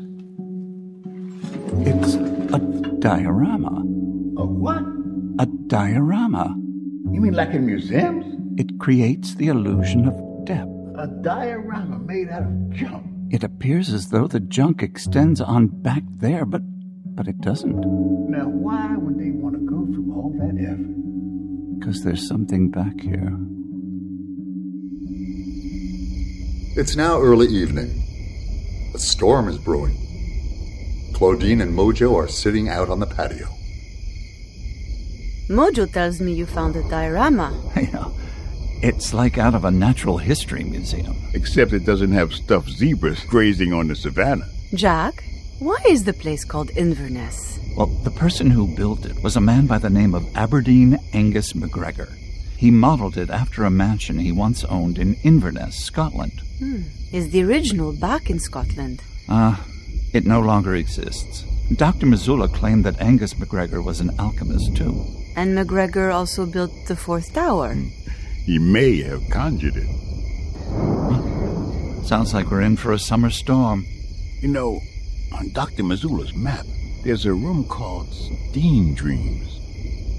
It's 1.86 2.14
a 2.54 2.58
diorama. 2.98 3.80
A 4.40 4.46
what? 4.46 4.82
A 5.40 5.46
diorama. 5.66 6.54
You 7.10 7.20
mean 7.20 7.34
like 7.34 7.50
in 7.50 7.66
museums? 7.66 8.24
It 8.58 8.78
creates 8.78 9.34
the 9.34 9.48
illusion 9.48 10.08
of 10.08 10.44
depth. 10.44 10.70
A 10.96 11.06
diorama 11.22 11.98
made 11.98 12.28
out 12.28 12.42
of 12.42 12.70
junk. 12.70 13.04
It 13.30 13.44
appears 13.44 13.92
as 13.92 14.08
though 14.08 14.26
the 14.26 14.40
junk 14.40 14.82
extends 14.82 15.40
on 15.40 15.66
back 15.68 16.02
there, 16.08 16.44
but 16.44 16.62
but 17.18 17.26
it 17.26 17.40
doesn't. 17.40 17.74
Now, 18.30 18.46
why 18.46 18.94
would 18.96 19.18
they 19.18 19.32
want 19.32 19.56
to 19.56 19.60
go 19.66 19.84
through 19.92 20.14
all 20.14 20.30
that 20.38 20.56
effort? 20.62 21.76
Because 21.76 22.04
there's 22.04 22.28
something 22.28 22.70
back 22.70 23.00
here. 23.00 23.36
It's 26.80 26.94
now 26.94 27.20
early 27.20 27.48
evening. 27.48 27.90
A 28.94 29.00
storm 29.00 29.48
is 29.48 29.58
brewing. 29.58 29.96
Claudine 31.12 31.60
and 31.60 31.76
Mojo 31.76 32.14
are 32.14 32.28
sitting 32.28 32.68
out 32.68 32.88
on 32.88 33.00
the 33.00 33.06
patio. 33.06 33.48
Mojo 35.48 35.92
tells 35.92 36.20
me 36.20 36.32
you 36.32 36.46
found 36.46 36.76
a 36.76 36.88
diorama. 36.88 37.50
Yeah. 37.76 38.10
It's 38.80 39.12
like 39.12 39.38
out 39.38 39.56
of 39.56 39.64
a 39.64 39.72
natural 39.72 40.18
history 40.18 40.62
museum. 40.62 41.16
Except 41.34 41.72
it 41.72 41.84
doesn't 41.84 42.12
have 42.12 42.32
stuffed 42.32 42.70
zebras 42.70 43.24
grazing 43.24 43.72
on 43.72 43.88
the 43.88 43.96
savannah. 43.96 44.48
Jack, 44.72 45.24
why 45.58 45.78
is 45.88 46.04
the 46.04 46.12
place 46.12 46.44
called 46.44 46.70
Inverness? 46.76 47.58
Well, 47.76 47.86
the 47.86 48.10
person 48.10 48.50
who 48.50 48.76
built 48.76 49.04
it 49.04 49.22
was 49.22 49.36
a 49.36 49.40
man 49.40 49.66
by 49.66 49.78
the 49.78 49.90
name 49.90 50.14
of 50.14 50.24
Aberdeen 50.36 50.98
Angus 51.12 51.52
McGregor. 51.52 52.12
He 52.56 52.70
modeled 52.70 53.16
it 53.16 53.30
after 53.30 53.64
a 53.64 53.70
mansion 53.70 54.18
he 54.18 54.32
once 54.32 54.64
owned 54.64 54.98
in 54.98 55.14
Inverness, 55.22 55.84
Scotland. 55.84 56.40
Hmm. 56.58 56.82
Is 57.12 57.30
the 57.30 57.44
original 57.44 57.92
back 57.92 58.30
in 58.30 58.38
Scotland? 58.38 59.02
Ah, 59.28 59.64
it 60.12 60.26
no 60.26 60.40
longer 60.40 60.74
exists. 60.74 61.44
Dr. 61.76 62.06
Missoula 62.06 62.48
claimed 62.48 62.84
that 62.84 63.00
Angus 63.00 63.34
McGregor 63.34 63.84
was 63.84 64.00
an 64.00 64.10
alchemist, 64.18 64.76
too. 64.76 65.04
And 65.36 65.56
McGregor 65.56 66.12
also 66.12 66.46
built 66.46 66.72
the 66.86 66.96
fourth 66.96 67.32
tower. 67.32 67.74
He 68.44 68.58
may 68.58 69.02
have 69.02 69.28
conjured 69.30 69.76
it. 69.76 69.88
Sounds 72.06 72.32
like 72.32 72.50
we're 72.50 72.62
in 72.62 72.76
for 72.76 72.92
a 72.92 72.98
summer 72.98 73.30
storm. 73.30 73.84
You 74.40 74.48
know, 74.48 74.80
on 75.32 75.50
Dr. 75.52 75.82
Missoula's 75.82 76.34
map, 76.34 76.66
there's 77.04 77.26
a 77.26 77.32
room 77.32 77.64
called 77.64 78.12
Steam 78.12 78.94
Dreams. 78.94 79.56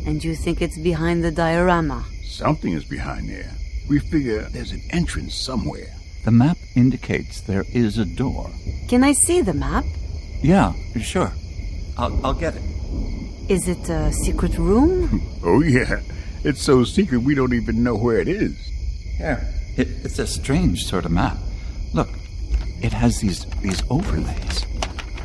And 0.06 0.24
you 0.24 0.36
think 0.36 0.62
it's 0.62 0.78
behind 0.78 1.24
the 1.24 1.32
diorama? 1.32 2.06
Something 2.24 2.74
is 2.74 2.86
behind 2.86 3.30
there. 3.30 3.52
We 3.90 4.00
figure 4.00 4.44
there's 4.44 4.72
an 4.72 4.82
entrance 4.92 5.36
somewhere. 5.36 5.94
The 6.26 6.32
map 6.32 6.58
indicates 6.76 7.42
there 7.42 7.66
is 7.74 7.98
a 7.98 8.06
door. 8.06 8.50
Can 8.88 9.04
I 9.04 9.14
see 9.14 9.42
the 9.42 9.54
map? 9.54 9.86
Yeah, 10.42 10.74
sure. 11.02 11.32
I'll, 11.98 12.26
I'll 12.26 12.34
get 12.34 12.56
it. 12.56 12.62
Is 13.50 13.68
it 13.68 13.90
a 13.90 14.12
secret 14.14 14.58
room? 14.58 15.22
Oh, 15.44 15.62
yeah. 15.62 16.02
It's 16.44 16.62
so 16.62 16.84
secret 16.84 17.20
we 17.20 17.34
don't 17.34 17.54
even 17.54 17.82
know 17.84 17.96
where 17.96 18.20
it 18.20 18.28
is. 18.28 18.56
Here. 19.18 19.48
It, 19.78 19.88
it's 20.04 20.20
a 20.20 20.28
strange 20.28 20.84
sort 20.86 21.06
of 21.06 21.12
map. 21.12 21.38
Look, 21.94 22.10
it 22.82 22.92
has 22.94 23.20
these 23.20 23.46
these 23.62 23.82
overlays. 23.90 24.66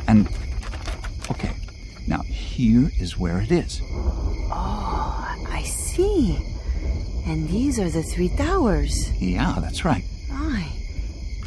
And 0.07 0.27
okay, 1.31 1.51
now 2.07 2.21
here 2.21 2.91
is 2.99 3.17
where 3.17 3.41
it 3.41 3.51
is. 3.51 3.81
Oh, 3.83 5.45
I 5.49 5.63
see. 5.63 6.37
And 7.25 7.49
these 7.49 7.79
are 7.79 7.89
the 7.89 8.03
three 8.03 8.29
towers. 8.29 9.11
Yeah, 9.19 9.55
that's 9.59 9.83
right. 9.83 10.03
Aye. 10.31 10.71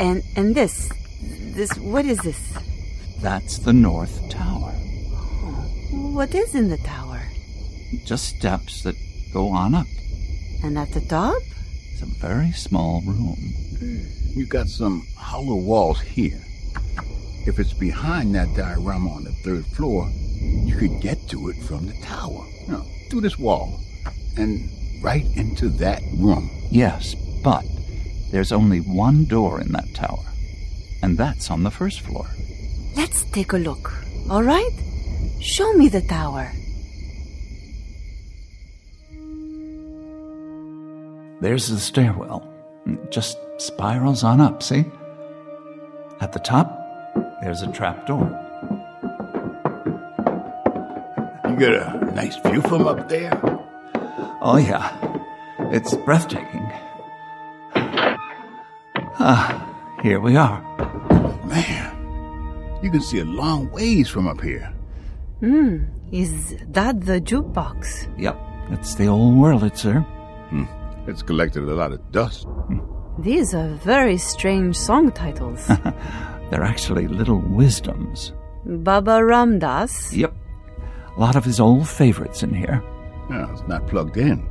And 0.00 0.22
and 0.36 0.54
this 0.54 0.90
this 1.54 1.76
what 1.78 2.04
is 2.04 2.18
this? 2.18 2.40
That's 3.20 3.58
the 3.58 3.72
North 3.72 4.28
Tower. 4.30 4.72
Oh, 5.12 6.12
what 6.12 6.34
is 6.34 6.54
in 6.54 6.68
the 6.68 6.78
tower? 6.78 7.22
Just 8.04 8.36
steps 8.36 8.82
that 8.82 8.96
go 9.32 9.48
on 9.48 9.74
up. 9.74 9.86
And 10.62 10.78
at 10.78 10.92
the 10.92 11.00
top? 11.00 11.42
It's 11.92 12.02
a 12.02 12.06
very 12.06 12.52
small 12.52 13.02
room. 13.02 13.36
You 14.34 14.46
got 14.46 14.68
some 14.68 15.06
hollow 15.16 15.56
walls 15.56 16.00
here. 16.00 16.40
If 17.48 17.58
it's 17.58 17.72
behind 17.72 18.34
that 18.34 18.54
diorama 18.54 19.10
on 19.10 19.24
the 19.24 19.32
third 19.32 19.64
floor, 19.64 20.06
you 20.38 20.76
could 20.76 21.00
get 21.00 21.16
to 21.30 21.48
it 21.48 21.56
from 21.62 21.86
the 21.86 21.94
tower. 22.02 22.44
No, 22.68 22.84
through 23.08 23.22
this 23.22 23.38
wall. 23.38 23.80
And 24.36 24.68
right 25.02 25.24
into 25.34 25.70
that 25.80 26.02
room. 26.18 26.50
Yes, 26.70 27.14
but 27.42 27.64
there's 28.30 28.52
only 28.52 28.80
one 28.80 29.24
door 29.24 29.62
in 29.62 29.72
that 29.72 29.94
tower. 29.94 30.26
And 31.02 31.16
that's 31.16 31.50
on 31.50 31.62
the 31.62 31.70
first 31.70 32.02
floor. 32.02 32.26
Let's 32.94 33.24
take 33.30 33.54
a 33.54 33.56
look. 33.56 33.94
All 34.28 34.42
right? 34.42 34.74
Show 35.40 35.72
me 35.72 35.88
the 35.88 36.02
tower. 36.02 36.52
There's 41.40 41.68
the 41.68 41.78
stairwell. 41.78 42.46
It 42.84 43.10
just 43.10 43.38
spirals 43.56 44.22
on 44.22 44.38
up, 44.38 44.62
see? 44.62 44.84
At 46.20 46.34
the 46.34 46.40
top, 46.40 46.84
there's 47.42 47.62
a 47.62 47.70
trap 47.72 48.06
door. 48.06 48.26
You 51.48 51.56
get 51.56 51.72
a 51.72 52.12
nice 52.14 52.36
view 52.36 52.60
from 52.62 52.86
up 52.86 53.08
there? 53.08 53.32
Oh, 54.40 54.56
yeah. 54.56 54.96
It's 55.72 55.94
breathtaking. 55.96 56.70
Ah, 59.20 59.98
here 60.02 60.20
we 60.20 60.36
are. 60.36 60.62
Man, 61.44 62.78
you 62.82 62.90
can 62.90 63.00
see 63.00 63.18
a 63.18 63.24
long 63.24 63.70
ways 63.70 64.08
from 64.08 64.28
up 64.28 64.40
here. 64.40 64.72
Hmm. 65.40 65.84
Is 66.12 66.56
that 66.68 67.00
the 67.04 67.20
jukebox? 67.20 68.08
Yep, 68.18 68.38
it's 68.70 68.94
the 68.94 69.06
old 69.08 69.34
Wurlitzer. 69.34 70.04
Hmm. 70.50 70.64
It's 71.06 71.22
collected 71.22 71.64
a 71.64 71.74
lot 71.74 71.92
of 71.92 72.12
dust. 72.12 72.46
These 73.18 73.54
are 73.54 73.68
very 73.68 74.18
strange 74.18 74.76
song 74.76 75.10
titles. 75.10 75.68
They're 76.50 76.64
actually 76.64 77.08
little 77.08 77.38
wisdoms. 77.40 78.32
Baba 78.64 79.24
Ram 79.24 79.58
Dass. 79.58 80.12
Yep. 80.14 80.34
A 81.16 81.20
lot 81.20 81.36
of 81.36 81.44
his 81.44 81.60
old 81.60 81.88
favorites 81.88 82.42
in 82.42 82.54
here. 82.54 82.82
No, 83.28 83.48
it's 83.52 83.66
not 83.68 83.86
plugged 83.86 84.16
in. 84.16 84.46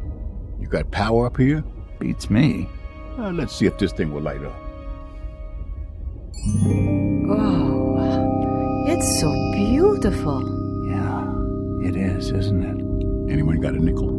You 0.60 0.68
got 0.68 0.92
power 0.92 1.26
up 1.26 1.38
here? 1.38 1.64
Beats 2.00 2.30
me. 2.30 2.68
Uh, 3.18 3.32
let's 3.32 3.56
see 3.56 3.66
if 3.66 3.78
this 3.78 3.92
thing 3.94 4.12
will 4.14 4.22
light 4.22 4.44
up. 4.44 4.56
Oh, 7.30 8.86
it's 8.88 9.20
so 9.20 9.30
beautiful. 9.54 10.42
Yeah, 10.90 11.90
it 11.90 11.96
is, 11.96 12.32
isn't 12.32 12.64
it? 12.64 13.32
Anyone 13.34 13.60
got 13.60 13.74
a 13.74 13.80
nickel? 13.84 14.16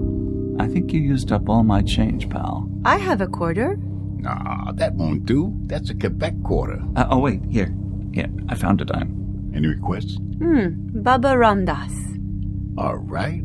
I 0.60 0.66
think 0.66 0.92
you 0.92 1.00
used 1.00 1.31
up 1.32 1.48
all 1.48 1.62
my 1.62 1.82
change, 1.82 2.28
pal. 2.28 2.68
I 2.84 2.97
have 2.98 3.20
a 3.20 3.28
quarter. 3.28 3.78
Nah, 4.19 4.73
that 4.73 4.95
won't 4.95 5.25
do. 5.27 5.55
That's 5.67 5.91
a 5.91 5.95
Quebec 5.95 6.43
quarter. 6.45 6.83
Uh, 6.97 7.07
oh, 7.11 7.19
wait, 7.19 7.41
here. 7.49 7.75
Here, 8.13 8.29
I 8.49 8.55
found 8.55 8.81
a 8.81 8.85
dime. 8.85 9.53
Any 9.55 9.69
requests? 9.69 10.17
Hmm. 10.39 11.03
Baba 11.03 11.37
Ram 11.39 11.65
Dass. 11.65 11.93
All 12.77 12.97
right. 12.97 13.43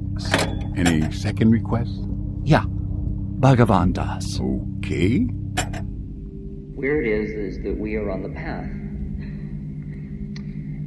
Any 0.75 1.11
second 1.11 1.51
request? 1.51 1.91
Yeah. 2.43 2.65
Bhagavan 2.65 3.93
Das. 3.93 4.39
Okay. 4.79 5.21
Where 6.75 7.01
it 7.01 7.07
is 7.07 7.29
is 7.31 7.63
that 7.63 7.77
we 7.77 7.95
are 7.95 8.09
on 8.09 8.23
the 8.23 8.29
path. 8.29 8.69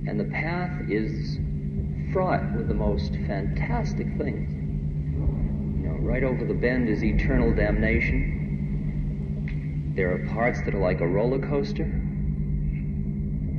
And 0.09 0.21
the 0.21 0.25
path 0.25 0.89
is 0.89 1.39
fraught 2.13 2.43
with 2.57 2.69
the 2.69 2.75
most 2.75 3.13
fantastic 3.27 4.07
things. 4.17 4.53
You 4.53 5.89
know, 5.89 5.97
right 6.01 6.23
over 6.23 6.45
the 6.45 6.55
bend 6.55 6.89
is 6.89 7.03
eternal 7.03 7.55
damnation. 7.55 8.36
There 9.97 10.12
are 10.12 10.18
parts 10.34 10.60
that 10.66 10.75
are 10.75 10.78
like 10.78 11.00
a 11.00 11.08
roller 11.08 11.39
coaster. 11.39 11.86
You, 11.86 11.91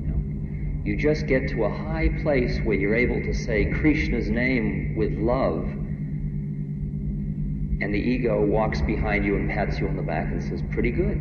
know, 0.06 0.84
you 0.86 0.96
just 0.96 1.26
get 1.26 1.50
to 1.50 1.64
a 1.64 1.70
high 1.70 2.10
place 2.22 2.60
where 2.60 2.78
you're 2.78 2.94
able 2.96 3.20
to 3.24 3.34
say 3.34 3.66
Krishna's 3.72 4.30
name 4.30 4.96
with 4.96 5.14
love. 5.14 5.64
And 7.80 7.92
the 7.92 7.98
ego 8.00 8.46
walks 8.46 8.82
behind 8.82 9.26
you 9.26 9.36
and 9.36 9.50
pats 9.50 9.80
you 9.80 9.88
on 9.88 9.96
the 9.96 10.04
back 10.04 10.28
and 10.32 10.44
says, 10.44 10.62
Pretty 10.72 10.92
good. 10.92 11.18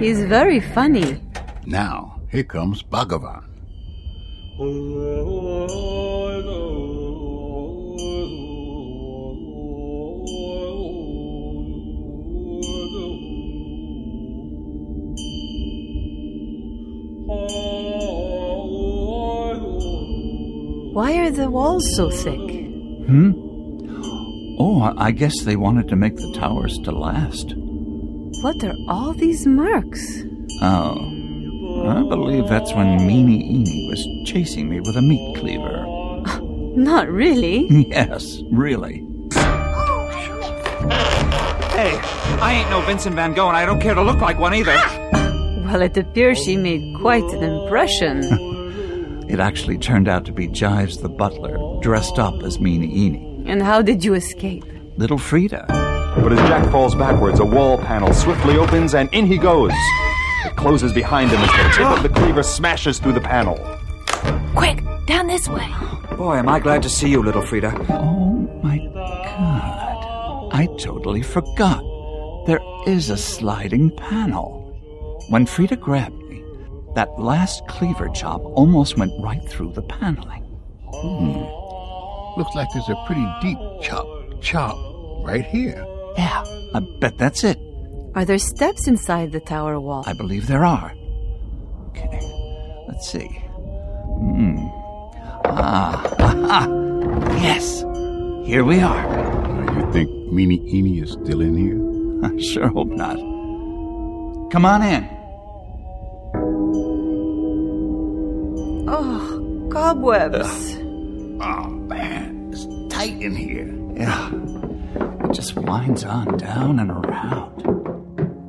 He's 0.00 0.24
very 0.24 0.60
funny. 0.60 1.20
Now, 1.66 2.18
here 2.30 2.44
comes 2.44 2.82
Bhagavan. 2.82 3.44
Oh. 4.58 6.01
Why 20.92 21.16
are 21.18 21.30
the 21.30 21.50
walls 21.50 21.84
so 21.96 22.10
thick? 22.10 22.40
Hmm? 23.06 23.32
Oh, 24.58 24.80
I- 24.82 25.06
I 25.06 25.10
guess 25.10 25.40
they 25.42 25.56
wanted 25.56 25.88
to 25.88 25.96
make 25.96 26.16
the 26.16 26.32
towers 26.34 26.78
to 26.84 26.92
last. 26.92 27.54
What 28.42 28.62
are 28.64 28.74
all 28.88 29.12
these 29.12 29.46
marks? 29.46 30.22
Oh. 30.60 30.94
I 31.86 32.02
believe 32.08 32.48
that's 32.48 32.72
when 32.74 32.98
Meanie 33.00 33.42
Eenie 33.42 33.88
was 33.88 34.06
chasing 34.26 34.68
me 34.68 34.80
with 34.80 34.96
a 34.96 35.02
meat 35.02 35.36
cleaver. 35.38 35.84
Not 36.76 37.08
really. 37.08 37.66
yes, 37.90 38.40
really. 38.52 39.06
Hey, 41.72 41.98
I 42.40 42.58
ain't 42.60 42.70
no 42.70 42.80
Vincent 42.82 43.16
Van 43.16 43.32
Gogh, 43.34 43.48
and 43.48 43.56
I 43.56 43.64
don't 43.64 43.80
care 43.80 43.94
to 43.94 44.02
look 44.02 44.20
like 44.20 44.38
one 44.38 44.54
either. 44.54 44.76
Well, 45.72 45.80
it 45.80 45.96
appears 45.96 46.42
she 46.44 46.56
made 46.58 46.94
quite 47.00 47.24
an 47.32 47.42
impression. 47.42 48.20
It 49.32 49.40
actually 49.40 49.78
turned 49.78 50.08
out 50.08 50.26
to 50.26 50.32
be 50.32 50.46
Jives 50.46 51.00
the 51.00 51.08
butler, 51.08 51.56
dressed 51.80 52.18
up 52.18 52.42
as 52.42 52.58
Meanie 52.58 52.92
Eenie. 52.92 53.44
and 53.46 53.62
how 53.62 53.80
did 53.80 54.04
you 54.04 54.12
escape? 54.12 54.62
Little 54.98 55.16
Frida. 55.16 55.64
But 56.22 56.32
as 56.34 56.38
Jack 56.50 56.70
falls 56.70 56.94
backwards, 56.94 57.40
a 57.40 57.44
wall 57.44 57.78
panel 57.78 58.12
swiftly 58.12 58.58
opens 58.58 58.94
and 58.94 59.08
in 59.14 59.26
he 59.26 59.38
goes. 59.38 59.72
It 60.44 60.54
closes 60.56 60.92
behind 60.92 61.30
him 61.30 61.40
as 61.40 61.48
the 61.48 61.72
tip 61.78 61.86
of 61.96 62.02
the 62.02 62.10
cleaver 62.10 62.42
smashes 62.42 62.98
through 62.98 63.14
the 63.14 63.22
panel. 63.22 63.56
Quick, 64.54 64.84
down 65.06 65.28
this 65.28 65.48
way. 65.48 65.66
Boy, 66.18 66.36
am 66.36 66.48
I 66.50 66.60
glad 66.60 66.82
to 66.82 66.90
see 66.90 67.08
you, 67.08 67.22
little 67.22 67.40
Frida. 67.40 67.72
Oh 67.88 68.60
my 68.62 68.76
god. 68.94 70.50
I 70.52 70.66
totally 70.78 71.22
forgot. 71.22 71.82
There 72.46 72.60
is 72.86 73.08
a 73.08 73.16
sliding 73.16 73.96
panel. 73.96 74.60
When 75.30 75.46
Frida 75.46 75.76
grabbed 75.76 76.16
me, 76.16 76.21
that 76.94 77.18
last 77.18 77.66
cleaver 77.68 78.08
chop 78.10 78.42
almost 78.44 78.96
went 78.98 79.12
right 79.22 79.42
through 79.48 79.72
the 79.72 79.82
paneling. 79.82 80.42
Hmm. 80.92 82.38
Looks 82.38 82.54
like 82.54 82.68
there's 82.72 82.88
a 82.88 83.02
pretty 83.06 83.26
deep 83.40 83.58
chop, 83.82 84.06
chop 84.40 84.76
right 85.24 85.44
here. 85.44 85.84
Yeah, 86.16 86.44
I 86.74 86.80
bet 87.00 87.18
that's 87.18 87.44
it. 87.44 87.58
Are 88.14 88.24
there 88.24 88.38
steps 88.38 88.86
inside 88.86 89.32
the 89.32 89.40
tower 89.40 89.80
wall? 89.80 90.04
I 90.06 90.12
believe 90.12 90.46
there 90.46 90.64
are. 90.64 90.94
Okay, 91.88 92.20
let's 92.88 93.10
see. 93.10 93.28
Hmm. 93.28 94.66
Ah, 95.46 96.14
aha. 96.20 96.78
Yes, 97.42 97.80
here 98.46 98.62
we 98.64 98.80
are. 98.80 99.02
You 99.74 99.92
think 99.92 100.08
Meanie 100.30 100.62
Eenie 100.72 101.02
is 101.02 101.12
still 101.12 101.40
in 101.40 101.56
here? 101.56 101.80
I 102.24 102.40
sure 102.52 102.68
hope 102.68 102.88
not. 102.88 103.16
Come 104.52 104.64
on 104.64 104.82
in. 104.82 105.21
Oh, 108.94 109.68
cobwebs. 109.72 110.76
Oh, 111.40 111.66
man, 111.88 112.50
it's 112.52 112.66
tight 112.94 113.22
in 113.22 113.34
here. 113.34 113.74
Yeah, 113.96 114.30
it 115.24 115.32
just 115.32 115.56
winds 115.56 116.04
on 116.04 116.36
down 116.36 116.78
and 116.78 116.90
around. 116.90 117.62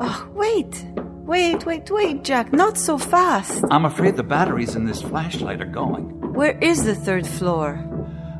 Oh, 0.01 0.27
wait. 0.33 0.85
Wait, 1.25 1.65
wait, 1.65 1.89
wait, 1.89 2.23
Jack. 2.25 2.51
Not 2.51 2.77
so 2.77 2.97
fast. 2.97 3.63
I'm 3.71 3.85
afraid 3.85 4.17
the 4.17 4.23
batteries 4.23 4.75
in 4.75 4.83
this 4.85 5.01
flashlight 5.01 5.61
are 5.61 5.65
going. 5.65 6.33
Where 6.33 6.57
is 6.59 6.83
the 6.83 6.93
third 6.93 7.25
floor? 7.25 7.79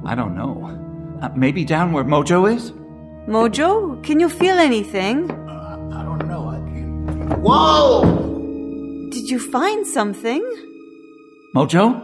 I 0.03 0.13
don't 0.13 0.35
know. 0.35 1.17
Uh, 1.21 1.29
maybe 1.37 1.63
down 1.63 1.93
where 1.93 2.03
Mojo 2.03 2.53
is? 2.53 2.71
Mojo, 3.29 4.03
can 4.03 4.19
you 4.19 4.27
feel 4.27 4.57
anything? 4.57 5.31
I 5.31 6.03
don't 6.03 6.27
know. 6.27 6.49
I 6.49 6.57
can't. 6.57 7.39
Whoa! 7.39 9.09
Did 9.09 9.29
you 9.29 9.39
find 9.39 9.87
something? 9.87 10.43
Mojo? 11.55 12.01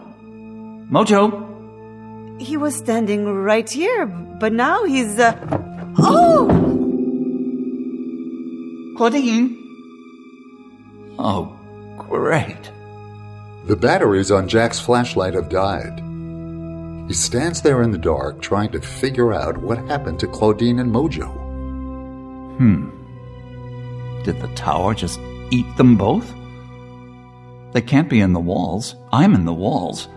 Mojo? 0.92 2.40
He 2.40 2.56
was 2.56 2.76
standing 2.76 3.26
right 3.26 3.68
here, 3.68 4.06
but 4.06 4.54
now 4.54 4.84
he's. 4.84 5.18
Uh... 5.18 5.36
Oh! 5.98 6.46
Claudine? 8.96 9.58
Oh, 11.18 11.58
great. 11.98 12.72
The 13.66 13.76
batteries 13.76 14.30
on 14.30 14.48
Jack's 14.48 14.80
flashlight 14.80 15.34
have 15.34 15.50
died. 15.50 16.00
He 17.08 17.16
stands 17.16 17.64
there 17.64 17.82
in 17.82 17.90
the 17.90 17.98
dark 17.98 18.42
trying 18.42 18.72
to 18.74 18.82
figure 18.82 19.34
out 19.34 19.58
what 19.58 19.80
happened 19.88 20.20
to 20.20 20.28
Claudine 20.28 20.78
and 20.78 20.94
Mojo. 20.94 21.28
Hmm. 22.58 22.90
Did 24.24 24.40
the 24.42 24.50
tower 24.50 24.94
just 24.94 25.20
eat 25.50 25.66
them 25.76 25.98
both? 25.98 26.32
They 27.72 27.82
can't 27.82 28.10
be 28.10 28.20
in 28.20 28.34
the 28.34 28.40
walls. 28.40 28.96
I'm 29.12 29.36
in 29.36 29.46
the 29.46 29.54
walls. 29.54 30.08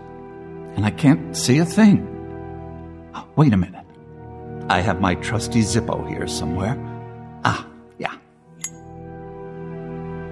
And 0.75 0.85
I 0.85 0.91
can't 0.91 1.35
see 1.37 1.59
a 1.59 1.65
thing. 1.65 2.09
Wait 3.35 3.53
a 3.53 3.57
minute. 3.57 3.85
I 4.69 4.81
have 4.81 5.01
my 5.01 5.15
trusty 5.15 5.61
Zippo 5.61 6.07
here 6.07 6.27
somewhere. 6.27 6.77
Ah, 7.43 7.67
yeah. 7.97 8.15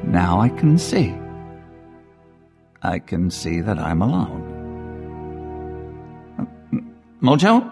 Now 0.04 0.40
I 0.40 0.50
can 0.50 0.78
see. 0.78 1.16
I 2.82 3.00
can 3.00 3.30
see 3.30 3.62
that 3.62 3.78
I'm 3.78 4.02
alone. 4.02 4.48
Mojo? 7.22 7.72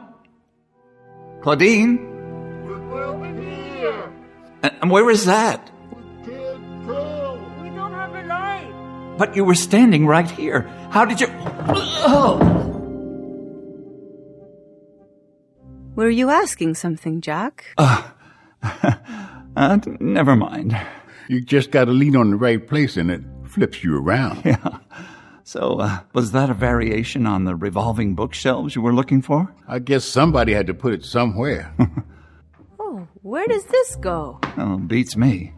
Claudine? 1.41 1.97
And 4.61 4.73
and 4.81 4.91
where 4.91 5.09
is 5.09 5.25
that? 5.25 5.71
But 9.19 9.35
you 9.35 9.43
were 9.43 9.53
standing 9.53 10.07
right 10.07 10.31
here. 10.31 10.61
How 10.91 11.03
did 11.03 11.19
you. 11.19 11.27
Oh! 12.07 12.37
Were 15.95 16.09
you 16.09 16.29
asking 16.29 16.75
something, 16.75 17.19
Jack? 17.19 17.65
Uh, 17.77 18.01
uh, 19.57 19.77
never 19.99 20.37
mind. 20.37 20.79
You 21.27 21.41
just 21.41 21.69
gotta 21.69 21.91
lean 21.91 22.15
on 22.15 22.31
the 22.31 22.37
right 22.37 22.65
place 22.65 22.95
and 22.95 23.11
it 23.11 23.21
flips 23.43 23.83
you 23.83 23.97
around. 23.97 24.41
Yeah. 24.45 24.79
So, 25.43 25.79
uh, 25.79 25.99
was 26.13 26.31
that 26.31 26.49
a 26.49 26.53
variation 26.53 27.25
on 27.25 27.43
the 27.43 27.55
revolving 27.55 28.15
bookshelves 28.15 28.75
you 28.75 28.81
were 28.83 28.93
looking 28.93 29.21
for? 29.21 29.53
I 29.67 29.79
guess 29.79 30.05
somebody 30.05 30.53
had 30.53 30.67
to 30.67 30.73
put 30.73 30.93
it 30.93 31.03
somewhere. 31.03 31.75
Oh, 32.79 33.07
where 33.21 33.45
does 33.45 33.65
this 33.65 33.95
go? 33.97 34.39
Oh, 34.57 34.77
beats 34.77 35.15
me. 35.15 35.53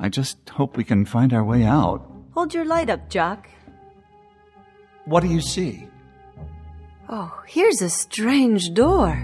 I 0.00 0.08
just 0.08 0.48
hope 0.48 0.76
we 0.76 0.82
can 0.82 1.04
find 1.04 1.32
our 1.32 1.44
way 1.44 1.62
out. 1.62 2.11
Hold 2.34 2.54
your 2.54 2.64
light 2.64 2.88
up, 2.88 3.08
Jack. 3.10 3.50
What 5.04 5.22
do 5.22 5.28
you 5.28 5.40
see? 5.40 5.86
Oh, 7.08 7.42
here's 7.46 7.82
a 7.82 7.90
strange 7.90 8.72
door. 8.72 9.18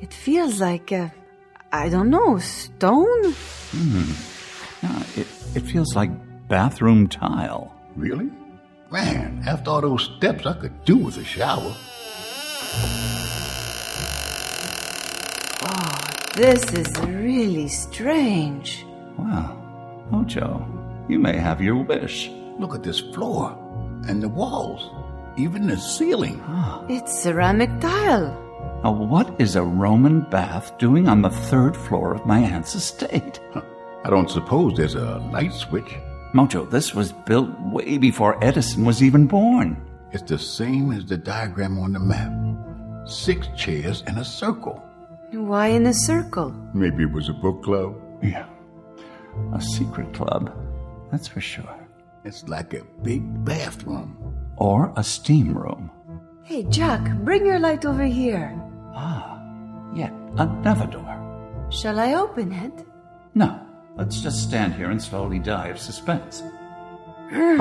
It 0.00 0.14
feels 0.14 0.60
like, 0.60 0.90
a, 0.92 1.12
I 1.72 1.88
don't 1.90 2.08
know, 2.08 2.38
stone? 2.38 3.32
Hmm. 3.72 4.12
Yeah, 4.82 5.02
it, 5.16 5.26
it 5.54 5.60
feels 5.60 5.94
like 5.94 6.10
bathroom 6.48 7.08
tile. 7.08 7.74
Really? 7.94 8.30
Man, 8.90 9.42
after 9.46 9.70
all 9.70 9.80
those 9.82 10.10
steps, 10.16 10.46
I 10.46 10.54
could 10.54 10.84
do 10.84 10.96
with 10.96 11.18
a 11.18 11.24
shower. 11.24 11.76
Oh, 15.62 15.98
this 16.36 16.64
is 16.72 16.88
really 17.00 17.68
strange. 17.68 18.86
Wow. 19.18 19.56
Mojo, 20.10 20.79
you 21.08 21.18
may 21.18 21.36
have 21.36 21.60
your 21.60 21.76
wish. 21.76 22.30
Look 22.58 22.74
at 22.74 22.82
this 22.82 23.00
floor 23.00 23.56
and 24.08 24.22
the 24.22 24.28
walls, 24.28 24.90
even 25.36 25.66
the 25.66 25.76
ceiling. 25.76 26.42
Ah. 26.46 26.84
It's 26.88 27.22
ceramic 27.22 27.70
tile. 27.80 28.36
Now, 28.82 28.92
what 28.92 29.34
is 29.38 29.56
a 29.56 29.62
Roman 29.62 30.20
bath 30.30 30.76
doing 30.78 31.08
on 31.08 31.22
the 31.22 31.30
third 31.30 31.76
floor 31.76 32.14
of 32.14 32.24
my 32.26 32.38
aunt's 32.38 32.74
estate? 32.74 33.40
I 34.04 34.08
don't 34.10 34.30
suppose 34.30 34.76
there's 34.76 34.94
a 34.94 35.18
light 35.32 35.52
switch. 35.52 35.94
Mojo, 36.32 36.70
this 36.70 36.94
was 36.94 37.12
built 37.12 37.50
way 37.60 37.98
before 37.98 38.42
Edison 38.42 38.84
was 38.84 39.02
even 39.02 39.26
born. 39.26 39.76
It's 40.12 40.22
the 40.22 40.38
same 40.38 40.92
as 40.92 41.04
the 41.04 41.16
diagram 41.18 41.78
on 41.78 41.92
the 41.92 42.00
map. 42.00 42.32
Six 43.06 43.48
chairs 43.56 44.02
in 44.06 44.16
a 44.18 44.24
circle. 44.24 44.82
Why 45.32 45.68
in 45.68 45.86
a 45.86 45.94
circle? 45.94 46.50
Maybe 46.74 47.02
it 47.04 47.12
was 47.12 47.28
a 47.28 47.32
book 47.34 47.62
club. 47.62 47.94
Yeah. 48.22 48.46
A 49.54 49.60
secret 49.60 50.12
club, 50.14 50.52
that's 51.10 51.28
for 51.28 51.40
sure. 51.40 51.88
It's 52.24 52.46
like 52.48 52.74
a 52.74 52.84
big 53.02 53.22
bathroom. 53.44 54.16
Or 54.56 54.92
a 54.96 55.02
steam 55.02 55.56
room. 55.56 55.90
Hey, 56.44 56.64
Jack, 56.64 57.00
bring 57.24 57.46
your 57.46 57.58
light 57.58 57.84
over 57.86 58.04
here. 58.04 58.54
Ah, 58.94 59.40
yet 59.94 60.12
another 60.36 60.86
door. 60.86 61.68
Shall 61.70 61.98
I 61.98 62.14
open 62.14 62.52
it? 62.52 62.84
No, 63.34 63.60
let's 63.96 64.20
just 64.20 64.42
stand 64.42 64.74
here 64.74 64.90
and 64.90 65.00
slowly 65.00 65.38
die 65.38 65.68
of 65.68 65.78
suspense. 65.78 66.42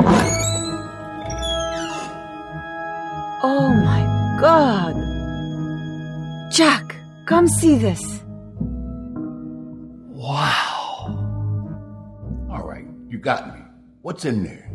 Oh 3.42 3.70
my 3.70 4.38
god! 4.42 4.96
Jack, 6.52 6.98
come 7.26 7.48
see 7.48 7.78
this. 7.78 8.22
Wow. 10.10 10.59
All 13.10 13.16
right, 13.16 13.18
you 13.18 13.18
got 13.20 13.56
me. 13.56 13.66
What's 14.02 14.26
in 14.26 14.44
there? 14.44 14.72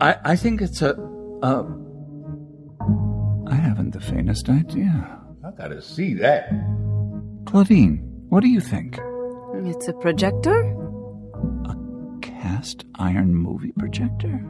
I, 0.00 0.32
I 0.32 0.36
think 0.36 0.60
it's 0.62 0.80
a. 0.82 0.94
Uh, 1.42 1.64
I 3.50 3.54
haven't 3.54 3.92
the 3.92 4.00
faintest 4.00 4.48
idea. 4.48 5.18
I 5.44 5.50
gotta 5.50 5.82
see 5.82 6.14
that. 6.14 6.50
Claudine, 7.46 7.98
what 8.28 8.42
do 8.42 8.48
you 8.48 8.60
think? 8.60 8.98
It's 9.66 9.88
a 9.88 9.92
projector? 9.92 10.60
A 11.66 11.76
cast 12.20 12.84
iron 12.96 13.34
movie 13.34 13.72
projector? 13.72 14.40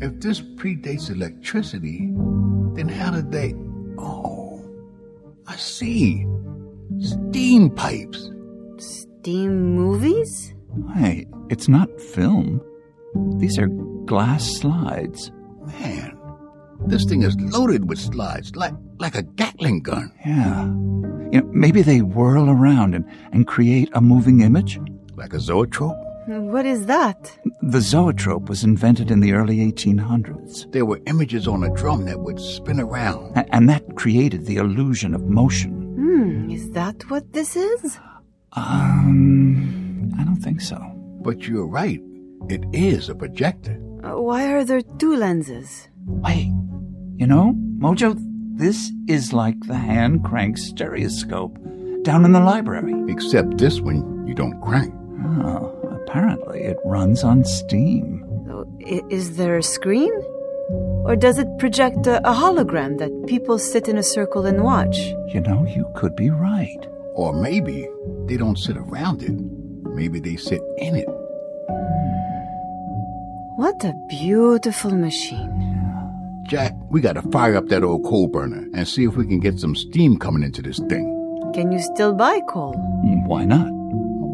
If 0.00 0.20
this 0.20 0.40
predates 0.40 1.10
electricity, 1.10 2.10
then 2.74 2.88
how 2.88 3.10
did 3.12 3.32
they. 3.32 3.54
Oh, 3.98 4.62
I 5.46 5.56
see. 5.56 6.26
Steam 7.00 7.70
pipes. 7.70 8.30
Steam 8.78 9.74
movies? 9.74 10.54
Hey, 10.94 11.26
it's 11.50 11.68
not 11.68 12.00
film. 12.00 12.60
These 13.38 13.58
are 13.58 13.68
glass 14.06 14.44
slides. 14.58 15.30
Man, 15.80 16.16
this 16.86 17.04
thing 17.04 17.22
is 17.22 17.36
loaded 17.40 17.88
with 17.88 17.98
slides, 17.98 18.54
like 18.56 18.74
like 18.98 19.14
a 19.14 19.22
Gatling 19.22 19.82
gun. 19.82 20.12
Yeah. 20.26 20.64
You 21.32 21.40
know, 21.42 21.50
maybe 21.52 21.82
they 21.82 22.00
whirl 22.00 22.48
around 22.48 22.94
and, 22.94 23.04
and 23.32 23.46
create 23.46 23.90
a 23.92 24.00
moving 24.00 24.40
image? 24.40 24.80
Like 25.16 25.32
a 25.34 25.40
zoetrope? 25.40 25.96
What 26.26 26.66
is 26.66 26.86
that? 26.86 27.38
The 27.62 27.80
zoetrope 27.80 28.48
was 28.48 28.62
invented 28.64 29.10
in 29.10 29.20
the 29.20 29.32
early 29.32 29.56
1800s. 29.72 30.70
There 30.72 30.84
were 30.84 31.00
images 31.06 31.48
on 31.48 31.62
a 31.64 31.74
drum 31.74 32.04
that 32.04 32.20
would 32.20 32.38
spin 32.40 32.80
around. 32.80 33.36
A- 33.36 33.54
and 33.54 33.68
that 33.68 33.96
created 33.96 34.44
the 34.46 34.56
illusion 34.56 35.14
of 35.14 35.24
motion. 35.24 35.72
Hmm, 35.96 36.50
is 36.50 36.70
that 36.72 37.08
what 37.10 37.32
this 37.32 37.56
is? 37.56 37.98
Um, 38.52 39.87
I 40.18 40.24
don't 40.24 40.36
think 40.42 40.60
so. 40.60 40.78
But 41.22 41.46
you're 41.46 41.66
right. 41.66 42.00
It 42.48 42.64
is 42.72 43.08
a 43.08 43.14
projector. 43.14 43.78
Uh, 44.04 44.20
why 44.20 44.52
are 44.52 44.64
there 44.64 44.80
two 44.80 45.16
lenses? 45.16 45.88
Wait, 46.06 46.52
you 47.16 47.26
know, 47.26 47.54
Mojo, 47.78 48.16
this 48.56 48.92
is 49.08 49.32
like 49.32 49.58
the 49.66 49.76
hand 49.76 50.24
crank 50.24 50.56
stereoscope 50.56 51.58
down 52.02 52.24
in 52.24 52.32
the 52.32 52.40
library. 52.40 52.94
Except 53.12 53.58
this 53.58 53.80
one 53.80 54.26
you 54.26 54.34
don't 54.34 54.60
crank. 54.60 54.94
Oh, 55.44 56.00
apparently 56.06 56.60
it 56.62 56.76
runs 56.84 57.24
on 57.24 57.44
steam. 57.44 58.24
So, 58.46 58.66
is 59.10 59.36
there 59.36 59.58
a 59.58 59.62
screen? 59.62 60.12
Or 61.04 61.16
does 61.16 61.38
it 61.38 61.48
project 61.58 62.06
a, 62.06 62.18
a 62.28 62.32
hologram 62.32 62.98
that 62.98 63.26
people 63.26 63.58
sit 63.58 63.88
in 63.88 63.96
a 63.96 64.02
circle 64.02 64.46
and 64.46 64.62
watch? 64.62 64.96
You 65.28 65.40
know, 65.40 65.66
you 65.66 65.90
could 65.96 66.14
be 66.14 66.30
right. 66.30 66.86
Or 67.14 67.32
maybe 67.32 67.88
they 68.26 68.36
don't 68.36 68.58
sit 68.58 68.76
around 68.76 69.22
it. 69.22 69.36
Maybe 69.98 70.20
they 70.20 70.36
sit 70.36 70.62
in 70.78 70.94
it. 70.94 71.08
What 73.56 73.82
a 73.84 73.92
beautiful 74.08 74.92
machine. 74.92 75.50
Jack, 76.44 76.72
we 76.88 77.00
gotta 77.00 77.20
fire 77.32 77.56
up 77.56 77.66
that 77.66 77.82
old 77.82 78.04
coal 78.04 78.28
burner 78.28 78.64
and 78.74 78.86
see 78.86 79.02
if 79.02 79.16
we 79.16 79.26
can 79.26 79.40
get 79.40 79.58
some 79.58 79.74
steam 79.74 80.16
coming 80.16 80.44
into 80.44 80.62
this 80.62 80.78
thing. 80.88 81.50
Can 81.52 81.72
you 81.72 81.80
still 81.80 82.14
buy 82.14 82.40
coal? 82.48 82.74
Mm, 83.04 83.26
Why 83.26 83.44
not? 83.44 83.66
I 83.66 83.70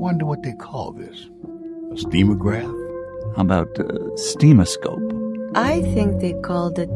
wonder 0.07 0.26
what 0.26 0.43
they 0.43 0.52
call 0.52 0.93
this. 0.93 1.31
A 1.93 1.94
steamograph? 1.94 2.70
How 3.34 3.41
about 3.43 3.81
uh, 3.81 4.15
steamoscope? 4.17 5.01
I 5.55 5.81
think 5.94 6.20
they 6.20 6.34
called 6.43 6.78
it 6.78 6.94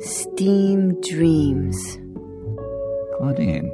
Steam 0.00 1.00
Dreams. 1.02 1.78
Claudine, 3.16 3.70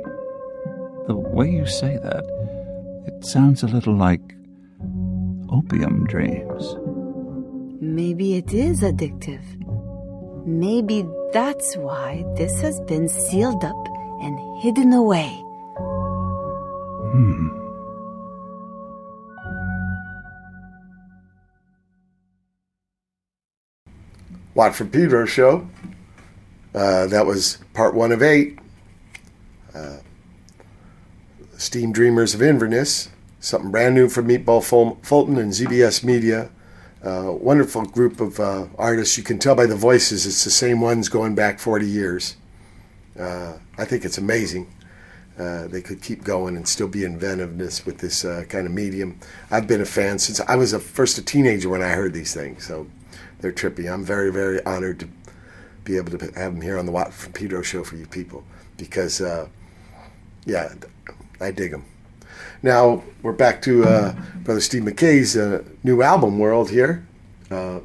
the 1.07 1.17
way 1.17 1.49
you 1.49 1.65
say 1.65 1.97
that, 2.02 2.25
it 2.26 2.59
sounds 3.24 3.62
a 3.62 3.66
little 3.66 3.94
like 3.94 4.20
opium 5.50 6.07
dreams. 6.07 6.76
Maybe 7.81 8.36
it 8.36 8.52
is 8.52 8.82
addictive. 8.82 9.44
Maybe 10.47 11.07
that's 11.32 11.76
why 11.76 12.24
this 12.36 12.60
has 12.60 12.81
been 12.81 13.08
sealed 13.08 13.65
up 13.65 13.89
and 14.23 14.39
hidden 14.62 14.92
away. 14.92 15.28
Hmm. 17.12 17.49
Watt 24.55 24.74
from 24.74 24.90
Pedro 24.90 25.26
show. 25.26 25.68
Uh, 26.74 27.07
that 27.07 27.26
was 27.26 27.58
part 27.74 27.94
one 27.94 28.12
of 28.12 28.23
eight. 28.23 28.58
Uh, 29.74 29.97
Steam 31.60 31.92
Dreamers 31.92 32.34
of 32.34 32.40
Inverness, 32.40 33.10
something 33.39 33.70
brand 33.70 33.94
new 33.94 34.08
from 34.08 34.26
Meatball 34.26 34.64
Ful- 34.64 34.98
Fulton 35.02 35.36
and 35.36 35.52
ZBS 35.52 36.02
Media. 36.02 36.48
Uh, 37.05 37.32
wonderful 37.32 37.84
group 37.84 38.18
of 38.18 38.40
uh, 38.40 38.64
artists. 38.78 39.18
You 39.18 39.24
can 39.24 39.39
tell 39.39 39.55
by 39.55 39.66
the 39.66 39.76
voices 39.76 40.24
it's 40.24 40.42
the 40.42 40.50
same 40.50 40.80
ones 40.80 41.10
going 41.10 41.34
back 41.34 41.58
40 41.58 41.86
years. 41.86 42.36
Uh, 43.18 43.58
I 43.76 43.84
think 43.84 44.06
it's 44.06 44.16
amazing. 44.16 44.72
Uh, 45.39 45.66
they 45.66 45.82
could 45.82 46.00
keep 46.00 46.24
going 46.24 46.56
and 46.56 46.66
still 46.66 46.89
be 46.89 47.05
inventiveness 47.05 47.84
with 47.84 47.98
this 47.98 48.24
uh, 48.24 48.44
kind 48.48 48.66
of 48.66 48.72
medium. 48.72 49.20
I've 49.50 49.66
been 49.66 49.82
a 49.82 49.86
fan 49.86 50.18
since 50.18 50.40
I 50.40 50.56
was 50.56 50.72
a, 50.72 50.80
first 50.80 51.18
a 51.18 51.22
teenager 51.22 51.68
when 51.68 51.82
I 51.82 51.90
heard 51.90 52.14
these 52.14 52.32
things, 52.32 52.66
so 52.66 52.86
they're 53.40 53.52
trippy. 53.52 53.92
I'm 53.92 54.02
very, 54.02 54.32
very 54.32 54.64
honored 54.64 55.00
to 55.00 55.08
be 55.84 55.98
able 55.98 56.16
to 56.16 56.24
have 56.24 56.55
them 56.55 56.62
here 56.62 56.78
on 56.78 56.86
the 56.86 56.92
Watt 56.92 57.12
from 57.12 57.34
Pedro 57.34 57.60
show 57.60 57.84
for 57.84 57.97
you 57.97 58.06
people 58.06 58.44
because, 58.78 59.20
uh, 59.20 59.47
yeah, 60.47 60.72
I 61.41 61.51
dig 61.51 61.70
them. 61.70 61.85
Now 62.62 63.02
we're 63.23 63.33
back 63.33 63.62
to 63.62 63.85
uh, 63.85 64.15
Brother 64.44 64.60
Steve 64.60 64.85
Mackay's 64.85 65.36
uh, 65.36 65.65
new 65.83 66.02
album 66.02 66.39
world 66.39 66.70
here. 66.70 67.07
Uh, 67.51 67.81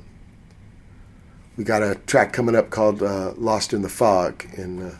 we 1.57 1.63
got 1.63 1.81
a 1.81 1.95
track 2.05 2.33
coming 2.33 2.55
up 2.55 2.69
called 2.69 3.01
uh, 3.01 3.33
"Lost 3.37 3.73
in 3.73 3.81
the 3.81 3.89
Fog," 3.89 4.45
and 4.57 4.91
uh, 4.91 4.95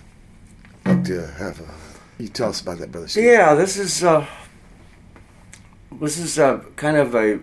I'd 0.85 0.95
like 0.95 1.06
to 1.06 1.27
have 1.27 1.59
a, 1.59 2.24
you 2.24 2.30
tell 2.30 2.50
us 2.50 2.61
about 2.61 2.80
that, 2.80 2.92
Brother 2.92 3.09
Steve. 3.09 3.25
Yeah, 3.25 3.56
this 3.56 3.77
is 3.77 4.03
uh, 4.03 4.25
this 6.00 6.17
is 6.17 6.40
uh, 6.40 6.61
kind 6.77 6.95
of 6.95 7.14
a, 7.14 7.40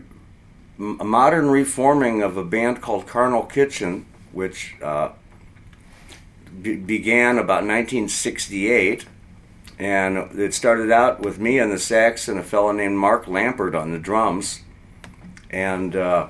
a 0.79 1.05
modern 1.05 1.51
reforming 1.51 2.23
of 2.23 2.39
a 2.39 2.45
band 2.45 2.81
called 2.81 3.07
Carnal 3.07 3.45
Kitchen, 3.45 4.07
which 4.33 4.77
uh, 4.83 5.11
be- 6.63 6.77
began 6.77 7.37
about 7.37 7.65
1968, 7.67 9.05
and 9.83 10.39
it 10.39 10.55
started 10.55 10.93
out 10.93 11.19
with 11.19 11.41
me 11.41 11.59
on 11.59 11.70
the 11.70 11.78
sax 11.78 12.28
and 12.28 12.39
a 12.39 12.43
fellow 12.44 12.70
named 12.70 12.97
Mark 12.97 13.27
Lampert 13.27 13.75
on 13.75 13.91
the 13.91 13.99
drums, 13.99 14.61
and 15.51 15.97
uh, 15.97 16.28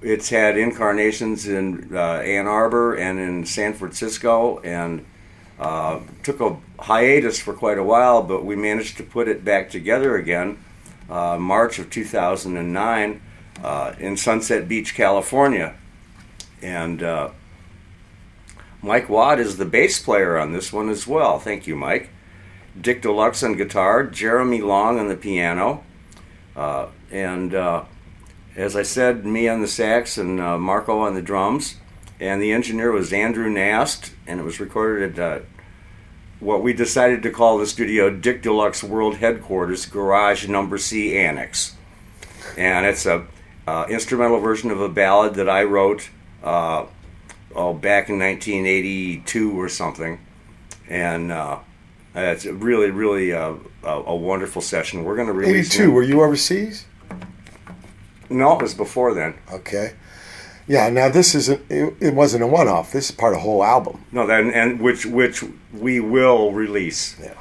it's 0.00 0.28
had 0.28 0.56
incarnations 0.56 1.48
in 1.48 1.90
uh, 1.92 2.20
Ann 2.20 2.46
Arbor 2.46 2.94
and 2.94 3.18
in 3.18 3.44
San 3.44 3.74
Francisco, 3.74 4.60
and 4.60 5.04
uh, 5.58 5.98
took 6.22 6.40
a 6.40 6.56
hiatus 6.78 7.40
for 7.40 7.52
quite 7.52 7.78
a 7.78 7.82
while, 7.82 8.22
but 8.22 8.44
we 8.44 8.54
managed 8.54 8.96
to 8.98 9.02
put 9.02 9.26
it 9.26 9.44
back 9.44 9.70
together 9.70 10.16
again, 10.16 10.62
uh, 11.10 11.36
March 11.36 11.80
of 11.80 11.90
2009, 11.90 13.20
uh, 13.64 13.94
in 13.98 14.16
Sunset 14.16 14.68
Beach, 14.68 14.94
California, 14.94 15.74
and 16.62 17.02
uh, 17.02 17.30
Mike 18.82 19.08
Watt 19.08 19.40
is 19.40 19.56
the 19.56 19.64
bass 19.64 20.00
player 20.00 20.38
on 20.38 20.52
this 20.52 20.72
one 20.72 20.88
as 20.88 21.08
well. 21.08 21.40
Thank 21.40 21.66
you, 21.66 21.74
Mike. 21.74 22.10
Dick 22.80 23.02
Deluxe 23.02 23.42
on 23.42 23.56
guitar, 23.56 24.04
Jeremy 24.04 24.60
Long 24.60 24.98
on 24.98 25.08
the 25.08 25.16
piano, 25.16 25.84
uh, 26.56 26.88
and 27.10 27.54
uh, 27.54 27.84
as 28.56 28.76
I 28.76 28.82
said, 28.82 29.24
me 29.24 29.48
on 29.48 29.60
the 29.60 29.68
sax 29.68 30.18
and 30.18 30.40
uh, 30.40 30.58
Marco 30.58 30.98
on 30.98 31.14
the 31.14 31.22
drums. 31.22 31.76
And 32.20 32.42
the 32.42 32.52
engineer 32.52 32.90
was 32.90 33.12
Andrew 33.12 33.48
Nast, 33.48 34.12
and 34.26 34.40
it 34.40 34.42
was 34.42 34.58
recorded 34.58 35.18
at 35.18 35.40
uh, 35.40 35.44
what 36.40 36.62
we 36.62 36.72
decided 36.72 37.22
to 37.22 37.30
call 37.30 37.58
the 37.58 37.66
studio 37.66 38.10
Dick 38.10 38.42
Deluxe 38.42 38.82
World 38.82 39.16
Headquarters 39.18 39.86
Garage 39.86 40.48
Number 40.48 40.78
C 40.78 41.16
Annex. 41.16 41.76
And 42.56 42.86
it's 42.86 43.06
a 43.06 43.26
uh, 43.68 43.86
instrumental 43.88 44.40
version 44.40 44.72
of 44.72 44.80
a 44.80 44.88
ballad 44.88 45.34
that 45.34 45.48
I 45.48 45.62
wrote 45.62 46.10
uh, 46.42 46.86
oh 47.54 47.74
back 47.74 48.08
in 48.08 48.18
1982 48.18 49.60
or 49.60 49.68
something, 49.68 50.18
and 50.88 51.30
uh, 52.18 52.32
it's 52.32 52.46
really 52.46 52.90
really 52.90 53.32
uh, 53.32 53.54
a, 53.84 53.88
a 53.88 54.16
wonderful 54.16 54.60
session. 54.62 55.04
We're 55.04 55.16
going 55.16 55.28
to 55.28 55.32
release. 55.32 55.74
82. 55.74 55.90
Were 55.92 56.02
you 56.02 56.22
overseas? 56.22 56.84
No, 58.28 58.58
it 58.58 58.62
was 58.62 58.74
before 58.74 59.14
then. 59.14 59.34
Okay. 59.52 59.94
Yeah. 60.66 60.88
Now 60.90 61.08
this 61.08 61.34
isn't. 61.34 61.62
It, 61.70 61.94
it 62.00 62.14
wasn't 62.14 62.42
a 62.42 62.46
one-off. 62.46 62.92
This 62.92 63.10
is 63.10 63.16
part 63.16 63.34
of 63.34 63.38
a 63.38 63.42
whole 63.42 63.62
album. 63.64 64.04
No, 64.12 64.26
that 64.26 64.44
and 64.44 64.80
which 64.80 65.06
which 65.06 65.44
we 65.72 66.00
will 66.00 66.52
release. 66.52 67.16
Yeah. 67.20 67.34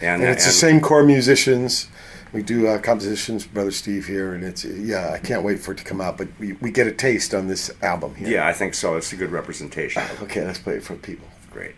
And, 0.00 0.22
And, 0.22 0.30
it's 0.30 0.44
the 0.44 0.52
same 0.52 0.80
core 0.80 1.02
musicians. 1.04 1.88
We 2.32 2.42
do 2.42 2.66
uh, 2.66 2.78
compositions, 2.78 3.46
Brother 3.46 3.70
Steve 3.70 4.06
here, 4.06 4.34
and 4.34 4.44
it's 4.44 4.64
yeah. 4.64 5.10
I 5.12 5.18
can't 5.18 5.42
wait 5.42 5.58
for 5.58 5.72
it 5.72 5.78
to 5.78 5.84
come 5.84 6.00
out, 6.00 6.18
but 6.18 6.28
we, 6.38 6.52
we 6.54 6.70
get 6.70 6.86
a 6.86 6.92
taste 6.92 7.34
on 7.34 7.48
this 7.48 7.70
album 7.82 8.14
here. 8.14 8.28
Yeah, 8.28 8.46
I 8.46 8.52
think 8.52 8.74
so. 8.74 8.96
It's 8.96 9.12
a 9.12 9.16
good 9.16 9.30
representation. 9.30 10.02
Okay, 10.22 10.44
let's 10.44 10.58
play 10.58 10.74
it 10.74 10.84
for 10.84 10.96
people. 10.96 11.26
Great. 11.50 11.74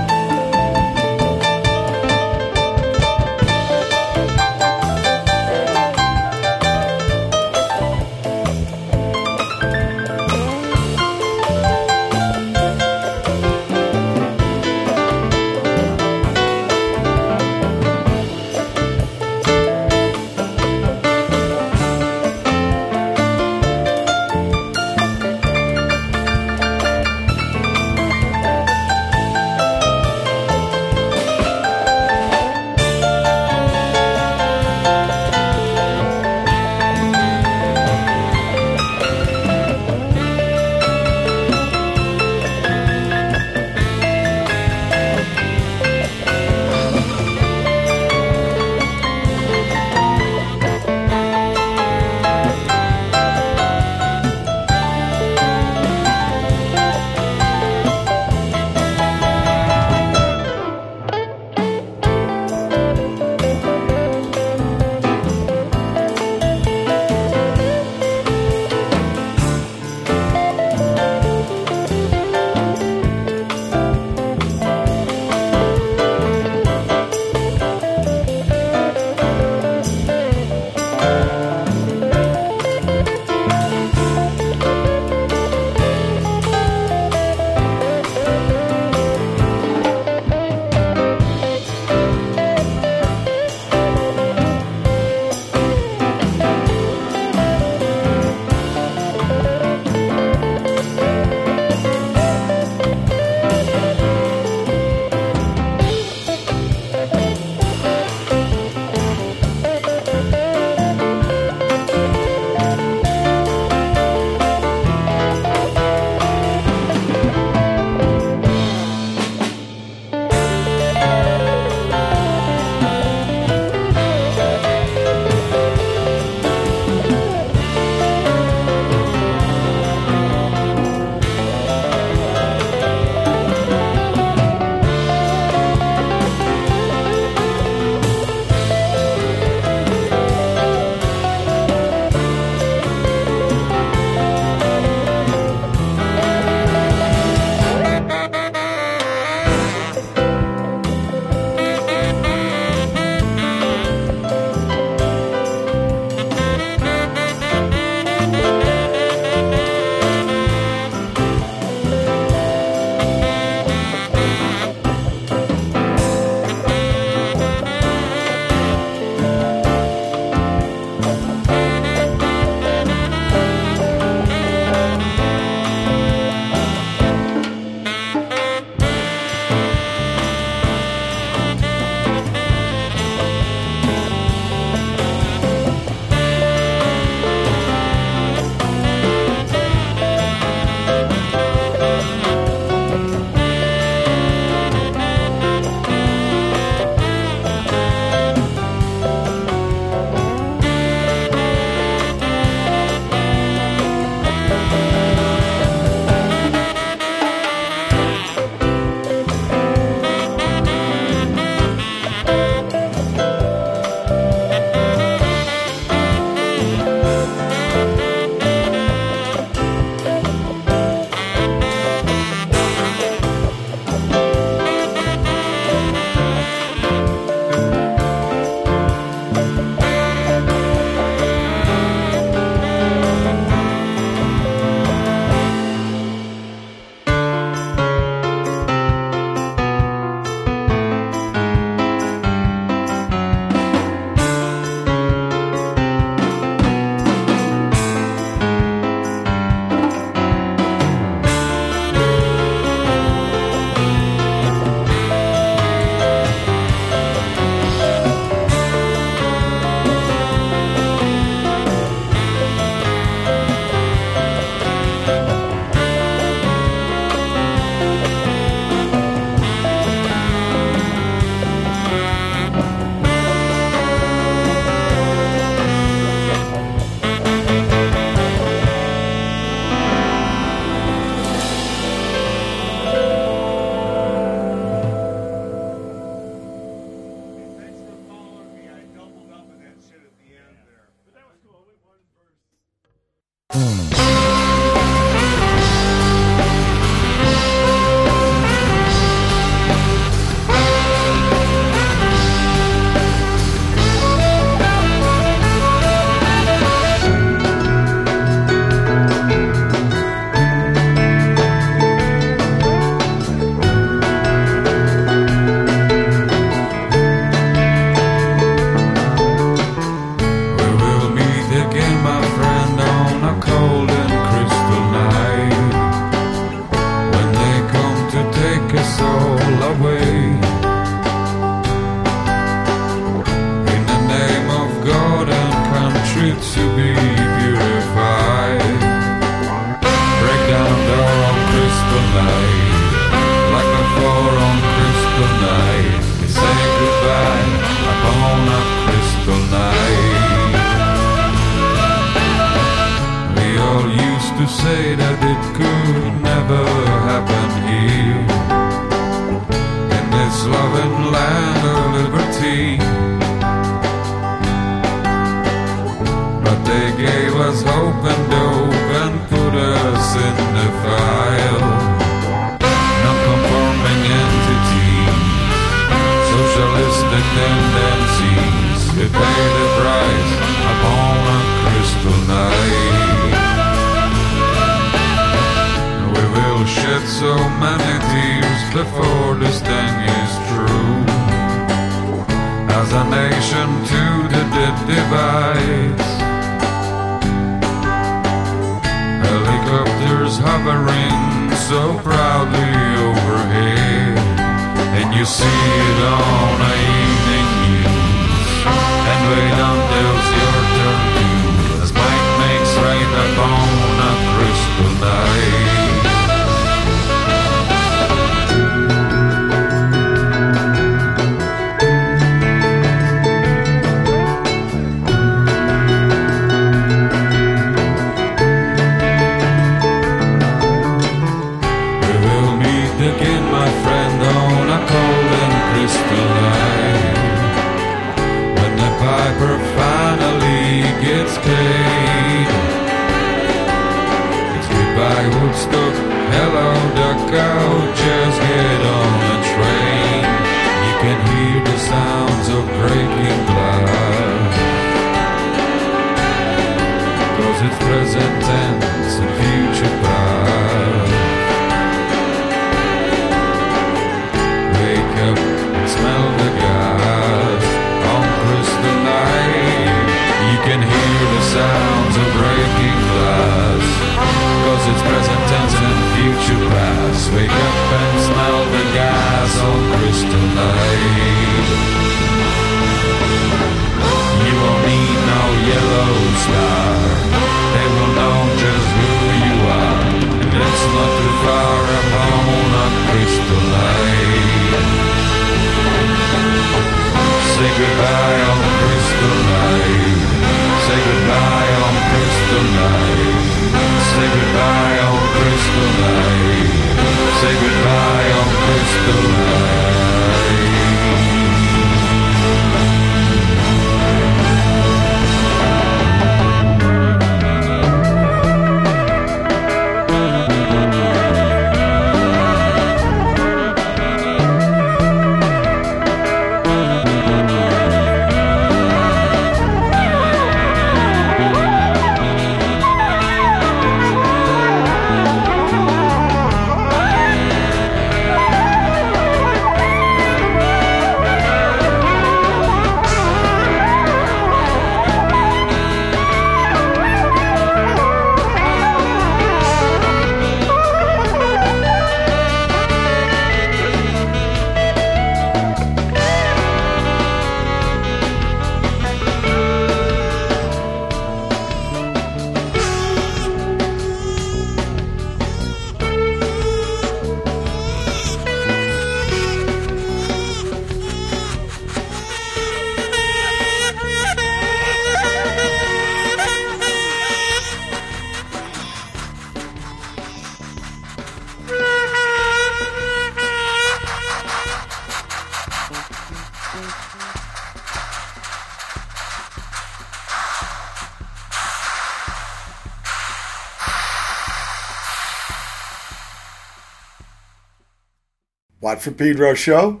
Watt 599.02 599.04
from 599.04 599.14
Pedro 599.14 599.54
show. 599.54 600.00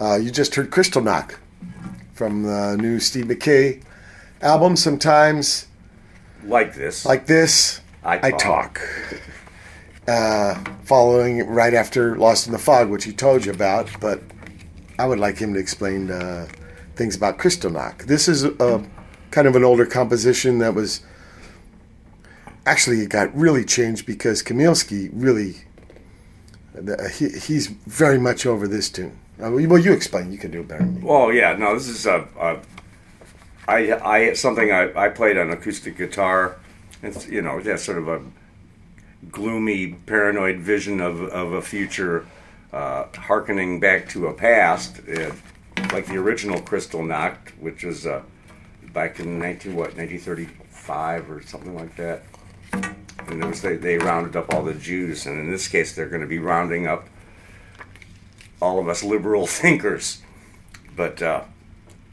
Uh, 0.00 0.16
you 0.16 0.32
just 0.32 0.56
heard 0.56 0.70
Kristallnacht 0.70 1.36
from 2.12 2.42
the 2.42 2.76
new 2.76 2.98
Steve 2.98 3.28
Mackay 3.28 3.80
album. 4.42 4.76
Sometimes 4.76 5.68
Like 6.42 6.74
this. 6.74 7.06
like 7.06 7.26
this, 7.26 7.80
I 8.02 8.32
talk. 8.32 8.40
talk. 8.40 8.80
Uh, 10.08 10.64
following 10.82 11.46
right 11.46 11.74
after 11.74 12.16
Lost 12.16 12.46
in 12.46 12.52
the 12.52 12.58
Fog, 12.58 12.90
which 12.90 13.04
he 13.04 13.12
told 13.12 13.46
you 13.46 13.52
about, 13.52 13.88
but 14.00 14.20
I 14.98 15.06
would 15.06 15.20
like 15.20 15.38
him 15.38 15.54
to 15.54 15.60
explain 15.60 16.10
uh, 16.10 16.48
things 16.96 17.16
about 17.16 17.38
Kristallnacht. 17.38 18.06
This 18.06 18.28
is 18.28 18.44
a, 18.44 18.84
kind 19.30 19.46
of 19.46 19.54
an 19.54 19.64
older 19.64 19.86
composition 19.86 20.58
that 20.58 20.74
was 20.74 21.02
actually 22.66 23.00
it 23.00 23.10
got 23.10 23.34
really 23.34 23.64
changed 23.64 24.06
because 24.06 24.42
Kamilski 24.42 25.08
really 25.12 25.64
he, 27.14 27.28
he's 27.28 27.66
very 27.66 28.18
much 28.18 28.46
over 28.46 28.66
this 28.68 28.88
tune. 28.90 29.18
Uh, 29.42 29.50
well, 29.50 29.78
you 29.78 29.92
explain. 29.92 30.30
You 30.30 30.38
can 30.38 30.50
do 30.50 30.60
it 30.60 30.68
better 30.68 30.84
than 30.84 30.96
me. 30.96 31.00
Well, 31.02 31.32
yeah, 31.32 31.56
no, 31.56 31.74
this 31.74 31.88
is 31.88 32.06
a, 32.06 32.26
a 32.38 32.60
I, 33.66 33.92
I 33.92 34.32
something 34.34 34.70
I, 34.70 34.92
I 34.94 35.08
played 35.08 35.38
on 35.38 35.50
acoustic 35.50 35.96
guitar. 35.96 36.56
It's 37.02 37.26
you 37.28 37.42
know, 37.42 37.58
yeah, 37.58 37.76
sort 37.76 37.98
of 37.98 38.08
a 38.08 38.22
gloomy, 39.32 39.94
paranoid 40.06 40.58
vision 40.58 41.00
of 41.00 41.20
of 41.22 41.52
a 41.52 41.62
future, 41.62 42.26
uh, 42.72 43.06
harkening 43.16 43.80
back 43.80 44.08
to 44.10 44.28
a 44.28 44.34
past, 44.34 45.00
uh, 45.08 45.32
like 45.92 46.06
the 46.06 46.16
original 46.16 46.60
Kristallnacht, 46.60 47.58
which 47.58 47.84
was 47.84 48.06
uh, 48.06 48.22
back 48.92 49.18
in 49.18 49.38
nineteen 49.38 49.74
what 49.74 49.96
nineteen 49.96 50.20
thirty 50.20 50.48
five 50.70 51.30
or 51.30 51.42
something 51.42 51.74
like 51.74 51.96
that. 51.96 52.22
And 52.82 53.42
it 53.42 53.46
was 53.46 53.62
they, 53.62 53.76
they 53.76 53.98
rounded 53.98 54.36
up 54.36 54.52
all 54.52 54.62
the 54.62 54.74
Jews, 54.74 55.26
and 55.26 55.38
in 55.38 55.50
this 55.50 55.68
case, 55.68 55.94
they're 55.94 56.08
going 56.08 56.20
to 56.20 56.26
be 56.26 56.38
rounding 56.38 56.86
up 56.86 57.08
all 58.60 58.78
of 58.78 58.88
us 58.88 59.02
liberal 59.02 59.46
thinkers. 59.62 60.22
But 60.96 61.20
uh, 61.22 61.44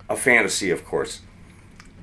a 0.09 0.15
fantasy, 0.15 0.71
of 0.71 0.85
course. 0.85 1.21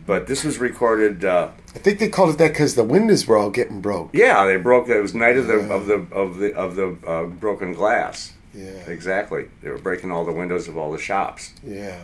But 0.06 0.26
this 0.26 0.42
was 0.44 0.58
recorded. 0.58 1.24
Uh, 1.24 1.50
I 1.74 1.78
think 1.78 1.98
they 1.98 2.08
called 2.08 2.30
it 2.30 2.38
that 2.38 2.52
because 2.52 2.74
the 2.76 2.84
windows 2.84 3.26
were 3.26 3.36
all 3.36 3.50
getting 3.50 3.80
broke. 3.80 4.10
yeah, 4.14 4.46
they 4.46 4.56
broke. 4.56 4.88
It 4.88 5.00
was 5.02 5.14
night 5.14 5.36
of 5.36 5.46
the 5.46 5.58
of 5.70 5.86
the 5.86 6.06
of 6.12 6.38
the 6.38 6.54
of 6.54 6.76
the 6.76 6.96
uh, 7.06 7.24
broken 7.24 7.72
glass. 7.74 8.32
Yeah. 8.54 8.70
Exactly. 8.86 9.48
They 9.62 9.68
were 9.70 9.78
breaking 9.78 10.10
all 10.10 10.24
the 10.24 10.32
windows 10.32 10.66
of 10.66 10.78
all 10.78 10.90
the 10.90 10.98
shops. 10.98 11.52
Yeah. 11.62 12.00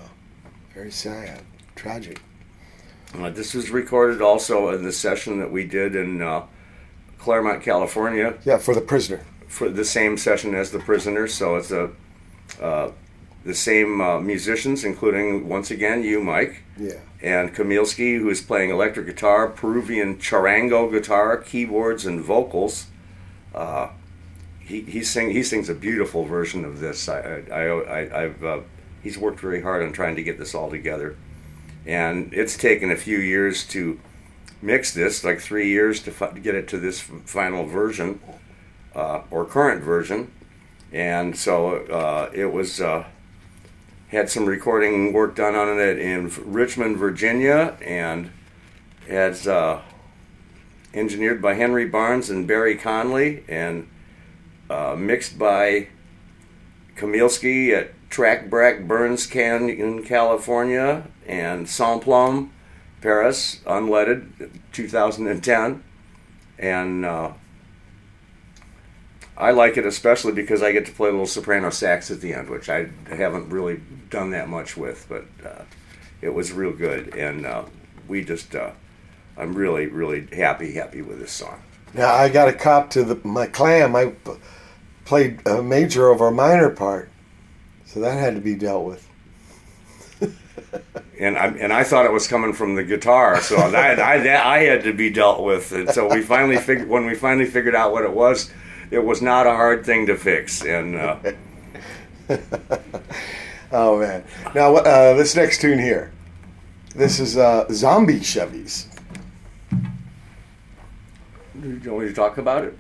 Very 0.75 0.91
sad. 0.91 1.41
Tragic. 1.75 2.21
Uh, 3.19 3.31
this 3.31 3.55
was 3.55 3.71
recorded 3.71 4.21
also 4.21 4.71
in 4.71 4.83
the 4.83 4.93
session 4.93 5.39
that 5.39 5.51
we 5.51 5.65
did 5.65 5.95
in 5.95 6.21
uh, 6.21 6.43
Claremont, 7.19 7.63
California. 7.63 8.35
Yeah, 8.45 8.59
for 8.59 8.75
the 8.75 8.81
prisoner. 8.81 9.25
For 9.47 9.69
the 9.69 9.85
same 9.85 10.17
session 10.17 10.55
as 10.55 10.71
the 10.73 10.81
prisoner, 10.81 11.29
so 11.29 11.57
it's 11.57 11.71
a 11.71 11.91
uh, 12.61 12.91
the 13.45 13.55
same 13.55 14.01
uh, 14.01 14.21
musicians, 14.21 14.85
including 14.85 15.49
once 15.49 15.71
again 15.71 16.03
you, 16.03 16.21
Mike, 16.23 16.63
Yeah. 16.79 16.95
and 17.23 17.55
Kamilski, 17.55 18.19
who 18.19 18.31
is 18.31 18.41
playing 18.41 18.71
electric 18.71 19.07
guitar, 19.07 19.49
Peruvian 19.49 20.17
charango 20.17 20.91
guitar, 20.91 21.37
keyboards, 21.37 22.07
and 22.07 22.21
vocals. 22.21 22.87
Uh, 23.55 23.89
he 24.59 24.81
he 24.83 25.05
sing 25.05 25.31
he 25.31 25.43
sings 25.43 25.69
a 25.69 25.75
beautiful 25.75 26.25
version 26.25 26.65
of 26.65 26.81
this. 26.81 27.09
I 27.09 27.43
I, 27.53 27.63
I 27.69 28.23
I've 28.25 28.45
uh, 28.45 28.61
he's 29.03 29.19
worked 29.19 29.39
very 29.41 29.63
hard 29.63 29.83
on 29.85 29.93
trying 29.93 30.17
to 30.17 30.23
get 30.23 30.39
this 30.39 30.55
all 30.55 30.71
together, 30.71 31.17
and 31.87 32.33
it's 32.33 32.57
taken 32.57 32.91
a 32.91 32.97
few 32.97 33.19
years 33.19 33.67
to 33.69 34.01
mix 34.63 34.93
this, 34.95 35.25
like 35.25 35.41
three 35.41 35.69
years 35.69 36.01
to, 36.03 36.11
fi- 36.11 36.31
to 36.31 36.41
get 36.41 36.55
it 36.55 36.69
to 36.69 36.79
this 36.79 37.01
final 37.01 37.67
version 37.67 38.21
uh, 38.95 39.23
or 39.31 39.45
current 39.45 39.83
version, 39.83 40.33
and 40.93 41.37
so 41.37 41.77
uh, 41.87 42.31
it 42.33 42.47
was. 42.47 42.81
Uh, 42.81 43.05
had 44.15 44.31
some 44.31 44.47
recording 44.47 45.13
work 45.13 45.35
done 45.35 45.57
on 45.57 45.81
it 45.81 45.99
in 45.99 46.31
Richmond, 46.45 46.97
Virginia, 46.99 47.77
and 47.83 48.31
has 49.09 49.49
uh, 49.49 49.83
engineered 50.93 51.43
by 51.43 51.55
Henry 51.55 51.87
Barnes 51.87 52.31
and 52.31 52.47
Barry 52.47 52.77
Conley, 52.77 53.43
and 53.49 53.89
uh, 54.71 54.95
mixed 54.97 55.37
by 55.37 55.89
Kamilski 56.97 57.73
at 57.73 57.94
Track 58.15 58.49
Brack 58.49 58.85
Burns 58.85 59.27
Canyon, 59.27 60.05
California, 60.05 61.03
and 61.27 61.67
Samplum, 61.67 62.51
Paris, 63.01 63.59
unleaded, 63.67 64.53
2010, 64.71 65.83
and 66.57 67.05
uh, 67.05 67.33
I 69.37 69.51
like 69.51 69.77
it 69.77 69.85
especially 69.85 70.31
because 70.31 70.63
I 70.63 70.71
get 70.71 70.87
to 70.87 70.93
play 70.93 71.09
a 71.09 71.11
little 71.11 71.27
soprano 71.27 71.71
sax 71.71 72.09
at 72.09 72.21
the 72.21 72.35
end, 72.35 72.51
which 72.51 72.69
I 72.69 72.87
haven't 73.09 73.49
really 73.51 73.81
done 74.11 74.31
that 74.31 74.49
much 74.49 74.77
with, 74.77 75.07
but 75.09 75.25
uh, 75.45 75.65
it 76.23 76.33
was 76.33 76.53
real 76.53 76.71
good, 76.71 77.17
and 77.17 77.45
uh, 77.45 77.65
we 78.07 78.23
just, 78.23 78.55
uh, 78.55 78.71
I'm 79.37 79.55
really, 79.55 79.87
really 79.87 80.29
happy, 80.33 80.75
happy 80.75 81.03
with 81.03 81.19
this 81.19 81.33
song. 81.33 81.61
Now 81.93 82.15
I 82.15 82.29
got 82.29 82.47
a 82.47 82.53
cop 82.53 82.91
to 82.91 83.03
the 83.03 83.19
my 83.27 83.49
clam. 83.49 83.97
I 83.97 84.13
played 85.05 85.45
a 85.49 85.65
major 85.65 86.11
over 86.11 86.29
a 86.29 86.33
minor 86.33 86.71
part, 86.71 87.11
so 87.95 88.01
that 88.01 88.19
had 88.19 88.35
to 88.35 88.41
be 88.41 88.57
dealt 88.57 88.85
with. 88.85 89.09
and 91.21 91.39
I 91.39 91.47
and 91.47 91.73
I 91.73 91.85
thought 91.85 92.05
it 92.07 92.13
was 92.13 92.27
coming 92.27 92.53
from 92.53 92.75
the 92.75 92.83
guitar, 92.83 93.41
so 93.41 93.57
I, 93.57 93.93
I 93.93 94.19
that 94.19 94.45
I 94.45 94.59
had 94.59 94.83
to 94.83 94.93
be 94.93 95.11
dealt 95.11 95.45
with, 95.45 95.71
and 95.71 95.89
so 95.89 96.13
we 96.13 96.21
finally 96.21 96.57
figured 96.57 96.89
when 96.89 97.07
we 97.07 97.15
finally 97.15 97.47
figured 97.47 97.77
out 97.77 97.93
what 97.93 98.05
it 98.05 98.13
was, 98.13 98.51
it 98.91 98.99
was 98.99 99.23
not 99.23 99.47
a 99.47 99.51
hard 99.51 99.87
thing 99.87 100.07
to 100.07 100.17
fix, 100.17 100.65
and 100.65 100.97
uh, 100.97 101.19
Oh 103.73 104.01
man! 104.01 104.25
Now 104.57 104.75
uh, 104.75 105.15
this 105.15 105.37
next 105.37 105.61
tune 105.61 105.79
here, 105.79 106.11
this 106.97 107.21
is 107.21 107.37
uh, 107.37 107.67
Zombie 107.71 108.19
Chevys. 108.19 108.87
do 111.61 111.81
you 111.83 111.93
want 111.93 112.03
me 112.05 112.09
to 112.09 112.15
talk 112.15 112.39
about 112.39 112.65
it? 112.65 112.77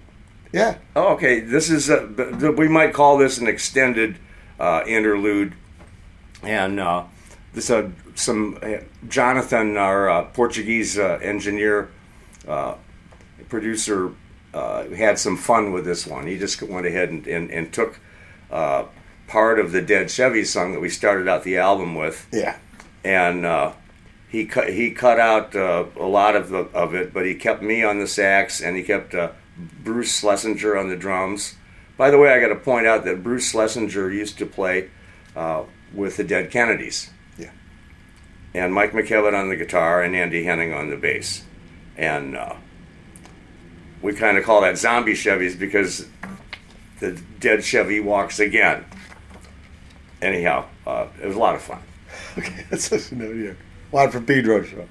Yeah. 0.52 0.78
Oh, 0.96 1.14
okay. 1.14 1.38
This 1.40 1.70
is 1.70 1.88
uh, 1.88 2.06
b- 2.06 2.32
b- 2.38 2.48
we 2.48 2.68
might 2.68 2.92
call 2.92 3.16
this 3.16 3.38
an 3.38 3.46
extended 3.46 4.18
uh, 4.58 4.82
interlude, 4.86 5.54
and 6.42 6.78
uh, 6.80 7.04
this 7.52 7.70
uh, 7.70 7.90
some 8.14 8.58
uh, 8.62 8.78
Jonathan, 9.08 9.76
our 9.76 10.08
uh, 10.08 10.24
Portuguese 10.26 10.98
uh, 10.98 11.18
engineer, 11.22 11.90
uh, 12.46 12.74
producer, 13.48 14.12
uh, 14.52 14.88
had 14.90 15.18
some 15.18 15.36
fun 15.36 15.72
with 15.72 15.84
this 15.84 16.06
one. 16.06 16.26
He 16.26 16.38
just 16.38 16.62
went 16.62 16.86
ahead 16.86 17.10
and 17.10 17.26
and, 17.26 17.50
and 17.50 17.72
took 17.72 17.98
uh, 18.50 18.84
part 19.26 19.58
of 19.58 19.72
the 19.72 19.82
Dead 19.82 20.10
Chevy 20.10 20.44
song 20.44 20.72
that 20.72 20.80
we 20.80 20.88
started 20.88 21.28
out 21.28 21.42
the 21.44 21.56
album 21.58 21.94
with. 21.94 22.26
Yeah. 22.32 22.56
and 23.04 23.44
uh, 23.44 23.72
he 24.28 24.44
cut 24.46 24.68
he 24.70 24.90
cut 24.90 25.18
out 25.20 25.54
uh, 25.56 25.84
a 25.98 26.06
lot 26.06 26.36
of 26.36 26.48
the, 26.50 26.58
of 26.74 26.94
it, 26.94 27.12
but 27.12 27.24
he 27.26 27.34
kept 27.34 27.62
me 27.62 27.82
on 27.84 27.98
the 27.98 28.06
sax 28.06 28.60
and 28.60 28.76
he 28.76 28.82
kept 28.82 29.14
uh, 29.14 29.30
Bruce 29.84 30.20
Schlesinger 30.20 30.76
on 30.76 30.88
the 30.88 30.96
drums. 30.96 31.54
By 31.96 32.10
the 32.10 32.18
way, 32.18 32.32
I 32.32 32.40
got 32.40 32.48
to 32.48 32.56
point 32.56 32.86
out 32.86 33.04
that 33.04 33.22
Bruce 33.22 33.50
Schlesinger 33.50 34.10
used 34.10 34.38
to 34.38 34.46
play 34.46 34.90
uh, 35.36 35.64
with 35.92 36.16
the 36.16 36.24
Dead 36.24 36.50
Kennedys. 36.50 37.10
Yeah. 37.38 37.50
And 38.52 38.74
Mike 38.74 38.92
McKevitt 38.92 39.38
on 39.38 39.48
the 39.48 39.56
guitar 39.56 40.02
and 40.02 40.14
Andy 40.16 40.44
Henning 40.44 40.72
on 40.72 40.90
the 40.90 40.96
bass, 40.96 41.44
and 41.96 42.36
uh, 42.36 42.54
we 44.02 44.12
kind 44.12 44.36
of 44.36 44.44
call 44.44 44.60
that 44.62 44.76
zombie 44.76 45.14
Chevys 45.14 45.58
because 45.58 46.08
the 47.00 47.12
dead 47.40 47.64
Chevy 47.64 48.00
walks 48.00 48.40
again. 48.40 48.84
Anyhow, 50.20 50.66
uh, 50.86 51.06
it 51.22 51.26
was 51.26 51.36
a 51.36 51.38
lot 51.38 51.54
of 51.54 51.62
fun. 51.62 51.82
Okay, 52.36 52.64
let's 52.70 52.90
listen 52.90 53.20
to 53.20 53.30
it 53.30 53.36
here. 53.36 53.56
Watt 53.92 54.10
from 54.10 54.26
Pedro 54.26 54.62
show. 54.64 54.88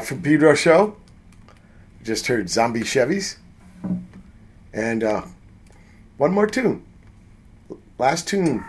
From 0.00 0.22
Pedro 0.22 0.54
show. 0.54 0.96
Just 2.02 2.26
heard 2.26 2.48
Zombie 2.50 2.80
Chevys. 2.80 3.36
And 4.72 5.04
uh, 5.04 5.22
one 6.16 6.32
more 6.32 6.46
tune. 6.46 6.84
Last 7.98 8.26
tune 8.26 8.64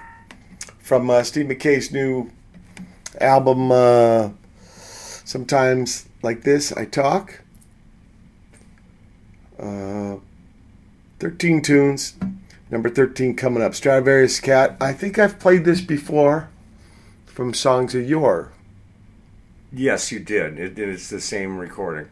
from 0.78 1.10
uh, 1.10 1.24
Steve 1.24 1.48
Mackay's 1.48 1.92
new 1.92 2.32
album, 3.20 3.72
uh, 3.72 4.30
Sometimes 5.24 6.08
Like 6.22 6.44
This 6.44 6.72
I 6.72 6.86
Talk. 6.86 7.42
Uh, 9.60 10.18
13 11.20 11.62
tunes. 11.62 12.16
Number 12.70 12.90
13 12.90 13.36
coming 13.36 13.64
up. 13.64 13.74
Stradivarius 13.74 14.40
Cat. 14.40 14.76
I 14.82 14.94
think 14.94 15.18
I've 15.18 15.40
played 15.40 15.66
this 15.66 15.82
before 15.82 16.50
from 17.26 17.54
Songs 17.54 17.95
of 17.95 18.08
Yore. 18.08 18.52
Yes, 19.76 20.12
you 20.12 20.20
did. 20.20 20.58
It, 20.58 20.80
it's 20.80 21.10
the 21.10 21.20
same 21.20 21.58
recording. 21.58 22.08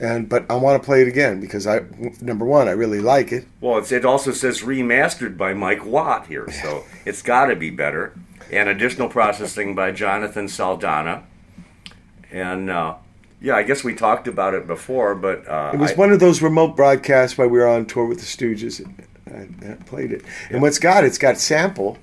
And 0.00 0.28
but 0.28 0.46
I 0.48 0.54
want 0.54 0.80
to 0.80 0.86
play 0.86 1.02
it 1.02 1.08
again 1.08 1.40
because 1.40 1.66
I 1.66 1.80
number 2.20 2.44
one 2.44 2.68
I 2.68 2.70
really 2.72 3.00
like 3.00 3.32
it. 3.32 3.46
Well, 3.60 3.78
it's, 3.78 3.90
it 3.90 4.04
also 4.04 4.30
says 4.32 4.62
remastered 4.62 5.36
by 5.36 5.54
Mike 5.54 5.84
Watt 5.84 6.28
here, 6.28 6.50
so 6.62 6.84
it's 7.04 7.20
got 7.20 7.46
to 7.46 7.56
be 7.56 7.70
better. 7.70 8.14
And 8.50 8.68
additional 8.68 9.08
processing 9.08 9.74
by 9.74 9.90
Jonathan 9.92 10.48
Saldana. 10.48 11.24
And 12.30 12.70
uh, 12.70 12.94
yeah, 13.40 13.56
I 13.56 13.62
guess 13.64 13.84
we 13.84 13.94
talked 13.94 14.28
about 14.28 14.54
it 14.54 14.66
before, 14.66 15.14
but 15.14 15.46
uh, 15.48 15.72
It 15.74 15.78
was 15.78 15.92
I- 15.92 15.96
one 15.96 16.12
of 16.12 16.20
those 16.20 16.40
remote 16.40 16.76
broadcasts 16.76 17.36
while 17.36 17.48
we 17.48 17.58
were 17.58 17.68
on 17.68 17.84
tour 17.84 18.06
with 18.06 18.18
the 18.20 18.24
Stooges. 18.24 18.80
I, 19.26 19.48
I 19.70 19.74
played 19.84 20.12
it, 20.12 20.22
and 20.48 20.62
what's 20.62 20.78
got 20.78 21.04
it's 21.04 21.18
got 21.18 21.36
sample. 21.38 21.98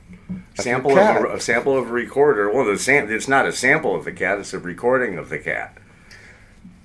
Sample 0.55 0.91
of 0.97 0.97
a, 1.25 1.33
a 1.35 1.39
sample 1.39 1.77
of 1.77 1.89
a 1.89 1.93
recorder. 1.93 2.51
Well, 2.51 2.65
the 2.65 2.77
sam- 2.77 3.11
it's 3.11 3.27
not 3.27 3.45
a 3.45 3.51
sample 3.51 3.95
of 3.95 4.05
the 4.05 4.11
cat; 4.11 4.39
it's 4.39 4.53
a 4.53 4.59
recording 4.59 5.17
of 5.17 5.29
the 5.29 5.39
cat. 5.39 5.77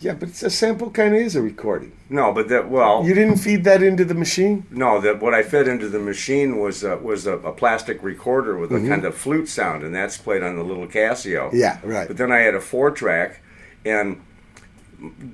Yeah, 0.01 0.15
but 0.15 0.31
it's 0.31 0.43
a 0.43 0.49
sample 0.49 0.89
kind 0.91 1.15
of 1.15 1.20
is 1.20 1.36
a 1.36 1.43
recording. 1.43 1.93
No, 2.09 2.33
but 2.33 2.49
that 2.49 2.70
well, 2.70 3.05
You 3.05 3.12
didn't 3.12 3.36
feed 3.36 3.65
that 3.65 3.83
into 3.83 4.05
the 4.05 4.15
machine. 4.15 4.65
no. 4.70 4.99
That 5.01 5.20
what 5.20 5.35
I 5.35 5.43
fed 5.43 5.69
into 5.69 5.89
the 5.91 5.99
machine 5.99 6.59
was 6.59 6.83
a, 6.83 6.97
was 6.97 7.27
a, 7.27 7.35
a 7.39 7.52
plastic 7.52 8.02
recorder 8.02 8.57
with 8.57 8.70
Mhm. 8.70 8.86
a 8.86 8.89
kind 8.89 9.05
of 9.05 9.15
flute 9.15 9.49
sound, 9.49 9.83
and 9.83 9.94
that's 9.94 10.17
played 10.17 10.43
on 10.43 10.57
the 10.57 10.62
little 10.65 10.86
Casio. 10.86 11.51
Yeah, 11.52 11.78
right. 11.85 12.09
But 12.09 12.17
then 12.17 12.33
I 12.33 12.39
had 12.39 12.55
a 12.55 12.60
four 12.62 12.91
track, 12.91 13.43
and 13.85 14.23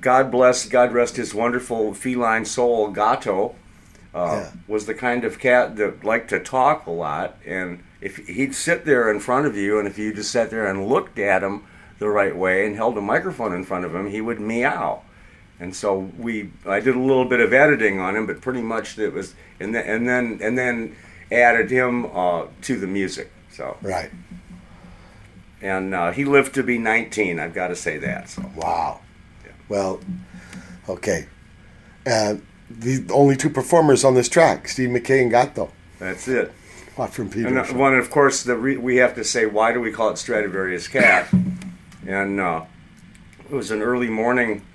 God 0.01 0.31
bless, 0.31 0.65
God 0.67 0.91
rest 0.93 1.15
his 1.15 1.33
wonderful 1.33 1.93
feline 1.93 2.45
soul, 2.45 2.89
Gato. 2.89 3.55
Uh, 4.13 4.49
Was 4.67 4.85
the 4.85 4.93
kind 4.95 5.23
of 5.23 5.37
cat 5.39 5.75
that 5.77 6.03
liked 6.03 6.29
to 6.31 6.39
talk 6.39 6.87
a 6.87 6.91
lot, 6.91 7.37
and 7.45 7.83
if 8.01 8.17
he'd 8.27 8.53
sit 8.53 8.85
there 8.85 9.09
in 9.11 9.19
front 9.19 9.47
of 9.47 9.55
you, 9.55 9.79
and 9.79 9.87
if 9.87 9.97
you 9.97 10.13
just 10.13 10.31
sat 10.31 10.49
there 10.49 10.67
and 10.67 10.87
looked 10.87 11.19
at 11.19 11.43
him 11.43 11.63
the 11.99 12.07
right 12.07 12.35
way 12.35 12.65
and 12.65 12.75
held 12.75 12.97
a 12.97 13.01
microphone 13.01 13.53
in 13.53 13.63
front 13.63 13.85
of 13.85 13.95
him, 13.95 14.09
he 14.09 14.21
would 14.21 14.39
meow. 14.39 15.01
And 15.59 15.75
so 15.75 16.11
we, 16.17 16.51
I 16.65 16.79
did 16.79 16.95
a 16.95 16.99
little 16.99 17.25
bit 17.25 17.39
of 17.39 17.51
editing 17.51 17.99
on 17.99 18.15
him, 18.15 18.27
but 18.27 18.41
pretty 18.41 18.61
much 18.61 18.97
it 18.99 19.13
was, 19.13 19.33
and 19.59 19.73
then 19.73 19.85
and 19.87 20.07
then 20.07 20.39
and 20.41 20.57
then 20.57 20.95
added 21.31 21.71
him 21.71 22.05
uh, 22.15 22.45
to 22.61 22.79
the 22.79 22.85
music. 22.85 23.31
So 23.51 23.75
right, 23.81 24.11
and 25.61 25.95
uh, 25.95 26.11
he 26.11 26.25
lived 26.25 26.53
to 26.55 26.63
be 26.63 26.77
19. 26.77 27.39
I've 27.39 27.55
got 27.55 27.69
to 27.69 27.75
say 27.75 27.97
that. 27.97 28.29
So 28.29 28.43
wow. 28.55 29.01
Well, 29.67 29.99
okay. 30.87 31.27
Uh, 32.05 32.35
the 32.69 33.05
only 33.11 33.35
two 33.35 33.49
performers 33.49 34.03
on 34.03 34.13
this 34.13 34.29
track, 34.29 34.67
Steve 34.67 34.91
Mackay 34.91 35.21
and 35.23 35.31
Gato. 35.31 35.71
That's 35.99 36.27
it. 36.27 36.53
From 37.05 37.29
Peter. 37.29 37.47
And 37.47 37.59
uh, 37.59 37.65
one, 37.65 37.93
of 37.93 38.09
course, 38.09 38.41
the 38.41 38.55
re- 38.55 38.77
we 38.77 38.95
have 38.97 39.13
to 39.15 39.23
say, 39.23 39.45
why 39.45 39.71
do 39.71 39.79
we 39.79 39.91
call 39.91 40.09
it 40.09 40.17
Stradivarius 40.17 40.87
Cat? 40.87 41.31
and 42.07 42.39
uh, 42.39 42.63
it 43.45 43.51
was 43.51 43.69
an 43.69 43.81
early 43.81 44.09
morning, 44.09 44.65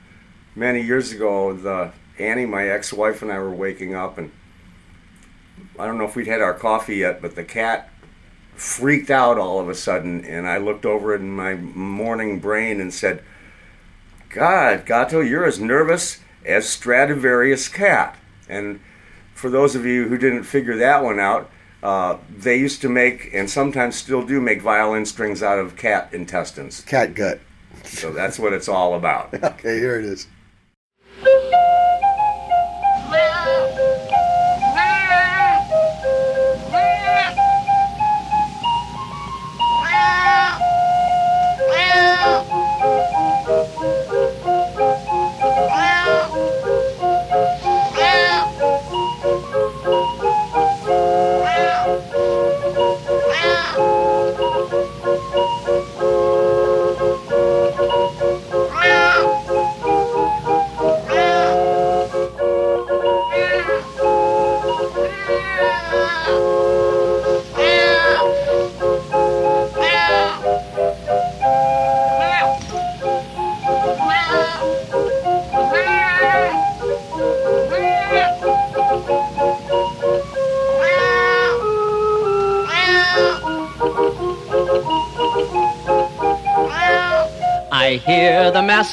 many 0.54 0.82
years 0.82 1.10
ago. 1.10 1.52
The 1.52 1.92
Annie, 2.18 2.46
my 2.46 2.68
ex-wife, 2.68 3.22
and 3.22 3.32
I 3.32 3.38
were 3.38 3.50
waking 3.50 3.94
up, 3.94 4.18
and 4.18 4.30
I 5.78 5.86
don't 5.86 5.98
know 5.98 6.04
if 6.04 6.14
we'd 6.14 6.26
had 6.26 6.42
our 6.42 6.54
coffee 6.54 6.96
yet, 6.96 7.20
but 7.20 7.34
the 7.34 7.44
cat 7.44 7.88
freaked 8.54 9.10
out 9.10 9.38
all 9.38 9.58
of 9.58 9.68
a 9.68 9.74
sudden, 9.74 10.24
and 10.24 10.46
I 10.46 10.58
looked 10.58 10.86
over 10.86 11.14
it 11.14 11.20
in 11.20 11.30
my 11.30 11.54
morning 11.54 12.38
brain 12.38 12.80
and 12.80 12.92
said, 12.92 13.22
"God, 14.28 14.86
Gato, 14.86 15.20
you're 15.20 15.46
as 15.46 15.58
nervous 15.58 16.20
as 16.44 16.68
Stradivarius 16.68 17.68
Cat." 17.68 18.16
And 18.48 18.80
for 19.34 19.48
those 19.48 19.74
of 19.74 19.86
you 19.86 20.08
who 20.08 20.18
didn't 20.18 20.44
figure 20.44 20.76
that 20.76 21.02
one 21.02 21.18
out, 21.18 21.50
uh, 21.82 22.18
they 22.30 22.56
used 22.56 22.80
to 22.82 22.88
make, 22.88 23.30
and 23.34 23.50
sometimes 23.50 23.96
still 23.96 24.24
do, 24.24 24.40
make 24.40 24.62
violin 24.62 25.04
strings 25.04 25.42
out 25.42 25.58
of 25.58 25.76
cat 25.76 26.12
intestines. 26.12 26.82
Cat 26.82 27.14
gut. 27.14 27.40
So 27.84 28.12
that's 28.12 28.38
what 28.38 28.52
it's 28.52 28.68
all 28.68 28.94
about. 28.94 29.34
okay, 29.42 29.78
here 29.78 29.98
it 29.98 30.04
is. 30.04 30.28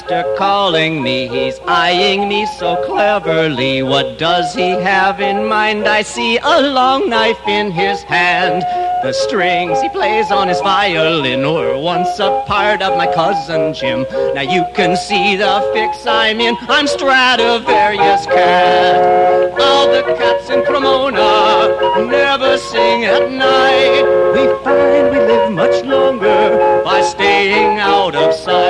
Master 0.10 0.36
calling 0.38 1.02
me. 1.02 1.28
He's 1.28 1.60
eyeing 1.68 2.28
me 2.28 2.46
so 2.58 2.84
cleverly. 2.86 3.84
What 3.84 4.18
does 4.18 4.54
he 4.56 4.70
have 4.70 5.20
in 5.20 5.48
mind? 5.48 5.88
I 5.88 6.02
see 6.02 6.38
a 6.38 6.62
long 6.62 7.10
knife 7.10 7.48
in 7.48 7.72
his 7.72 8.02
hand. 8.04 8.64
The 9.04 9.14
strings 9.14 9.80
he 9.82 9.90
plays 9.90 10.32
on 10.32 10.48
his 10.48 10.60
violin 10.62 11.42
were 11.42 11.80
once 11.80 12.20
a 12.20 12.44
part 12.48 12.82
of 12.82 12.98
my 12.98 13.08
cousin 13.14 13.74
Jim. 13.74 14.06
Now 14.34 14.42
you 14.42 14.66
can 14.76 14.98
see 14.98 15.36
the 15.38 15.70
fix 15.74 16.06
I'm 16.06 16.42
in. 16.42 16.58
I'm 16.62 16.88
Stradivarius 16.88 18.26
cat. 18.26 19.60
All 19.60 19.88
the 19.92 20.04
cats 20.18 20.50
in 20.50 20.66
Cremona 20.66 22.08
never 22.10 22.58
sing 22.58 23.06
at 23.06 23.32
night. 23.32 24.04
We 24.34 24.64
find 24.64 25.12
we 25.12 25.20
live 25.20 25.52
much 25.52 25.84
longer 25.86 26.82
by 26.84 27.02
staying 27.02 27.80
out 27.80 28.16
of 28.16 28.34
sight. 28.34 28.69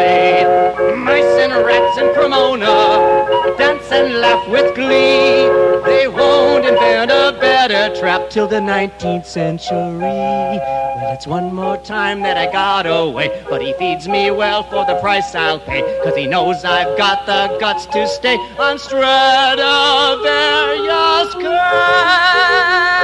And 1.81 2.09
in 2.09 2.13
Cremona 2.13 3.55
dance 3.57 3.89
and 3.89 4.19
laugh 4.19 4.45
with 4.49 4.75
glee. 4.75 5.47
They 5.85 6.09
won't 6.09 6.65
invent 6.65 7.09
a 7.09 7.31
better 7.39 7.95
trap 7.97 8.29
till 8.29 8.47
the 8.47 8.59
19th 8.59 9.25
century. 9.25 9.97
Well, 9.97 11.13
it's 11.13 11.25
one 11.25 11.55
more 11.55 11.77
time 11.77 12.21
that 12.23 12.37
I 12.37 12.51
got 12.51 12.85
away, 12.85 13.45
but 13.49 13.61
he 13.61 13.71
feeds 13.73 14.09
me 14.09 14.29
well 14.29 14.63
for 14.63 14.85
the 14.85 14.99
price 14.99 15.33
I'll 15.33 15.59
pay, 15.59 15.81
cause 16.03 16.17
he 16.17 16.27
knows 16.27 16.65
I've 16.65 16.97
got 16.97 17.25
the 17.25 17.57
guts 17.59 17.85
to 17.85 18.05
stay 18.07 18.35
on 18.35 18.77
Stradivarius 18.77 21.33
cat. 21.35 22.98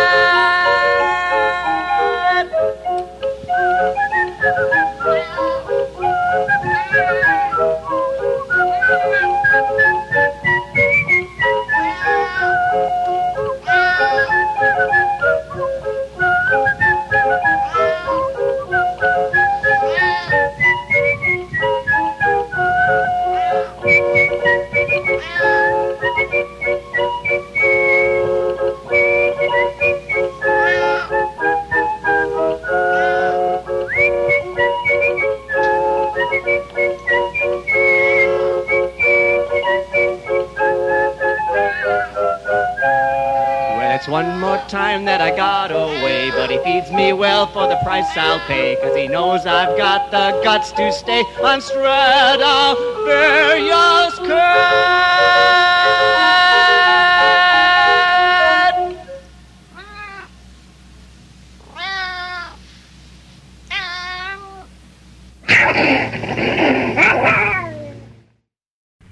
Time 44.67 45.05
that 45.05 45.21
I 45.21 45.29
got 45.35 45.71
away. 45.71 46.31
But 46.31 46.49
he 46.49 46.57
feeds 46.63 46.91
me 46.91 47.13
well 47.13 47.45
for 47.47 47.67
the 47.67 47.77
price 47.83 48.17
I'll 48.17 48.39
pay. 48.47 48.75
Cause 48.81 48.95
he 48.95 49.07
knows 49.07 49.45
I've 49.45 49.77
got 49.77 50.09
the 50.09 50.41
guts 50.43 50.71
to 50.73 50.91
stay 50.91 51.21
on 51.43 51.61
Stradivarius 51.61 54.17
Cat. 54.27 55.05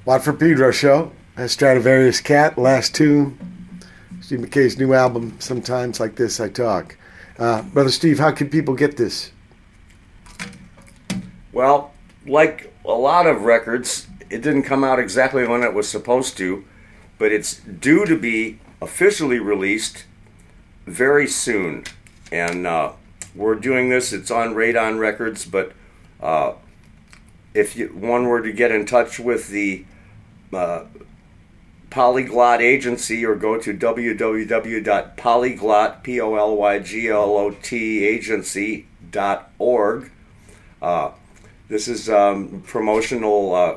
Watt 0.06 0.24
from 0.24 0.38
Pedro 0.38 0.72
Show. 0.72 1.12
That's 1.36 1.54
Stradivarius 1.54 2.22
Cat. 2.22 2.58
Last 2.58 2.96
tune. 2.96 3.53
Steve 4.24 4.40
Mackay's 4.40 4.78
new 4.78 4.94
album. 4.94 5.36
Sometimes 5.40 6.00
like 6.00 6.16
this, 6.16 6.40
I 6.40 6.48
talk. 6.48 6.96
Uh, 7.38 7.62
Brother 7.62 7.92
Steve, 7.92 8.20
how 8.20 8.32
can 8.32 8.50
people 8.50 8.74
get 8.74 8.96
this? 8.96 9.32
Well, 11.52 11.92
like 12.26 12.74
a 12.86 12.94
lot 12.94 13.28
of 13.28 13.42
records, 13.42 14.08
it 14.30 14.42
didn't 14.42 14.64
come 14.64 14.82
out 14.82 14.98
exactly 14.98 15.46
when 15.46 15.62
it 15.62 15.74
was 15.74 15.90
supposed 15.90 16.38
to, 16.38 16.64
but 17.18 17.34
it's 17.34 17.58
due 17.58 18.06
to 18.06 18.18
be 18.18 18.60
officially 18.82 19.40
released 19.40 20.06
very 20.86 21.28
soon. 21.28 21.84
And 22.32 22.66
uh, 22.66 22.94
we're 23.36 23.56
doing 23.56 23.90
this, 23.90 24.14
it's 24.14 24.32
on 24.32 24.56
Radon 24.56 25.00
Records, 25.00 25.46
but 25.46 25.74
uh, 26.22 26.54
if 27.54 27.76
you, 27.76 27.88
one 27.88 28.28
were 28.28 28.42
to 28.42 28.54
get 28.54 28.72
in 28.72 28.86
touch 28.86 29.20
with 29.20 29.50
the 29.50 29.84
uh, 30.54 30.86
Polyglot 31.94 32.60
Agency 32.60 33.24
or 33.24 33.36
go 33.36 33.60
to 33.60 33.72
www.polyglot. 33.72 34.88
Uh, 40.82 41.12
this 41.70 41.88
is 41.88 42.10
um, 42.10 42.64
promotional 42.66 43.54
uh, 43.54 43.76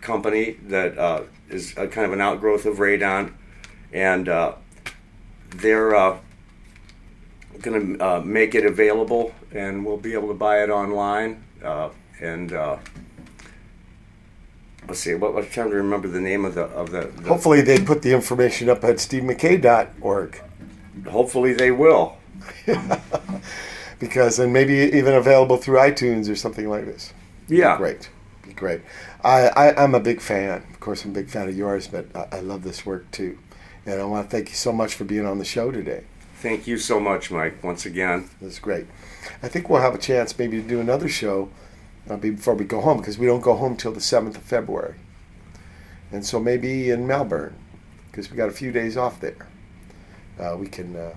company 0.00 0.52
that 0.68 0.96
uh, 0.96 1.22
is 1.50 1.76
a 1.76 1.88
kind 1.88 2.06
of 2.06 2.12
an 2.12 2.20
outgrowth 2.20 2.64
of 2.64 2.76
Radon, 2.76 3.32
and 3.92 4.28
uh, 4.28 4.54
they're 5.50 5.96
uh, 5.96 6.18
going 7.60 7.98
to 7.98 8.06
uh, 8.06 8.20
make 8.20 8.54
it 8.54 8.64
available, 8.64 9.34
and 9.50 9.84
we'll 9.84 9.96
be 9.96 10.12
able 10.12 10.28
to 10.28 10.34
buy 10.34 10.62
it 10.62 10.70
online. 10.70 11.42
And 12.20 12.52
let's 14.88 15.00
see, 15.00 15.14
what, 15.14 15.36
I'm 15.36 15.48
trying 15.48 15.70
to 15.70 15.76
remember 15.76 16.08
the 16.08 16.20
name 16.20 16.44
of 16.44 16.54
the 16.54 16.64
of 16.64 16.90
the. 16.90 17.02
the 17.06 17.28
Hopefully, 17.28 17.60
they 17.62 17.80
put 17.80 18.02
the 18.02 18.12
information 18.12 18.68
up 18.68 18.84
at 18.84 18.96
stevemackay.org. 18.96 20.42
Hopefully, 21.08 21.52
they 21.52 21.70
will. 21.70 22.16
because 23.98 24.38
and 24.38 24.52
maybe 24.52 24.74
even 24.74 25.14
available 25.14 25.56
through 25.56 25.78
iTunes 25.78 26.30
or 26.30 26.34
something 26.34 26.68
like 26.68 26.84
this. 26.84 27.12
Yeah. 27.48 27.74
Be 27.74 27.78
great, 27.78 28.10
be 28.42 28.52
great. 28.52 28.80
I, 29.22 29.48
I 29.48 29.82
I'm 29.82 29.94
a 29.94 30.00
big 30.00 30.20
fan. 30.20 30.64
Of 30.70 30.80
course, 30.80 31.04
I'm 31.04 31.12
a 31.12 31.14
big 31.14 31.28
fan 31.28 31.48
of 31.48 31.56
yours, 31.56 31.86
but 31.86 32.06
I, 32.14 32.38
I 32.38 32.40
love 32.40 32.62
this 32.62 32.84
work 32.84 33.10
too. 33.10 33.38
And 33.86 34.00
I 34.00 34.04
want 34.04 34.28
to 34.28 34.36
thank 34.36 34.48
you 34.48 34.54
so 34.54 34.72
much 34.72 34.94
for 34.94 35.04
being 35.04 35.26
on 35.26 35.38
the 35.38 35.44
show 35.44 35.70
today. 35.70 36.04
Thank 36.36 36.66
you 36.66 36.76
so 36.76 36.98
much, 36.98 37.30
Mike. 37.30 37.62
Once 37.62 37.86
again, 37.86 38.28
That's 38.40 38.58
great. 38.58 38.86
I 39.42 39.48
think 39.48 39.70
we'll 39.70 39.80
have 39.80 39.94
a 39.94 39.98
chance 39.98 40.36
maybe 40.36 40.60
to 40.60 40.68
do 40.68 40.80
another 40.80 41.08
show 41.08 41.50
uh, 42.08 42.16
before 42.16 42.54
we 42.54 42.64
go 42.64 42.80
home 42.80 42.98
because 42.98 43.18
we 43.18 43.26
don't 43.26 43.40
go 43.40 43.54
home 43.54 43.76
till 43.76 43.92
the 43.92 44.00
seventh 44.00 44.36
of 44.36 44.42
February, 44.42 44.94
and 46.10 46.24
so 46.24 46.40
maybe 46.40 46.90
in 46.90 47.06
Melbourne 47.06 47.56
because 48.10 48.30
we 48.30 48.36
got 48.36 48.48
a 48.48 48.52
few 48.52 48.72
days 48.72 48.96
off 48.96 49.20
there. 49.20 49.48
Uh, 50.38 50.56
we 50.58 50.66
can 50.66 50.94
uh, 50.96 51.14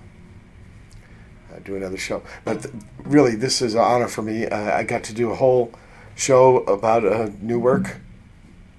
uh, 1.52 1.58
do 1.64 1.76
another 1.76 1.96
show. 1.96 2.22
But 2.44 2.62
th- 2.62 2.74
really, 3.02 3.34
this 3.34 3.60
is 3.60 3.74
an 3.74 3.80
honor 3.80 4.08
for 4.08 4.22
me. 4.22 4.46
Uh, 4.46 4.76
I 4.76 4.82
got 4.82 5.04
to 5.04 5.14
do 5.14 5.30
a 5.30 5.34
whole 5.34 5.72
show 6.14 6.58
about 6.64 7.04
uh, 7.04 7.30
new 7.40 7.58
work, 7.58 7.98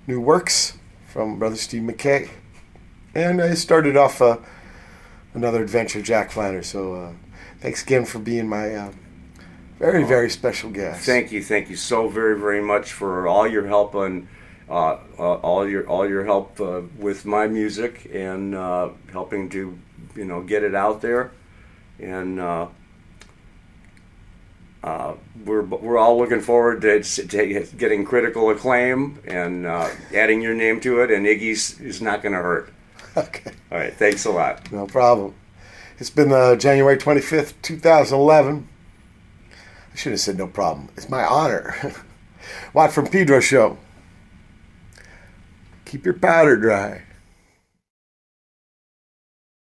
new 0.08 0.20
works 0.20 0.78
from 1.08 1.38
Brother 1.38 1.56
Steve 1.56 1.84
Mackay, 1.84 2.30
and 3.14 3.42
I 3.42 3.54
started 3.54 3.98
off 3.98 4.22
another 5.34 5.62
adventure, 5.62 6.02
Jack 6.02 6.32
Flanders. 6.32 6.68
So 6.68 7.16
thanks 7.60 7.84
again 7.84 8.06
for 8.06 8.20
being 8.20 8.48
my 8.48 8.92
very 9.80 10.04
very 10.04 10.30
special 10.30 10.70
guest. 10.70 11.06
thank 11.06 11.32
you, 11.32 11.44
thank 11.44 11.70
you 11.70 11.76
so 11.76 12.08
very, 12.08 12.40
very 12.40 12.62
much 12.62 12.92
for 12.92 13.28
all 13.28 13.48
your 13.48 13.68
help 13.68 13.96
on. 13.96 14.28
Uh, 14.70 15.00
uh, 15.18 15.36
all 15.36 15.66
your 15.66 15.88
all 15.88 16.06
your 16.06 16.26
help 16.26 16.60
uh, 16.60 16.82
with 16.98 17.26
my 17.26 17.48
music 17.48 18.10
and 18.14 18.54
uh, 18.54 18.90
helping 19.14 19.48
to 19.48 19.80
you 20.14 20.26
know 20.26 20.42
get 20.42 20.62
it 20.62 20.76
out 20.76 21.02
there, 21.02 21.32
and 22.02 22.38
uh, 22.38 22.68
uh, 24.84 25.16
we're 25.46 25.64
we're 25.64 25.98
all 25.98 26.18
looking 26.18 26.40
forward 26.40 26.82
to, 26.82 27.04
to 27.04 27.68
getting 27.78 28.06
critical 28.06 28.50
acclaim 28.50 29.20
and 29.26 29.66
uh, 29.66 29.90
adding 30.14 30.42
your 30.42 30.54
name 30.54 30.80
to 30.80 31.02
it. 31.02 31.12
And 31.12 31.26
Iggy's 31.26 31.80
is 31.82 32.02
not 32.02 32.22
going 32.22 32.34
to 32.34 32.42
hurt. 32.42 32.74
Okay. 33.18 33.52
All 33.72 33.80
right. 33.80 33.96
Thanks 33.96 34.26
a 34.26 34.30
lot. 34.30 34.72
No 34.72 34.86
problem. 34.86 35.34
It's 35.98 36.12
been 36.12 36.32
uh, 36.32 36.56
January 36.56 36.98
25th, 36.98 37.56
2011. 37.64 38.68
I 39.98 40.00
should 40.00 40.12
have 40.12 40.22
said 40.22 40.38
no 40.38 40.46
problem. 40.46 40.90
It's 40.96 41.10
my 41.10 41.26
honor. 41.26 41.76
Watt 42.76 42.92
from 42.92 43.08
Pedro 43.08 43.40
Show. 43.40 43.80
Keep 45.86 46.06
your 46.06 46.14
powder 46.14 46.56
dry. 46.56 47.02